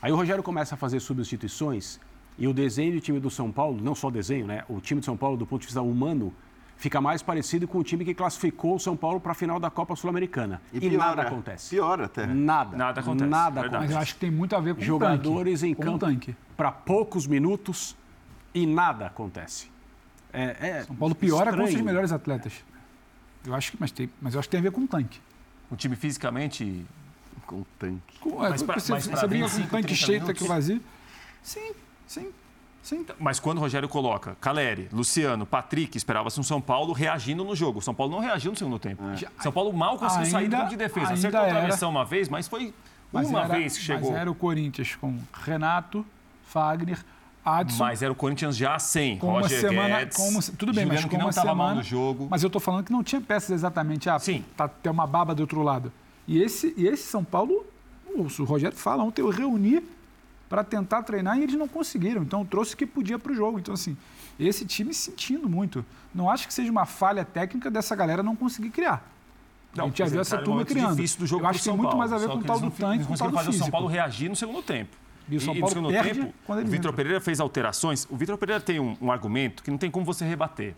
Aí 0.00 0.12
o 0.12 0.16
Rogério 0.16 0.40
começa 0.40 0.76
a 0.76 0.78
fazer 0.78 1.00
substituições 1.00 1.98
e 2.38 2.46
o 2.46 2.54
desenho 2.54 2.92
do 2.92 3.00
time 3.00 3.18
do 3.18 3.28
São 3.28 3.50
Paulo, 3.50 3.80
não 3.82 3.96
só 3.96 4.06
o 4.06 4.12
desenho, 4.12 4.46
né? 4.46 4.62
O 4.68 4.80
time 4.80 5.00
de 5.00 5.06
São 5.06 5.16
Paulo, 5.16 5.36
do 5.36 5.44
ponto 5.44 5.62
de 5.62 5.66
vista 5.66 5.82
humano, 5.82 6.32
fica 6.80 6.98
mais 6.98 7.22
parecido 7.22 7.68
com 7.68 7.78
o 7.78 7.84
time 7.84 8.04
que 8.06 8.14
classificou 8.14 8.76
o 8.76 8.80
São 8.80 8.96
Paulo 8.96 9.20
para 9.20 9.32
a 9.32 9.34
final 9.34 9.60
da 9.60 9.68
Copa 9.70 9.94
Sul-Americana. 9.94 10.62
E, 10.72 10.80
piora, 10.80 10.96
nada 10.96 11.22
acontece. 11.22 11.68
Pior 11.70 12.00
até. 12.00 12.26
Nada. 12.26 12.74
Nada 12.76 13.00
acontece. 13.02 13.30
Nada 13.30 13.60
acontece. 13.60 13.82
Mas 13.84 13.90
eu 13.90 13.98
acho 13.98 14.14
que 14.14 14.20
tem 14.20 14.30
muito 14.30 14.56
a 14.56 14.60
ver 14.60 14.74
com 14.74 14.80
Jogadores 14.80 15.60
o 15.60 15.62
tanque. 15.66 15.70
em 15.70 15.74
com 15.74 15.82
o 15.82 15.84
campo 15.84 15.98
tanque. 15.98 16.34
para 16.56 16.72
poucos 16.72 17.26
minutos 17.26 17.94
e 18.54 18.66
nada 18.66 19.06
acontece. 19.06 19.70
É, 20.32 20.56
é 20.78 20.82
São 20.84 20.96
Paulo 20.96 21.14
piora 21.14 21.44
com 21.50 21.50
estranho. 21.50 21.70
seus 21.72 21.82
melhores 21.82 22.12
atletas. 22.12 22.64
Eu 23.44 23.54
acho 23.54 23.72
que, 23.72 23.76
mas, 23.78 23.92
tem, 23.92 24.08
mas 24.20 24.32
eu 24.34 24.40
acho 24.40 24.48
que 24.48 24.52
tem 24.52 24.60
a 24.60 24.62
ver 24.62 24.72
com 24.72 24.80
o 24.80 24.88
tanque. 24.88 25.20
O 25.70 25.76
time 25.76 25.94
fisicamente. 25.96 26.84
Com 27.46 27.62
tanque. 27.78 28.18
Com, 28.20 28.36
Mas 28.38 28.62
é, 28.62 28.64
pra- 28.64 28.78
você 28.78 28.92
mas 28.92 29.06
você 29.06 29.26
briga 29.26 29.44
com 29.44 29.50
um 29.50 29.56
25, 29.56 29.70
tanque 29.70 29.86
30 29.88 29.94
cheio, 30.06 30.24
tanque 30.24 30.44
vazio. 30.44 30.80
Sim, 31.42 31.72
sim, 32.06 32.28
sim. 32.82 33.04
Mas 33.18 33.38
quando 33.40 33.58
o 33.58 33.60
Rogério 33.60 33.88
coloca 33.88 34.36
Caleri, 34.40 34.88
Luciano, 34.92 35.44
Patrick, 35.46 35.96
esperava-se 35.96 36.38
um 36.40 36.42
São 36.42 36.60
Paulo 36.60 36.92
reagindo 36.92 37.44
no 37.44 37.54
jogo. 37.54 37.78
O 37.78 37.82
São 37.82 37.94
Paulo 37.94 38.12
não 38.12 38.20
reagiu 38.20 38.50
no 38.52 38.56
segundo 38.56 38.78
tempo. 38.78 39.02
São 39.40 39.52
Paulo 39.52 39.72
mal 39.72 39.98
conseguiu 39.98 40.26
sair 40.26 40.48
do 40.48 40.56
Ainda- 40.56 40.68
de 40.68 40.76
defesa. 40.76 41.06
ainda 41.08 41.14
Acertou 41.14 41.40
a 41.40 41.44
era- 41.46 41.58
travessão 41.60 41.90
uma 41.90 42.04
vez, 42.04 42.28
mas 42.28 42.48
foi 42.48 42.72
Mas 43.12 43.28
uma 43.28 43.40
era- 43.44 43.54
vez 43.54 43.76
que 43.76 43.82
chegou. 43.84 44.10
Mas 44.10 44.20
era 44.20 44.30
o 44.30 44.34
Corinthians 44.34 44.94
com 44.96 45.18
Renato, 45.44 46.04
Fagner, 46.46 47.04
Adson. 47.44 47.78
Mas 47.84 48.02
era 48.02 48.12
o 48.12 48.14
Corinthians 48.14 48.56
já 48.56 48.78
sem 48.78 49.16
com 49.18 49.28
uma 49.28 49.40
Roger 49.40 49.60
semana, 49.60 49.98
Guedes, 50.00 50.16
com 50.16 50.28
uma- 50.28 50.42
tudo 50.58 50.74
bem, 50.74 50.84
mas 50.86 51.02
que 51.02 51.08
com 51.10 51.16
não 51.16 51.24
uma 51.26 51.30
estava 51.30 51.54
mal 51.54 51.74
no 51.74 51.82
jogo. 51.82 52.28
Mas 52.30 52.42
eu 52.42 52.48
estou 52.48 52.60
falando 52.60 52.84
que 52.84 52.92
não 52.92 53.02
tinha 53.02 53.20
peças 53.20 53.50
exatamente. 53.50 54.10
Ah, 54.10 54.18
Sim. 54.18 54.44
Tá, 54.56 54.68
tem 54.68 54.92
uma 54.92 55.06
baba 55.06 55.34
do 55.34 55.40
outro 55.40 55.62
lado. 55.62 55.90
E 56.28 56.40
esse, 56.42 56.74
e 56.76 56.86
esse 56.86 57.04
São 57.04 57.24
Paulo, 57.24 57.64
o 58.14 58.26
Rogério 58.44 58.76
fala, 58.76 59.02
ontem 59.02 59.22
eu 59.22 59.30
reuni 59.30 59.82
para 60.50 60.64
tentar 60.64 61.04
treinar 61.04 61.38
e 61.38 61.44
eles 61.44 61.54
não 61.54 61.68
conseguiram. 61.68 62.22
Então 62.22 62.44
trouxe 62.44 62.74
o 62.74 62.76
que 62.76 62.84
podia 62.84 63.16
para 63.20 63.30
o 63.30 63.34
jogo. 63.34 63.60
Então, 63.60 63.72
assim, 63.72 63.96
esse 64.38 64.66
time 64.66 64.92
sentindo 64.92 65.48
muito. 65.48 65.86
Não 66.12 66.28
acho 66.28 66.48
que 66.48 66.52
seja 66.52 66.70
uma 66.72 66.84
falha 66.84 67.24
técnica 67.24 67.70
dessa 67.70 67.94
galera 67.94 68.20
não 68.20 68.34
conseguir 68.34 68.70
criar. 68.70 69.08
a 69.78 69.82
gente 69.84 69.98
já 70.00 70.06
viu 70.06 70.20
essa 70.20 70.38
turma 70.38 70.64
criando. 70.64 70.96
difícil 70.96 71.20
do 71.20 71.26
jogo 71.26 71.44
eu 71.44 71.48
acho 71.48 71.60
que 71.60 71.64
tem 71.66 71.76
muito 71.76 71.96
mais 71.96 72.12
a 72.12 72.18
ver 72.18 72.26
com 72.28 72.38
o 72.38 72.42
tal 72.42 72.58
do 72.58 72.64
não- 72.64 72.70
tanque, 72.72 73.04
com 73.04 73.14
o 73.14 73.16
tal 73.16 73.30
do 73.30 73.36
fazer 73.36 73.50
o 73.50 73.52
São. 73.52 73.70
Paulo 73.70 73.86
reagir 73.86 74.28
no 74.28 74.34
segundo 74.34 74.60
tempo. 74.60 74.96
E 75.28 75.36
o 75.36 75.40
São 75.40 75.54
no 75.54 75.60
Paulo 75.60 75.72
segundo 75.76 75.92
perde 75.92 76.20
tempo, 76.20 76.34
quando 76.44 76.58
ele 76.58 76.68
o 76.68 76.72
Vitor. 76.72 76.92
Pereira 76.92 77.20
fez 77.20 77.38
alterações. 77.38 78.04
O 78.10 78.16
Vitor 78.16 78.36
Pereira 78.36 78.60
tem 78.60 78.80
um, 78.80 78.96
um 79.00 79.12
argumento 79.12 79.62
que 79.62 79.70
não 79.70 79.78
tem 79.78 79.88
como 79.88 80.04
você 80.04 80.24
rebater. 80.24 80.74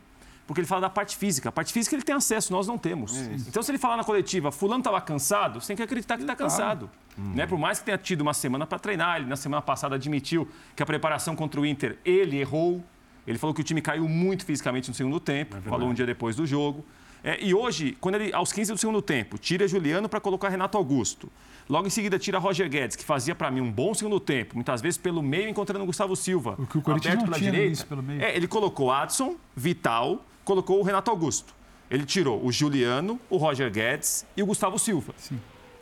Porque 0.47 0.61
ele 0.61 0.67
fala 0.67 0.83
da 0.83 0.91
parte 0.91 1.17
física. 1.17 1.49
A 1.49 1.53
parte 1.53 1.73
física 1.73 1.95
ele 1.95 2.03
tem 2.03 2.15
acesso, 2.15 2.53
nós 2.53 2.67
não 2.67 2.77
temos. 2.77 3.17
Então, 3.47 3.63
se 3.63 3.71
ele 3.71 3.79
falar 3.79 3.97
na 3.97 4.05
coletiva, 4.05 4.51
fulano 4.51 4.81
estava 4.81 5.01
cansado, 5.01 5.61
você 5.61 5.69
tem 5.69 5.77
que 5.77 5.83
acreditar 5.83 6.17
que 6.17 6.23
está 6.23 6.35
cansado. 6.35 6.91
Né? 7.17 7.47
Por 7.47 7.59
mais 7.59 7.79
que 7.79 7.85
tenha 7.85 7.99
tido 7.99 8.23
uma 8.23 8.35
semana 8.35 8.67
para 8.67 8.79
treinar, 8.79 9.17
ele 9.19 9.27
na 9.27 9.37
semana 9.37 9.63
passada 9.63 9.95
admitiu 9.95 10.49
que 10.75 10.83
a 10.83 10.87
preparação 10.87 11.37
contra 11.37 11.61
o 11.61 11.67
Inter, 11.67 11.99
ele 12.05 12.39
errou. 12.39 12.83
Ele 13.27 13.39
falou 13.39 13.55
que 13.55 13.61
o 13.61 13.65
time 13.65 13.81
caiu 13.81 14.09
muito 14.09 14.45
fisicamente 14.45 14.89
no 14.89 14.95
segundo 14.95 15.21
tempo, 15.21 15.57
falou 15.63 15.89
um 15.89 15.95
dia 15.95 16.05
depois 16.07 16.35
do 16.35 16.45
jogo. 16.45 16.85
É, 17.25 17.43
e 17.43 17.55
hoje, 17.55 17.97
quando 18.01 18.17
ele, 18.17 18.35
aos 18.35 18.53
15 18.53 18.73
do 18.73 18.79
segundo 18.79 19.01
tempo, 19.01 19.39
tira 19.39 19.69
Juliano 19.69 20.09
para 20.09 20.21
colocar 20.21 20.49
Renato 20.49 20.77
Augusto. 20.77 21.31
Logo 21.69 21.87
em 21.87 21.91
seguida, 21.91 22.19
tira 22.19 22.39
Roger 22.39 22.69
Guedes, 22.69 22.97
que 22.97 23.05
fazia 23.05 23.35
para 23.35 23.49
mim 23.49 23.61
um 23.61 23.71
bom 23.71 23.95
segundo 23.95 24.19
tempo, 24.19 24.57
muitas 24.57 24.81
vezes 24.83 24.99
pelo 24.99 25.23
meio, 25.23 25.49
encontrando 25.49 25.87
Gustavo 25.87 26.17
Silva. 26.17 26.57
O 26.59 26.67
que 26.67 26.79
o 26.79 26.83
Corinthians 26.83 27.15
aberto 27.15 27.31
não 27.31 27.33
pela 27.33 27.39
direita. 27.39 27.67
início, 27.67 27.87
pelo 27.87 28.03
meio. 28.03 28.21
É, 28.21 28.37
ele 28.37 28.49
colocou 28.49 28.91
Adson, 28.91 29.37
Vital, 29.55 30.25
colocou 30.45 30.79
o 30.81 30.83
Renato 30.83 31.11
Augusto. 31.11 31.55
Ele 31.91 32.05
tirou 32.07 32.45
o 32.45 32.51
Juliano, 32.51 33.21
o 33.29 33.37
Roger 33.37 33.71
Guedes 33.71 34.27
e 34.37 34.43
o 34.43 34.47
Gustavo 34.47 34.79
Silva. 34.79 35.13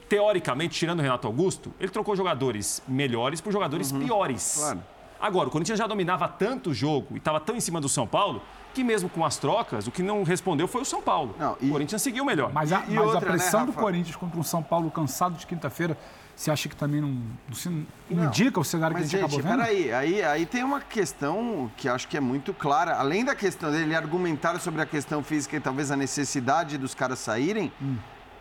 Teoricamente, 0.08 0.76
tirando 0.76 0.98
o 0.98 1.02
Renato 1.02 1.26
Augusto, 1.28 1.72
ele 1.78 1.90
trocou 1.90 2.16
jogadores 2.16 2.82
melhores 2.88 3.40
por 3.40 3.52
jogadores 3.52 3.92
piores. 3.92 4.56
claro. 4.58 4.82
Agora, 5.20 5.48
o 5.48 5.50
Corinthians 5.52 5.78
já 5.78 5.86
dominava 5.86 6.26
tanto 6.26 6.70
o 6.70 6.74
jogo 6.74 7.08
e 7.12 7.18
estava 7.18 7.38
tão 7.38 7.54
em 7.54 7.60
cima 7.60 7.78
do 7.78 7.90
São 7.90 8.06
Paulo 8.06 8.40
que 8.72 8.82
mesmo 8.82 9.06
com 9.10 9.22
as 9.22 9.36
trocas, 9.36 9.86
o 9.86 9.90
que 9.90 10.02
não 10.02 10.22
respondeu 10.22 10.66
foi 10.66 10.80
o 10.80 10.84
São 10.84 11.02
Paulo. 11.02 11.34
Não, 11.38 11.56
e- 11.60 11.68
O 11.68 11.72
Corinthians 11.72 12.00
seguiu 12.00 12.24
melhor. 12.24 12.50
Mas 12.52 12.72
a, 12.72 12.84
E 12.88 12.94
mas 12.94 13.04
outra, 13.04 13.18
a 13.18 13.20
né, 13.20 13.26
pressão 13.36 13.66
do 13.66 13.72
Rafa? 13.72 13.80
Corinthians 13.82 14.16
contra 14.16 14.40
um 14.40 14.42
São 14.42 14.62
Paulo 14.62 14.90
cansado 14.90 15.36
de 15.36 15.46
quinta-feira, 15.46 15.98
você 16.40 16.50
acha 16.50 16.70
que 16.70 16.74
também 16.76 17.02
não, 17.02 17.08
não, 17.10 17.86
não 18.08 18.24
indica 18.24 18.58
o 18.58 18.64
cenário 18.64 18.96
que 18.96 19.02
a 19.02 19.04
Mas, 19.04 19.10
gente, 19.10 19.20
gente, 19.20 19.34
acabou 19.34 19.50
vendo? 19.50 19.60
peraí, 19.62 19.92
aí, 19.92 20.22
aí 20.22 20.46
tem 20.46 20.64
uma 20.64 20.80
questão 20.80 21.70
que 21.76 21.86
acho 21.86 22.08
que 22.08 22.16
é 22.16 22.20
muito 22.20 22.54
clara. 22.54 22.94
Além 22.94 23.26
da 23.26 23.34
questão 23.34 23.70
dele 23.70 23.94
argumentar 23.94 24.58
sobre 24.58 24.80
a 24.80 24.86
questão 24.86 25.22
física 25.22 25.58
e 25.58 25.60
talvez 25.60 25.90
a 25.90 25.96
necessidade 25.96 26.78
dos 26.78 26.94
caras 26.94 27.18
saírem, 27.18 27.70
Hum. 27.82 27.96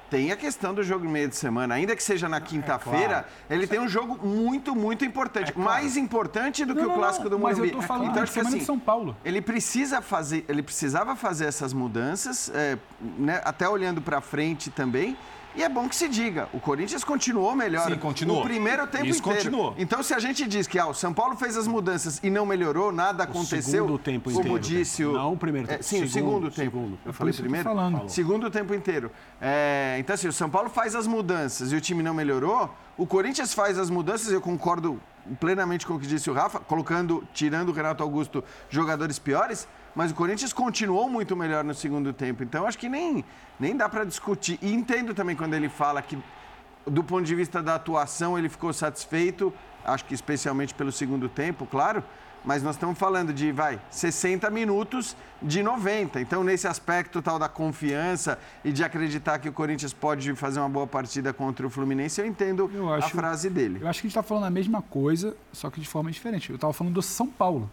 tem 0.10 0.32
a 0.32 0.38
questão 0.38 0.74
do 0.74 0.82
jogo 0.82 1.04
no 1.04 1.12
meio 1.12 1.28
de 1.28 1.36
semana. 1.36 1.76
Ainda 1.76 1.94
que 1.94 2.02
seja 2.02 2.28
É, 2.28 2.30
na 2.30 2.40
quinta-feira, 2.40 3.28
ele 3.50 3.68
tem 3.68 3.82
um 3.82 3.88
jogo 3.90 4.26
muito, 4.26 4.74
muito 4.74 5.04
importante. 5.04 5.52
Mais 5.60 5.98
importante 5.98 6.64
do 6.64 6.74
que 6.74 6.80
É 6.80 6.84
Não, 6.84 6.92
o 6.92 6.94
não, 6.94 7.00
clássico 7.00 7.30
do 7.30 7.38
mas 7.38 7.58
Morumbi. 7.58 7.76
eu 7.76 7.82
tô 7.82 7.86
falando 7.86 8.04
então, 8.04 8.16
da 8.16 8.24
acho 8.24 8.32
que 8.32 8.40
semana 8.40 8.50
assim, 8.56 8.60
de 8.60 8.66
São 8.66 8.80
Paulo. 8.80 9.14
ele 9.26 9.42
precisa 9.42 10.02
fazer, 10.02 10.46
ele 10.48 10.64
precisava 10.64 11.18
fazer 11.18 11.48
essas 11.48 11.74
mudanças, 11.74 12.50
é, 12.56 12.78
né, 13.18 13.42
até 13.44 13.68
olhando 13.68 14.02
para 14.02 14.22
frente 14.22 14.70
também. 14.70 15.18
E 15.56 15.64
é 15.64 15.68
bom 15.68 15.90
que 15.90 15.96
se 15.96 16.08
diga, 16.08 16.48
o 16.54 16.60
Corinthians 16.60 17.04
continuou 17.04 17.56
melhor. 17.56 17.88
Sim, 17.90 17.98
continuou. 17.98 18.42
O 18.42 18.44
primeiro 18.44 18.86
tempo 18.88 19.08
Isso 19.08 19.20
inteiro. 19.20 19.38
continuou. 19.40 19.76
Então, 19.78 20.02
se 20.04 20.14
a 20.14 20.20
gente 20.20 20.48
diz 20.48 20.68
que 20.68 20.78
ah, 20.78 20.86
o 20.88 20.94
São 20.94 21.12
Paulo 21.14 21.36
fez 21.36 21.58
as 21.58 21.66
mudanças 21.68 22.20
e 22.24 22.30
não 22.30 22.46
melhorou, 22.46 22.92
nada 22.92 23.24
aconteceu. 23.24 23.62
segundo 23.86 23.98
tempo 23.98 24.30
como 24.32 24.40
inteiro. 24.42 24.60
disse 24.60 25.04
o. 25.04 25.14
Não 25.14 25.34
o 25.34 25.38
primeiro 25.38 25.68
É, 25.68 25.72
tempo. 25.74 25.84
sim, 25.84 26.04
o 26.04 26.08
Segundo, 26.08 26.12
segundo 26.12 26.52
tempo. 26.52 26.78
segundo. 26.78 27.00
Eu 27.04 27.10
É 27.10 27.14
falei 27.14 27.34
primeiro? 27.34 27.64
falando. 27.68 28.08
Segundo 28.10 28.50
tempo 28.52 28.74
inteiro. 28.76 29.12
É, 29.42 29.98
então, 30.00 30.14
assim, 30.14 30.28
o 30.28 30.34
São 30.34 30.50
Paulo 30.50 30.70
faz 30.70 30.94
as 30.96 31.08
mudanças 31.08 31.72
e 31.72 31.76
o 31.76 31.82
time 31.82 32.04
não 32.04 32.14
melhorou. 32.14 32.74
O 32.96 33.08
Corinthians 33.08 33.54
faz 33.54 33.78
as 33.80 33.90
mudanças, 33.90 34.32
eu 34.32 34.40
concordo 34.42 35.02
plenamente 35.40 35.86
com 35.86 35.96
o 35.96 36.00
que 36.00 36.08
disse 36.08 36.30
o 36.30 36.34
Rafa, 36.34 36.60
colocando, 36.60 37.24
tirando 37.34 37.70
o 37.70 37.72
Renato 37.72 38.04
Augusto, 38.04 38.44
jogadores 38.70 39.18
piores. 39.20 39.68
Mas 39.96 40.12
o 40.12 40.16
Corinthians 40.16 40.54
continuou 40.54 41.10
muito 41.10 41.36
melhor 41.36 41.64
no 41.64 41.74
segundo 41.74 42.14
tempo. 42.14 42.44
Então, 42.44 42.66
acho 42.66 42.78
que 42.78 42.88
nem, 42.90 43.24
nem 43.60 43.76
dá 43.76 43.90
para 43.90 44.04
discutir. 44.04 44.58
E 44.62 44.74
entendo 44.74 45.14
também 45.14 45.36
quando 45.36 45.54
ele 45.54 45.70
fala 45.70 46.02
que, 46.02 46.18
do 46.86 47.04
ponto 47.04 47.26
de 47.26 47.36
vista 47.36 47.62
da 47.62 47.76
atuação, 47.76 48.38
ele 48.38 48.50
ficou 48.50 48.72
satisfeito. 48.72 49.54
Acho 49.84 50.06
que 50.06 50.14
especialmente 50.14 50.74
pelo 50.74 50.92
segundo 50.92 51.28
tempo, 51.28 51.66
claro. 51.66 52.04
Mas 52.46 52.64
nós 52.64 52.76
estamos 52.76 52.98
falando 52.98 53.34
de, 53.34 53.52
vai, 53.52 53.82
60 53.92 54.50
minutos 54.50 55.14
de 55.42 55.62
90. 55.62 56.22
Então, 56.22 56.42
nesse 56.42 56.70
aspecto 56.70 57.22
tal 57.22 57.38
da 57.38 57.50
confiança 57.50 58.40
e 58.64 58.72
de 58.72 58.82
acreditar 58.82 59.40
que 59.40 59.50
o 59.50 59.52
Corinthians 59.52 59.92
pode 59.92 60.34
fazer 60.36 60.60
uma 60.62 60.70
boa 60.70 60.88
partida 60.88 61.34
contra 61.34 61.68
o 61.68 61.70
Fluminense, 61.70 62.22
eu 62.22 62.26
entendo 62.26 62.72
Eu 62.74 62.94
a 62.94 62.98
acho- 62.98 63.10
frase 63.10 63.50
dele. 63.50 63.80
Eu 63.82 63.90
acho 63.90 64.00
que 64.02 64.08
a 64.08 64.10
gente 64.10 64.18
está 64.18 64.24
falando 64.24 64.46
a 64.46 64.50
mesma 64.50 64.82
coisa, 64.82 65.36
só 65.52 65.70
que 65.70 65.82
de 65.82 65.88
forma 65.88 66.10
diferente. 66.12 66.50
Eu 66.50 66.56
estava 66.56 66.72
falando 66.72 66.94
do 66.94 67.02
São 67.02 67.28
Paulo. 67.28 67.70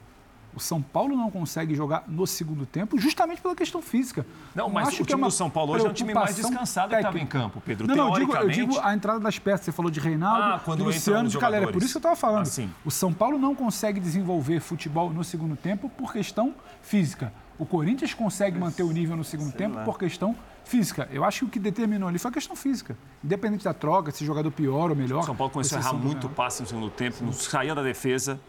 O 0.56 0.60
São 0.60 0.80
Paulo 0.80 1.14
não 1.14 1.30
consegue 1.30 1.74
jogar 1.74 2.04
no 2.08 2.26
segundo 2.26 2.64
tempo 2.64 2.98
justamente 2.98 3.42
pela 3.42 3.54
questão 3.54 3.82
física. 3.82 4.24
Não, 4.54 4.70
mas 4.70 4.88
acho 4.88 5.02
o 5.02 5.06
que 5.06 5.12
é 5.12 5.14
time 5.14 5.20
uma 5.22 5.28
do 5.28 5.32
São 5.34 5.50
Paulo 5.50 5.74
hoje 5.74 5.84
é 5.84 5.90
um 5.90 5.92
time 5.92 6.14
mais 6.14 6.34
descansado 6.34 6.88
que 6.88 6.96
estava 6.96 7.14
em 7.18 7.20
técnica. 7.26 7.38
campo, 7.40 7.60
Pedro. 7.64 7.86
Não, 7.86 7.94
não, 7.94 8.08
eu 8.08 8.14
digo, 8.14 8.32
eu 8.32 8.38
Teoricamente- 8.38 8.72
digo 8.72 8.80
a 8.82 8.94
entrada 8.94 9.20
das 9.20 9.38
peças. 9.38 9.66
Você 9.66 9.72
falou 9.72 9.90
de 9.90 10.00
Reinaldo, 10.00 10.62
Ah, 10.72 10.74
de 10.74 10.82
Luciano 10.82 11.28
de 11.28 11.36
Calera. 11.38 11.66
É 11.68 11.72
por 11.72 11.82
isso 11.82 11.92
que 11.92 11.96
eu 11.98 12.00
estava 12.00 12.16
falando. 12.16 12.42
Ah, 12.42 12.46
sim. 12.46 12.70
o 12.86 12.90
São 12.90 13.12
Paulo 13.12 13.38
não 13.38 13.54
consegue 13.54 14.00
desenvolver 14.00 14.60
futebol 14.60 15.10
no 15.10 15.22
segundo 15.22 15.56
tempo 15.56 15.90
por 15.90 16.10
questão 16.10 16.54
física. 16.80 17.30
O 17.58 17.66
Corinthians 17.66 18.14
consegue 18.14 18.58
manter 18.58 18.82
o 18.82 18.90
nível 18.92 19.14
no 19.16 19.24
segundo 19.24 19.52
tempo 19.52 19.78
por 19.84 19.98
questão 19.98 20.34
física. 20.64 21.06
Eu 21.12 21.22
acho 21.24 21.40
que 21.40 21.44
o 21.44 21.48
que 21.48 21.58
determinou 21.58 22.08
ali 22.08 22.18
foi 22.18 22.30
a 22.30 22.34
questão 22.34 22.56
física. 22.56 22.96
Independente 23.22 23.62
da 23.64 23.74
troca, 23.74 24.10
se 24.10 24.24
jogador 24.24 24.50
pior 24.50 24.88
ou 24.90 24.96
melhor. 24.96 25.20
O 25.20 25.22
São 25.26 25.36
Paulo 25.36 25.52
começou 25.52 25.76
a 25.78 25.80
errar 25.82 25.92
muito 25.92 26.28
passe 26.30 26.62
no 26.62 26.68
segundo 26.68 26.88
tempo, 26.90 27.22
não 27.22 27.32
saía 27.32 27.74
da 27.74 27.82
defesa. 27.82 28.40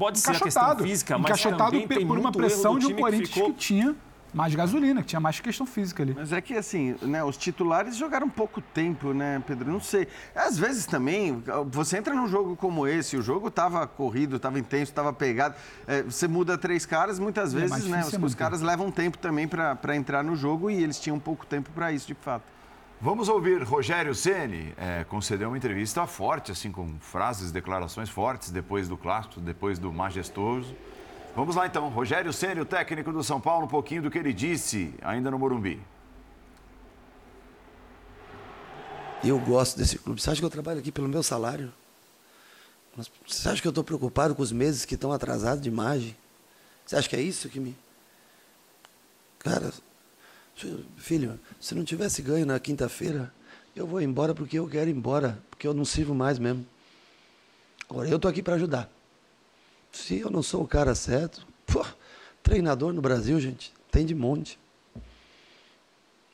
Pode 0.00 0.18
ser 0.18 0.30
a 0.30 0.40
questão 0.40 0.78
física, 0.78 1.18
mas 1.18 1.26
encaixotado 1.26 1.70
também 1.72 1.86
tem 1.86 2.06
por 2.06 2.16
uma 2.18 2.22
muito 2.30 2.38
erro 2.40 2.48
pressão 2.48 2.72
do 2.74 2.80
de 2.80 2.86
um 2.86 2.88
que 2.96 3.00
Corinthians 3.02 3.28
que, 3.28 3.34
ficou- 3.34 3.52
tinha 3.52 3.94
mais 4.32 4.54
gasolina, 4.54 5.00
que 5.02 5.08
tinha 5.08 5.18
mais 5.20 5.40
questão 5.40 5.66
física 5.66 6.02
ali. 6.04 6.14
Mas 6.16 6.32
é 6.32 6.40
que 6.40 6.54
assim, 6.54 6.94
né, 7.02 7.22
os 7.22 7.36
titulares 7.36 7.96
jogaram 7.96 8.28
pouco 8.30 8.60
tempo, 8.60 9.12
né, 9.12 9.42
Pedro? 9.46 9.70
Não 9.72 9.80
sei. 9.80 10.06
Às 10.34 10.56
vezes 10.56 10.86
também, 10.86 11.42
você 11.70 11.98
entra 11.98 12.14
num 12.14 12.28
jogo 12.28 12.54
como 12.56 12.86
esse, 12.86 13.16
o 13.16 13.22
jogo 13.22 13.48
estava 13.48 13.86
corrido, 13.86 14.36
estava 14.36 14.58
intenso, 14.58 14.92
estava 14.92 15.12
pegado. 15.12 15.54
é, 15.86 16.02
você 16.04 16.26
muda 16.28 16.56
três 16.56 16.86
caras, 16.86 17.18
muitas 17.18 17.52
É 17.54 17.58
vezes, 17.58 17.86
né? 17.86 18.00
Os, 18.00 18.04
é 18.14 18.16
os 18.16 18.22
manter. 18.22 18.36
caras 18.36 18.62
levam 18.62 18.90
tempo 18.90 19.18
também 19.18 19.46
para 19.48 19.96
entrar 19.96 20.22
no 20.24 20.34
jogo 20.36 20.70
e 20.70 20.82
eles 20.82 20.98
tinham 20.98 21.18
pouco 21.18 21.44
tempo 21.44 21.68
para 21.74 21.92
isso, 21.92 22.06
de 22.06 22.14
fato. 22.14 22.44
Vamos 23.02 23.30
ouvir 23.30 23.62
Rogério 23.62 24.14
Ceni 24.14 24.74
é, 24.76 25.04
concedeu 25.04 25.48
uma 25.48 25.56
entrevista 25.56 26.06
forte, 26.06 26.52
assim, 26.52 26.70
com 26.70 26.98
frases, 27.00 27.50
declarações 27.50 28.10
fortes 28.10 28.50
depois 28.50 28.88
do 28.88 28.96
clássico, 28.98 29.40
depois 29.40 29.78
do 29.78 29.90
majestoso. 29.90 30.76
Vamos 31.34 31.56
lá 31.56 31.66
então, 31.66 31.88
Rogério 31.88 32.30
Ceni, 32.30 32.60
o 32.60 32.66
técnico 32.66 33.10
do 33.10 33.24
São 33.24 33.40
Paulo, 33.40 33.64
um 33.64 33.68
pouquinho 33.68 34.02
do 34.02 34.10
que 34.10 34.18
ele 34.18 34.34
disse 34.34 34.94
ainda 35.00 35.30
no 35.30 35.38
Morumbi. 35.38 35.80
Eu 39.24 39.38
gosto 39.38 39.78
desse 39.78 39.98
clube. 39.98 40.20
Você 40.20 40.28
acha 40.28 40.40
que 40.40 40.44
eu 40.44 40.50
trabalho 40.50 40.80
aqui 40.80 40.92
pelo 40.92 41.08
meu 41.08 41.22
salário? 41.22 41.72
Você 43.26 43.48
acha 43.48 43.62
que 43.62 43.66
eu 43.66 43.70
estou 43.70 43.82
preocupado 43.82 44.34
com 44.34 44.42
os 44.42 44.52
meses 44.52 44.84
que 44.84 44.94
estão 44.94 45.10
atrasados 45.10 45.62
de 45.62 45.70
imagem? 45.70 46.14
Você 46.84 46.96
acha 46.96 47.08
que 47.08 47.16
é 47.16 47.22
isso 47.22 47.48
que 47.48 47.60
me. 47.60 47.74
Cara, 49.38 49.72
filho, 50.98 51.40
se 51.60 51.74
não 51.74 51.84
tivesse 51.84 52.22
ganho 52.22 52.46
na 52.46 52.58
quinta-feira, 52.58 53.32
eu 53.76 53.86
vou 53.86 54.00
embora 54.00 54.34
porque 54.34 54.58
eu 54.58 54.66
quero 54.66 54.88
ir 54.88 54.96
embora, 54.96 55.38
porque 55.50 55.66
eu 55.66 55.74
não 55.74 55.84
sirvo 55.84 56.14
mais 56.14 56.38
mesmo. 56.38 56.66
Agora, 57.88 58.08
eu 58.08 58.16
estou 58.16 58.30
aqui 58.30 58.42
para 58.42 58.54
ajudar. 58.54 58.90
Se 59.92 60.18
eu 60.18 60.30
não 60.30 60.42
sou 60.42 60.62
o 60.62 60.66
cara 60.66 60.94
certo, 60.94 61.46
pô, 61.66 61.84
treinador 62.42 62.92
no 62.92 63.02
Brasil, 63.02 63.38
gente, 63.38 63.74
tem 63.90 64.06
de 64.06 64.14
monte. 64.14 64.58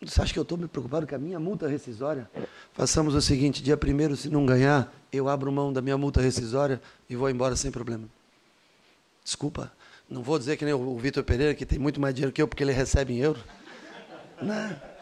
Você 0.01 0.21
acha 0.21 0.33
que 0.33 0.39
eu 0.39 0.43
estou 0.43 0.57
me 0.57 0.69
preocupado 0.69 1.07
com 1.07 1.15
a 1.15 1.19
minha 1.19 1.41
multa 1.41 1.67
rescisória? 1.67 2.31
Façamos 2.73 3.15
o 3.15 3.21
seguinte: 3.21 3.63
dia 3.63 3.77
primeiro, 3.77 4.15
se 4.15 4.29
não 4.29 4.47
ganhar, 4.47 4.93
eu 5.11 5.29
abro 5.29 5.51
mão 5.51 5.73
da 5.73 5.81
minha 5.81 5.97
multa 5.97 6.21
rescisória 6.21 6.81
e 7.09 7.17
vou 7.17 7.29
embora 7.31 7.57
sem 7.57 7.71
problema. 7.71 8.05
Desculpa, 9.25 9.73
não 10.09 10.23
vou 10.23 10.39
dizer 10.39 10.57
que 10.57 10.65
nem 10.65 10.75
o 10.75 10.97
Vitor 10.99 11.25
Pereira, 11.25 11.55
que 11.55 11.67
tem 11.67 11.79
muito 11.79 12.01
mais 12.01 12.15
dinheiro 12.15 12.33
que 12.33 12.41
eu, 12.41 12.47
porque 12.47 12.63
ele 12.63 12.73
recebe 12.73 13.15
em 13.15 13.19
euro. 13.19 13.43
Não. 14.41 14.96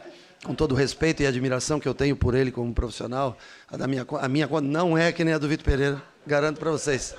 Com 0.45 0.55
todo 0.55 0.73
o 0.73 0.75
respeito 0.75 1.23
e 1.23 1.27
admiração 1.27 1.81
que 1.81 1.89
eu 1.89 1.95
tenho 1.95 2.15
por 2.15 2.35
ele 2.35 2.53
como 2.53 2.73
profissional, 2.75 3.37
a, 3.67 3.79
da 3.79 3.87
minha, 3.87 4.07
a 4.21 4.29
minha 4.29 4.47
conta 4.47 4.69
não 4.69 4.97
é 4.97 5.11
que 5.11 5.25
nem 5.25 5.33
a 5.33 5.39
do 5.39 5.49
Vitor 5.49 5.65
Pereira, 5.65 6.03
garanto 6.27 6.59
para 6.59 6.71
vocês. 6.71 7.15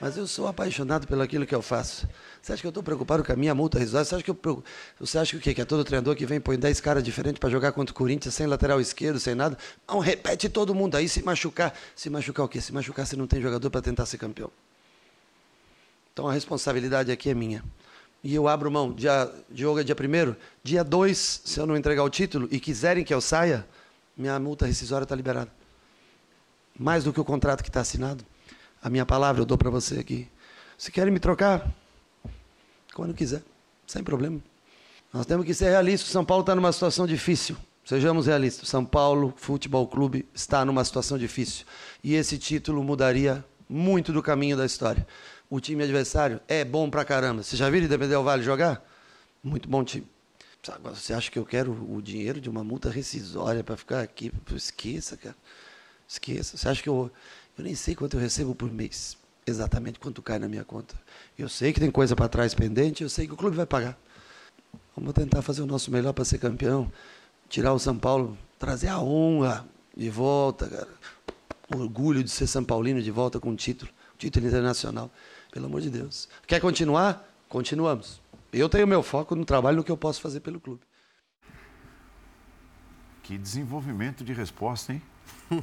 Mas 0.00 0.16
eu 0.16 0.26
sou 0.26 0.48
apaixonado 0.48 1.06
pelo 1.06 1.22
aquilo 1.22 1.46
que 1.46 1.54
eu 1.54 1.62
faço. 1.62 2.08
Você 2.42 2.52
acha 2.52 2.60
que 2.60 2.66
eu 2.66 2.70
estou 2.70 2.82
preocupado 2.82 3.22
com 3.22 3.32
a 3.32 3.36
minha 3.36 3.54
multa 3.54 3.78
rescisória? 3.78 4.04
Você 4.04 4.16
acha 4.16 4.24
que 4.24 4.30
eu 4.30 4.64
Você 4.98 5.16
acha 5.16 5.30
que 5.30 5.36
o 5.36 5.40
quê? 5.40 5.54
Que 5.54 5.60
é 5.60 5.64
todo 5.64 5.84
treinador 5.84 6.16
que 6.16 6.26
vem 6.26 6.40
põe 6.40 6.58
10 6.58 6.80
caras 6.80 7.04
diferentes 7.04 7.38
para 7.38 7.48
jogar 7.48 7.70
contra 7.70 7.92
o 7.92 7.96
Corinthians 7.96 8.34
sem 8.34 8.48
lateral 8.48 8.80
esquerdo, 8.80 9.20
sem 9.20 9.36
nada? 9.36 9.56
Não, 9.88 10.00
repete 10.00 10.48
todo 10.48 10.74
mundo 10.74 10.96
aí 10.96 11.08
se 11.08 11.22
machucar. 11.22 11.72
Se 11.94 12.10
machucar 12.10 12.44
o 12.44 12.48
quê? 12.48 12.60
Se 12.60 12.72
machucar 12.72 13.06
se 13.06 13.14
não 13.14 13.28
tem 13.28 13.40
jogador 13.40 13.70
para 13.70 13.80
tentar 13.80 14.04
ser 14.04 14.18
campeão. 14.18 14.50
Então 16.12 16.26
a 16.26 16.32
responsabilidade 16.32 17.12
aqui 17.12 17.30
é 17.30 17.34
minha. 17.34 17.62
E 18.22 18.34
eu 18.34 18.46
abro 18.46 18.70
mão. 18.70 18.92
Dia, 18.92 19.30
Diogo 19.50 19.80
é 19.80 19.84
dia 19.84 19.94
primeiro. 19.94 20.36
Dia 20.62 20.84
2, 20.84 21.42
se 21.44 21.58
eu 21.58 21.66
não 21.66 21.76
entregar 21.76 22.04
o 22.04 22.10
título 22.10 22.48
e 22.50 22.60
quiserem 22.60 23.04
que 23.04 23.12
eu 23.12 23.20
saia, 23.20 23.66
minha 24.16 24.38
multa 24.38 24.66
rescisória 24.66 25.04
está 25.04 25.16
liberada. 25.16 25.50
Mais 26.78 27.04
do 27.04 27.12
que 27.12 27.20
o 27.20 27.24
contrato 27.24 27.62
que 27.62 27.68
está 27.68 27.80
assinado. 27.80 28.24
A 28.82 28.88
minha 28.88 29.04
palavra 29.04 29.42
eu 29.42 29.46
dou 29.46 29.58
para 29.58 29.70
você 29.70 29.98
aqui. 29.98 30.28
Se 30.78 30.90
querem 30.90 31.12
me 31.12 31.18
trocar, 31.20 31.72
quando 32.94 33.14
quiser, 33.14 33.42
sem 33.86 34.02
problema. 34.02 34.40
Nós 35.12 35.26
temos 35.26 35.44
que 35.44 35.54
ser 35.54 35.70
realistas. 35.70 36.10
São 36.10 36.24
Paulo 36.24 36.42
está 36.42 36.54
numa 36.54 36.72
situação 36.72 37.06
difícil. 37.06 37.56
Sejamos 37.84 38.26
realistas. 38.26 38.68
São 38.68 38.84
Paulo 38.84 39.34
Futebol 39.36 39.86
Clube 39.86 40.26
está 40.34 40.64
numa 40.64 40.84
situação 40.84 41.18
difícil. 41.18 41.66
E 42.02 42.14
esse 42.14 42.38
título 42.38 42.82
mudaria 42.82 43.44
muito 43.68 44.12
do 44.12 44.22
caminho 44.22 44.56
da 44.56 44.64
história. 44.64 45.06
O 45.52 45.60
time 45.60 45.84
adversário 45.84 46.40
é 46.48 46.64
bom 46.64 46.88
pra 46.88 47.04
caramba. 47.04 47.42
Você 47.42 47.58
já 47.58 47.68
viu 47.68 47.78
Independente 47.78 48.08
Del 48.08 48.24
Vale 48.24 48.42
jogar? 48.42 48.82
Muito 49.44 49.68
bom 49.68 49.84
time. 49.84 50.06
Agora, 50.66 50.94
você 50.94 51.12
acha 51.12 51.30
que 51.30 51.38
eu 51.38 51.44
quero 51.44 51.72
o 51.94 52.00
dinheiro 52.00 52.40
de 52.40 52.48
uma 52.48 52.64
multa 52.64 52.88
rescisória 52.88 53.62
para 53.62 53.76
ficar 53.76 54.00
aqui? 54.00 54.32
Esqueça, 54.56 55.14
cara. 55.14 55.36
Esqueça. 56.08 56.56
Você 56.56 56.66
acha 56.66 56.82
que 56.82 56.88
eu. 56.88 57.12
Eu 57.58 57.64
nem 57.64 57.74
sei 57.74 57.94
quanto 57.94 58.16
eu 58.16 58.20
recebo 58.20 58.54
por 58.54 58.72
mês 58.72 59.18
exatamente 59.46 59.98
quanto 59.98 60.22
cai 60.22 60.38
na 60.38 60.48
minha 60.48 60.64
conta. 60.64 60.94
Eu 61.38 61.50
sei 61.50 61.70
que 61.70 61.80
tem 61.80 61.90
coisa 61.90 62.16
para 62.16 62.30
trás 62.30 62.54
pendente, 62.54 63.02
eu 63.02 63.10
sei 63.10 63.26
que 63.26 63.34
o 63.34 63.36
clube 63.36 63.54
vai 63.54 63.66
pagar. 63.66 63.98
Vamos 64.96 65.12
tentar 65.12 65.42
fazer 65.42 65.60
o 65.60 65.66
nosso 65.66 65.90
melhor 65.90 66.14
para 66.14 66.24
ser 66.24 66.38
campeão, 66.38 66.90
tirar 67.50 67.74
o 67.74 67.78
São 67.78 67.98
Paulo, 67.98 68.38
trazer 68.58 68.88
a 68.88 68.98
honra 68.98 69.68
de 69.94 70.08
volta, 70.08 70.66
cara. 70.66 70.88
O 71.74 71.76
orgulho 71.76 72.24
de 72.24 72.30
ser 72.30 72.46
São 72.46 72.64
Paulino 72.64 73.02
de 73.02 73.10
volta 73.10 73.38
com 73.38 73.50
um 73.50 73.54
título, 73.54 73.90
título 74.16 74.46
internacional. 74.46 75.10
Pelo 75.52 75.66
amor 75.66 75.82
de 75.82 75.90
Deus. 75.90 76.28
Quer 76.46 76.60
continuar? 76.60 77.28
Continuamos. 77.48 78.20
Eu 78.50 78.68
tenho 78.68 78.86
meu 78.86 79.02
foco 79.02 79.36
no 79.36 79.44
trabalho, 79.44 79.76
no 79.76 79.84
que 79.84 79.92
eu 79.92 79.96
posso 79.96 80.20
fazer 80.20 80.40
pelo 80.40 80.58
clube. 80.58 80.80
Que 83.22 83.36
desenvolvimento 83.38 84.24
de 84.24 84.32
resposta, 84.32 84.94
hein? 84.94 85.02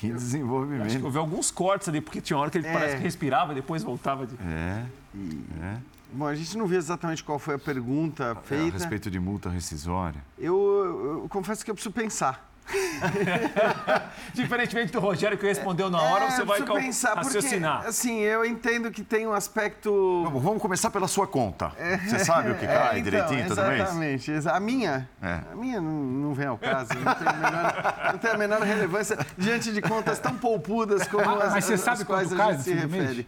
Que 0.00 0.12
desenvolvimento. 0.12 0.86
Acho 0.86 0.98
que 0.98 1.04
houve 1.04 1.18
alguns 1.18 1.50
cortes 1.50 1.88
ali, 1.88 2.00
porque 2.00 2.20
tinha 2.20 2.38
hora 2.38 2.48
que 2.48 2.56
ele 2.56 2.68
é. 2.68 2.72
parece 2.72 2.96
que 2.98 3.02
respirava 3.02 3.50
e 3.50 3.56
depois 3.56 3.82
voltava 3.82 4.24
de. 4.24 4.36
É. 4.36 4.86
E... 5.12 5.44
é. 5.60 5.78
Bom, 6.12 6.26
a 6.26 6.34
gente 6.36 6.56
não 6.56 6.66
viu 6.68 6.78
exatamente 6.78 7.24
qual 7.24 7.36
foi 7.36 7.56
a 7.56 7.58
pergunta 7.58 8.36
feita. 8.44 8.64
É, 8.64 8.68
a 8.68 8.72
respeito 8.72 9.10
de 9.10 9.18
multa 9.18 9.48
rescisória. 9.48 10.22
Eu, 10.38 10.54
eu, 10.54 11.22
eu 11.22 11.28
confesso 11.28 11.64
que 11.64 11.70
eu 11.70 11.74
preciso 11.74 11.92
pensar. 11.92 12.51
Diferentemente 14.32 14.92
do 14.92 15.00
Rogério 15.00 15.36
que 15.36 15.46
respondeu 15.46 15.90
na 15.90 16.00
hora, 16.00 16.24
é, 16.24 16.30
você 16.30 16.44
vai 16.44 16.62
pensar, 16.62 17.14
raciocinar. 17.14 17.76
Porque, 17.76 17.88
assim, 17.88 18.20
eu 18.20 18.44
entendo 18.44 18.90
que 18.90 19.02
tem 19.02 19.26
um 19.26 19.32
aspecto. 19.32 20.22
Vamos, 20.24 20.42
vamos 20.42 20.62
começar 20.62 20.90
pela 20.90 21.08
sua 21.08 21.26
conta. 21.26 21.72
É, 21.76 21.98
você 21.98 22.24
sabe 22.24 22.50
o 22.50 22.54
que 22.54 22.66
cai 22.66 22.96
é, 22.96 22.98
então, 22.98 23.02
direitinho 23.02 23.48
todo 23.48 23.62
mês? 23.64 24.28
Exatamente. 24.28 24.48
A 24.48 24.60
minha? 24.60 25.08
É. 25.20 25.40
A 25.52 25.56
minha 25.56 25.80
não, 25.80 25.92
não, 25.92 26.34
vem 26.34 26.46
ao 26.46 26.58
caso. 26.58 26.90
Não 26.94 27.14
tem, 27.14 27.34
menor, 27.34 27.94
não 28.12 28.18
tem, 28.18 28.30
a 28.30 28.38
menor 28.38 28.62
relevância 28.62 29.18
diante 29.36 29.72
de 29.72 29.82
contas 29.82 30.18
tão 30.18 30.36
poupudas 30.36 31.06
como 31.06 31.28
ah, 31.28 31.44
as, 31.44 31.52
mas 31.52 31.64
você 31.64 31.76
sabe 31.76 32.04
quais 32.04 32.32
a 32.32 32.52
gente 32.52 32.62
se 32.62 32.72
refere. 32.72 33.14
Mês? 33.14 33.26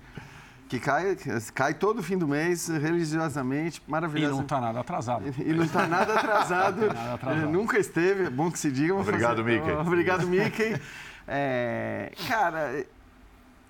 Que 0.69 0.79
cai, 0.79 1.17
cai 1.55 1.75
todo 1.75 2.03
fim 2.03 2.17
do 2.17 2.27
mês, 2.27 2.69
religiosamente, 2.69 3.83
maravilhoso. 3.87 4.33
E 4.33 4.37
não 4.37 4.43
está 4.43 4.61
nada 4.61 4.81
atrasado. 4.81 5.25
E 5.39 5.53
não 5.53 5.65
está 5.65 5.87
nada 5.89 6.15
atrasado. 6.15 6.87
nada 6.87 7.15
atrasado. 7.15 7.51
Nunca 7.51 7.79
esteve, 7.79 8.25
é 8.25 8.31
bom 8.31 8.51
que 8.51 8.59
se 8.59 8.71
diga. 8.71 8.95
Obrigado, 8.95 9.39
fazer... 9.39 9.61
Mickey. 9.61 9.73
Obrigado, 9.73 10.27
Mickey. 10.27 10.81
É, 11.27 12.13
cara, 12.29 12.85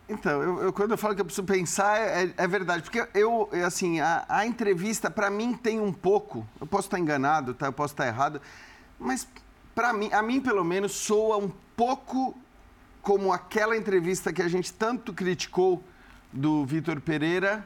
então, 0.08 0.42
eu, 0.42 0.62
eu, 0.64 0.72
quando 0.72 0.90
eu 0.90 0.98
falo 0.98 1.14
que 1.14 1.20
eu 1.20 1.24
preciso 1.24 1.46
pensar, 1.46 1.98
é, 1.98 2.32
é 2.36 2.46
verdade. 2.46 2.82
Porque 2.82 3.06
eu, 3.14 3.48
assim, 3.66 4.00
a, 4.00 4.24
a 4.28 4.46
entrevista, 4.46 5.10
para 5.10 5.30
mim, 5.30 5.54
tem 5.54 5.80
um 5.80 5.92
pouco, 5.92 6.46
eu 6.60 6.66
posso 6.66 6.88
estar 6.88 6.98
enganado, 6.98 7.54
tá? 7.54 7.66
eu 7.66 7.72
posso 7.72 7.94
estar 7.94 8.06
errado, 8.06 8.40
mas 8.98 9.26
para 9.74 9.92
mim, 9.92 10.10
a 10.12 10.22
mim, 10.22 10.40
pelo 10.40 10.62
menos, 10.62 10.92
soa 10.92 11.38
um 11.38 11.50
pouco 11.76 12.36
como 13.02 13.32
aquela 13.32 13.76
entrevista 13.76 14.32
que 14.32 14.42
a 14.42 14.48
gente 14.48 14.72
tanto 14.72 15.12
criticou 15.12 15.82
do 16.34 16.66
Vitor 16.66 17.00
Pereira, 17.00 17.64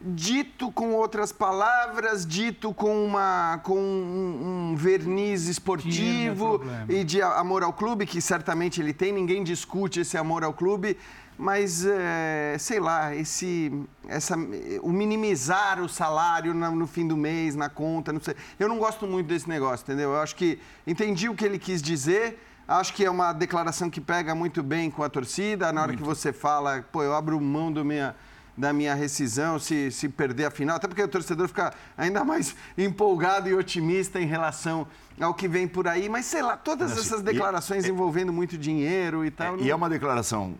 dito 0.00 0.72
com 0.72 0.92
outras 0.92 1.30
palavras, 1.30 2.26
dito 2.26 2.74
com, 2.74 3.06
uma, 3.06 3.60
com 3.62 3.78
um, 3.78 4.72
um 4.72 4.76
verniz 4.76 5.46
esportivo 5.46 6.60
e 6.88 7.04
de 7.04 7.22
amor 7.22 7.62
ao 7.62 7.72
clube, 7.72 8.04
que 8.04 8.20
certamente 8.20 8.80
ele 8.80 8.92
tem, 8.92 9.12
ninguém 9.12 9.44
discute 9.44 10.00
esse 10.00 10.18
amor 10.18 10.42
ao 10.42 10.52
clube, 10.52 10.98
mas, 11.38 11.86
é, 11.86 12.56
sei 12.58 12.80
lá, 12.80 13.14
esse, 13.14 13.72
essa, 14.08 14.36
o 14.82 14.92
minimizar 14.92 15.80
o 15.80 15.88
salário 15.88 16.52
no, 16.52 16.72
no, 16.72 16.86
fim 16.86 17.06
do 17.06 17.16
mês, 17.16 17.54
na 17.54 17.68
conta, 17.68 18.12
não 18.12 18.20
sei. 18.20 18.34
Eu 18.58 18.68
não 18.68 18.78
gosto 18.78 19.06
muito 19.06 19.28
desse 19.28 19.48
negócio, 19.48 19.84
entendeu? 19.84 20.10
Eu 20.10 20.20
acho 20.20 20.36
que 20.36 20.58
entendi 20.86 21.28
o 21.28 21.34
que 21.34 21.44
ele 21.44 21.58
quis 21.58 21.80
dizer, 21.80 22.38
Acho 22.78 22.94
que 22.94 23.04
é 23.04 23.10
uma 23.10 23.32
declaração 23.32 23.90
que 23.90 24.00
pega 24.00 24.34
muito 24.34 24.62
bem 24.62 24.90
com 24.90 25.02
a 25.02 25.08
torcida. 25.08 25.70
Na 25.72 25.82
hora 25.82 25.88
muito. 25.88 26.00
que 26.00 26.06
você 26.06 26.32
fala, 26.32 26.82
pô, 26.90 27.02
eu 27.02 27.14
abro 27.14 27.38
mão 27.38 27.70
do 27.70 27.84
minha, 27.84 28.16
da 28.56 28.72
minha 28.72 28.94
rescisão 28.94 29.58
se, 29.58 29.90
se 29.90 30.08
perder 30.08 30.46
a 30.46 30.50
final. 30.50 30.76
Até 30.76 30.88
porque 30.88 31.02
o 31.02 31.08
torcedor 31.08 31.48
fica 31.48 31.74
ainda 31.98 32.24
mais 32.24 32.56
empolgado 32.78 33.48
e 33.48 33.54
otimista 33.54 34.18
em 34.18 34.26
relação 34.26 34.86
ao 35.20 35.34
que 35.34 35.46
vem 35.46 35.68
por 35.68 35.86
aí. 35.86 36.08
Mas, 36.08 36.24
sei 36.26 36.40
lá, 36.40 36.56
todas 36.56 36.92
assim, 36.92 37.00
essas 37.00 37.20
declarações 37.20 37.84
e, 37.84 37.90
envolvendo 37.90 38.32
muito 38.32 38.56
dinheiro 38.56 39.24
e 39.24 39.30
tal. 39.30 39.54
É, 39.54 39.56
não... 39.58 39.64
E 39.64 39.70
é 39.70 39.74
uma 39.74 39.90
declaração 39.90 40.54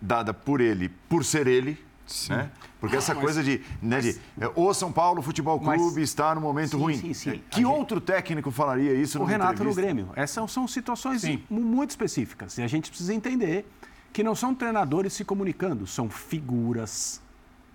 dada 0.00 0.34
por 0.34 0.60
ele, 0.60 0.90
por 1.08 1.24
ser 1.24 1.46
ele, 1.46 1.82
Sim. 2.06 2.34
Né? 2.34 2.50
Porque 2.86 2.96
essa 2.96 3.14
mas, 3.14 3.22
coisa 3.22 3.42
de, 3.42 3.60
né, 3.82 4.00
de 4.00 4.18
é, 4.40 4.50
o 4.54 4.72
São 4.72 4.92
Paulo 4.92 5.22
Futebol 5.22 5.58
Clube 5.58 6.00
mas, 6.00 6.08
está 6.08 6.34
no 6.34 6.40
momento 6.40 6.70
sim, 6.70 6.76
ruim. 6.76 6.96
Sim, 6.96 7.14
sim. 7.14 7.30
É, 7.30 7.32
que 7.50 7.56
gente, 7.56 7.66
outro 7.66 8.00
técnico 8.00 8.50
falaria 8.50 8.94
isso? 8.94 9.20
O 9.20 9.24
Renato 9.24 9.54
entrevista? 9.54 9.80
no 9.80 9.86
Grêmio. 9.86 10.12
Essas 10.14 10.50
são 10.50 10.66
situações 10.68 11.22
muito 11.50 11.90
específicas 11.90 12.58
e 12.58 12.62
a 12.62 12.66
gente 12.66 12.88
precisa 12.90 13.12
entender 13.12 13.66
que 14.12 14.22
não 14.22 14.34
são 14.34 14.54
treinadores 14.54 15.12
se 15.12 15.24
comunicando, 15.24 15.86
são 15.86 16.08
figuras 16.08 17.20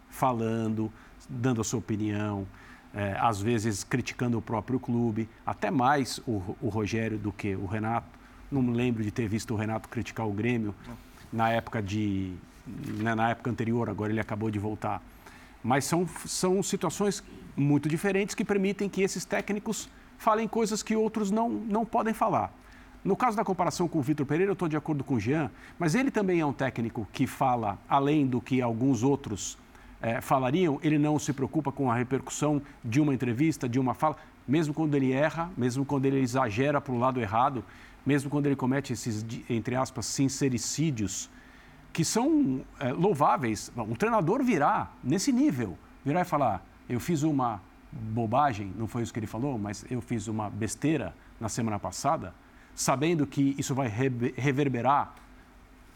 falando, 0.10 0.92
dando 1.30 1.62
a 1.62 1.64
sua 1.64 1.80
opinião, 1.80 2.48
é, 2.94 3.16
às 3.20 3.42
vezes 3.42 3.84
criticando 3.84 4.38
o 4.38 4.42
próprio 4.42 4.80
clube, 4.80 5.30
até 5.46 5.72
mais 5.72 6.20
o, 6.28 6.56
o 6.62 6.70
Rogério 6.70 7.18
do 7.18 7.32
que 7.32 7.56
o 7.56 7.66
Renato. 7.66 8.20
Não 8.52 8.62
me 8.62 8.74
lembro 8.74 9.04
de 9.04 9.12
ter 9.12 9.28
visto 9.28 9.54
o 9.54 9.58
Renato 9.58 9.88
criticar 9.88 10.28
o 10.28 10.34
Grêmio 10.34 10.76
na 11.32 11.50
época 11.50 11.82
de 11.82 12.34
né, 12.66 13.16
na 13.16 13.30
época 13.30 13.50
anterior, 13.50 13.90
agora 13.90 14.12
ele 14.12 14.20
acabou 14.20 14.50
de 14.50 14.60
voltar. 14.60 15.02
Mas 15.64 15.86
são, 15.86 16.08
são 16.26 16.62
situações 16.64 17.24
muito 17.56 17.88
diferentes 17.88 18.34
que 18.34 18.44
permitem 18.44 18.90
que 18.90 19.02
esses 19.02 19.26
técnicos 19.26 19.90
falem 20.18 20.48
coisas 20.48 20.82
que 20.82 20.96
outros 20.96 21.32
não, 21.32 21.50
não 21.50 21.86
podem 21.86 22.14
falar. 22.14 22.54
No 23.04 23.16
caso 23.16 23.36
da 23.36 23.44
comparação 23.44 23.88
com 23.88 23.98
o 23.98 24.02
Vitor 24.02 24.26
Pereira, 24.26 24.52
eu 24.52 24.54
estou 24.54 24.68
de 24.68 24.78
acordo 24.78 25.04
com 25.04 25.16
o 25.16 25.20
Jean, 25.20 25.50
mas 25.80 25.96
ele 25.96 26.12
também 26.12 26.40
é 26.40 26.46
um 26.46 26.54
técnico 26.54 27.08
que 27.12 27.26
fala 27.26 27.80
além 27.90 28.28
do 28.28 28.40
que 28.40 28.62
alguns 28.62 29.02
outros 29.02 29.58
é, 30.02 30.22
falariam, 30.22 30.80
ele 30.84 30.98
não 30.98 31.18
se 31.20 31.32
preocupa 31.34 31.72
com 31.72 31.90
a 31.90 31.96
repercussão 31.96 32.62
de 32.84 33.00
uma 33.00 33.14
entrevista, 33.14 33.68
de 33.68 33.80
uma 33.80 33.94
fala, 33.94 34.18
mesmo 34.48 34.74
quando 34.74 34.96
ele 34.96 35.12
erra, 35.12 35.50
mesmo 35.56 35.86
quando 35.86 36.06
ele 36.06 36.20
exagera 36.20 36.82
para 36.82 36.94
o 36.94 37.00
lado 37.00 37.20
errado, 37.20 37.64
mesmo 38.06 38.30
quando 38.30 38.48
ele 38.48 38.56
comete 38.56 38.94
esses, 38.94 39.26
entre 39.50 39.76
aspas, 39.76 40.06
sincericídios, 40.06 41.30
que 41.94 42.06
são 42.06 42.62
é, 42.80 42.92
louváveis. 42.92 43.72
Um 43.76 43.96
treinador 43.96 44.44
virá 44.44 44.92
nesse 45.04 45.32
nível, 45.32 45.78
virá 46.04 46.22
e 46.22 46.26
falar: 46.26 46.66
eu 46.90 47.00
fiz 47.00 47.24
uma 47.24 47.62
bobagem, 47.92 48.72
não 48.78 48.88
foi 48.88 49.04
isso 49.04 49.14
que 49.14 49.20
ele 49.20 49.28
falou, 49.28 49.58
mas 49.58 49.86
eu 49.90 50.02
fiz 50.02 50.28
uma 50.28 50.50
besteira 50.50 51.14
na 51.40 51.50
semana 51.50 51.80
passada, 51.80 52.34
sabendo 52.74 53.28
que 53.28 53.56
isso 53.58 53.76
vai 53.76 53.88
reverberar 53.88 55.14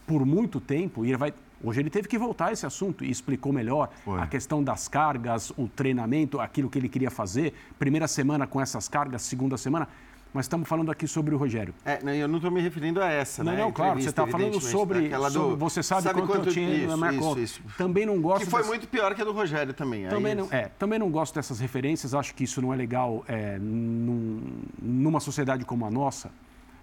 por 0.06 0.24
muito 0.24 0.60
tempo 0.60 1.04
e 1.04 1.08
ele 1.08 1.16
vai 1.16 1.32
Hoje 1.64 1.80
ele 1.80 1.88
teve 1.88 2.06
que 2.06 2.18
voltar 2.18 2.48
a 2.48 2.52
esse 2.52 2.66
assunto 2.66 3.02
e 3.02 3.10
explicou 3.10 3.50
melhor 3.50 3.88
Foi. 4.04 4.20
a 4.20 4.26
questão 4.26 4.62
das 4.62 4.88
cargas, 4.88 5.50
o 5.56 5.66
treinamento, 5.66 6.38
aquilo 6.38 6.68
que 6.68 6.78
ele 6.78 6.88
queria 6.88 7.10
fazer. 7.10 7.54
Primeira 7.78 8.06
semana 8.06 8.46
com 8.46 8.60
essas 8.60 8.88
cargas, 8.88 9.22
segunda 9.22 9.56
semana. 9.56 9.88
Mas 10.36 10.44
estamos 10.44 10.68
falando 10.68 10.90
aqui 10.92 11.08
sobre 11.08 11.34
o 11.34 11.38
Rogério. 11.38 11.74
É, 11.82 11.98
não, 12.02 12.12
eu 12.12 12.28
não 12.28 12.36
estou 12.36 12.50
me 12.50 12.60
referindo 12.60 13.00
a 13.02 13.08
essa, 13.08 13.42
Não, 13.42 13.52
né? 13.52 13.58
não, 13.58 13.72
claro, 13.72 13.98
você 13.98 14.10
está 14.10 14.26
falando 14.26 14.48
evidentemente, 14.48 14.70
sobre, 14.70 15.00
daquela 15.04 15.30
sobre 15.30 15.48
do- 15.48 15.56
você 15.56 15.82
sabe, 15.82 16.12
quanto, 16.12 16.34
eu 16.48 16.52
tinha 16.52 16.68
isso, 16.74 16.88
na 16.88 16.96
minha 16.98 17.12
isso, 17.12 17.20
conta. 17.20 17.40
isso. 17.40 17.62
Também 17.78 18.04
não 18.04 18.20
gosto 18.20 18.44
Que 18.44 18.50
foi 18.50 18.60
dessa- 18.60 18.68
muito 18.70 18.86
pior 18.86 19.14
que 19.14 19.22
a 19.22 19.24
do 19.24 19.32
Rogério 19.32 19.72
também. 19.72 20.06
também 20.08 20.32
eles- 20.32 20.44
não, 20.50 20.54
é, 20.58 20.68
também 20.78 20.98
não 20.98 21.10
gosto 21.10 21.34
dessas 21.36 21.58
referências, 21.58 22.12
acho 22.14 22.34
que 22.34 22.44
isso 22.44 22.60
não 22.60 22.70
é 22.70 22.76
legal 22.76 23.24
é, 23.26 23.58
num- 23.58 24.42
numa 24.78 25.20
sociedade 25.20 25.64
como 25.64 25.86
a 25.86 25.90
nossa, 25.90 26.30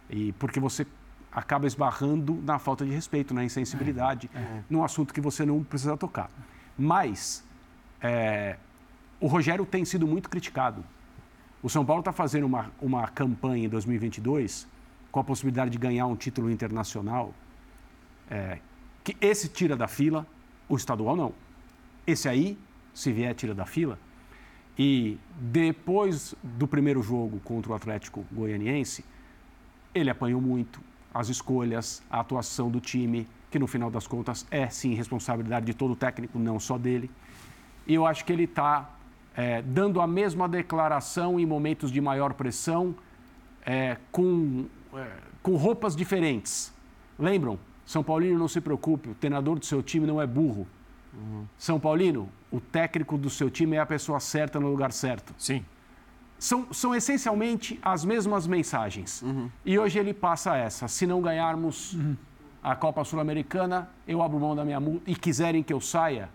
e 0.10 0.32
porque 0.34 0.60
você 0.60 0.84
acaba 1.32 1.68
esbarrando 1.68 2.34
na 2.44 2.58
falta 2.58 2.84
de 2.84 2.92
respeito, 2.92 3.36
na 3.36 3.44
insensibilidade, 3.44 4.32
num 4.68 4.84
assunto 4.84 5.14
que 5.14 5.22
você 5.22 5.46
não 5.46 5.64
precisa 5.64 5.96
tocar. 5.96 6.28
Mas 6.76 7.44
é, 8.02 8.58
o 9.20 9.28
Rogério 9.28 9.64
tem 9.64 9.86
sido 9.86 10.08
muito 10.08 10.28
criticado. 10.28 10.84
O 11.64 11.69
São 11.69 11.85
Paulo 11.85 12.02
está 12.02 12.11
fazendo 12.11 12.44
uma, 12.44 12.69
uma 12.81 13.07
campanha 13.07 13.65
em 13.65 13.69
2022 13.69 14.68
com 15.10 15.22
a 15.22 15.23
possibilidade 15.23 15.72
de 15.72 15.77
ganhar 15.77 16.06
um 16.07 16.15
título 16.15 16.52
internacional, 16.52 17.34
é, 18.30 18.60
que 19.02 19.15
esse 19.22 19.48
tira 19.48 19.73
da 19.73 19.88
fila, 19.88 20.27
o 20.68 20.76
estadual 20.76 21.15
não. 21.15 21.34
Esse 22.06 22.27
aí, 22.27 22.57
se 22.94 23.14
vier, 23.14 23.34
tira 23.34 23.56
da 23.56 23.65
fila. 23.65 23.98
E 24.77 25.18
depois 25.40 26.35
do 26.44 26.68
primeiro 26.68 27.02
jogo 27.02 27.40
contra 27.40 27.72
o 27.72 27.76
Atlético 27.76 28.26
Goianiense, 28.30 29.06
ele 29.95 30.10
apanhou 30.10 30.41
muito. 30.41 30.81
As 31.14 31.30
escolhas, 31.30 32.03
a 32.10 32.19
atuação 32.19 32.69
do 32.69 32.81
time, 32.81 33.26
que 33.49 33.57
no 33.57 33.68
final 33.68 33.90
das 33.90 34.06
contas 34.06 34.45
é 34.52 34.68
sim 34.68 34.95
responsabilidade 34.95 35.65
de 35.65 35.73
todo 35.73 35.91
o 35.91 35.95
técnico, 35.95 36.38
não 36.38 36.60
só 36.60 36.77
dele. 36.77 37.10
E 37.88 37.94
eu 37.94 38.06
acho 38.06 38.26
que 38.26 38.34
ele 38.34 38.44
está 38.44 38.90
dando 39.66 40.00
a 40.00 40.08
mesma 40.08 40.48
declaração 40.48 41.40
em 41.40 41.46
momentos 41.46 41.92
de 41.92 42.00
maior 42.00 42.34
pressão, 42.34 42.96
é, 43.66 43.98
com, 44.12 44.66
é, 44.94 45.08
com 45.42 45.56
roupas 45.56 45.96
diferentes. 45.96 46.74
Lembram? 47.18 47.58
São 47.86 48.04
Paulino, 48.04 48.40
não 48.40 48.48
se 48.48 48.62
preocupe, 48.62 49.10
o 49.10 49.16
treinador 49.16 49.60
do 49.60 49.66
seu 49.66 49.82
time 49.84 50.08
não 50.08 50.22
é 50.22 50.28
burro. 50.28 50.68
São 51.58 51.80
Paulino, 51.80 52.30
o 52.52 52.60
técnico 52.60 53.18
do 53.18 53.30
seu 53.30 53.50
time 53.50 53.76
é 53.76 53.80
a 53.80 53.86
pessoa 53.86 54.20
certa 54.20 54.60
no 54.60 54.70
lugar 54.70 54.92
certo. 54.92 55.34
Sim. 55.38 55.64
São, 56.40 56.74
são 56.74 56.96
essencialmente 56.96 57.80
as 57.82 58.04
mesmas 58.04 58.48
mensagens. 58.48 59.24
E 59.64 59.78
hoje 59.78 60.00
ele 60.00 60.14
passa 60.14 60.58
essa: 60.58 60.88
se 60.88 61.06
não 61.06 61.22
ganharmos 61.22 61.96
a 62.64 62.76
Copa 62.76 63.04
Sul-Americana, 63.04 63.90
eu 64.08 64.22
abro 64.22 64.40
mão 64.40 64.56
da 64.56 64.66
minha 64.66 64.80
multa. 64.80 65.10
E 65.10 65.16
quiserem 65.16 65.62
que 65.62 65.72
eu 65.72 65.80
saia, 65.80 66.30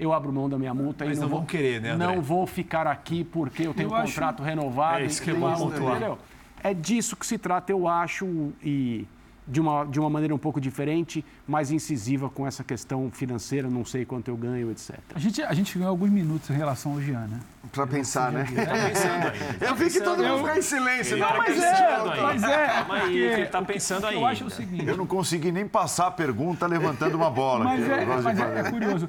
eu 0.00 0.12
abro 0.12 0.32
mão 0.32 0.48
da 0.48 0.58
minha 0.58 0.72
multa. 0.74 1.04
Mas 1.04 1.18
e 1.18 1.20
não 1.20 1.28
vou, 1.28 1.38
vão 1.40 1.46
querer, 1.46 1.80
né, 1.80 1.90
André? 1.90 2.06
Não 2.06 2.22
vou 2.22 2.46
ficar 2.46 2.86
aqui 2.86 3.22
porque 3.22 3.66
eu 3.66 3.74
tenho 3.74 3.88
Eu 3.88 3.92
um 3.92 3.94
acho- 3.96 4.14
contrato 4.14 4.42
renovado. 4.42 5.00
É 5.02 5.04
isso 5.04 5.22
e 5.22 5.24
que 5.26 5.32
vou 5.32 5.50
pontuar. 5.56 5.96
entendeu? 5.96 6.18
É 6.62 6.74
disso 6.74 7.14
que 7.16 7.26
se 7.26 7.38
trata, 7.38 7.70
eu 7.70 7.86
acho, 7.86 8.52
e 8.62 9.06
de 9.50 9.60
uma, 9.60 9.84
de 9.84 9.98
uma 9.98 10.08
maneira 10.08 10.32
um 10.32 10.38
pouco 10.38 10.60
diferente, 10.60 11.24
mais 11.46 11.72
incisiva 11.72 12.30
com 12.30 12.46
essa 12.46 12.62
questão 12.62 13.10
financeira, 13.10 13.68
não 13.68 13.84
sei 13.84 14.04
quanto 14.04 14.28
eu 14.28 14.36
ganho, 14.36 14.70
etc. 14.70 14.96
A 15.12 15.18
gente, 15.18 15.42
a 15.42 15.52
gente 15.52 15.76
ganhou 15.76 15.90
alguns 15.90 16.10
minutos 16.10 16.48
em 16.50 16.54
relação 16.54 16.92
ao 16.92 17.00
Jean, 17.00 17.26
né? 17.26 17.40
Pra 17.72 17.86
pensar, 17.86 18.30
né? 18.30 18.44
Tá. 18.44 19.66
Eu 19.66 19.74
vi 19.74 19.90
que 19.90 20.00
todo 20.00 20.22
mundo 20.22 20.38
ficou 20.38 20.56
em 20.56 20.62
silêncio. 20.62 21.14
Ele 21.14 21.20
né? 21.20 21.28
tá 21.28 21.38
mas 21.38 21.46
pensando 21.46 21.66
é, 21.66 22.10
ainda. 22.10 22.22
mas 22.22 22.42
é, 22.42 22.66
Calma 22.66 22.94
aí, 22.94 23.18
ele 23.18 23.46
tá 23.46 23.62
pensando 23.62 24.06
ainda. 24.06 24.20
Eu 24.20 24.26
acho 24.26 24.44
o 24.46 24.50
seguinte. 24.50 24.86
Eu 24.86 24.96
não 24.96 25.06
consegui 25.06 25.52
nem 25.52 25.68
passar 25.68 26.06
a 26.06 26.10
pergunta 26.10 26.66
levantando 26.66 27.16
uma 27.16 27.30
bola. 27.30 27.64
Mas, 27.64 27.88
é, 27.88 28.04
mas 28.04 28.26
é, 28.38 28.60
é 28.60 28.70
curioso. 28.70 29.08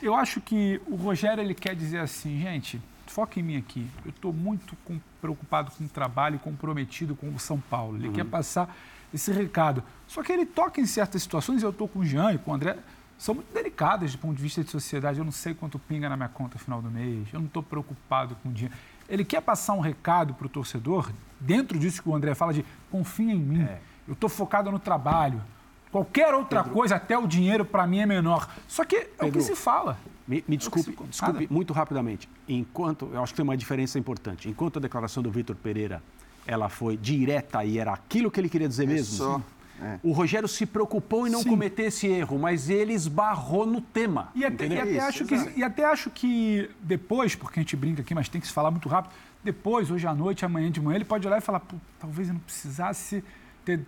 Eu 0.00 0.14
acho 0.14 0.40
que 0.40 0.80
o 0.86 0.96
Rogério 0.96 1.42
ele 1.42 1.54
quer 1.54 1.74
dizer 1.74 1.98
assim, 1.98 2.40
gente, 2.40 2.80
foca 3.06 3.40
em 3.40 3.42
mim 3.42 3.56
aqui. 3.56 3.86
Eu 4.04 4.10
estou 4.10 4.32
muito 4.32 4.76
com- 4.84 5.00
preocupado 5.20 5.70
com 5.70 5.84
o 5.84 5.88
trabalho, 5.88 6.36
e 6.36 6.38
comprometido 6.38 7.14
com 7.14 7.28
o 7.28 7.38
São 7.38 7.58
Paulo. 7.58 7.96
Ele 7.96 8.10
quer 8.10 8.24
passar 8.24 8.74
esse 9.12 9.30
recado. 9.32 9.82
Só 10.06 10.22
que 10.22 10.32
ele 10.32 10.46
toca 10.46 10.80
em 10.80 10.86
certas 10.86 11.22
situações, 11.22 11.62
e 11.62 11.64
eu 11.64 11.70
estou 11.70 11.88
com 11.88 12.00
o 12.00 12.04
Jean 12.04 12.32
e 12.32 12.38
com 12.38 12.50
o 12.50 12.54
André, 12.54 12.76
são 13.18 13.34
muito 13.34 13.52
delicadas 13.54 14.12
do 14.12 14.18
ponto 14.18 14.36
de 14.36 14.42
vista 14.42 14.64
de 14.64 14.70
sociedade. 14.70 15.18
Eu 15.18 15.24
não 15.24 15.32
sei 15.32 15.54
quanto 15.54 15.78
pinga 15.78 16.08
na 16.08 16.16
minha 16.16 16.28
conta 16.28 16.54
no 16.54 16.60
final 16.64 16.82
do 16.82 16.90
mês, 16.90 17.28
eu 17.32 17.38
não 17.40 17.46
estou 17.46 17.62
preocupado 17.62 18.36
com 18.42 18.48
o 18.48 18.52
dinheiro. 18.52 18.74
Ele 19.08 19.24
quer 19.24 19.40
passar 19.42 19.74
um 19.74 19.80
recado 19.80 20.34
para 20.34 20.46
o 20.46 20.48
torcedor, 20.48 21.10
dentro 21.38 21.78
disso 21.78 22.02
que 22.02 22.08
o 22.08 22.14
André 22.14 22.34
fala 22.34 22.52
de 22.52 22.64
confia 22.90 23.32
em 23.32 23.38
mim, 23.38 23.68
eu 24.08 24.14
estou 24.14 24.28
focado 24.28 24.70
no 24.72 24.78
trabalho. 24.78 25.42
Qualquer 25.90 26.32
outra 26.32 26.64
coisa, 26.64 26.96
até 26.96 27.18
o 27.18 27.26
dinheiro, 27.26 27.66
para 27.66 27.86
mim 27.86 27.98
é 27.98 28.06
menor. 28.06 28.48
Só 28.66 28.82
que 28.82 28.96
é 28.96 29.00
o 29.00 29.04
que 29.04 29.16
Pedro, 29.18 29.42
se 29.42 29.54
fala. 29.54 29.98
Me, 30.26 30.42
me 30.48 30.56
desculpe, 30.56 30.90
se- 30.90 31.04
desculpe 31.04 31.46
muito 31.50 31.74
rapidamente. 31.74 32.26
Enquanto, 32.48 33.10
eu 33.12 33.22
acho 33.22 33.34
que 33.34 33.36
tem 33.36 33.42
uma 33.44 33.56
diferença 33.56 33.98
importante. 33.98 34.48
Enquanto 34.48 34.78
a 34.78 34.80
declaração 34.80 35.22
do 35.22 35.30
Vitor 35.30 35.54
Pereira 35.54 36.02
ela 36.46 36.68
foi 36.68 36.96
direta 36.96 37.64
e 37.64 37.78
era 37.78 37.92
aquilo 37.92 38.30
que 38.30 38.40
ele 38.40 38.48
queria 38.48 38.68
dizer 38.68 38.86
mesmo, 38.86 39.16
só, 39.16 39.40
é. 39.80 39.98
o 40.02 40.12
Rogério 40.12 40.48
se 40.48 40.64
preocupou 40.66 41.26
em 41.26 41.30
não 41.30 41.42
Sim. 41.42 41.50
cometer 41.50 41.84
esse 41.84 42.06
erro, 42.06 42.38
mas 42.38 42.68
ele 42.70 42.92
esbarrou 42.92 43.66
no 43.66 43.80
tema. 43.80 44.30
E 44.34 44.44
até, 44.44 44.66
e 44.66 44.78
até 44.78 44.90
Isso, 44.90 45.06
acho 45.06 45.24
que, 45.24 45.52
e 45.56 45.64
até 45.64 45.84
acho 45.84 46.10
que 46.10 46.70
depois, 46.80 47.34
porque 47.34 47.60
a 47.60 47.62
gente 47.62 47.76
brinca 47.76 48.02
aqui, 48.02 48.14
mas 48.14 48.28
tem 48.28 48.40
que 48.40 48.46
se 48.46 48.52
falar 48.52 48.70
muito 48.70 48.88
rápido, 48.88 49.12
depois, 49.42 49.90
hoje 49.90 50.06
à 50.06 50.14
noite, 50.14 50.44
amanhã 50.44 50.70
de 50.70 50.80
manhã, 50.80 50.96
ele 50.96 51.04
pode 51.04 51.26
olhar 51.26 51.38
e 51.38 51.40
falar, 51.40 51.60
"Pô, 51.60 51.76
talvez 51.98 52.28
eu 52.28 52.34
não 52.34 52.40
precisasse 52.40 53.24
ter 53.64 53.80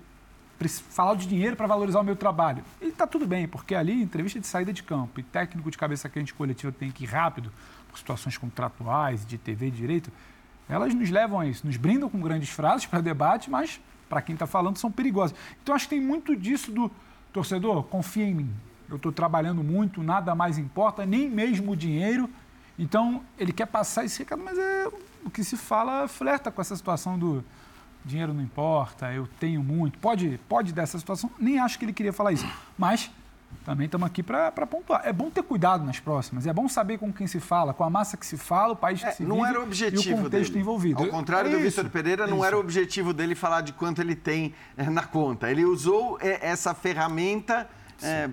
falado 0.68 1.18
de 1.18 1.26
dinheiro 1.26 1.56
para 1.56 1.66
valorizar 1.66 2.01
o 2.01 2.05
meu 2.05 2.16
trabalho. 2.16 2.64
E 2.81 2.86
está 2.86 3.06
tudo 3.06 3.26
bem, 3.26 3.47
porque 3.47 3.74
ali, 3.74 4.02
entrevista 4.02 4.40
de 4.40 4.47
saída 4.47 4.72
de 4.72 4.82
campo 4.82 5.20
e 5.20 5.22
técnico 5.22 5.70
de 5.70 5.76
cabeça 5.76 6.09
quente 6.09 6.32
coletiva 6.32 6.72
que 6.72 6.78
tem 6.78 6.90
que 6.90 7.05
ir 7.05 7.09
rápido, 7.09 7.52
por 7.90 7.98
situações 7.98 8.36
contratuais, 8.36 9.24
de 9.24 9.39
TV 9.39 9.70
de 9.70 9.76
direito, 9.76 10.10
elas 10.69 10.95
nos 10.95 11.11
levam 11.11 11.41
a 11.41 11.47
isso, 11.47 11.66
nos 11.66 11.77
brindam 11.77 12.09
com 12.09 12.20
grandes 12.20 12.49
frases 12.49 12.86
para 12.86 13.01
debate, 13.01 13.51
mas 13.51 13.81
para 14.09 14.23
quem 14.23 14.35
está 14.35 14.47
falando 14.47 14.77
são 14.77 14.91
perigosas. 14.91 15.36
Então 15.62 15.74
acho 15.74 15.89
que 15.89 15.97
tem 15.97 16.05
muito 16.05 16.36
disso 16.36 16.70
do 16.70 16.91
torcedor, 17.32 17.82
confia 17.85 18.24
em 18.24 18.35
mim. 18.35 18.55
Eu 18.89 18.97
estou 18.97 19.11
trabalhando 19.11 19.65
muito, 19.65 20.03
nada 20.03 20.35
mais 20.35 20.59
importa, 20.59 21.07
nem 21.07 21.28
mesmo 21.28 21.73
o 21.73 21.77
dinheiro. 21.77 22.28
Então 22.78 23.23
ele 23.39 23.53
quer 23.53 23.66
passar 23.66 24.05
esse 24.05 24.19
recado, 24.19 24.43
mas 24.45 24.59
é 24.59 24.89
o 25.24 25.31
que 25.31 25.43
se 25.43 25.57
fala 25.57 26.07
flerta 26.07 26.51
com 26.51 26.61
essa 26.61 26.77
situação 26.77 27.19
do 27.19 27.45
dinheiro 28.05 28.35
não 28.35 28.43
importa, 28.43 29.12
eu 29.12 29.27
tenho 29.41 29.62
muito. 29.62 29.99
Pode, 29.99 30.39
pode 30.49 30.73
dessa 30.73 30.99
situação. 30.99 31.31
Nem 31.39 31.59
acho 31.59 31.78
que 31.78 31.85
ele 31.85 31.93
queria 31.93 32.12
falar 32.12 32.32
isso, 32.32 32.47
mas 32.77 33.11
também 33.64 33.86
estamos 33.86 34.06
aqui 34.06 34.22
para 34.22 34.51
pontuar. 34.66 35.02
É 35.05 35.12
bom 35.12 35.31
ter 35.31 35.43
cuidado 35.43 35.85
nas 35.85 36.01
próximas, 36.01 36.47
é 36.47 36.52
bom 36.52 36.68
saber 36.68 36.98
com 36.98 37.12
quem 37.12 37.26
se 37.26 37.40
fala, 37.40 37.72
com 37.74 37.85
a 37.85 37.90
massa 37.90 38.16
que 38.16 38.26
se 38.26 38.36
fala, 38.36 38.72
o 38.72 38.76
país 38.76 39.01
que 39.02 39.09
É, 39.09 39.12
se 39.12 39.22
não 39.22 39.36
vive 39.36 39.48
era 39.48 39.60
o 39.60 39.62
objetivo 39.62 40.10
e 40.10 40.14
o 40.14 40.22
contexto 40.24 40.51
dele. 40.52 40.60
envolvido. 40.62 41.02
Ao 41.02 41.09
contrário 41.09 41.48
É 41.51 41.52
do 41.52 41.59
isso, 41.64 41.76
Vitor 41.76 41.90
Pereira, 41.90 42.26
não 42.26 42.36
isso. 42.39 42.44
era 42.47 42.56
o 42.56 42.60
objetivo 42.60 43.12
dele 43.12 43.35
falar 43.35 43.60
de 43.60 43.72
quanto 43.72 44.01
ele 44.01 44.14
tem 44.16 44.55
eh, 44.76 44.89
na 44.90 45.02
conta. 45.05 45.51
Ele 45.51 45.64
usou 45.64 46.18
essa 46.20 46.74
ferramenta 46.74 47.68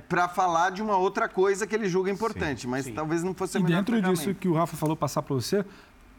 para 0.10 0.27
falar 0.27 0.72
de 0.72 0.81
uma 0.81 0.98
outra 0.98 1.30
coisa 1.30 1.65
que 1.65 1.73
ele 1.73 1.88
julga 1.88 2.11
importante, 2.11 2.68
mas 2.68 2.85
talvez 2.88 3.23
não 3.23 3.34
fosse 3.34 3.56
a 3.57 3.60
E 3.60 3.64
melhor 3.64 3.77
dentro 3.84 4.02
disso 4.02 4.34
que 4.34 4.48
o 4.48 4.53
Rafa 4.53 4.76
falou 4.76 4.95
passar 4.98 5.22
para 5.22 5.34
você, 5.35 5.64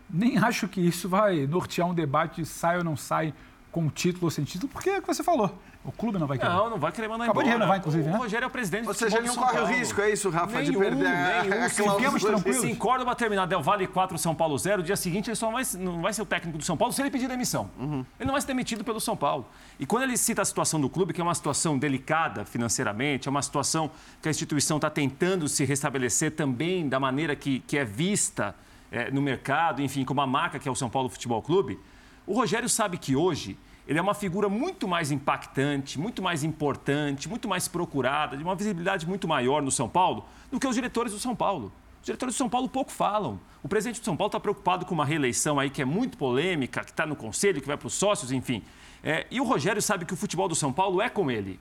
nem 0.08 0.38
acho 0.38 0.68
que 0.68 0.80
isso 0.80 1.08
vai 1.08 1.46
nortear 1.46 1.88
um 1.88 1.94
debate 1.94 2.42
de 2.42 2.46
sai 2.48 2.78
ou 2.78 2.84
não 2.84 2.96
sai 2.96 3.34
com 3.72 3.88
título 3.88 4.26
ou 4.26 4.30
sem 4.30 4.44
título, 4.44 4.70
porque 4.70 4.90
é 4.90 4.98
o 4.98 5.00
que 5.02 5.08
você 5.08 5.24
falou. 5.24 5.58
O 5.84 5.90
clube 5.90 6.16
não 6.16 6.28
vai 6.28 6.38
querer. 6.38 6.50
Não, 6.52 6.70
não 6.70 6.78
vai 6.78 6.92
querer 6.92 7.08
mandar 7.08 7.24
Acabou 7.24 7.42
de 7.42 7.48
embora. 7.48 7.64
renovar, 7.64 7.78
inclusive, 7.80 8.04
o, 8.04 8.06
né? 8.12 8.16
O 8.16 8.18
Rogério 8.20 8.44
é 8.44 8.46
o 8.46 8.50
presidente 8.50 8.86
Ou 8.86 8.92
do 8.92 8.96
seja, 8.96 9.18
ele 9.18 9.26
não 9.26 9.34
corre 9.34 9.58
o 9.58 9.64
risco, 9.64 10.00
é 10.00 10.12
isso, 10.12 10.30
Rafa, 10.30 10.62
de 10.62 10.70
Nenhum, 10.70 10.78
perder 10.80 11.06
a- 11.06 11.42
nenhum. 11.42 11.64
a. 11.64 11.68
Fiquemos 11.68 12.22
tranquilos. 12.22 12.60
Se 12.60 12.70
em 12.70 12.74
Córdoba 12.76 13.16
terminar 13.16 13.46
Del 13.46 13.60
Valle 13.62 13.88
4, 13.88 14.16
São 14.18 14.32
Paulo 14.32 14.56
0, 14.56 14.82
dia 14.84 14.94
seguinte 14.94 15.28
ele 15.30 15.34
só 15.34 15.50
vai, 15.50 15.64
não 15.80 16.00
vai 16.00 16.12
ser 16.12 16.22
o 16.22 16.26
técnico 16.26 16.56
do 16.58 16.62
São 16.64 16.76
Paulo 16.76 16.92
se 16.94 17.02
ele 17.02 17.10
pedir 17.10 17.26
demissão. 17.26 17.68
Ele 17.80 18.04
não 18.26 18.32
vai 18.32 18.40
ser 18.40 18.46
demitido 18.46 18.84
pelo 18.84 19.00
São 19.00 19.16
Paulo. 19.16 19.44
E 19.80 19.84
quando 19.84 20.04
ele 20.04 20.16
cita 20.16 20.42
a 20.42 20.44
situação 20.44 20.80
do 20.80 20.88
clube, 20.88 21.12
que 21.12 21.20
é 21.20 21.24
uma 21.24 21.34
situação 21.34 21.76
delicada 21.76 22.44
financeiramente, 22.44 23.26
é 23.26 23.30
uma 23.30 23.42
situação 23.42 23.90
que 24.20 24.28
a 24.28 24.30
instituição 24.30 24.76
está 24.76 24.88
tentando 24.90 25.48
se 25.48 25.64
restabelecer 25.64 26.30
também 26.36 26.88
da 26.88 27.00
maneira 27.00 27.34
que, 27.34 27.58
que 27.60 27.76
é 27.76 27.84
vista 27.84 28.54
eh, 28.92 29.10
no 29.10 29.20
mercado, 29.20 29.82
enfim, 29.82 30.04
como 30.04 30.20
a 30.20 30.26
marca 30.28 30.58
que 30.60 30.68
é 30.68 30.70
o 30.70 30.76
São 30.76 30.88
Paulo 30.90 31.08
Futebol 31.08 31.42
Clube, 31.42 31.80
o 32.26 32.34
Rogério 32.34 32.68
sabe 32.68 32.98
que 32.98 33.16
hoje 33.16 33.56
ele 33.86 33.98
é 33.98 34.02
uma 34.02 34.14
figura 34.14 34.48
muito 34.48 34.86
mais 34.86 35.10
impactante, 35.10 35.98
muito 35.98 36.22
mais 36.22 36.44
importante, 36.44 37.28
muito 37.28 37.48
mais 37.48 37.66
procurada, 37.66 38.36
de 38.36 38.42
uma 38.42 38.54
visibilidade 38.54 39.06
muito 39.06 39.26
maior 39.26 39.60
no 39.60 39.70
São 39.70 39.88
Paulo 39.88 40.24
do 40.50 40.60
que 40.60 40.66
os 40.66 40.74
diretores 40.74 41.12
do 41.12 41.18
São 41.18 41.34
Paulo. 41.34 41.72
Os 42.00 42.06
diretores 42.06 42.34
do 42.34 42.38
São 42.38 42.48
Paulo 42.48 42.68
pouco 42.68 42.90
falam. 42.90 43.40
O 43.62 43.68
presidente 43.68 44.00
do 44.00 44.04
São 44.04 44.16
Paulo 44.16 44.28
está 44.28 44.40
preocupado 44.40 44.86
com 44.86 44.94
uma 44.94 45.04
reeleição 45.04 45.58
aí 45.58 45.70
que 45.70 45.82
é 45.82 45.84
muito 45.84 46.16
polêmica, 46.16 46.84
que 46.84 46.90
está 46.90 47.06
no 47.06 47.16
conselho, 47.16 47.60
que 47.60 47.66
vai 47.66 47.76
para 47.76 47.86
os 47.86 47.94
sócios, 47.94 48.32
enfim. 48.32 48.62
É, 49.02 49.26
e 49.30 49.40
o 49.40 49.44
Rogério 49.44 49.82
sabe 49.82 50.04
que 50.04 50.14
o 50.14 50.16
futebol 50.16 50.48
do 50.48 50.54
São 50.54 50.72
Paulo 50.72 51.00
é 51.00 51.08
com 51.08 51.30
ele. 51.30 51.58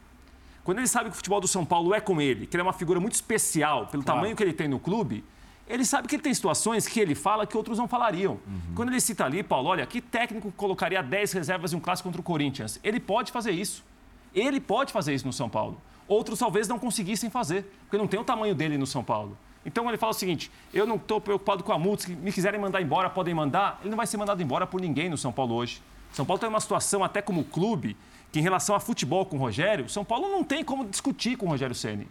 Quando 0.64 0.78
ele 0.78 0.88
sabe 0.88 1.10
que 1.10 1.14
o 1.14 1.16
futebol 1.16 1.40
do 1.40 1.48
São 1.48 1.66
Paulo 1.66 1.94
é 1.94 2.00
com 2.00 2.22
ele, 2.22 2.46
que 2.46 2.56
ele 2.56 2.62
é 2.62 2.64
uma 2.64 2.74
figura 2.74 3.00
muito 3.00 3.14
especial 3.14 3.88
pelo 3.88 4.04
tamanho 4.04 4.36
que 4.36 4.44
ele 4.44 4.54
tem 4.54 4.68
no 4.68 4.80
clube, 4.80 5.24
ele 5.68 5.86
sabe 5.86 6.08
que 6.08 6.16
ele 6.16 6.24
tem 6.24 6.34
situações 6.34 6.88
que 6.88 7.00
ele 7.00 7.16
fala 7.16 7.48
que 7.48 7.56
outros 7.56 7.78
não 7.78 7.88
falariam. 7.88 8.40
Quando 8.76 8.90
ele 8.90 9.00
cita 9.00 9.26
ali, 9.26 9.42
Paulo, 9.42 9.70
olha, 9.70 9.86
que 9.86 10.02
técnico 10.02 10.52
colocaria 10.52 11.02
10 11.02 11.32
reservas 11.32 11.72
em 11.72 11.78
um 11.78 11.80
clássico 11.80 12.10
contra 12.10 12.20
o 12.20 12.24
Corinthians? 12.24 12.80
Ele 12.84 13.00
pode 13.00 13.32
fazer 13.32 13.52
isso. 13.52 13.84
Ele 14.34 14.60
pode 14.60 14.92
fazer 14.92 15.14
isso 15.14 15.26
no 15.26 15.34
São 15.34 15.50
Paulo. 15.50 15.82
outros 16.08 16.40
talvez 16.40 16.68
não 16.68 16.78
conseguissem 16.78 17.30
fazer, 17.30 17.72
porque 17.84 17.98
não 17.98 18.08
tem 18.08 18.20
o 18.20 18.24
tamanho 18.24 18.54
dele 18.54 18.78
no 18.78 18.86
São 18.86 19.04
Paulo. 19.04 19.38
Então 19.66 19.88
ele 19.88 19.98
fala 19.98 20.12
o 20.12 20.16
seguinte: 20.16 20.52
eu 20.74 20.86
não 20.86 20.96
estou 20.96 21.22
preocupado 21.22 21.64
com 21.64 21.72
a 21.72 21.80
multa, 21.80 22.04
se 22.04 22.12
me 22.12 22.32
quiserem 22.32 22.60
mandar 22.60 22.82
embora, 22.82 23.10
podem 23.10 23.34
mandar. 23.34 23.80
Ele 23.82 23.90
não 23.90 23.98
vai 23.98 24.08
ser 24.08 24.18
mandado 24.18 24.42
embora 24.42 24.66
por 24.68 24.82
ninguém 24.82 25.10
no 25.10 25.18
São 25.18 25.32
Paulo 25.32 25.56
hoje. 25.56 25.82
São 26.12 26.26
Paulo 26.26 26.40
tem 26.40 26.50
uma 26.50 26.60
situação, 26.60 27.04
até 27.04 27.22
como 27.22 27.44
clube, 27.46 27.96
que 28.32 28.40
em 28.40 28.42
relação 28.42 28.76
a 28.76 28.80
futebol 28.80 29.26
com 29.26 29.38
o 29.38 29.40
Rogério, 29.40 29.88
São 29.88 30.04
Paulo 30.04 30.30
não 30.30 30.44
tem 30.44 30.64
como 30.64 30.86
discutir 30.86 31.38
com 31.38 31.46
o 31.46 31.50
Rogério 31.50 31.76
Ceni. 31.76 32.08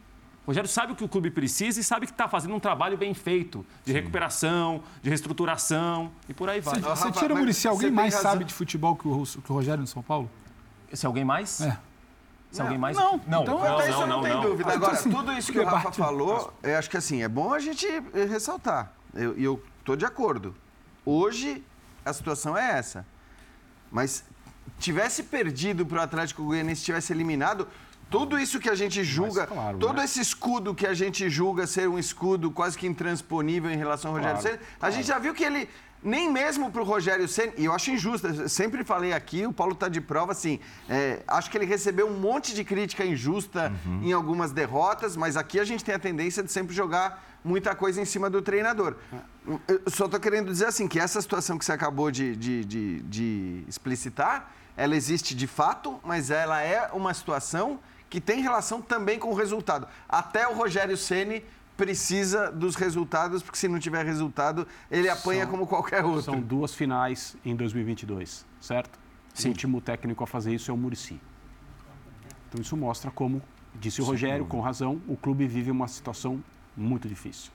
O 0.51 0.53
Rogério 0.53 0.69
sabe 0.69 0.93
o 0.95 0.97
que 0.97 1.05
o 1.05 1.09
clube 1.09 1.31
precisa 1.31 1.79
e 1.79 1.85
sabe 1.85 2.07
que 2.07 2.13
está 2.13 2.27
fazendo 2.27 2.53
um 2.53 2.59
trabalho 2.59 2.99
bem 2.99 3.15
feito, 3.15 3.65
de 3.85 3.93
Sim. 3.93 3.99
recuperação, 3.99 4.83
de 5.01 5.09
reestruturação 5.09 6.11
e 6.29 6.35
por 6.35 6.49
aí 6.49 6.61
vai. 6.61 6.81
Você, 6.81 7.13
tira 7.13 7.35
o 7.35 7.39
Murici, 7.39 7.69
alguém 7.69 7.89
mais 7.89 8.15
razão. 8.15 8.33
sabe 8.33 8.45
de 8.45 8.53
futebol 8.53 8.97
que 8.97 9.07
o, 9.07 9.23
que 9.25 9.53
o 9.53 9.55
Rogério 9.55 9.81
no 9.81 9.87
São 9.87 10.03
Paulo? 10.03 10.29
Se 10.93 11.07
alguém 11.07 11.25
mais? 11.25 11.61
É. 11.61 11.79
Se 12.51 12.59
não, 12.59 12.67
alguém 12.67 12.79
mais. 12.79 12.97
Não, 12.97 13.21
não, 13.29 13.43
então, 13.43 13.59
não, 13.61 13.81
isso 13.81 13.91
não, 13.91 14.07
não, 14.09 14.17
não 14.17 14.23
tem 14.25 14.41
dúvida. 14.41 14.73
Agora, 14.73 14.95
assim, 14.95 15.09
tudo 15.09 15.33
isso 15.35 15.53
que 15.53 15.61
o 15.61 15.65
Rafa 15.65 15.93
falou, 15.93 16.53
eu 16.65 16.77
acho 16.77 16.91
que 16.91 16.97
assim, 16.97 17.23
é 17.23 17.29
bom 17.29 17.55
a 17.55 17.61
gente 17.61 17.87
ressaltar. 18.29 18.93
E 19.15 19.45
eu 19.45 19.63
estou 19.79 19.95
de 19.95 20.05
acordo. 20.05 20.53
Hoje, 21.07 21.65
a 22.05 22.13
situação 22.13 22.59
é 22.59 22.77
essa. 22.77 23.07
Mas 23.89 24.25
tivesse 24.81 25.23
perdido 25.23 25.87
para 25.87 26.01
o 26.01 26.03
Atlético 26.03 26.43
Goianiense, 26.43 26.83
tivesse 26.83 27.13
eliminado, 27.13 27.69
tudo 28.11 28.39
isso 28.39 28.59
que 28.59 28.69
a 28.69 28.75
gente 28.75 29.05
julga, 29.05 29.47
claro, 29.47 29.79
todo 29.79 29.97
né? 29.97 30.05
esse 30.05 30.21
escudo 30.21 30.75
que 30.75 30.87
a 30.87 30.95
gente 30.95 31.31
julga 31.31 31.67
ser 31.67 31.89
um 31.89 31.99
escudo 31.99 32.51
quase 32.51 32.77
que 32.77 32.87
intransponível 32.87 33.71
em 33.71 33.77
relação 33.77 34.11
ao 34.11 34.17
Rogério 34.17 34.41
claro, 34.41 34.59
Senna, 34.59 34.69
a 34.81 34.91
gente 34.91 35.07
já 35.07 35.19
viu 35.19 35.33
que 35.33 35.45
ele 35.45 35.69
nem 36.03 36.31
mesmo 36.31 36.71
para 36.71 36.81
o 36.81 36.85
Rogério 36.85 37.29
Senna, 37.29 37.53
e 37.57 37.67
eu 37.67 37.73
acho 37.73 37.91
injusto, 37.91 38.27
eu 38.27 38.49
sempre 38.49 38.83
falei 38.83 39.13
aqui, 39.13 39.47
o 39.47 39.53
Paulo 39.53 39.75
está 39.75 39.89
de 39.89 40.01
prova, 40.01 40.33
assim, 40.33 40.59
é, 40.89 41.23
acho 41.29 41.51
que 41.51 41.59
ele 41.59 41.67
recebeu 41.67 42.09
um 42.09 42.19
monte 42.19 42.55
de 42.55 42.65
crítica 42.65 43.05
injusta 43.05 43.73
uhum. 43.85 44.01
em 44.03 44.13
algumas 44.13 44.51
derrotas, 44.51 45.17
mas 45.17 45.37
aqui 45.37 45.61
a 45.61 45.65
gente 45.65 45.85
tem 45.85 45.95
a 45.95 45.99
tendência 45.99 46.43
de 46.43 46.51
sempre 46.51 46.75
jogar 46.75 47.23
muita 47.45 47.75
coisa 47.75 48.01
em 48.01 48.05
cima 48.05 48.29
do 48.31 48.41
treinador. 48.43 48.97
Eu 49.69 49.83
só 49.89 50.07
estou 50.07 50.21
querendo 50.21 50.51
dizer 50.51 50.67
assim, 50.67 50.89
que 50.89 50.99
essa 50.99 51.21
situação 51.21 51.59
que 51.59 51.65
você 51.65 51.73
acabou 51.73 52.11
de, 52.11 52.35
de, 52.35 52.65
de, 52.65 53.01
de 53.03 53.65
explicitar, 53.69 54.53
ela 54.77 54.97
existe 54.97 55.35
de 55.35 55.47
fato, 55.47 56.01
mas 56.03 56.31
ela 56.31 56.63
é 56.63 56.89
uma 56.93 57.13
situação 57.13 57.79
que 58.11 58.21
tem 58.21 58.43
relação 58.43 58.83
também 58.83 59.19
com 59.19 59.31
o 59.31 59.35
resultado. 59.35 59.87
Até 60.09 60.47
o 60.49 60.53
Rogério 60.53 60.97
Ceni 60.97 61.45
precisa 61.77 62.51
dos 62.51 62.75
resultados, 62.75 63.43
porque 63.43 63.57
se 63.57 63.69
não 63.69 63.79
tiver 63.79 64.05
resultado, 64.05 64.67
ele 64.91 65.09
apanha 65.09 65.45
são, 65.45 65.53
como 65.53 65.67
qualquer 65.67 66.05
outro. 66.05 66.23
São 66.23 66.41
duas 66.41 66.75
finais 66.75 67.37
em 67.45 67.55
2022, 67.55 68.45
certo? 68.61 68.99
Sim. 69.33 69.49
O 69.49 69.51
último 69.53 69.81
técnico 69.81 70.25
a 70.25 70.27
fazer 70.27 70.53
isso 70.53 70.71
é 70.71 70.75
o 70.75 70.77
Murici. 70.77 71.19
Então 72.49 72.61
isso 72.61 72.77
mostra 72.77 73.13
como, 73.13 73.41
disse 73.77 74.03
o 74.03 74.05
Rogério, 74.05 74.45
com 74.45 74.61
razão, 74.61 75.01
o 75.07 75.17
clube 75.17 75.47
vive 75.47 75.71
uma 75.71 75.87
situação 75.87 76.43
muito 76.77 77.09
difícil. 77.09 77.53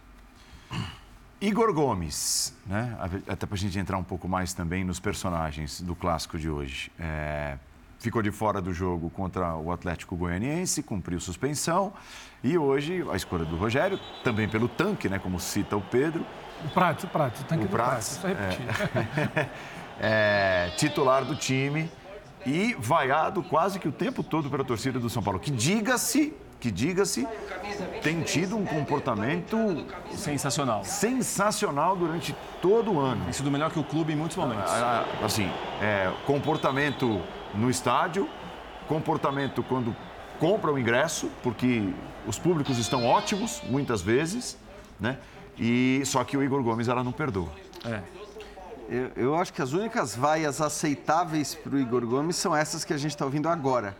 Igor 1.41 1.73
Gomes, 1.73 2.56
né? 2.65 2.98
até 3.27 3.45
para 3.45 3.56
a 3.56 3.60
gente 3.60 3.77
entrar 3.77 3.98
um 3.98 4.03
pouco 4.03 4.27
mais 4.27 4.53
também 4.53 4.86
nos 4.86 5.02
personagens 5.02 5.82
do 5.82 5.94
clássico 5.94 6.40
de 6.40 6.49
hoje. 6.49 6.90
É 6.98 7.57
ficou 7.99 8.22
de 8.22 8.31
fora 8.31 8.61
do 8.61 8.73
jogo 8.73 9.09
contra 9.09 9.55
o 9.55 9.72
Atlético 9.72 10.15
Goianiense, 10.15 10.84
cumpriu 10.84 11.19
suspensão. 11.19 11.93
E 12.43 12.57
hoje 12.57 13.05
a 13.11 13.15
escolha 13.15 13.45
do 13.45 13.55
Rogério, 13.55 13.99
também 14.23 14.47
pelo 14.47 14.67
tanque, 14.67 15.09
né, 15.09 15.19
como 15.19 15.39
cita 15.39 15.76
o 15.76 15.81
Pedro. 15.81 16.26
O 16.63 16.69
Prato, 16.69 17.05
o 17.05 17.09
Prato, 17.09 17.41
o 17.41 17.43
tanque 17.43 17.63
o 17.63 17.67
do 17.67 17.72
Prato, 17.72 18.19
Prato 18.22 18.38
é, 18.38 19.49
é, 20.67 20.69
titular 20.77 21.26
do 21.26 21.35
time 21.35 21.89
e 22.45 22.76
vaiado 22.77 23.41
quase 23.41 23.80
que 23.80 23.88
o 23.88 23.91
tempo 23.91 24.23
todo 24.23 24.49
pela 24.49 24.63
torcida 24.63 24.99
do 24.99 25.09
São 25.09 25.23
Paulo. 25.23 25.39
Que 25.39 25.49
diga-se, 25.49 26.34
que 26.59 26.69
diga-se, 26.69 27.27
tem 28.03 28.22
tido 28.22 28.55
um 28.55 28.65
comportamento 28.65 29.85
sensacional. 30.11 30.84
Sensacional 30.84 31.95
durante 31.95 32.35
todo 32.61 32.93
o 32.93 32.99
ano. 32.99 33.30
Isso 33.30 33.41
do 33.41 33.51
melhor 33.51 33.72
que 33.72 33.80
o 33.80 33.84
clube 33.84 34.13
em 34.13 34.15
muitos 34.15 34.38
momentos. 34.38 34.72
Ah, 34.72 35.05
assim, 35.23 35.49
é, 35.81 36.11
comportamento 36.26 37.22
no 37.53 37.69
estádio, 37.69 38.27
comportamento 38.88 39.63
quando 39.63 39.95
compra 40.39 40.72
o 40.72 40.80
ingresso, 40.80 41.30
porque 41.41 41.93
os 42.27 42.38
públicos 42.38 42.77
estão 42.77 43.05
ótimos, 43.05 43.61
muitas 43.69 44.01
vezes, 44.01 44.57
né? 44.99 45.17
E 45.57 46.01
só 46.05 46.23
que 46.23 46.35
o 46.35 46.43
Igor 46.43 46.61
Gomes 46.63 46.88
ela 46.88 47.03
não 47.03 47.11
perdoa. 47.11 47.49
É. 47.85 48.01
Eu, 48.89 49.11
eu 49.15 49.35
acho 49.35 49.53
que 49.53 49.61
as 49.61 49.73
únicas 49.73 50.15
vaias 50.15 50.61
aceitáveis 50.61 51.55
para 51.55 51.76
o 51.76 51.80
Igor 51.80 52.05
Gomes 52.05 52.35
são 52.35 52.55
essas 52.55 52.84
que 52.84 52.93
a 52.93 52.97
gente 52.97 53.11
está 53.11 53.26
ouvindo 53.26 53.49
agora. 53.49 53.95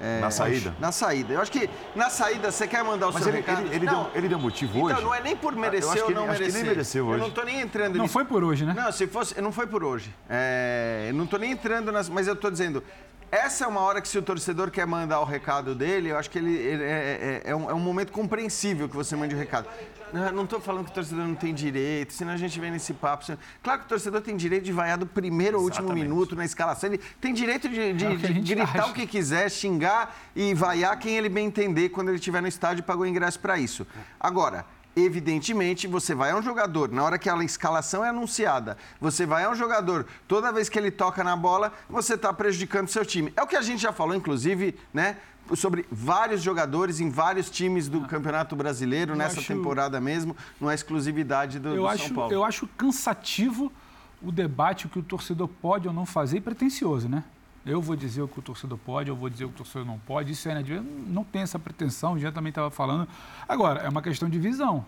É, 0.00 0.20
na 0.20 0.30
saída? 0.30 0.74
Na 0.78 0.92
saída. 0.92 1.34
Eu 1.34 1.40
acho 1.40 1.50
que 1.50 1.68
na 1.94 2.08
saída 2.08 2.50
você 2.52 2.66
quer 2.68 2.84
mandar 2.84 3.08
o 3.08 3.12
Mas 3.12 3.22
seu 3.22 3.32
ele, 3.32 3.38
recado. 3.38 3.66
Ele, 3.66 3.76
ele, 3.76 3.86
deu, 3.86 4.10
ele 4.14 4.28
deu 4.28 4.38
motivo 4.38 4.70
então, 4.72 4.84
hoje? 4.84 4.94
Então, 4.94 5.08
não 5.08 5.14
é 5.14 5.20
nem 5.20 5.36
por 5.36 5.56
merecer 5.56 6.04
ou 6.04 6.10
não 6.10 6.22
ele, 6.22 6.32
merecer. 6.32 6.46
Acho 6.46 6.56
que 6.56 6.62
nem 6.62 6.64
mereceu 6.64 7.06
hoje. 7.06 7.14
Eu 7.14 7.20
não 7.20 7.28
estou 7.28 7.44
nem 7.44 7.60
entrando 7.60 7.96
Não 7.96 8.02
nisso. 8.02 8.12
foi 8.12 8.24
por 8.24 8.44
hoje, 8.44 8.64
né? 8.64 8.74
Não, 8.74 8.92
se 8.92 9.06
fosse, 9.06 9.40
não 9.40 9.52
foi 9.52 9.66
por 9.66 9.82
hoje. 9.82 10.14
É, 10.28 11.06
eu 11.08 11.14
não 11.14 11.24
estou 11.24 11.38
nem 11.38 11.50
entrando 11.50 11.90
nas... 11.90 12.08
Mas 12.08 12.26
eu 12.26 12.34
estou 12.34 12.50
dizendo, 12.50 12.82
essa 13.30 13.64
é 13.64 13.68
uma 13.68 13.80
hora 13.80 14.00
que 14.00 14.08
se 14.08 14.16
o 14.16 14.22
torcedor 14.22 14.70
quer 14.70 14.86
mandar 14.86 15.20
o 15.20 15.24
recado 15.24 15.74
dele, 15.74 16.10
eu 16.10 16.16
acho 16.16 16.30
que 16.30 16.38
ele, 16.38 16.54
ele 16.54 16.82
é, 16.82 17.42
é, 17.44 17.50
é, 17.50 17.56
um, 17.56 17.70
é, 17.70 17.74
um, 17.74 17.78
momento 17.78 18.10
compreensível 18.10 18.88
que 18.88 18.96
você 18.96 19.14
mande 19.14 19.34
o 19.34 19.38
recado. 19.38 19.68
Não 20.10 20.44
estou 20.44 20.58
falando 20.58 20.86
que 20.86 20.90
o 20.90 20.94
torcedor 20.94 21.26
não 21.26 21.34
tem 21.34 21.52
direito, 21.52 22.14
senão 22.14 22.32
a 22.32 22.36
gente 22.38 22.58
vem 22.58 22.70
nesse 22.70 22.94
papo. 22.94 23.26
Claro 23.62 23.80
que 23.80 23.84
o 23.84 23.88
torcedor 23.88 24.22
tem 24.22 24.34
direito 24.34 24.64
de 24.64 24.72
vaiar 24.72 24.96
do 24.96 25.06
primeiro 25.06 25.58
ao 25.58 25.62
último 25.62 25.92
minuto 25.92 26.34
na 26.34 26.46
escalação. 26.46 26.88
Ele 26.88 26.98
tem 27.20 27.34
direito 27.34 27.68
de, 27.68 27.92
de, 27.92 28.06
é 28.06 28.16
de 28.16 28.54
gritar 28.54 28.84
acha. 28.84 28.90
o 28.90 28.94
que 28.94 29.06
quiser, 29.06 29.50
xingar 29.50 30.16
e 30.34 30.54
vaiar 30.54 30.98
quem 30.98 31.18
ele 31.18 31.28
bem 31.28 31.46
entender 31.46 31.90
quando 31.90 32.08
ele 32.08 32.16
estiver 32.16 32.40
no 32.40 32.48
estádio 32.48 32.80
e 32.80 32.82
pagou 32.82 33.06
ingresso 33.06 33.38
para 33.38 33.58
isso. 33.58 33.86
Agora, 34.18 34.64
evidentemente, 35.04 35.86
você 35.86 36.14
vai 36.14 36.30
a 36.30 36.36
um 36.36 36.42
jogador, 36.42 36.90
na 36.90 37.02
hora 37.02 37.18
que 37.18 37.28
a 37.28 37.36
escalação 37.44 38.04
é 38.04 38.08
anunciada, 38.08 38.76
você 39.00 39.26
vai 39.26 39.44
a 39.44 39.50
um 39.50 39.54
jogador, 39.54 40.06
toda 40.26 40.52
vez 40.52 40.68
que 40.68 40.78
ele 40.78 40.90
toca 40.90 41.22
na 41.22 41.36
bola, 41.36 41.72
você 41.88 42.14
está 42.14 42.32
prejudicando 42.32 42.86
o 42.86 42.90
seu 42.90 43.04
time. 43.04 43.32
É 43.36 43.42
o 43.42 43.46
que 43.46 43.56
a 43.56 43.62
gente 43.62 43.80
já 43.82 43.92
falou, 43.92 44.14
inclusive, 44.14 44.76
né? 44.92 45.16
sobre 45.56 45.86
vários 45.90 46.42
jogadores 46.42 47.00
em 47.00 47.08
vários 47.08 47.48
times 47.48 47.88
do 47.88 48.02
Campeonato 48.02 48.54
Brasileiro 48.54 49.12
eu 49.12 49.16
nessa 49.16 49.40
acho... 49.40 49.48
temporada 49.48 49.98
mesmo, 50.00 50.36
não 50.60 50.70
é 50.70 50.74
exclusividade 50.74 51.58
do, 51.58 51.70
eu 51.70 51.76
do 51.76 51.88
acho, 51.88 52.08
São 52.08 52.14
Paulo. 52.14 52.32
Eu 52.32 52.44
acho 52.44 52.66
cansativo 52.76 53.72
o 54.20 54.30
debate 54.32 54.86
o 54.86 54.88
que 54.88 54.98
o 54.98 55.02
torcedor 55.02 55.48
pode 55.48 55.88
ou 55.88 55.94
não 55.94 56.04
fazer 56.04 56.38
e 56.38 56.40
pretencioso, 56.40 57.08
né? 57.08 57.24
Eu 57.70 57.82
vou 57.82 57.94
dizer 57.94 58.22
o 58.22 58.28
que 58.28 58.38
o 58.38 58.42
torcedor 58.42 58.78
pode, 58.78 59.08
eu 59.08 59.16
vou 59.16 59.28
dizer 59.28 59.44
o 59.44 59.48
que 59.48 59.54
o 59.54 59.58
torcedor 59.58 59.86
não 59.86 59.98
pode. 59.98 60.32
Isso 60.32 60.48
é? 60.48 60.62
Não 61.06 61.24
tem 61.24 61.42
essa 61.42 61.58
pretensão, 61.58 62.14
o 62.14 62.18
Jean 62.18 62.32
também 62.32 62.50
estava 62.50 62.70
falando. 62.70 63.08
Agora, 63.48 63.80
é 63.80 63.88
uma 63.88 64.02
questão 64.02 64.28
de 64.28 64.38
visão. 64.38 64.84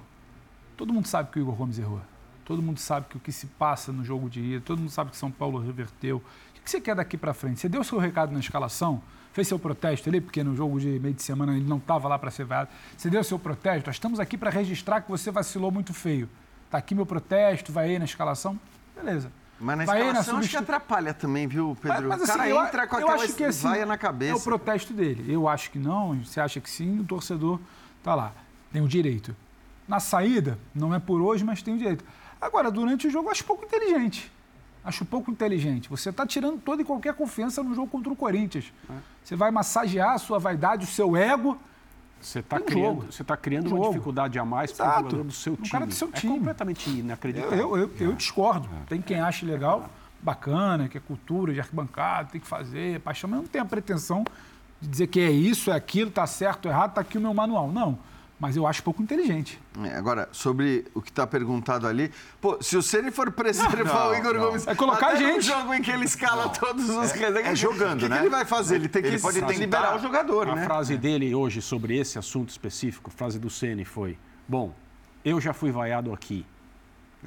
Todo 0.77 0.93
mundo 0.93 1.07
sabe 1.07 1.31
que 1.31 1.39
o 1.39 1.43
Igor 1.43 1.55
Gomes 1.55 1.78
errou. 1.78 2.01
Todo 2.44 2.62
mundo 2.62 2.78
sabe 2.78 3.07
que 3.09 3.16
o 3.16 3.20
que 3.20 3.31
se 3.31 3.47
passa 3.47 3.93
no 3.93 4.05
jogo 4.05 4.28
de 4.28 4.40
ida, 4.40 4.62
todo 4.65 4.78
mundo 4.78 4.90
sabe 4.90 5.11
que 5.11 5.16
São 5.16 5.31
Paulo 5.31 5.59
reverteu. 5.59 6.16
O 6.16 6.62
que 6.62 6.70
você 6.70 6.81
quer 6.81 6.97
daqui 6.97 7.16
para 7.16 7.32
frente? 7.32 7.61
Você 7.61 7.69
deu 7.69 7.85
seu 7.85 7.98
recado 7.98 8.32
na 8.32 8.40
escalação? 8.40 9.02
fez 9.32 9.48
seu 9.48 9.59
protesto 9.59 10.09
ali, 10.09 10.20
porque 10.20 10.43
no 10.43 10.55
jogo 10.55 10.78
de 10.81 10.98
meio 10.98 11.15
de 11.15 11.23
semana 11.23 11.57
ele 11.57 11.65
não 11.65 11.78
estava 11.78 12.09
lá 12.09 12.19
para 12.19 12.31
ser 12.31 12.44
vaiado. 12.44 12.70
Você 12.97 13.09
deu 13.09 13.23
seu 13.23 13.39
protesto? 13.39 13.86
Nós 13.86 13.97
estamos 13.97 14.19
aqui 14.19 14.36
para 14.36 14.51
registrar 14.51 15.01
que 15.01 15.11
você 15.11 15.31
vacilou 15.31 15.70
muito 15.70 15.94
feio. 15.94 16.28
Está 16.66 16.78
aqui 16.78 16.94
meu 16.94 17.07
protesto, 17.07 17.73
vai 17.73 17.90
aí 17.90 17.98
na 17.98 18.05
escalação. 18.05 18.59
Beleza. 18.94 19.31
Mas 19.61 19.78
na 19.78 19.85
vai 19.85 20.01
escalação 20.01 20.35
na 20.35 20.41
acho 20.41 20.49
que 20.49 20.57
atrapalha 20.57 21.12
também, 21.12 21.47
viu, 21.47 21.77
Pedro? 21.81 22.09
Mas, 22.09 22.20
mas, 22.20 22.23
o 22.23 22.27
cara 22.27 22.43
assim, 22.45 22.66
entra 22.66 22.87
com 22.87 22.97
aquela 22.97 23.28
que, 23.28 23.45
assim, 23.45 23.69
vaia 23.69 23.85
na 23.85 23.99
cabeça. 23.99 24.32
É 24.32 24.35
o 24.35 24.41
protesto 24.41 24.95
dele. 24.95 25.32
Eu 25.32 25.47
acho 25.47 25.70
que 25.70 25.78
não, 25.78 26.19
você 26.24 26.41
acha 26.41 26.61
que 26.61 26.70
sim, 26.70 26.99
o 27.01 27.05
torcedor 27.05 27.61
está 27.99 28.15
lá. 28.15 28.32
Tem 28.73 28.81
o 28.81 28.89
direito. 28.89 29.37
Na 29.87 30.01
saída, 30.01 30.59
não 30.74 30.95
é 30.95 30.99
por 30.99 31.20
hoje, 31.20 31.45
mas 31.45 31.61
tem 31.61 31.74
o 31.74 31.78
direito. 31.78 32.05
Agora, 32.41 32.70
durante 32.70 33.07
o 33.07 33.11
jogo, 33.11 33.28
eu 33.28 33.32
acho 33.32 33.45
pouco 33.45 33.65
inteligente. 33.65 34.32
Acho 34.82 35.05
pouco 35.05 35.31
inteligente. 35.31 35.91
Você 35.91 36.09
está 36.09 36.27
tirando 36.27 36.59
toda 36.59 36.81
e 36.81 36.85
qualquer 36.85 37.12
confiança 37.12 37.62
no 37.62 37.74
jogo 37.74 37.89
contra 37.89 38.11
o 38.11 38.16
Corinthians. 38.16 38.73
É. 38.89 38.95
Você 39.23 39.37
vai 39.37 39.51
massagear 39.51 40.15
a 40.15 40.19
sua 40.19 40.39
vaidade, 40.39 40.85
o 40.85 40.89
seu 40.89 41.15
ego. 41.15 41.59
Você 42.21 42.41
está 42.41 42.61
criando, 42.61 43.07
você 43.11 43.25
tá 43.25 43.37
criando 43.37 43.75
uma 43.75 43.89
dificuldade 43.89 44.39
a 44.39 44.45
mais 44.45 44.73
para 44.73 44.87
o 44.87 44.97
jogador 44.97 45.25
do 45.25 45.33
seu 45.33 45.57
time. 45.57 45.69
Um 45.69 45.71
cara 45.71 45.87
do 45.87 45.95
seu 45.95 46.09
é 46.09 46.13
time. 46.13 46.33
É 46.35 46.39
completamente 46.39 46.91
inacreditável. 46.91 47.59
Eu, 47.59 47.77
eu, 47.77 47.91
eu, 47.99 48.09
eu 48.09 48.13
discordo. 48.13 48.69
É. 48.83 48.87
Tem 48.89 49.01
quem 49.01 49.21
ache 49.21 49.47
legal, 49.47 49.89
bacana, 50.21 50.89
que 50.89 50.99
é 50.99 51.01
cultura 51.01 51.53
de 51.53 51.61
arquibancada, 51.61 52.29
tem 52.33 52.41
que 52.41 52.47
fazer, 52.47 52.97
é 52.97 52.99
paixão, 52.99 53.29
mas 53.31 53.41
não 53.41 53.47
tem 53.47 53.61
a 53.61 53.65
pretensão 53.65 54.25
de 54.81 54.89
dizer 54.89 55.07
que 55.07 55.21
é 55.21 55.31
isso, 55.31 55.71
é 55.71 55.75
aquilo, 55.75 56.09
está 56.11 56.27
certo, 56.27 56.69
errado, 56.69 56.91
está 56.91 57.01
aqui 57.01 57.17
o 57.17 57.21
meu 57.21 57.33
manual. 57.35 57.71
Não 57.71 57.99
mas 58.41 58.57
eu 58.57 58.67
acho 58.67 58.83
pouco 58.83 59.03
inteligente. 59.03 59.61
É, 59.85 59.95
agora, 59.95 60.27
sobre 60.33 60.87
o 60.95 61.03
que 61.03 61.11
está 61.11 61.27
perguntado 61.27 61.87
ali, 61.87 62.11
pô, 62.41 62.61
se 62.62 62.75
o 62.75 62.83
Ceni 62.83 63.11
for 63.11 63.31
preservar 63.31 64.07
não, 64.07 64.11
o 64.11 64.15
Igor 64.15 64.35
não. 64.35 64.41
Gomes, 64.47 64.67
é 64.67 64.75
colocar 64.75 65.09
até 65.09 65.19
gente. 65.19 65.37
no 65.37 65.43
jogo 65.43 65.75
em 65.75 65.83
que 65.83 65.91
ele 65.91 66.07
escala 66.07 66.45
não. 66.45 66.53
todos 66.53 66.89
os 66.89 67.15
é, 67.15 67.43
é 67.43 67.55
jogando, 67.55 68.01
que 68.01 68.09
né? 68.09 68.17
O 68.17 68.19
que 68.19 68.25
ele 68.25 68.31
vai 68.31 68.47
fazer? 68.47 68.77
Ele 68.77 68.89
tem 68.89 69.03
que, 69.03 69.09
ele 69.09 69.19
pode 69.21 69.39
liberar 69.39 69.95
o 69.95 69.99
jogador, 69.99 70.49
a 70.49 70.55
né? 70.57 70.62
A 70.62 70.65
frase 70.65 70.97
dele 70.97 71.35
hoje 71.35 71.61
sobre 71.61 71.99
esse 71.99 72.19
assunto 72.19 72.49
específico, 72.49 73.11
a 73.12 73.17
frase 73.17 73.39
do 73.39 73.51
Ceni 73.51 73.85
foi: 73.85 74.17
"Bom, 74.49 74.75
eu 75.23 75.39
já 75.39 75.53
fui 75.53 75.71
vaiado 75.71 76.11
aqui". 76.11 76.47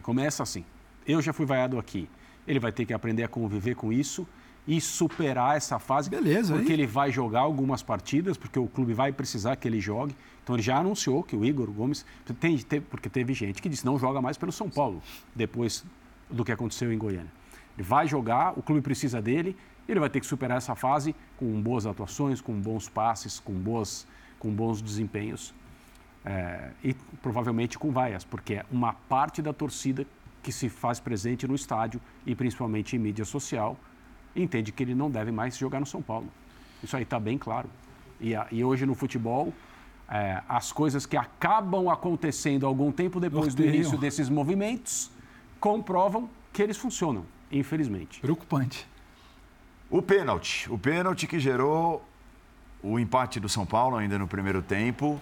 Começa 0.01 0.41
assim: 0.41 0.65
"Eu 1.05 1.21
já 1.21 1.31
fui 1.31 1.45
vaiado 1.45 1.77
aqui". 1.77 2.09
Ele 2.47 2.59
vai 2.59 2.71
ter 2.71 2.85
que 2.85 2.93
aprender 2.93 3.23
a 3.23 3.27
conviver 3.27 3.75
com 3.75 3.93
isso 3.93 4.27
e 4.67 4.79
superar 4.79 5.57
essa 5.57 5.77
fase. 5.79 6.09
Beleza. 6.09 6.53
Porque 6.53 6.71
aí. 6.71 6.79
ele 6.79 6.87
vai 6.87 7.11
jogar 7.11 7.41
algumas 7.41 7.83
partidas, 7.83 8.37
porque 8.37 8.57
o 8.57 8.67
clube 8.67 8.93
vai 8.93 9.11
precisar 9.11 9.55
que 9.55 9.67
ele 9.67 9.79
jogue. 9.79 10.15
Então 10.43 10.55
ele 10.55 10.63
já 10.63 10.77
anunciou 10.77 11.23
que 11.23 11.35
o 11.35 11.45
Igor 11.45 11.69
Gomes, 11.71 12.05
tem, 12.39 12.57
teve, 12.57 12.85
porque 12.89 13.09
teve 13.09 13.33
gente 13.33 13.61
que 13.61 13.69
disse 13.69 13.85
não 13.85 13.97
joga 13.97 14.21
mais 14.21 14.37
pelo 14.37 14.51
São 14.51 14.69
Paulo, 14.69 15.01
depois 15.35 15.85
do 16.29 16.43
que 16.43 16.51
aconteceu 16.51 16.91
em 16.91 16.97
Goiânia. 16.97 17.31
Ele 17.77 17.87
vai 17.87 18.07
jogar, 18.07 18.57
o 18.57 18.61
clube 18.61 18.81
precisa 18.81 19.21
dele, 19.21 19.55
ele 19.87 19.99
vai 19.99 20.09
ter 20.09 20.19
que 20.19 20.25
superar 20.25 20.57
essa 20.57 20.75
fase 20.75 21.15
com 21.37 21.61
boas 21.61 21.85
atuações, 21.85 22.39
com 22.39 22.53
bons 22.53 22.87
passes, 22.87 23.39
com, 23.39 23.53
boas, 23.53 24.07
com 24.39 24.49
bons 24.51 24.81
desempenhos. 24.81 25.53
É, 26.25 26.71
e 26.81 26.93
provavelmente 27.21 27.77
com 27.77 27.91
vaias, 27.91 28.23
porque 28.23 28.55
é 28.55 28.65
uma 28.71 28.93
parte 28.93 29.41
da 29.41 29.51
torcida 29.51 30.05
que 30.41 30.53
se 30.53 30.69
faz 30.69 30.99
presente 30.99 31.45
no 31.45 31.55
estádio 31.55 31.99
e 32.25 32.33
principalmente 32.33 32.95
em 32.95 32.99
mídia 32.99 33.25
social 33.25 33.77
entende 34.35 34.71
que 34.71 34.83
ele 34.83 34.95
não 34.95 35.09
deve 35.09 35.31
mais 35.31 35.57
jogar 35.57 35.79
no 35.79 35.85
São 35.85 36.01
Paulo. 36.01 36.27
Isso 36.83 36.95
aí 36.95 37.03
está 37.03 37.19
bem 37.19 37.37
claro. 37.37 37.69
E, 38.19 38.33
e, 38.51 38.63
hoje 38.63 38.85
no 38.85 38.95
futebol, 38.95 39.53
é, 40.09 40.41
as 40.47 40.71
coisas 40.71 41.05
que 41.05 41.17
acabam 41.17 41.89
acontecendo 41.89 42.65
algum 42.65 42.91
tempo 42.91 43.19
depois 43.19 43.53
do 43.53 43.63
início 43.63 43.97
desses 43.97 44.29
movimentos 44.29 45.11
comprovam 45.59 46.29
que 46.51 46.61
eles 46.61 46.77
funcionam, 46.77 47.25
infelizmente. 47.51 48.19
Preocupante. 48.19 48.87
O 49.89 50.01
pênalti. 50.01 50.71
O 50.71 50.77
pênalti 50.77 51.27
que 51.27 51.39
gerou 51.39 52.03
o 52.81 52.99
empate 52.99 53.39
do 53.39 53.47
São 53.47 53.65
Paulo 53.65 53.95
ainda 53.95 54.17
no 54.19 54.27
primeiro 54.27 54.61
tempo. 54.61 55.19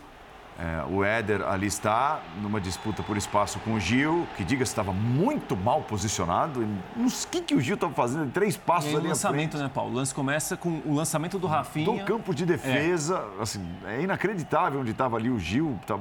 É, 0.59 0.83
o 0.87 1.03
Éder 1.03 1.41
ali 1.41 1.65
está 1.65 2.21
numa 2.39 2.61
disputa 2.61 3.01
por 3.01 3.17
espaço 3.17 3.57
com 3.59 3.73
o 3.73 3.79
Gil, 3.79 4.27
que 4.37 4.43
diga 4.43 4.63
se 4.63 4.71
estava 4.71 4.93
muito 4.93 5.57
mal 5.57 5.81
posicionado. 5.81 6.61
O 6.95 7.07
que, 7.31 7.41
que 7.41 7.55
o 7.55 7.61
Gil 7.61 7.75
estava 7.75 7.93
fazendo? 7.93 8.31
Três 8.31 8.57
passos 8.57 8.91
e 8.91 8.95
ali. 8.95 9.05
O 9.05 9.09
lançamento, 9.09 9.57
né, 9.57 9.71
Paulo? 9.73 9.91
O 9.91 9.95
lance 9.95 10.13
começa 10.13 10.55
com 10.55 10.81
o 10.85 10.93
lançamento 10.93 11.39
do 11.39 11.47
Rafinha. 11.47 11.85
Do 11.85 12.05
campo 12.05 12.35
de 12.35 12.45
defesa. 12.45 13.27
É, 13.39 13.41
assim, 13.41 13.67
é 13.85 14.01
inacreditável 14.01 14.81
onde 14.81 14.91
estava 14.91 15.17
ali 15.17 15.31
o 15.31 15.39
Gil. 15.39 15.79
Tá, 15.87 15.97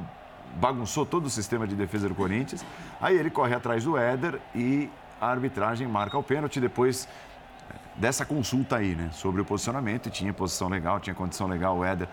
bagunçou 0.57 1.07
todo 1.07 1.27
o 1.27 1.31
sistema 1.31 1.67
de 1.67 1.75
defesa 1.75 2.09
do 2.09 2.15
Corinthians. 2.15 2.65
Aí 3.01 3.17
ele 3.17 3.31
corre 3.31 3.55
atrás 3.55 3.85
do 3.85 3.97
Éder 3.97 4.39
e 4.55 4.91
a 5.19 5.29
arbitragem 5.29 5.87
marca 5.87 6.19
o 6.19 6.23
pênalti. 6.23 6.61
Depois 6.61 7.09
dessa 7.97 8.27
consulta 8.27 8.77
aí, 8.77 8.95
né? 8.95 9.09
Sobre 9.13 9.41
o 9.41 9.45
posicionamento. 9.45 10.09
E 10.09 10.11
tinha 10.11 10.35
posição 10.35 10.69
legal, 10.69 11.01
tinha 11.01 11.15
condição 11.15 11.47
legal 11.47 11.79
o 11.79 11.85
Éder 11.85 12.09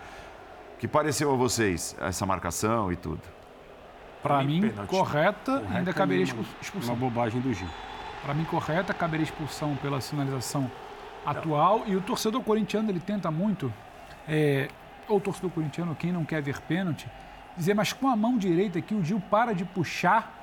que 0.78 0.86
pareceu 0.86 1.32
a 1.32 1.36
vocês 1.36 1.96
essa 2.00 2.24
marcação 2.24 2.92
e 2.92 2.96
tudo? 2.96 3.20
Para 4.22 4.42
mim, 4.42 4.62
pênalti. 4.62 4.88
correta, 4.88 5.52
correta, 5.52 5.76
ainda 5.76 5.92
caberia 5.92 6.24
expulsão. 6.24 6.94
Uma 6.94 6.96
bobagem 6.96 7.40
do 7.40 7.52
Gil. 7.52 7.68
Para 8.22 8.34
mim, 8.34 8.44
correta, 8.44 8.92
caberia 8.92 9.24
expulsão 9.24 9.76
pela 9.76 10.00
sinalização 10.00 10.70
atual. 11.24 11.82
E 11.86 11.94
o 11.96 12.00
torcedor 12.00 12.42
corintiano, 12.42 12.90
ele 12.90 13.00
tenta 13.00 13.30
muito, 13.30 13.72
é, 14.28 14.68
ou 15.08 15.18
o 15.18 15.20
torcedor 15.20 15.50
corintiano, 15.50 15.94
quem 15.94 16.12
não 16.12 16.24
quer 16.24 16.42
ver 16.42 16.60
pênalti, 16.62 17.08
dizer, 17.56 17.74
mas 17.74 17.92
com 17.92 18.08
a 18.08 18.16
mão 18.16 18.36
direita 18.36 18.78
aqui, 18.78 18.94
o 18.94 19.04
Gil 19.04 19.20
para 19.30 19.52
de 19.54 19.64
puxar 19.64 20.37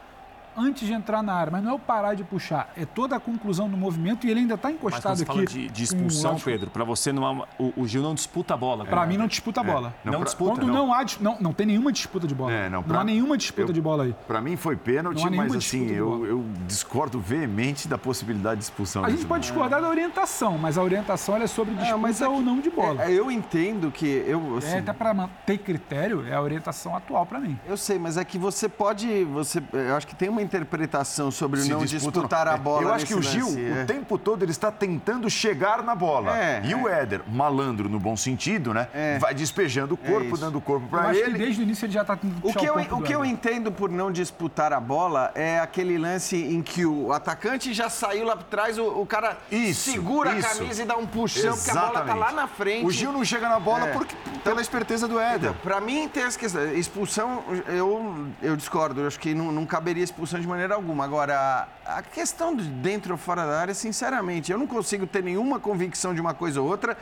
antes 0.57 0.87
de 0.87 0.93
entrar 0.93 1.21
na 1.21 1.33
área, 1.33 1.51
mas 1.51 1.63
não 1.63 1.71
é 1.71 1.73
o 1.73 1.79
parar 1.79 2.13
de 2.13 2.23
puxar, 2.23 2.71
é 2.75 2.85
toda 2.85 3.15
a 3.15 3.19
conclusão 3.19 3.69
do 3.69 3.77
movimento 3.77 4.25
e 4.25 4.31
ele 4.31 4.41
ainda 4.41 4.55
está 4.55 4.71
encostado 4.71 5.19
mas 5.19 5.21
aqui. 5.21 5.45
de, 5.45 5.67
de 5.69 5.83
expulsão, 5.83 6.37
Pedro, 6.39 6.69
para 6.69 6.83
você 6.83 7.11
não 7.11 7.45
o, 7.59 7.73
o, 7.77 7.87
Gil 7.87 8.01
não 8.01 8.13
disputa 8.13 8.53
a 8.53 8.57
bola. 8.57 8.85
Para 8.85 9.05
mim 9.05 9.17
não 9.17 9.27
disputa 9.27 9.61
a 9.61 9.63
é. 9.63 9.67
bola. 9.67 9.87
É. 10.03 10.05
Não, 10.05 10.13
não 10.13 10.19
pra, 10.19 10.25
disputa. 10.25 10.51
Quando 10.51 10.67
não. 10.67 10.87
não 10.87 10.93
há 10.93 11.05
não, 11.19 11.37
não 11.39 11.53
tem 11.53 11.67
nenhuma 11.67 11.91
disputa 11.91 12.27
de 12.27 12.35
bola. 12.35 12.51
É, 12.51 12.69
não, 12.69 12.83
pra, 12.83 12.93
não 12.93 13.01
há 13.01 13.03
nenhuma 13.03 13.37
disputa 13.37 13.69
eu, 13.69 13.73
de 13.73 13.81
bola 13.81 14.03
aí. 14.03 14.15
Para 14.27 14.41
mim 14.41 14.55
foi 14.55 14.75
pênalti, 14.75 15.29
mas 15.29 15.55
assim 15.55 15.89
eu, 15.89 16.25
eu, 16.25 16.45
discordo 16.67 17.19
veemente 17.19 17.87
da 17.87 17.97
possibilidade 17.97 18.59
de 18.59 18.65
expulsão. 18.65 19.03
A 19.03 19.09
gente 19.09 19.25
pode 19.25 19.43
discordar 19.43 19.81
da 19.81 19.89
orientação, 19.89 20.57
mas 20.57 20.77
a 20.77 20.83
orientação 20.83 21.37
é 21.37 21.47
sobre 21.47 21.73
disputa 21.73 21.97
mas 21.97 22.21
ou 22.21 22.41
não 22.41 22.59
de 22.59 22.69
bola. 22.69 23.03
É, 23.03 23.11
eu 23.11 23.29
entendo 23.29 23.91
que 23.91 24.05
eu 24.27 24.57
assim, 24.57 24.75
é 24.75 24.79
até 24.79 24.93
para 24.93 25.29
ter 25.45 25.57
critério 25.57 26.25
é 26.27 26.33
a 26.33 26.41
orientação 26.41 26.95
atual 26.95 27.25
para 27.25 27.39
mim. 27.39 27.59
Eu 27.67 27.77
sei, 27.77 27.99
mas 27.99 28.17
é 28.17 28.23
que 28.23 28.37
você 28.37 28.67
pode 28.69 29.23
você 29.25 29.61
eu 29.73 29.95
acho 29.95 30.07
que 30.07 30.15
tem 30.15 30.29
uma 30.29 30.41
interpretação 30.45 31.29
sobre 31.29 31.61
Se 31.61 31.69
não 31.69 31.85
disputar 31.85 32.47
a 32.47 32.55
bola. 32.55 32.83
Eu 32.83 32.93
acho 32.93 33.05
que 33.05 33.15
o 33.15 33.21
Gil, 33.21 33.45
lance, 33.45 33.59
o 33.59 33.77
é. 33.79 33.85
tempo 33.85 34.17
todo, 34.17 34.43
ele 34.43 34.51
está 34.51 34.71
tentando 34.71 35.29
chegar 35.29 35.83
na 35.83 35.95
bola. 35.95 36.37
É, 36.37 36.61
e 36.63 36.73
o 36.73 36.87
Éder, 36.87 37.21
malandro 37.27 37.89
no 37.89 37.99
bom 37.99 38.15
sentido, 38.15 38.73
né? 38.73 38.87
É. 38.93 39.19
Vai 39.19 39.33
despejando 39.33 39.95
o 39.95 39.97
corpo, 39.97 40.37
dando 40.37 40.57
o 40.57 40.61
corpo 40.61 40.87
para 40.87 41.13
ele. 41.13 41.33
Que 41.33 41.37
desde 41.37 41.61
o 41.61 41.63
início 41.63 41.85
ele 41.85 41.93
já 41.93 42.01
está 42.01 42.17
O 42.41 42.53
que, 42.53 42.65
eu, 42.65 42.75
o 42.75 43.01
que 43.01 43.13
eu 43.13 43.25
entendo 43.25 43.71
por 43.71 43.89
não 43.89 44.11
disputar 44.11 44.71
a 44.71 44.79
bola 44.79 45.31
é 45.35 45.59
aquele 45.59 45.97
lance 45.97 46.37
em 46.37 46.61
que 46.61 46.85
o 46.85 47.11
atacante 47.11 47.73
já 47.73 47.89
saiu 47.89 48.25
lá 48.25 48.35
trás, 48.45 48.77
o, 48.77 48.85
o 49.01 49.05
cara 49.05 49.37
isso, 49.51 49.91
segura 49.91 50.35
isso. 50.37 50.47
a 50.47 50.49
camisa 50.51 50.83
e 50.83 50.85
dá 50.85 50.95
um 50.95 51.05
puxão, 51.05 51.53
Exatamente. 51.53 51.65
porque 51.65 51.77
a 51.77 51.91
bola 51.91 52.05
tá 52.05 52.13
lá 52.13 52.31
na 52.31 52.47
frente. 52.47 52.85
O 52.85 52.91
Gil 52.91 53.11
não 53.11 53.23
chega 53.23 53.49
na 53.49 53.59
bola 53.59 53.87
é. 53.87 53.91
porque, 53.91 54.15
pela 54.43 54.61
esperteza 54.61 55.07
do 55.07 55.19
Éder. 55.19 55.51
Então, 55.51 55.61
para 55.63 55.81
mim, 55.81 56.07
tem 56.07 56.23
essa 56.23 56.37
questão. 56.37 56.73
Expulsão, 56.73 57.43
eu, 57.67 58.27
eu 58.41 58.55
discordo. 58.55 59.01
Eu 59.01 59.07
acho 59.07 59.19
que 59.19 59.33
não, 59.33 59.51
não 59.51 59.65
caberia 59.65 60.03
expulsão 60.03 60.34
de 60.39 60.47
maneira 60.47 60.75
alguma. 60.75 61.03
Agora, 61.03 61.67
a 61.85 62.01
questão 62.01 62.55
de 62.55 62.63
dentro 62.63 63.13
ou 63.13 63.17
fora 63.17 63.45
da 63.45 63.59
área, 63.59 63.73
sinceramente, 63.73 64.51
eu 64.51 64.57
não 64.57 64.67
consigo 64.67 65.05
ter 65.05 65.23
nenhuma 65.23 65.59
convicção 65.59 66.13
de 66.13 66.21
uma 66.21 66.33
coisa 66.33 66.61
ou 66.61 66.67
outra. 66.67 66.97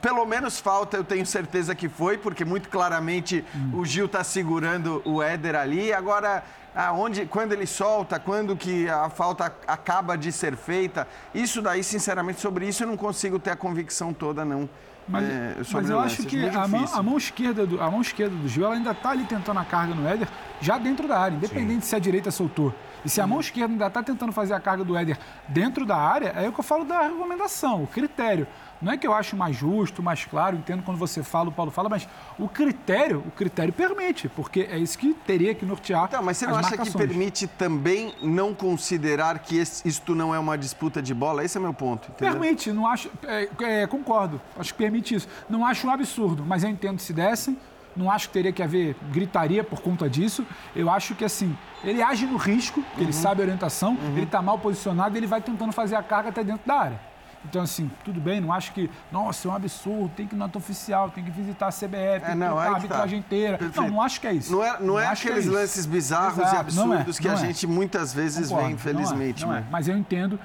Pelo 0.00 0.24
menos 0.26 0.60
falta, 0.60 0.96
eu 0.96 1.04
tenho 1.04 1.24
certeza 1.26 1.74
que 1.74 1.88
foi, 1.88 2.18
porque 2.18 2.44
muito 2.44 2.68
claramente 2.68 3.44
hum. 3.54 3.78
o 3.78 3.84
Gil 3.84 4.06
está 4.06 4.22
segurando 4.24 5.02
o 5.04 5.22
Éder 5.22 5.56
ali. 5.56 5.92
Agora, 5.92 6.42
aonde, 6.74 7.26
quando 7.26 7.52
ele 7.52 7.66
solta, 7.66 8.20
quando 8.20 8.56
que 8.56 8.88
a 8.88 9.08
falta 9.08 9.54
acaba 9.66 10.16
de 10.16 10.30
ser 10.30 10.56
feita, 10.56 11.08
isso 11.34 11.62
daí, 11.62 11.82
sinceramente, 11.82 12.40
sobre 12.40 12.68
isso 12.68 12.82
eu 12.82 12.86
não 12.86 12.96
consigo 12.96 13.38
ter 13.38 13.50
a 13.50 13.56
convicção 13.56 14.12
toda, 14.12 14.44
não. 14.44 14.68
Mas, 15.08 15.24
é, 15.24 15.56
mas 15.72 15.88
eu 15.88 16.00
acho 16.00 16.24
que 16.24 16.48
a 16.48 16.66
mão, 16.66 16.84
a 16.92 17.02
mão, 17.02 17.16
esquerda 17.16 17.64
do, 17.64 17.80
a 17.80 17.88
mão 17.88 18.00
esquerda 18.00 18.34
do 18.34 18.48
Gil 18.48 18.64
ela 18.64 18.74
ainda 18.74 18.90
está 18.90 19.10
ali 19.10 19.24
tentando 19.24 19.60
a 19.60 19.64
carga 19.64 19.94
no 19.94 20.06
Éder, 20.06 20.28
já 20.60 20.78
dentro 20.78 21.06
da 21.06 21.18
área, 21.18 21.36
independente 21.36 21.84
Sim. 21.84 21.90
se 21.90 21.96
a 21.96 21.98
direita 21.98 22.30
soltou. 22.30 22.74
E 23.04 23.08
se 23.08 23.20
a 23.20 23.26
mão 23.26 23.38
esquerda 23.38 23.72
ainda 23.72 23.86
está 23.86 24.02
tentando 24.02 24.32
fazer 24.32 24.54
a 24.54 24.60
carga 24.60 24.82
do 24.82 24.96
Éder 24.96 25.16
dentro 25.46 25.86
da 25.86 25.96
área, 25.96 26.28
é 26.30 26.48
o 26.48 26.52
que 26.52 26.58
eu 26.58 26.64
falo 26.64 26.84
da 26.84 27.02
recomendação, 27.02 27.84
o 27.84 27.86
critério. 27.86 28.48
Não 28.80 28.92
é 28.92 28.96
que 28.96 29.06
eu 29.06 29.12
acho 29.12 29.36
mais 29.36 29.56
justo, 29.56 30.02
mais 30.02 30.24
claro, 30.24 30.56
entendo 30.56 30.82
quando 30.82 30.98
você 30.98 31.22
fala, 31.22 31.48
o 31.48 31.52
Paulo 31.52 31.70
fala, 31.70 31.88
mas 31.88 32.08
o 32.38 32.48
critério, 32.48 33.22
o 33.26 33.30
critério 33.30 33.72
permite, 33.72 34.28
porque 34.28 34.68
é 34.70 34.78
isso 34.78 34.98
que 34.98 35.14
teria 35.14 35.54
que 35.54 35.64
nortear. 35.64 36.04
Então, 36.08 36.22
mas 36.22 36.36
você 36.36 36.46
não 36.46 36.56
acha 36.56 36.70
marcações. 36.70 36.92
que 36.92 36.98
permite 36.98 37.46
também 37.46 38.14
não 38.22 38.54
considerar 38.54 39.38
que 39.38 39.56
isto 39.56 40.14
não 40.14 40.34
é 40.34 40.38
uma 40.38 40.58
disputa 40.58 41.00
de 41.00 41.14
bola? 41.14 41.44
Esse 41.44 41.56
é 41.56 41.60
meu 41.60 41.72
ponto. 41.72 42.10
Entendeu? 42.10 42.38
Permite, 42.38 42.72
não 42.72 42.86
acho. 42.86 43.10
É, 43.24 43.48
é, 43.60 43.86
concordo, 43.86 44.40
acho 44.58 44.72
que 44.72 44.78
permite 44.78 45.14
isso. 45.14 45.28
Não 45.48 45.64
acho 45.64 45.86
um 45.86 45.90
absurdo, 45.90 46.44
mas 46.46 46.62
eu 46.62 46.70
entendo 46.70 46.98
se 46.98 47.12
dessem. 47.12 47.58
Não 47.96 48.10
acho 48.10 48.28
que 48.28 48.34
teria 48.34 48.52
que 48.52 48.62
haver 48.62 48.94
gritaria 49.10 49.64
por 49.64 49.80
conta 49.80 50.08
disso. 50.08 50.46
Eu 50.74 50.90
acho 50.90 51.14
que, 51.14 51.24
assim, 51.24 51.56
ele 51.82 52.02
age 52.02 52.26
no 52.26 52.36
risco, 52.36 52.80
uhum. 52.80 53.02
ele 53.02 53.12
sabe 53.12 53.40
a 53.40 53.44
orientação, 53.44 53.92
uhum. 53.92 54.16
ele 54.16 54.24
está 54.24 54.42
mal 54.42 54.58
posicionado 54.58 55.16
e 55.16 55.18
ele 55.18 55.26
vai 55.26 55.40
tentando 55.40 55.72
fazer 55.72 55.96
a 55.96 56.02
carga 56.02 56.28
até 56.28 56.44
dentro 56.44 56.66
da 56.66 56.74
área. 56.74 57.00
Então, 57.48 57.62
assim, 57.62 57.90
tudo 58.04 58.20
bem, 58.20 58.40
não 58.40 58.52
acho 58.52 58.72
que, 58.72 58.90
nossa, 59.10 59.46
é 59.46 59.50
um 59.50 59.54
absurdo, 59.54 60.10
tem 60.16 60.26
que 60.26 60.34
ir 60.34 60.38
nota 60.38 60.58
oficial, 60.58 61.10
tem 61.10 61.24
que 61.24 61.30
visitar 61.30 61.68
a 61.68 61.70
CBF, 61.70 61.96
é, 61.96 62.20
tem 62.20 62.36
que 62.36 62.42
é 62.42 62.46
a 62.46 62.72
arbitragem 62.72 63.20
tá. 63.20 63.26
inteira. 63.26 63.58
Perfeito. 63.58 63.82
Não, 63.82 63.96
não 63.96 64.02
acho 64.02 64.20
que 64.20 64.26
é 64.26 64.32
isso. 64.32 64.52
Não 64.52 64.64
é, 64.64 64.78
não, 64.78 64.86
não 64.86 65.00
é 65.00 65.06
aqueles 65.06 65.46
é 65.46 65.50
lances 65.50 65.86
bizarros 65.86 66.38
Exato. 66.38 66.56
e 66.56 66.58
absurdos 66.58 67.18
é, 67.18 67.22
que 67.22 67.28
a 67.28 67.32
é. 67.32 67.36
gente 67.36 67.66
muitas 67.66 68.12
vezes 68.12 68.48
Concordo, 68.48 68.68
vê, 68.68 68.74
infelizmente. 68.74 69.46
Não 69.46 69.54
é, 69.54 69.60
né? 69.60 69.66
Mas 69.70 69.88
eu 69.88 69.96
entendo 69.96 70.38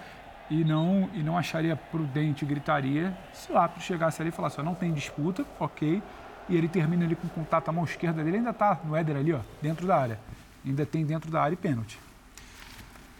e 0.49 0.63
não, 0.63 1.09
e 1.13 1.23
não 1.23 1.37
acharia 1.37 1.75
prudente 1.75 2.45
gritaria 2.45 3.17
se 3.33 3.51
o 3.51 3.57
árbitro 3.57 3.83
chegasse 3.83 4.21
ali 4.21 4.29
e 4.29 4.31
falasse, 4.31 4.59
ó, 4.59 4.63
não 4.63 4.75
tem 4.75 4.93
disputa, 4.93 5.45
ok, 5.59 6.03
e 6.49 6.55
ele 6.55 6.67
termina 6.67 7.05
ali 7.05 7.15
com 7.15 7.27
contato 7.29 7.69
à 7.69 7.71
mão 7.71 7.85
esquerda 7.85 8.23
dele, 8.23 8.37
ainda 8.37 8.49
está 8.49 8.79
no 8.83 8.95
Éder 8.95 9.15
ali, 9.15 9.33
ó, 9.33 9.39
dentro 9.61 9.87
da 9.87 9.97
área. 9.97 10.19
Ainda 10.65 10.85
tem 10.85 11.05
dentro 11.05 11.31
da 11.31 11.41
área 11.41 11.53
e 11.53 11.57
pênalti. 11.57 11.97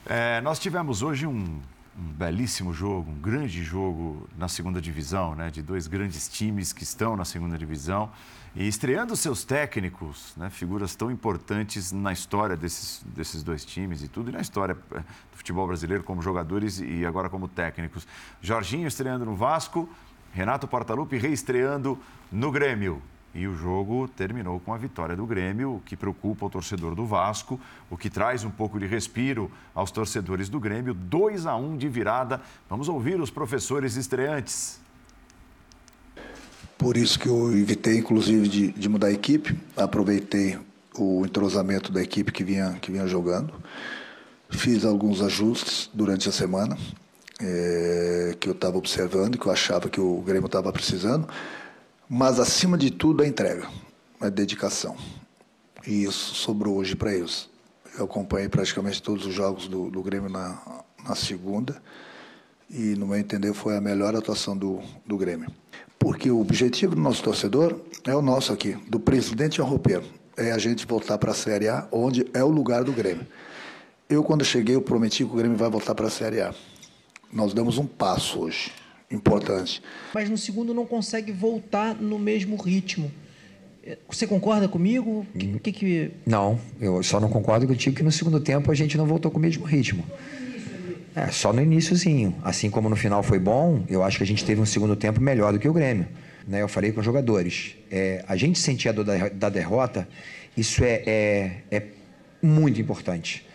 É, 0.06 0.42
nós 0.42 0.60
tivemos 0.60 1.02
hoje 1.02 1.26
um, 1.26 1.62
um, 1.98 2.04
belíssimo 2.14 2.74
jogo, 2.74 3.12
um 3.12 3.20
grande 3.20 3.64
jogo 3.64 4.28
na 4.38 4.48
segunda 4.48 4.82
divisão, 4.82 5.36
né, 5.36 5.50
de 5.50 5.62
dois 5.62 5.88
grandes 5.88 6.28
times 6.28 6.72
que 6.74 6.84
estão 6.84 7.16
na 7.16 7.26
segunda 7.26 7.58
divisão 7.58 8.12
e 8.56 8.68
estreando 8.68 9.16
seus 9.16 9.44
técnicos, 9.44 10.34
né, 10.36 10.50
figuras 10.50 10.96
tão 10.96 11.10
importantes 11.10 11.92
na 11.92 12.12
história 12.12 12.58
desses, 12.58 13.02
desses 13.06 13.44
dois 13.44 13.64
times 13.64 14.04
e 14.04 14.08
tudo, 14.08 14.30
e 14.30 14.34
na 14.34 14.42
história 14.42 14.78
é, 14.94 15.00
do 15.00 15.38
futebol 15.38 15.68
brasileiro 15.68 16.04
como 16.04 16.22
jogadores 16.22 16.80
e 16.80 17.06
agora 17.06 17.30
como 17.30 17.48
técnicos. 17.48 18.08
Jorginho 18.42 18.88
estreando 18.88 19.26
no 19.26 19.36
Vasco, 19.36 19.90
Renato 20.34 20.68
Portaluppi 20.68 21.18
reestreando 21.18 21.98
no 22.32 22.52
Grêmio. 22.52 23.02
E 23.34 23.48
o 23.48 23.56
jogo 23.56 24.08
terminou 24.10 24.60
com 24.60 24.74
a 24.74 24.78
vitória 24.78 25.16
do 25.16 25.26
Grêmio, 25.26 25.76
o 25.76 25.80
que 25.82 25.96
preocupa 25.96 26.46
o 26.46 26.50
torcedor 26.50 26.96
do 26.96 27.06
Vasco, 27.06 27.60
o 27.90 27.98
que 27.98 28.10
traz 28.10 28.44
um 28.44 28.50
pouco 28.50 28.78
de 28.80 28.86
respiro 28.86 29.50
aos 29.74 29.90
torcedores 29.90 30.50
do 30.50 30.60
Grêmio. 30.60 30.94
2 30.94 31.46
a 31.46 31.56
1 31.56 31.78
de 31.78 31.88
virada. 31.88 32.42
Vamos 32.70 32.90
ouvir 32.90 33.20
os 33.22 33.30
professores 33.30 33.96
estreantes. 33.96 34.80
Por 36.78 36.98
isso 36.98 37.18
que 37.18 37.30
eu 37.30 37.56
evitei, 37.58 38.00
inclusive, 38.00 38.48
de, 38.48 38.72
de 38.72 38.90
mudar 38.90 39.08
a 39.08 39.12
equipe. 39.12 39.58
Aproveitei 39.78 40.60
o 40.98 41.26
entrosamento 41.26 41.92
da 41.92 42.02
equipe 42.02 42.32
que 42.32 42.44
vinha, 42.44 42.74
que 42.82 42.92
vinha 42.92 43.08
jogando. 43.08 43.54
Fiz 44.50 44.84
alguns 44.84 45.22
ajustes 45.22 45.90
durante 45.94 46.28
a 46.28 46.32
semana. 46.32 46.78
é, 47.42 48.36
que 48.40 48.48
eu 48.48 48.54
estava 48.54 48.78
observando, 48.78 49.38
que 49.38 49.46
eu 49.46 49.52
achava 49.52 49.90
que 49.90 50.00
o 50.00 50.22
Grêmio 50.22 50.46
estava 50.46 50.72
precisando, 50.72 51.28
mas 52.14 52.42
acima 52.42 52.78
de 52.78 52.92
tudo 52.92 53.24
a 53.24 53.28
entrega, 53.28 53.70
a 54.20 54.28
dedicação. 54.28 54.98
E 55.88 56.04
isso 56.04 56.36
sobrou 56.36 56.76
hoje 56.76 56.94
para 56.94 57.14
eles. 57.14 57.50
Eu 57.98 58.04
acompanhei 58.04 58.50
praticamente 58.50 59.02
todos 59.02 59.26
os 59.26 59.34
jogos 59.34 59.70
do, 59.70 59.90
do 59.90 60.04
Grêmio 60.04 60.30
na, 60.30 60.62
na 61.08 61.16
segunda 61.16 61.82
e, 62.70 62.96
no 62.98 63.08
meu 63.08 63.18
entender, 63.18 63.54
foi 63.54 63.78
a 63.78 63.82
melhor 63.82 64.14
atuação 64.14 64.58
do, 64.58 64.82
do 65.06 65.16
Grêmio. 65.16 65.50
Porque 65.98 66.30
o 66.30 66.42
objetivo 66.42 66.96
do 66.96 67.02
nosso 67.02 67.24
torcedor 67.24 67.80
é 68.04 68.14
o 68.14 68.22
nosso 68.22 68.52
aqui, 68.52 68.74
do 68.90 69.00
presidente 69.00 69.62
ao 69.62 69.68
roupeiro, 69.68 70.04
é 70.36 70.52
a 70.52 70.58
gente 70.58 70.86
voltar 70.86 71.18
para 71.18 71.32
a 71.32 71.34
Série 71.34 71.70
A, 71.70 71.88
onde 71.94 72.26
é 72.34 72.44
o 72.44 72.50
lugar 72.50 72.84
do 72.84 72.92
Grêmio. 72.92 73.26
Eu, 74.10 74.22
quando 74.22 74.44
cheguei, 74.44 74.76
eu 74.76 74.82
prometi 74.82 75.24
que 75.24 75.32
o 75.32 75.38
Grêmio 75.38 75.58
vai 75.58 75.70
voltar 75.70 75.96
para 75.96 76.08
a 76.08 76.12
Série 76.12 76.42
A. 76.42 76.54
Nós 77.32 77.54
damos 77.54 77.78
um 77.78 77.86
passo 77.86 78.42
hoje, 78.42 78.70
importante. 79.12 79.82
Mas 80.14 80.30
no 80.30 80.38
segundo 80.38 80.74
não 80.74 80.86
consegue 80.86 81.32
voltar 81.32 81.96
no 81.96 82.18
mesmo 82.18 82.56
ritmo. 82.56 83.12
Você 84.08 84.28
concorda 84.28 84.68
comigo? 84.68 85.26
Que, 85.38 85.60
que, 85.60 85.72
que... 85.72 86.12
Não, 86.26 86.60
eu 86.80 87.02
só 87.02 87.20
não 87.20 87.30
concordo 87.30 87.68
contigo 87.68 87.96
que 87.96 88.04
no 88.04 88.12
segundo 88.12 88.40
tempo 88.40 88.72
a 88.72 88.76
gente 88.76 88.96
não 88.98 89.06
voltou 89.06 89.32
com 89.32 89.40
o 89.40 89.42
mesmo 89.42 89.66
ritmo. 89.66 90.06
É, 91.16 91.28
só 91.28 91.52
no 91.52 91.62
iníciozinho. 91.62 92.36
Assim 92.44 92.70
como 92.70 92.90
no 92.90 92.96
final 92.96 93.24
foi 93.24 93.40
bom, 93.40 93.84
eu 93.90 94.04
acho 94.04 94.18
que 94.18 94.24
a 94.24 94.28
gente 94.28 94.46
teve 94.46 94.62
um 94.62 94.66
segundo 94.66 94.96
tempo 94.96 95.20
melhor 95.20 95.52
do 95.52 95.60
que 95.60 95.68
o 95.68 95.74
Grêmio. 95.74 96.08
Né? 96.48 96.62
Eu 96.62 96.68
falei 96.68 96.92
com 96.92 97.00
os 97.00 97.06
jogadores. 97.06 97.76
É, 97.90 98.24
a 98.28 98.36
gente 98.36 98.60
sentir 98.60 98.90
a 98.90 98.92
dor 98.92 99.04
da, 99.04 99.30
da 99.30 99.50
derrota, 99.50 100.08
isso 100.56 100.84
é, 100.84 101.02
é, 101.06 101.52
é 101.72 101.84
muito 102.42 102.80
importante. 102.80 103.46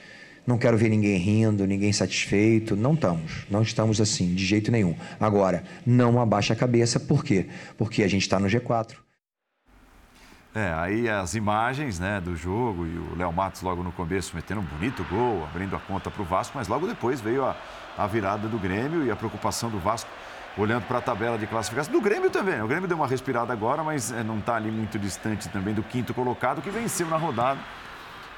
Não 0.47 0.56
quero 0.56 0.77
ver 0.77 0.89
ninguém 0.89 1.18
rindo, 1.18 1.66
ninguém 1.66 1.93
satisfeito. 1.93 2.77
Não 2.77 2.94
estamos. 2.94 3.44
Não 3.51 3.62
estamos 3.62 4.01
assim, 4.01 4.35
de 4.35 4.44
jeito 4.44 4.70
nenhum. 4.70 4.94
Agora, 5.18 5.64
não 5.85 6.20
abaixa 6.20 6.52
a 6.52 6.56
cabeça, 6.56 7.01
por 7.01 7.24
quê? 7.24 7.47
Porque 7.77 8.02
a 8.02 8.09
gente 8.09 8.23
está 8.23 8.39
no 8.39 8.47
G4. 8.47 8.94
É, 10.55 10.73
aí 10.73 11.06
as 11.06 11.35
imagens 11.35 11.98
né, 11.98 12.18
do 12.18 12.35
jogo 12.35 12.86
e 12.86 12.97
o 12.97 13.14
Léo 13.14 13.31
Matos 13.31 13.60
logo 13.60 13.82
no 13.82 13.93
começo 13.93 14.35
metendo 14.35 14.62
um 14.62 14.64
bonito 14.64 15.05
gol, 15.10 15.44
abrindo 15.44 15.77
a 15.77 15.78
conta 15.78 16.10
para 16.10 16.23
o 16.23 16.24
Vasco, 16.24 16.56
mas 16.56 16.66
logo 16.66 16.86
depois 16.86 17.20
veio 17.20 17.44
a, 17.44 17.55
a 17.98 18.06
virada 18.06 18.48
do 18.48 18.59
Grêmio 18.59 19.05
e 19.05 19.10
a 19.10 19.16
preocupação 19.16 19.68
do 19.68 19.78
Vasco 19.78 20.09
olhando 20.56 20.85
para 20.85 20.97
a 20.97 21.02
tabela 21.02 21.36
de 21.36 21.47
classificação. 21.47 21.93
Do 21.93 22.01
Grêmio 22.01 22.31
também. 22.31 22.62
O 22.62 22.66
Grêmio 22.66 22.89
deu 22.89 22.97
uma 22.97 23.06
respirada 23.06 23.52
agora, 23.52 23.85
mas 23.85 24.10
é, 24.10 24.23
não 24.23 24.39
está 24.39 24.55
ali 24.56 24.70
muito 24.70 24.98
distante 24.98 25.47
também 25.51 25.74
do 25.74 25.82
quinto 25.82 26.14
colocado, 26.14 26.62
que 26.62 26.70
venceu 26.70 27.06
na 27.06 27.18
rodada 27.18 27.60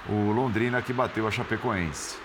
o 0.08 0.32
Londrina, 0.32 0.80
que 0.80 0.92
bateu 0.92 1.26
a 1.26 1.30
Chapecoense. 1.30 2.18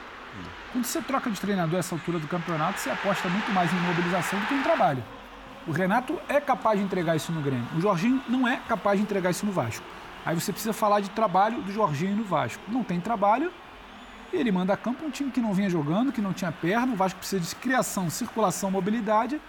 Quando 0.72 0.86
você 0.86 1.02
troca 1.02 1.30
de 1.30 1.40
treinador 1.40 1.80
essa 1.80 1.94
altura 1.94 2.18
do 2.18 2.28
campeonato, 2.28 2.80
você 2.80 2.90
aposta 2.90 3.28
muito 3.30 3.52
mais 3.52 3.72
em 3.72 3.76
mobilização 3.76 4.40
do 4.40 4.46
que 4.48 4.54
em 4.54 4.64
trabalho. 4.64 5.04
O 5.68 5.72
Renato 5.72 6.20
é 6.28 6.42
capaz 6.42 6.80
de 6.80 6.86
entregar 6.86 7.16
isso 7.16 7.32
no 7.32 7.42
Grêmio. 7.42 7.68
O 7.76 7.82
Jorginho 7.82 8.22
não 8.28 8.48
é 8.48 8.58
capaz 8.68 8.98
de 8.98 9.04
entregar 9.04 9.30
isso 9.30 9.46
no 9.46 9.52
Vasco. 9.52 9.86
Aí 10.26 10.34
você 10.34 10.52
precisa 10.52 10.74
falar 10.74 11.02
de 11.02 11.10
trabalho 11.12 11.62
do 11.62 11.72
Jorginho 11.72 12.16
no 12.16 12.24
Vasco. 12.24 12.62
Não 12.68 12.84
tem 12.84 13.00
trabalho, 13.00 13.52
ele 14.32 14.52
manda 14.52 14.74
a 14.74 14.78
campo 14.78 15.06
um 15.06 15.12
time 15.12 15.30
que 15.30 15.40
não 15.40 15.54
vinha 15.54 15.70
jogando, 15.70 16.12
que 16.12 16.22
não 16.22 16.34
tinha 16.34 16.52
perna. 16.52 16.94
O 16.94 16.96
Vasco 16.96 17.20
precisa 17.20 17.40
de 17.40 17.56
criação, 17.56 18.10
circulação, 18.10 18.72
mobilidade. 18.72 19.40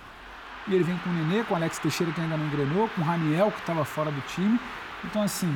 E 0.69 0.75
ele 0.75 0.85
vem 0.85 0.97
com 0.99 1.09
o 1.09 1.13
Nenê, 1.13 1.43
com 1.45 1.55
o 1.55 1.57
Alex 1.57 1.79
Teixeira, 1.79 2.13
que 2.13 2.21
ainda 2.21 2.37
não 2.37 2.47
engrenou, 2.47 2.89
com 2.89 3.01
o 3.01 3.05
Raniel, 3.05 3.51
que 3.51 3.61
estava 3.61 3.85
fora 3.85 4.11
do 4.11 4.21
time. 4.23 4.61
Então, 5.03 5.23
assim, 5.23 5.53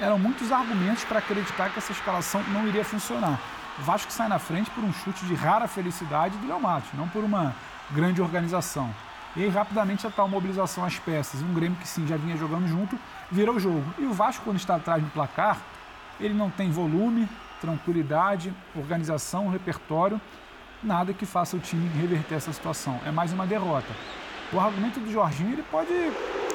eram 0.00 0.18
muitos 0.18 0.52
argumentos 0.52 1.04
para 1.04 1.18
acreditar 1.18 1.70
que 1.70 1.78
essa 1.78 1.92
escalação 1.92 2.42
não 2.48 2.66
iria 2.66 2.84
funcionar. 2.84 3.38
O 3.78 3.82
Vasco 3.82 4.12
sai 4.12 4.28
na 4.28 4.38
frente 4.38 4.70
por 4.70 4.82
um 4.84 4.92
chute 4.92 5.24
de 5.26 5.34
rara 5.34 5.68
felicidade 5.68 6.36
do 6.38 6.48
Léo 6.48 6.60
Matos, 6.60 6.88
não 6.94 7.08
por 7.08 7.24
uma 7.24 7.54
grande 7.90 8.20
organização. 8.20 8.92
E 9.34 9.44
aí, 9.44 9.48
rapidamente, 9.50 10.06
a 10.06 10.10
tal 10.10 10.28
mobilização 10.28 10.84
às 10.84 10.98
peças. 10.98 11.42
Um 11.42 11.52
Grêmio 11.52 11.76
que 11.78 11.86
sim 11.86 12.06
já 12.06 12.16
vinha 12.16 12.36
jogando 12.36 12.66
junto, 12.66 12.98
vira 13.30 13.52
o 13.52 13.60
jogo. 13.60 13.84
E 13.98 14.04
o 14.04 14.12
Vasco, 14.12 14.44
quando 14.44 14.56
está 14.56 14.76
atrás 14.76 15.02
no 15.02 15.10
placar, 15.10 15.58
ele 16.18 16.32
não 16.32 16.48
tem 16.48 16.70
volume, 16.70 17.28
tranquilidade, 17.60 18.52
organização, 18.74 19.50
repertório, 19.50 20.18
nada 20.82 21.12
que 21.12 21.26
faça 21.26 21.56
o 21.56 21.60
time 21.60 21.86
reverter 21.88 22.36
essa 22.36 22.52
situação. 22.52 22.98
É 23.04 23.10
mais 23.10 23.32
uma 23.32 23.46
derrota. 23.46 23.92
O 24.52 24.60
argumento 24.60 25.00
do 25.00 25.10
Jorginho, 25.10 25.52
ele 25.52 25.64
pode 25.64 25.90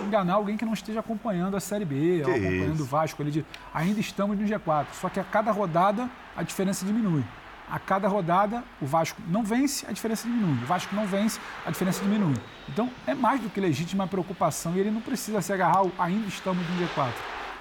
enganar 0.02 0.34
alguém 0.34 0.58
que 0.58 0.66
não 0.66 0.74
esteja 0.74 1.00
acompanhando 1.00 1.56
a 1.56 1.60
Série 1.60 1.86
B, 1.86 2.24
ou 2.26 2.32
acompanhando 2.32 2.74
isso? 2.74 2.84
o 2.84 2.86
Vasco. 2.86 3.22
Ele 3.22 3.32
diz, 3.32 3.46
ainda 3.74 4.00
estamos 4.00 4.38
no 4.38 4.46
G4, 4.46 4.88
só 4.94 5.10
que 5.10 5.20
a 5.20 5.24
cada 5.24 5.52
rodada 5.52 6.10
a 6.36 6.44
diferença 6.44 6.86
diminui. 6.86 7.24
A 7.70 7.80
cada 7.80 8.08
rodada, 8.08 8.64
o 8.82 8.86
Vasco 8.86 9.22
não 9.28 9.44
vence, 9.44 9.86
a 9.88 9.94
diferença 9.94 10.28
diminui. 10.28 10.62
O 10.62 10.66
Vasco 10.66 10.94
não 10.94 11.06
vence, 11.06 11.40
a 11.66 11.72
diferença 11.72 12.04
diminui. 12.04 12.36
Então, 12.68 12.90
é 13.08 13.14
mais 13.14 13.40
do 13.40 13.50
que 13.50 13.62
legítima 13.62 14.04
a 14.04 14.08
preocupação 14.08 14.76
e 14.76 14.80
ele 14.80 14.92
não 14.92 15.00
precisa 15.00 15.42
se 15.42 15.54
agarrar 15.54 15.78
ao 15.78 15.92
ainda 15.98 16.28
estamos 16.28 16.68
no 16.70 16.86
G4. 16.86 17.14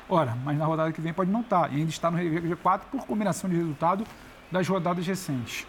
Ora, 0.09 0.36
mas 0.44 0.59
na 0.59 0.65
rodada 0.65 0.90
que 0.90 1.01
vem 1.01 1.12
pode 1.12 1.31
não 1.31 1.43
estar. 1.43 1.73
E 1.73 1.77
ainda 1.77 1.90
está 1.90 2.11
no 2.11 2.19
G4 2.19 2.81
por 2.90 3.07
combinação 3.07 3.48
de 3.48 3.55
resultado 3.55 4.05
das 4.51 4.66
rodadas 4.66 5.07
recentes. 5.07 5.65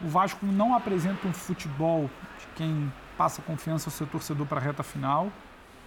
O 0.00 0.08
Vasco 0.08 0.46
não 0.46 0.76
apresenta 0.76 1.26
um 1.26 1.32
futebol 1.32 2.08
de 2.38 2.46
quem 2.54 2.92
passa 3.22 3.40
confiança 3.40 3.88
ao 3.88 3.92
seu 3.92 4.04
torcedor 4.04 4.48
para 4.48 4.58
a 4.58 4.60
reta 4.60 4.82
final. 4.82 5.30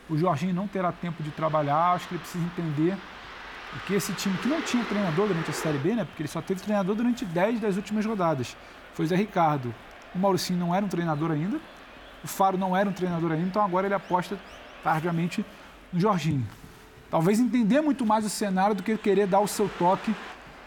O 0.10 0.18
Jorginho 0.18 0.54
não 0.54 0.70
terá 0.70 0.90
tempo 0.94 1.22
de 1.22 1.32
trabalhar, 1.32 1.92
acho 1.92 2.08
que 2.08 2.14
ele 2.14 2.22
precisa 2.22 2.46
entender 2.46 2.98
porque 3.72 3.94
esse 3.94 4.14
time 4.14 4.38
que 4.38 4.48
não 4.48 4.62
tinha 4.62 4.86
treinador 4.86 5.28
durante 5.28 5.50
a 5.50 5.54
Série 5.54 5.78
B, 5.78 5.96
né? 5.96 6.06
Porque 6.06 6.22
ele 6.22 6.30
só 6.30 6.42
teve 6.42 6.62
treinador 6.62 6.96
durante 6.96 7.26
10 7.26 7.60
das 7.60 7.76
últimas 7.76 8.06
rodadas. 8.06 8.56
Foi 8.94 9.04
o 9.04 9.08
Zé 9.08 9.18
Ricardo. 9.18 9.76
O 10.14 10.18
Mauricinho 10.18 10.58
não 10.58 10.74
era 10.74 10.86
um 10.86 10.88
treinador 10.88 11.32
ainda. 11.32 11.60
O 12.24 12.28
Faro 12.28 12.58
não 12.58 12.78
era 12.78 12.88
um 12.88 12.94
treinador 12.94 13.34
ainda, 13.34 13.46
então 13.46 13.62
agora 13.62 13.86
ele 13.86 13.94
aposta 13.94 14.40
tardiamente 14.82 15.46
no 15.92 16.00
Jorginho. 16.00 16.48
Talvez 17.12 17.38
entender 17.38 17.82
muito 17.82 18.06
mais 18.06 18.24
o 18.24 18.30
cenário 18.30 18.76
do 18.78 18.82
que 18.82 18.98
querer 18.98 19.28
dar 19.28 19.42
o 19.42 19.48
seu 19.48 19.68
toque 19.78 20.16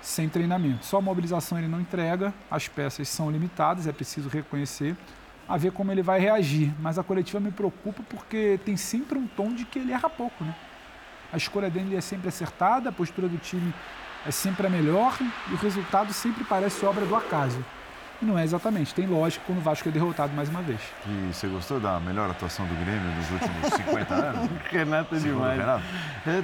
sem 0.02 0.28
treinamento. 0.28 0.84
Só 0.84 0.98
a 0.98 1.00
mobilização 1.00 1.56
ele 1.56 1.66
não 1.66 1.80
entrega, 1.80 2.34
as 2.50 2.68
peças 2.68 3.08
são 3.08 3.30
limitadas, 3.30 3.86
é 3.86 3.92
preciso 3.92 4.28
reconhecer, 4.28 4.94
a 5.48 5.56
ver 5.56 5.72
como 5.72 5.90
ele 5.90 6.02
vai 6.02 6.20
reagir. 6.20 6.72
Mas 6.80 6.98
a 6.98 7.02
coletiva 7.02 7.40
me 7.40 7.50
preocupa 7.50 8.02
porque 8.08 8.60
tem 8.64 8.76
sempre 8.76 9.18
um 9.18 9.26
tom 9.26 9.52
de 9.52 9.64
que 9.64 9.78
ele 9.78 9.92
erra 9.92 10.10
pouco, 10.10 10.44
né? 10.44 10.54
a 11.32 11.36
escolha 11.36 11.70
dele 11.70 11.96
é 11.96 12.00
sempre 12.00 12.28
acertada, 12.28 12.88
a 12.88 12.92
postura 12.92 13.28
do 13.28 13.38
time 13.38 13.72
é 14.26 14.30
sempre 14.30 14.66
a 14.66 14.70
melhor 14.70 15.16
e 15.50 15.54
o 15.54 15.56
resultado 15.56 16.12
sempre 16.12 16.44
parece 16.44 16.84
obra 16.84 17.04
do 17.04 17.14
acaso. 17.14 17.64
E 18.20 18.24
não 18.24 18.36
é 18.36 18.42
exatamente, 18.42 18.92
tem 18.92 19.06
lógica 19.06 19.44
quando 19.46 19.58
o 19.58 19.60
Vasco 19.60 19.88
é 19.88 19.92
derrotado 19.92 20.32
mais 20.34 20.48
uma 20.48 20.60
vez. 20.60 20.80
E 21.06 21.32
você 21.32 21.46
gostou 21.46 21.78
da 21.78 22.00
melhor 22.00 22.28
atuação 22.28 22.66
do 22.66 22.74
Grêmio 22.74 23.14
nos 23.14 23.30
últimos 23.30 23.68
50 23.86 24.14
anos? 24.14 24.50
Renato 24.70 25.14
é 25.14 25.18
demais. 25.18 25.60
Renato? 25.60 25.84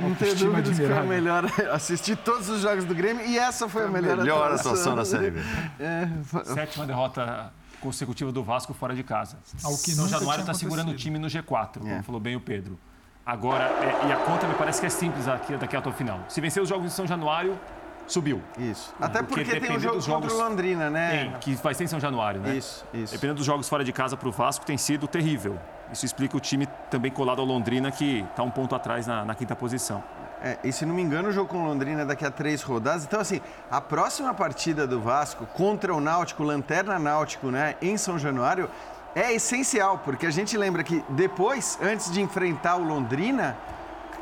Não 0.01 0.15
tenho 0.15 0.37
dúvida 0.37 0.71
que 0.71 0.77
foi 0.77 0.99
a 0.99 1.03
melhor. 1.03 1.45
Assisti 1.73 2.15
todos 2.15 2.49
os 2.49 2.61
jogos 2.61 2.85
do 2.85 2.95
Grêmio 2.95 3.27
e 3.27 3.37
essa 3.37 3.69
foi 3.69 3.87
a 3.87 3.89
melhor, 3.89 4.19
melhor 4.19 4.53
atuação. 4.53 4.71
atuação 4.71 4.97
na 4.97 5.05
Série 5.05 5.33
B. 5.33 5.41
É. 5.81 6.09
Sétima 6.45 6.87
derrota 6.87 7.53
consecutiva 7.85 8.33
do 8.33 8.43
Vasco 8.43 8.73
fora 8.73 8.95
de 8.95 9.03
casa. 9.03 9.37
Ao 9.63 9.73
que 9.73 9.93
São 9.93 10.09
Januário 10.09 10.41
está 10.41 10.55
segurando 10.55 10.91
o 10.91 10.95
time 10.95 11.19
no 11.19 11.29
G4, 11.29 11.79
como 11.79 11.91
é. 11.91 12.03
falou 12.03 12.21
bem 12.21 12.35
o 12.35 12.41
Pedro. 12.41 12.79
Agora, 13.27 13.65
é, 13.65 14.09
e 14.09 14.13
a 14.13 14.17
conta 14.17 14.47
me 14.47 14.55
parece 14.55 14.81
que 14.81 14.87
é 14.87 14.91
simples 14.91 15.29
aqui, 15.29 15.57
daqui 15.57 15.77
até 15.77 15.89
o 15.89 15.93
final. 15.93 16.21
Se 16.29 16.41
vencer 16.41 16.63
os 16.63 16.69
jogos 16.69 16.87
de 16.87 16.93
São 16.93 17.07
Januário, 17.07 17.59
subiu. 18.07 18.43
Isso. 18.59 18.95
Até 19.01 19.23
porque, 19.23 19.45
porque 19.45 19.61
tem 19.61 19.77
um 19.77 19.81
jogo 19.81 20.01
jogos, 20.01 20.33
contra 20.33 20.33
o 20.33 20.49
Londrina, 20.49 20.91
né? 20.91 21.11
Tem, 21.11 21.41
que 21.41 21.63
vai 21.63 21.75
ser 21.75 21.85
em 21.85 21.87
São 21.87 22.01
Januário, 22.01 22.41
né? 22.41 22.55
Isso, 22.57 22.85
isso. 22.93 23.13
Dependendo 23.13 23.39
dos 23.39 23.47
jogos 23.47 23.69
fora 23.69 23.85
de 23.85 23.93
casa 23.93 24.17
para 24.17 24.29
o 24.29 24.33
Vasco, 24.33 24.65
tem 24.65 24.77
sido 24.77 25.07
terrível. 25.07 25.59
Isso 25.93 26.05
explica 26.05 26.37
o 26.37 26.41
time 26.41 26.67
também 26.91 27.11
colado 27.11 27.41
ao 27.41 27.47
Londrina, 27.47 27.91
que 27.91 28.21
está 28.31 28.43
um 28.43 28.51
ponto 28.51 28.75
atrás 28.75 29.07
na, 29.07 29.25
na 29.25 29.35
quinta 29.35 29.55
posição. 29.55 30.03
É, 30.45 30.59
e 30.63 30.71
se 30.71 30.85
não 30.85 30.95
me 30.95 31.01
engano, 31.01 31.31
o 31.31 31.33
jogo 31.33 31.49
com 31.49 31.65
Londrina 31.65 32.03
é 32.03 32.05
daqui 32.05 32.23
a 32.23 32.31
três 32.31 32.61
rodadas. 32.61 33.05
Então, 33.05 33.19
assim, 33.19 33.41
a 33.71 33.81
próxima 33.81 34.35
partida 34.35 34.87
do 34.87 35.01
Vasco 35.01 35.47
contra 35.55 35.95
o 35.95 36.01
Náutico, 36.03 36.43
Lanterna 36.43 36.99
Náutico, 36.99 37.51
né, 37.51 37.77
em 37.81 37.97
São 37.97 38.19
Januário, 38.19 38.69
é 39.15 39.33
essencial, 39.33 40.03
porque 40.05 40.27
a 40.27 40.31
gente 40.31 40.59
lembra 40.59 40.85
que 40.85 41.03
depois, 41.09 41.79
antes 41.81 42.13
de 42.13 42.21
enfrentar 42.21 42.77
o 42.77 42.85
Londrina, 42.85 43.57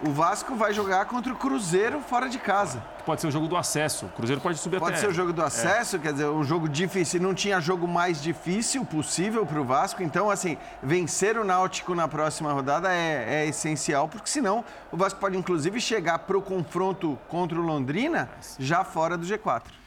o 0.05 0.11
Vasco 0.11 0.57
vai 0.57 0.73
jogar 0.73 1.05
contra 1.07 1.33
o 1.33 1.37
Cruzeiro 1.37 2.01
fora 2.01 2.29
de 2.29 2.39
casa. 2.39 2.83
Pode 3.07 3.21
ser 3.21 3.29
o 3.29 3.31
jogo 3.31 3.47
do 3.47 3.57
acesso. 3.57 4.07
O 4.07 4.09
Cruzeiro 4.11 4.41
pode 4.41 4.59
subir 4.59 4.79
pode 4.79 4.95
até. 4.95 5.03
Pode 5.03 5.13
ser 5.13 5.13
o 5.13 5.15
jogo 5.17 5.33
do 5.33 5.43
acesso, 5.43 5.97
é. 5.97 5.99
quer 5.99 6.13
dizer, 6.13 6.27
um 6.27 6.45
jogo 6.45 6.69
difícil. 6.69 7.21
Não 7.21 7.35
tinha 7.35 7.61
jogo 7.61 7.87
mais 7.87 8.21
difícil 8.21 8.85
possível 8.85 9.47
para 9.47 9.61
o 9.61 9.65
Vasco. 9.65 10.03
Então, 10.03 10.31
assim, 10.31 10.57
vencer 10.83 11.39
o 11.39 11.45
Náutico 11.45 11.95
na 11.95 12.09
próxima 12.09 12.53
rodada 12.53 12.93
é, 12.93 13.43
é 13.43 13.47
essencial, 13.47 14.09
porque 14.09 14.29
senão 14.29 14.65
o 14.91 14.97
Vasco 14.97 15.21
pode, 15.21 15.37
inclusive, 15.37 15.81
chegar 15.81 16.19
para 16.21 16.37
o 16.37 16.43
confronto 16.43 17.19
contra 17.29 17.59
o 17.59 17.63
Londrina 17.63 18.29
já 18.59 18.85
fora 18.85 19.17
do 19.17 19.25
G4. 19.25 19.82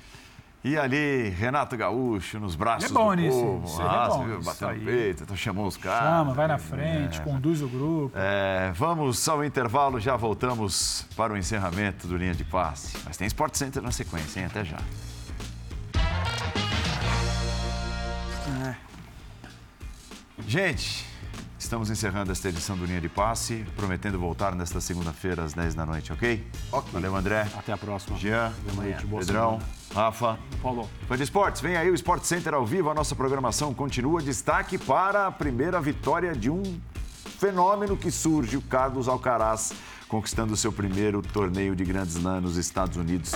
E 0.66 0.80
ali, 0.80 1.30
Renato 1.30 1.78
Gaúcho 1.78 2.40
nos 2.40 2.56
braços 2.56 2.90
é 2.90 2.94
bom 2.94 3.16
do 3.16 3.22
nisso, 3.22 3.40
povo. 3.40 3.66
Isso 3.68 3.82
ah, 3.84 4.06
é 4.06 4.10
bom, 4.10 4.26
no 4.26 4.84
peito, 4.84 5.22
então 5.22 5.38
chamou 5.38 5.68
os 5.68 5.78
caras. 5.78 6.10
Chama, 6.10 6.34
vai 6.34 6.48
na 6.48 6.58
frente, 6.58 7.22
é. 7.22 7.24
conduz 7.24 7.62
o 7.62 7.68
grupo. 7.68 8.18
É, 8.18 8.72
vamos 8.74 9.30
ao 9.30 9.46
intervalo, 9.46 10.00
já 10.00 10.16
voltamos 10.16 11.06
para 11.16 11.34
o 11.34 11.38
encerramento 11.38 12.08
do 12.08 12.18
Linha 12.18 12.34
de 12.34 12.44
Passe. 12.44 12.98
Mas 13.06 13.16
tem 13.16 13.28
Sport 13.28 13.54
Center 13.54 13.84
na 13.84 13.92
sequência, 13.92 14.40
hein? 14.40 14.48
Até 14.48 14.66
já. 14.66 14.80
Gente, 20.48 21.06
estamos 21.66 21.90
encerrando 21.90 22.32
esta 22.32 22.48
edição 22.48 22.78
do 22.78 22.86
Linha 22.86 23.02
de 23.02 23.10
Passe, 23.10 23.66
prometendo 23.76 24.20
voltar 24.20 24.54
nesta 24.54 24.80
segunda-feira 24.80 25.44
às 25.44 25.54
10 25.54 25.74
da 25.74 25.84
noite, 25.84 26.14
ok? 26.14 26.46
Ok. 26.72 26.92
Valeu, 26.94 27.16
André. 27.16 27.48
Até 27.58 27.74
a 27.74 27.78
próxima. 27.78 28.16
Jean, 28.20 28.54
Boa 28.64 28.86
noite, 28.86 29.06
boa 29.08 29.20
Pedrão, 29.20 29.60
Rafa. 29.92 30.38
Paulo. 30.62 30.88
Fã 31.08 31.18
de 31.18 31.24
esportes, 31.24 31.62
vem 31.62 31.76
aí 31.76 31.90
o 31.90 31.96
Sport 31.96 32.24
Center 32.24 32.54
ao 32.54 32.68
vivo, 32.68 32.92
a 32.92 32.94
nossa 32.94 33.16
programação 33.16 33.74
continua. 33.74 34.22
Destaque 34.22 34.78
para 34.78 35.26
a 35.26 35.32
primeira 35.32 35.82
vitória 35.82 36.36
de 36.36 36.52
um 36.52 36.62
fenômeno 37.40 37.98
que 37.98 38.12
surge, 38.12 38.58
o 38.58 38.62
Carlos 38.62 39.08
Alcaraz, 39.08 39.74
conquistando 40.08 40.56
seu 40.56 40.72
primeiro 40.72 41.24
torneio 41.24 41.76
de 41.76 41.84
Grand 41.84 42.06
Slam 42.06 42.42
nos 42.42 42.58
Estados 42.58 42.96
Unidos. 42.96 43.34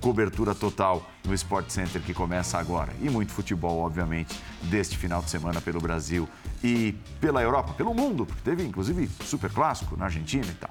Cobertura 0.00 0.54
total 0.54 1.08
no 1.26 1.34
Sport 1.34 1.70
Center 1.70 2.00
que 2.00 2.14
começa 2.14 2.58
agora. 2.58 2.92
E 3.00 3.10
muito 3.10 3.32
futebol, 3.32 3.78
obviamente, 3.80 4.34
deste 4.62 4.96
final 4.96 5.22
de 5.22 5.30
semana 5.30 5.60
pelo 5.60 5.80
Brasil 5.80 6.28
e 6.62 6.94
pela 7.20 7.42
Europa, 7.42 7.74
pelo 7.74 7.92
mundo, 7.94 8.24
porque 8.24 8.42
teve 8.42 8.64
inclusive 8.64 9.08
super 9.24 9.50
clássico 9.50 9.96
na 9.96 10.06
Argentina 10.06 10.46
e 10.46 10.54
tal. 10.54 10.70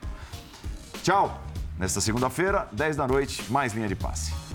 Tchau! 1.03 1.43
Nesta 1.77 2.01
segunda-feira, 2.01 2.67
10 2.71 2.95
da 2.95 3.07
noite, 3.07 3.43
mais 3.51 3.73
linha 3.73 3.87
de 3.87 3.95
passe. 3.95 4.46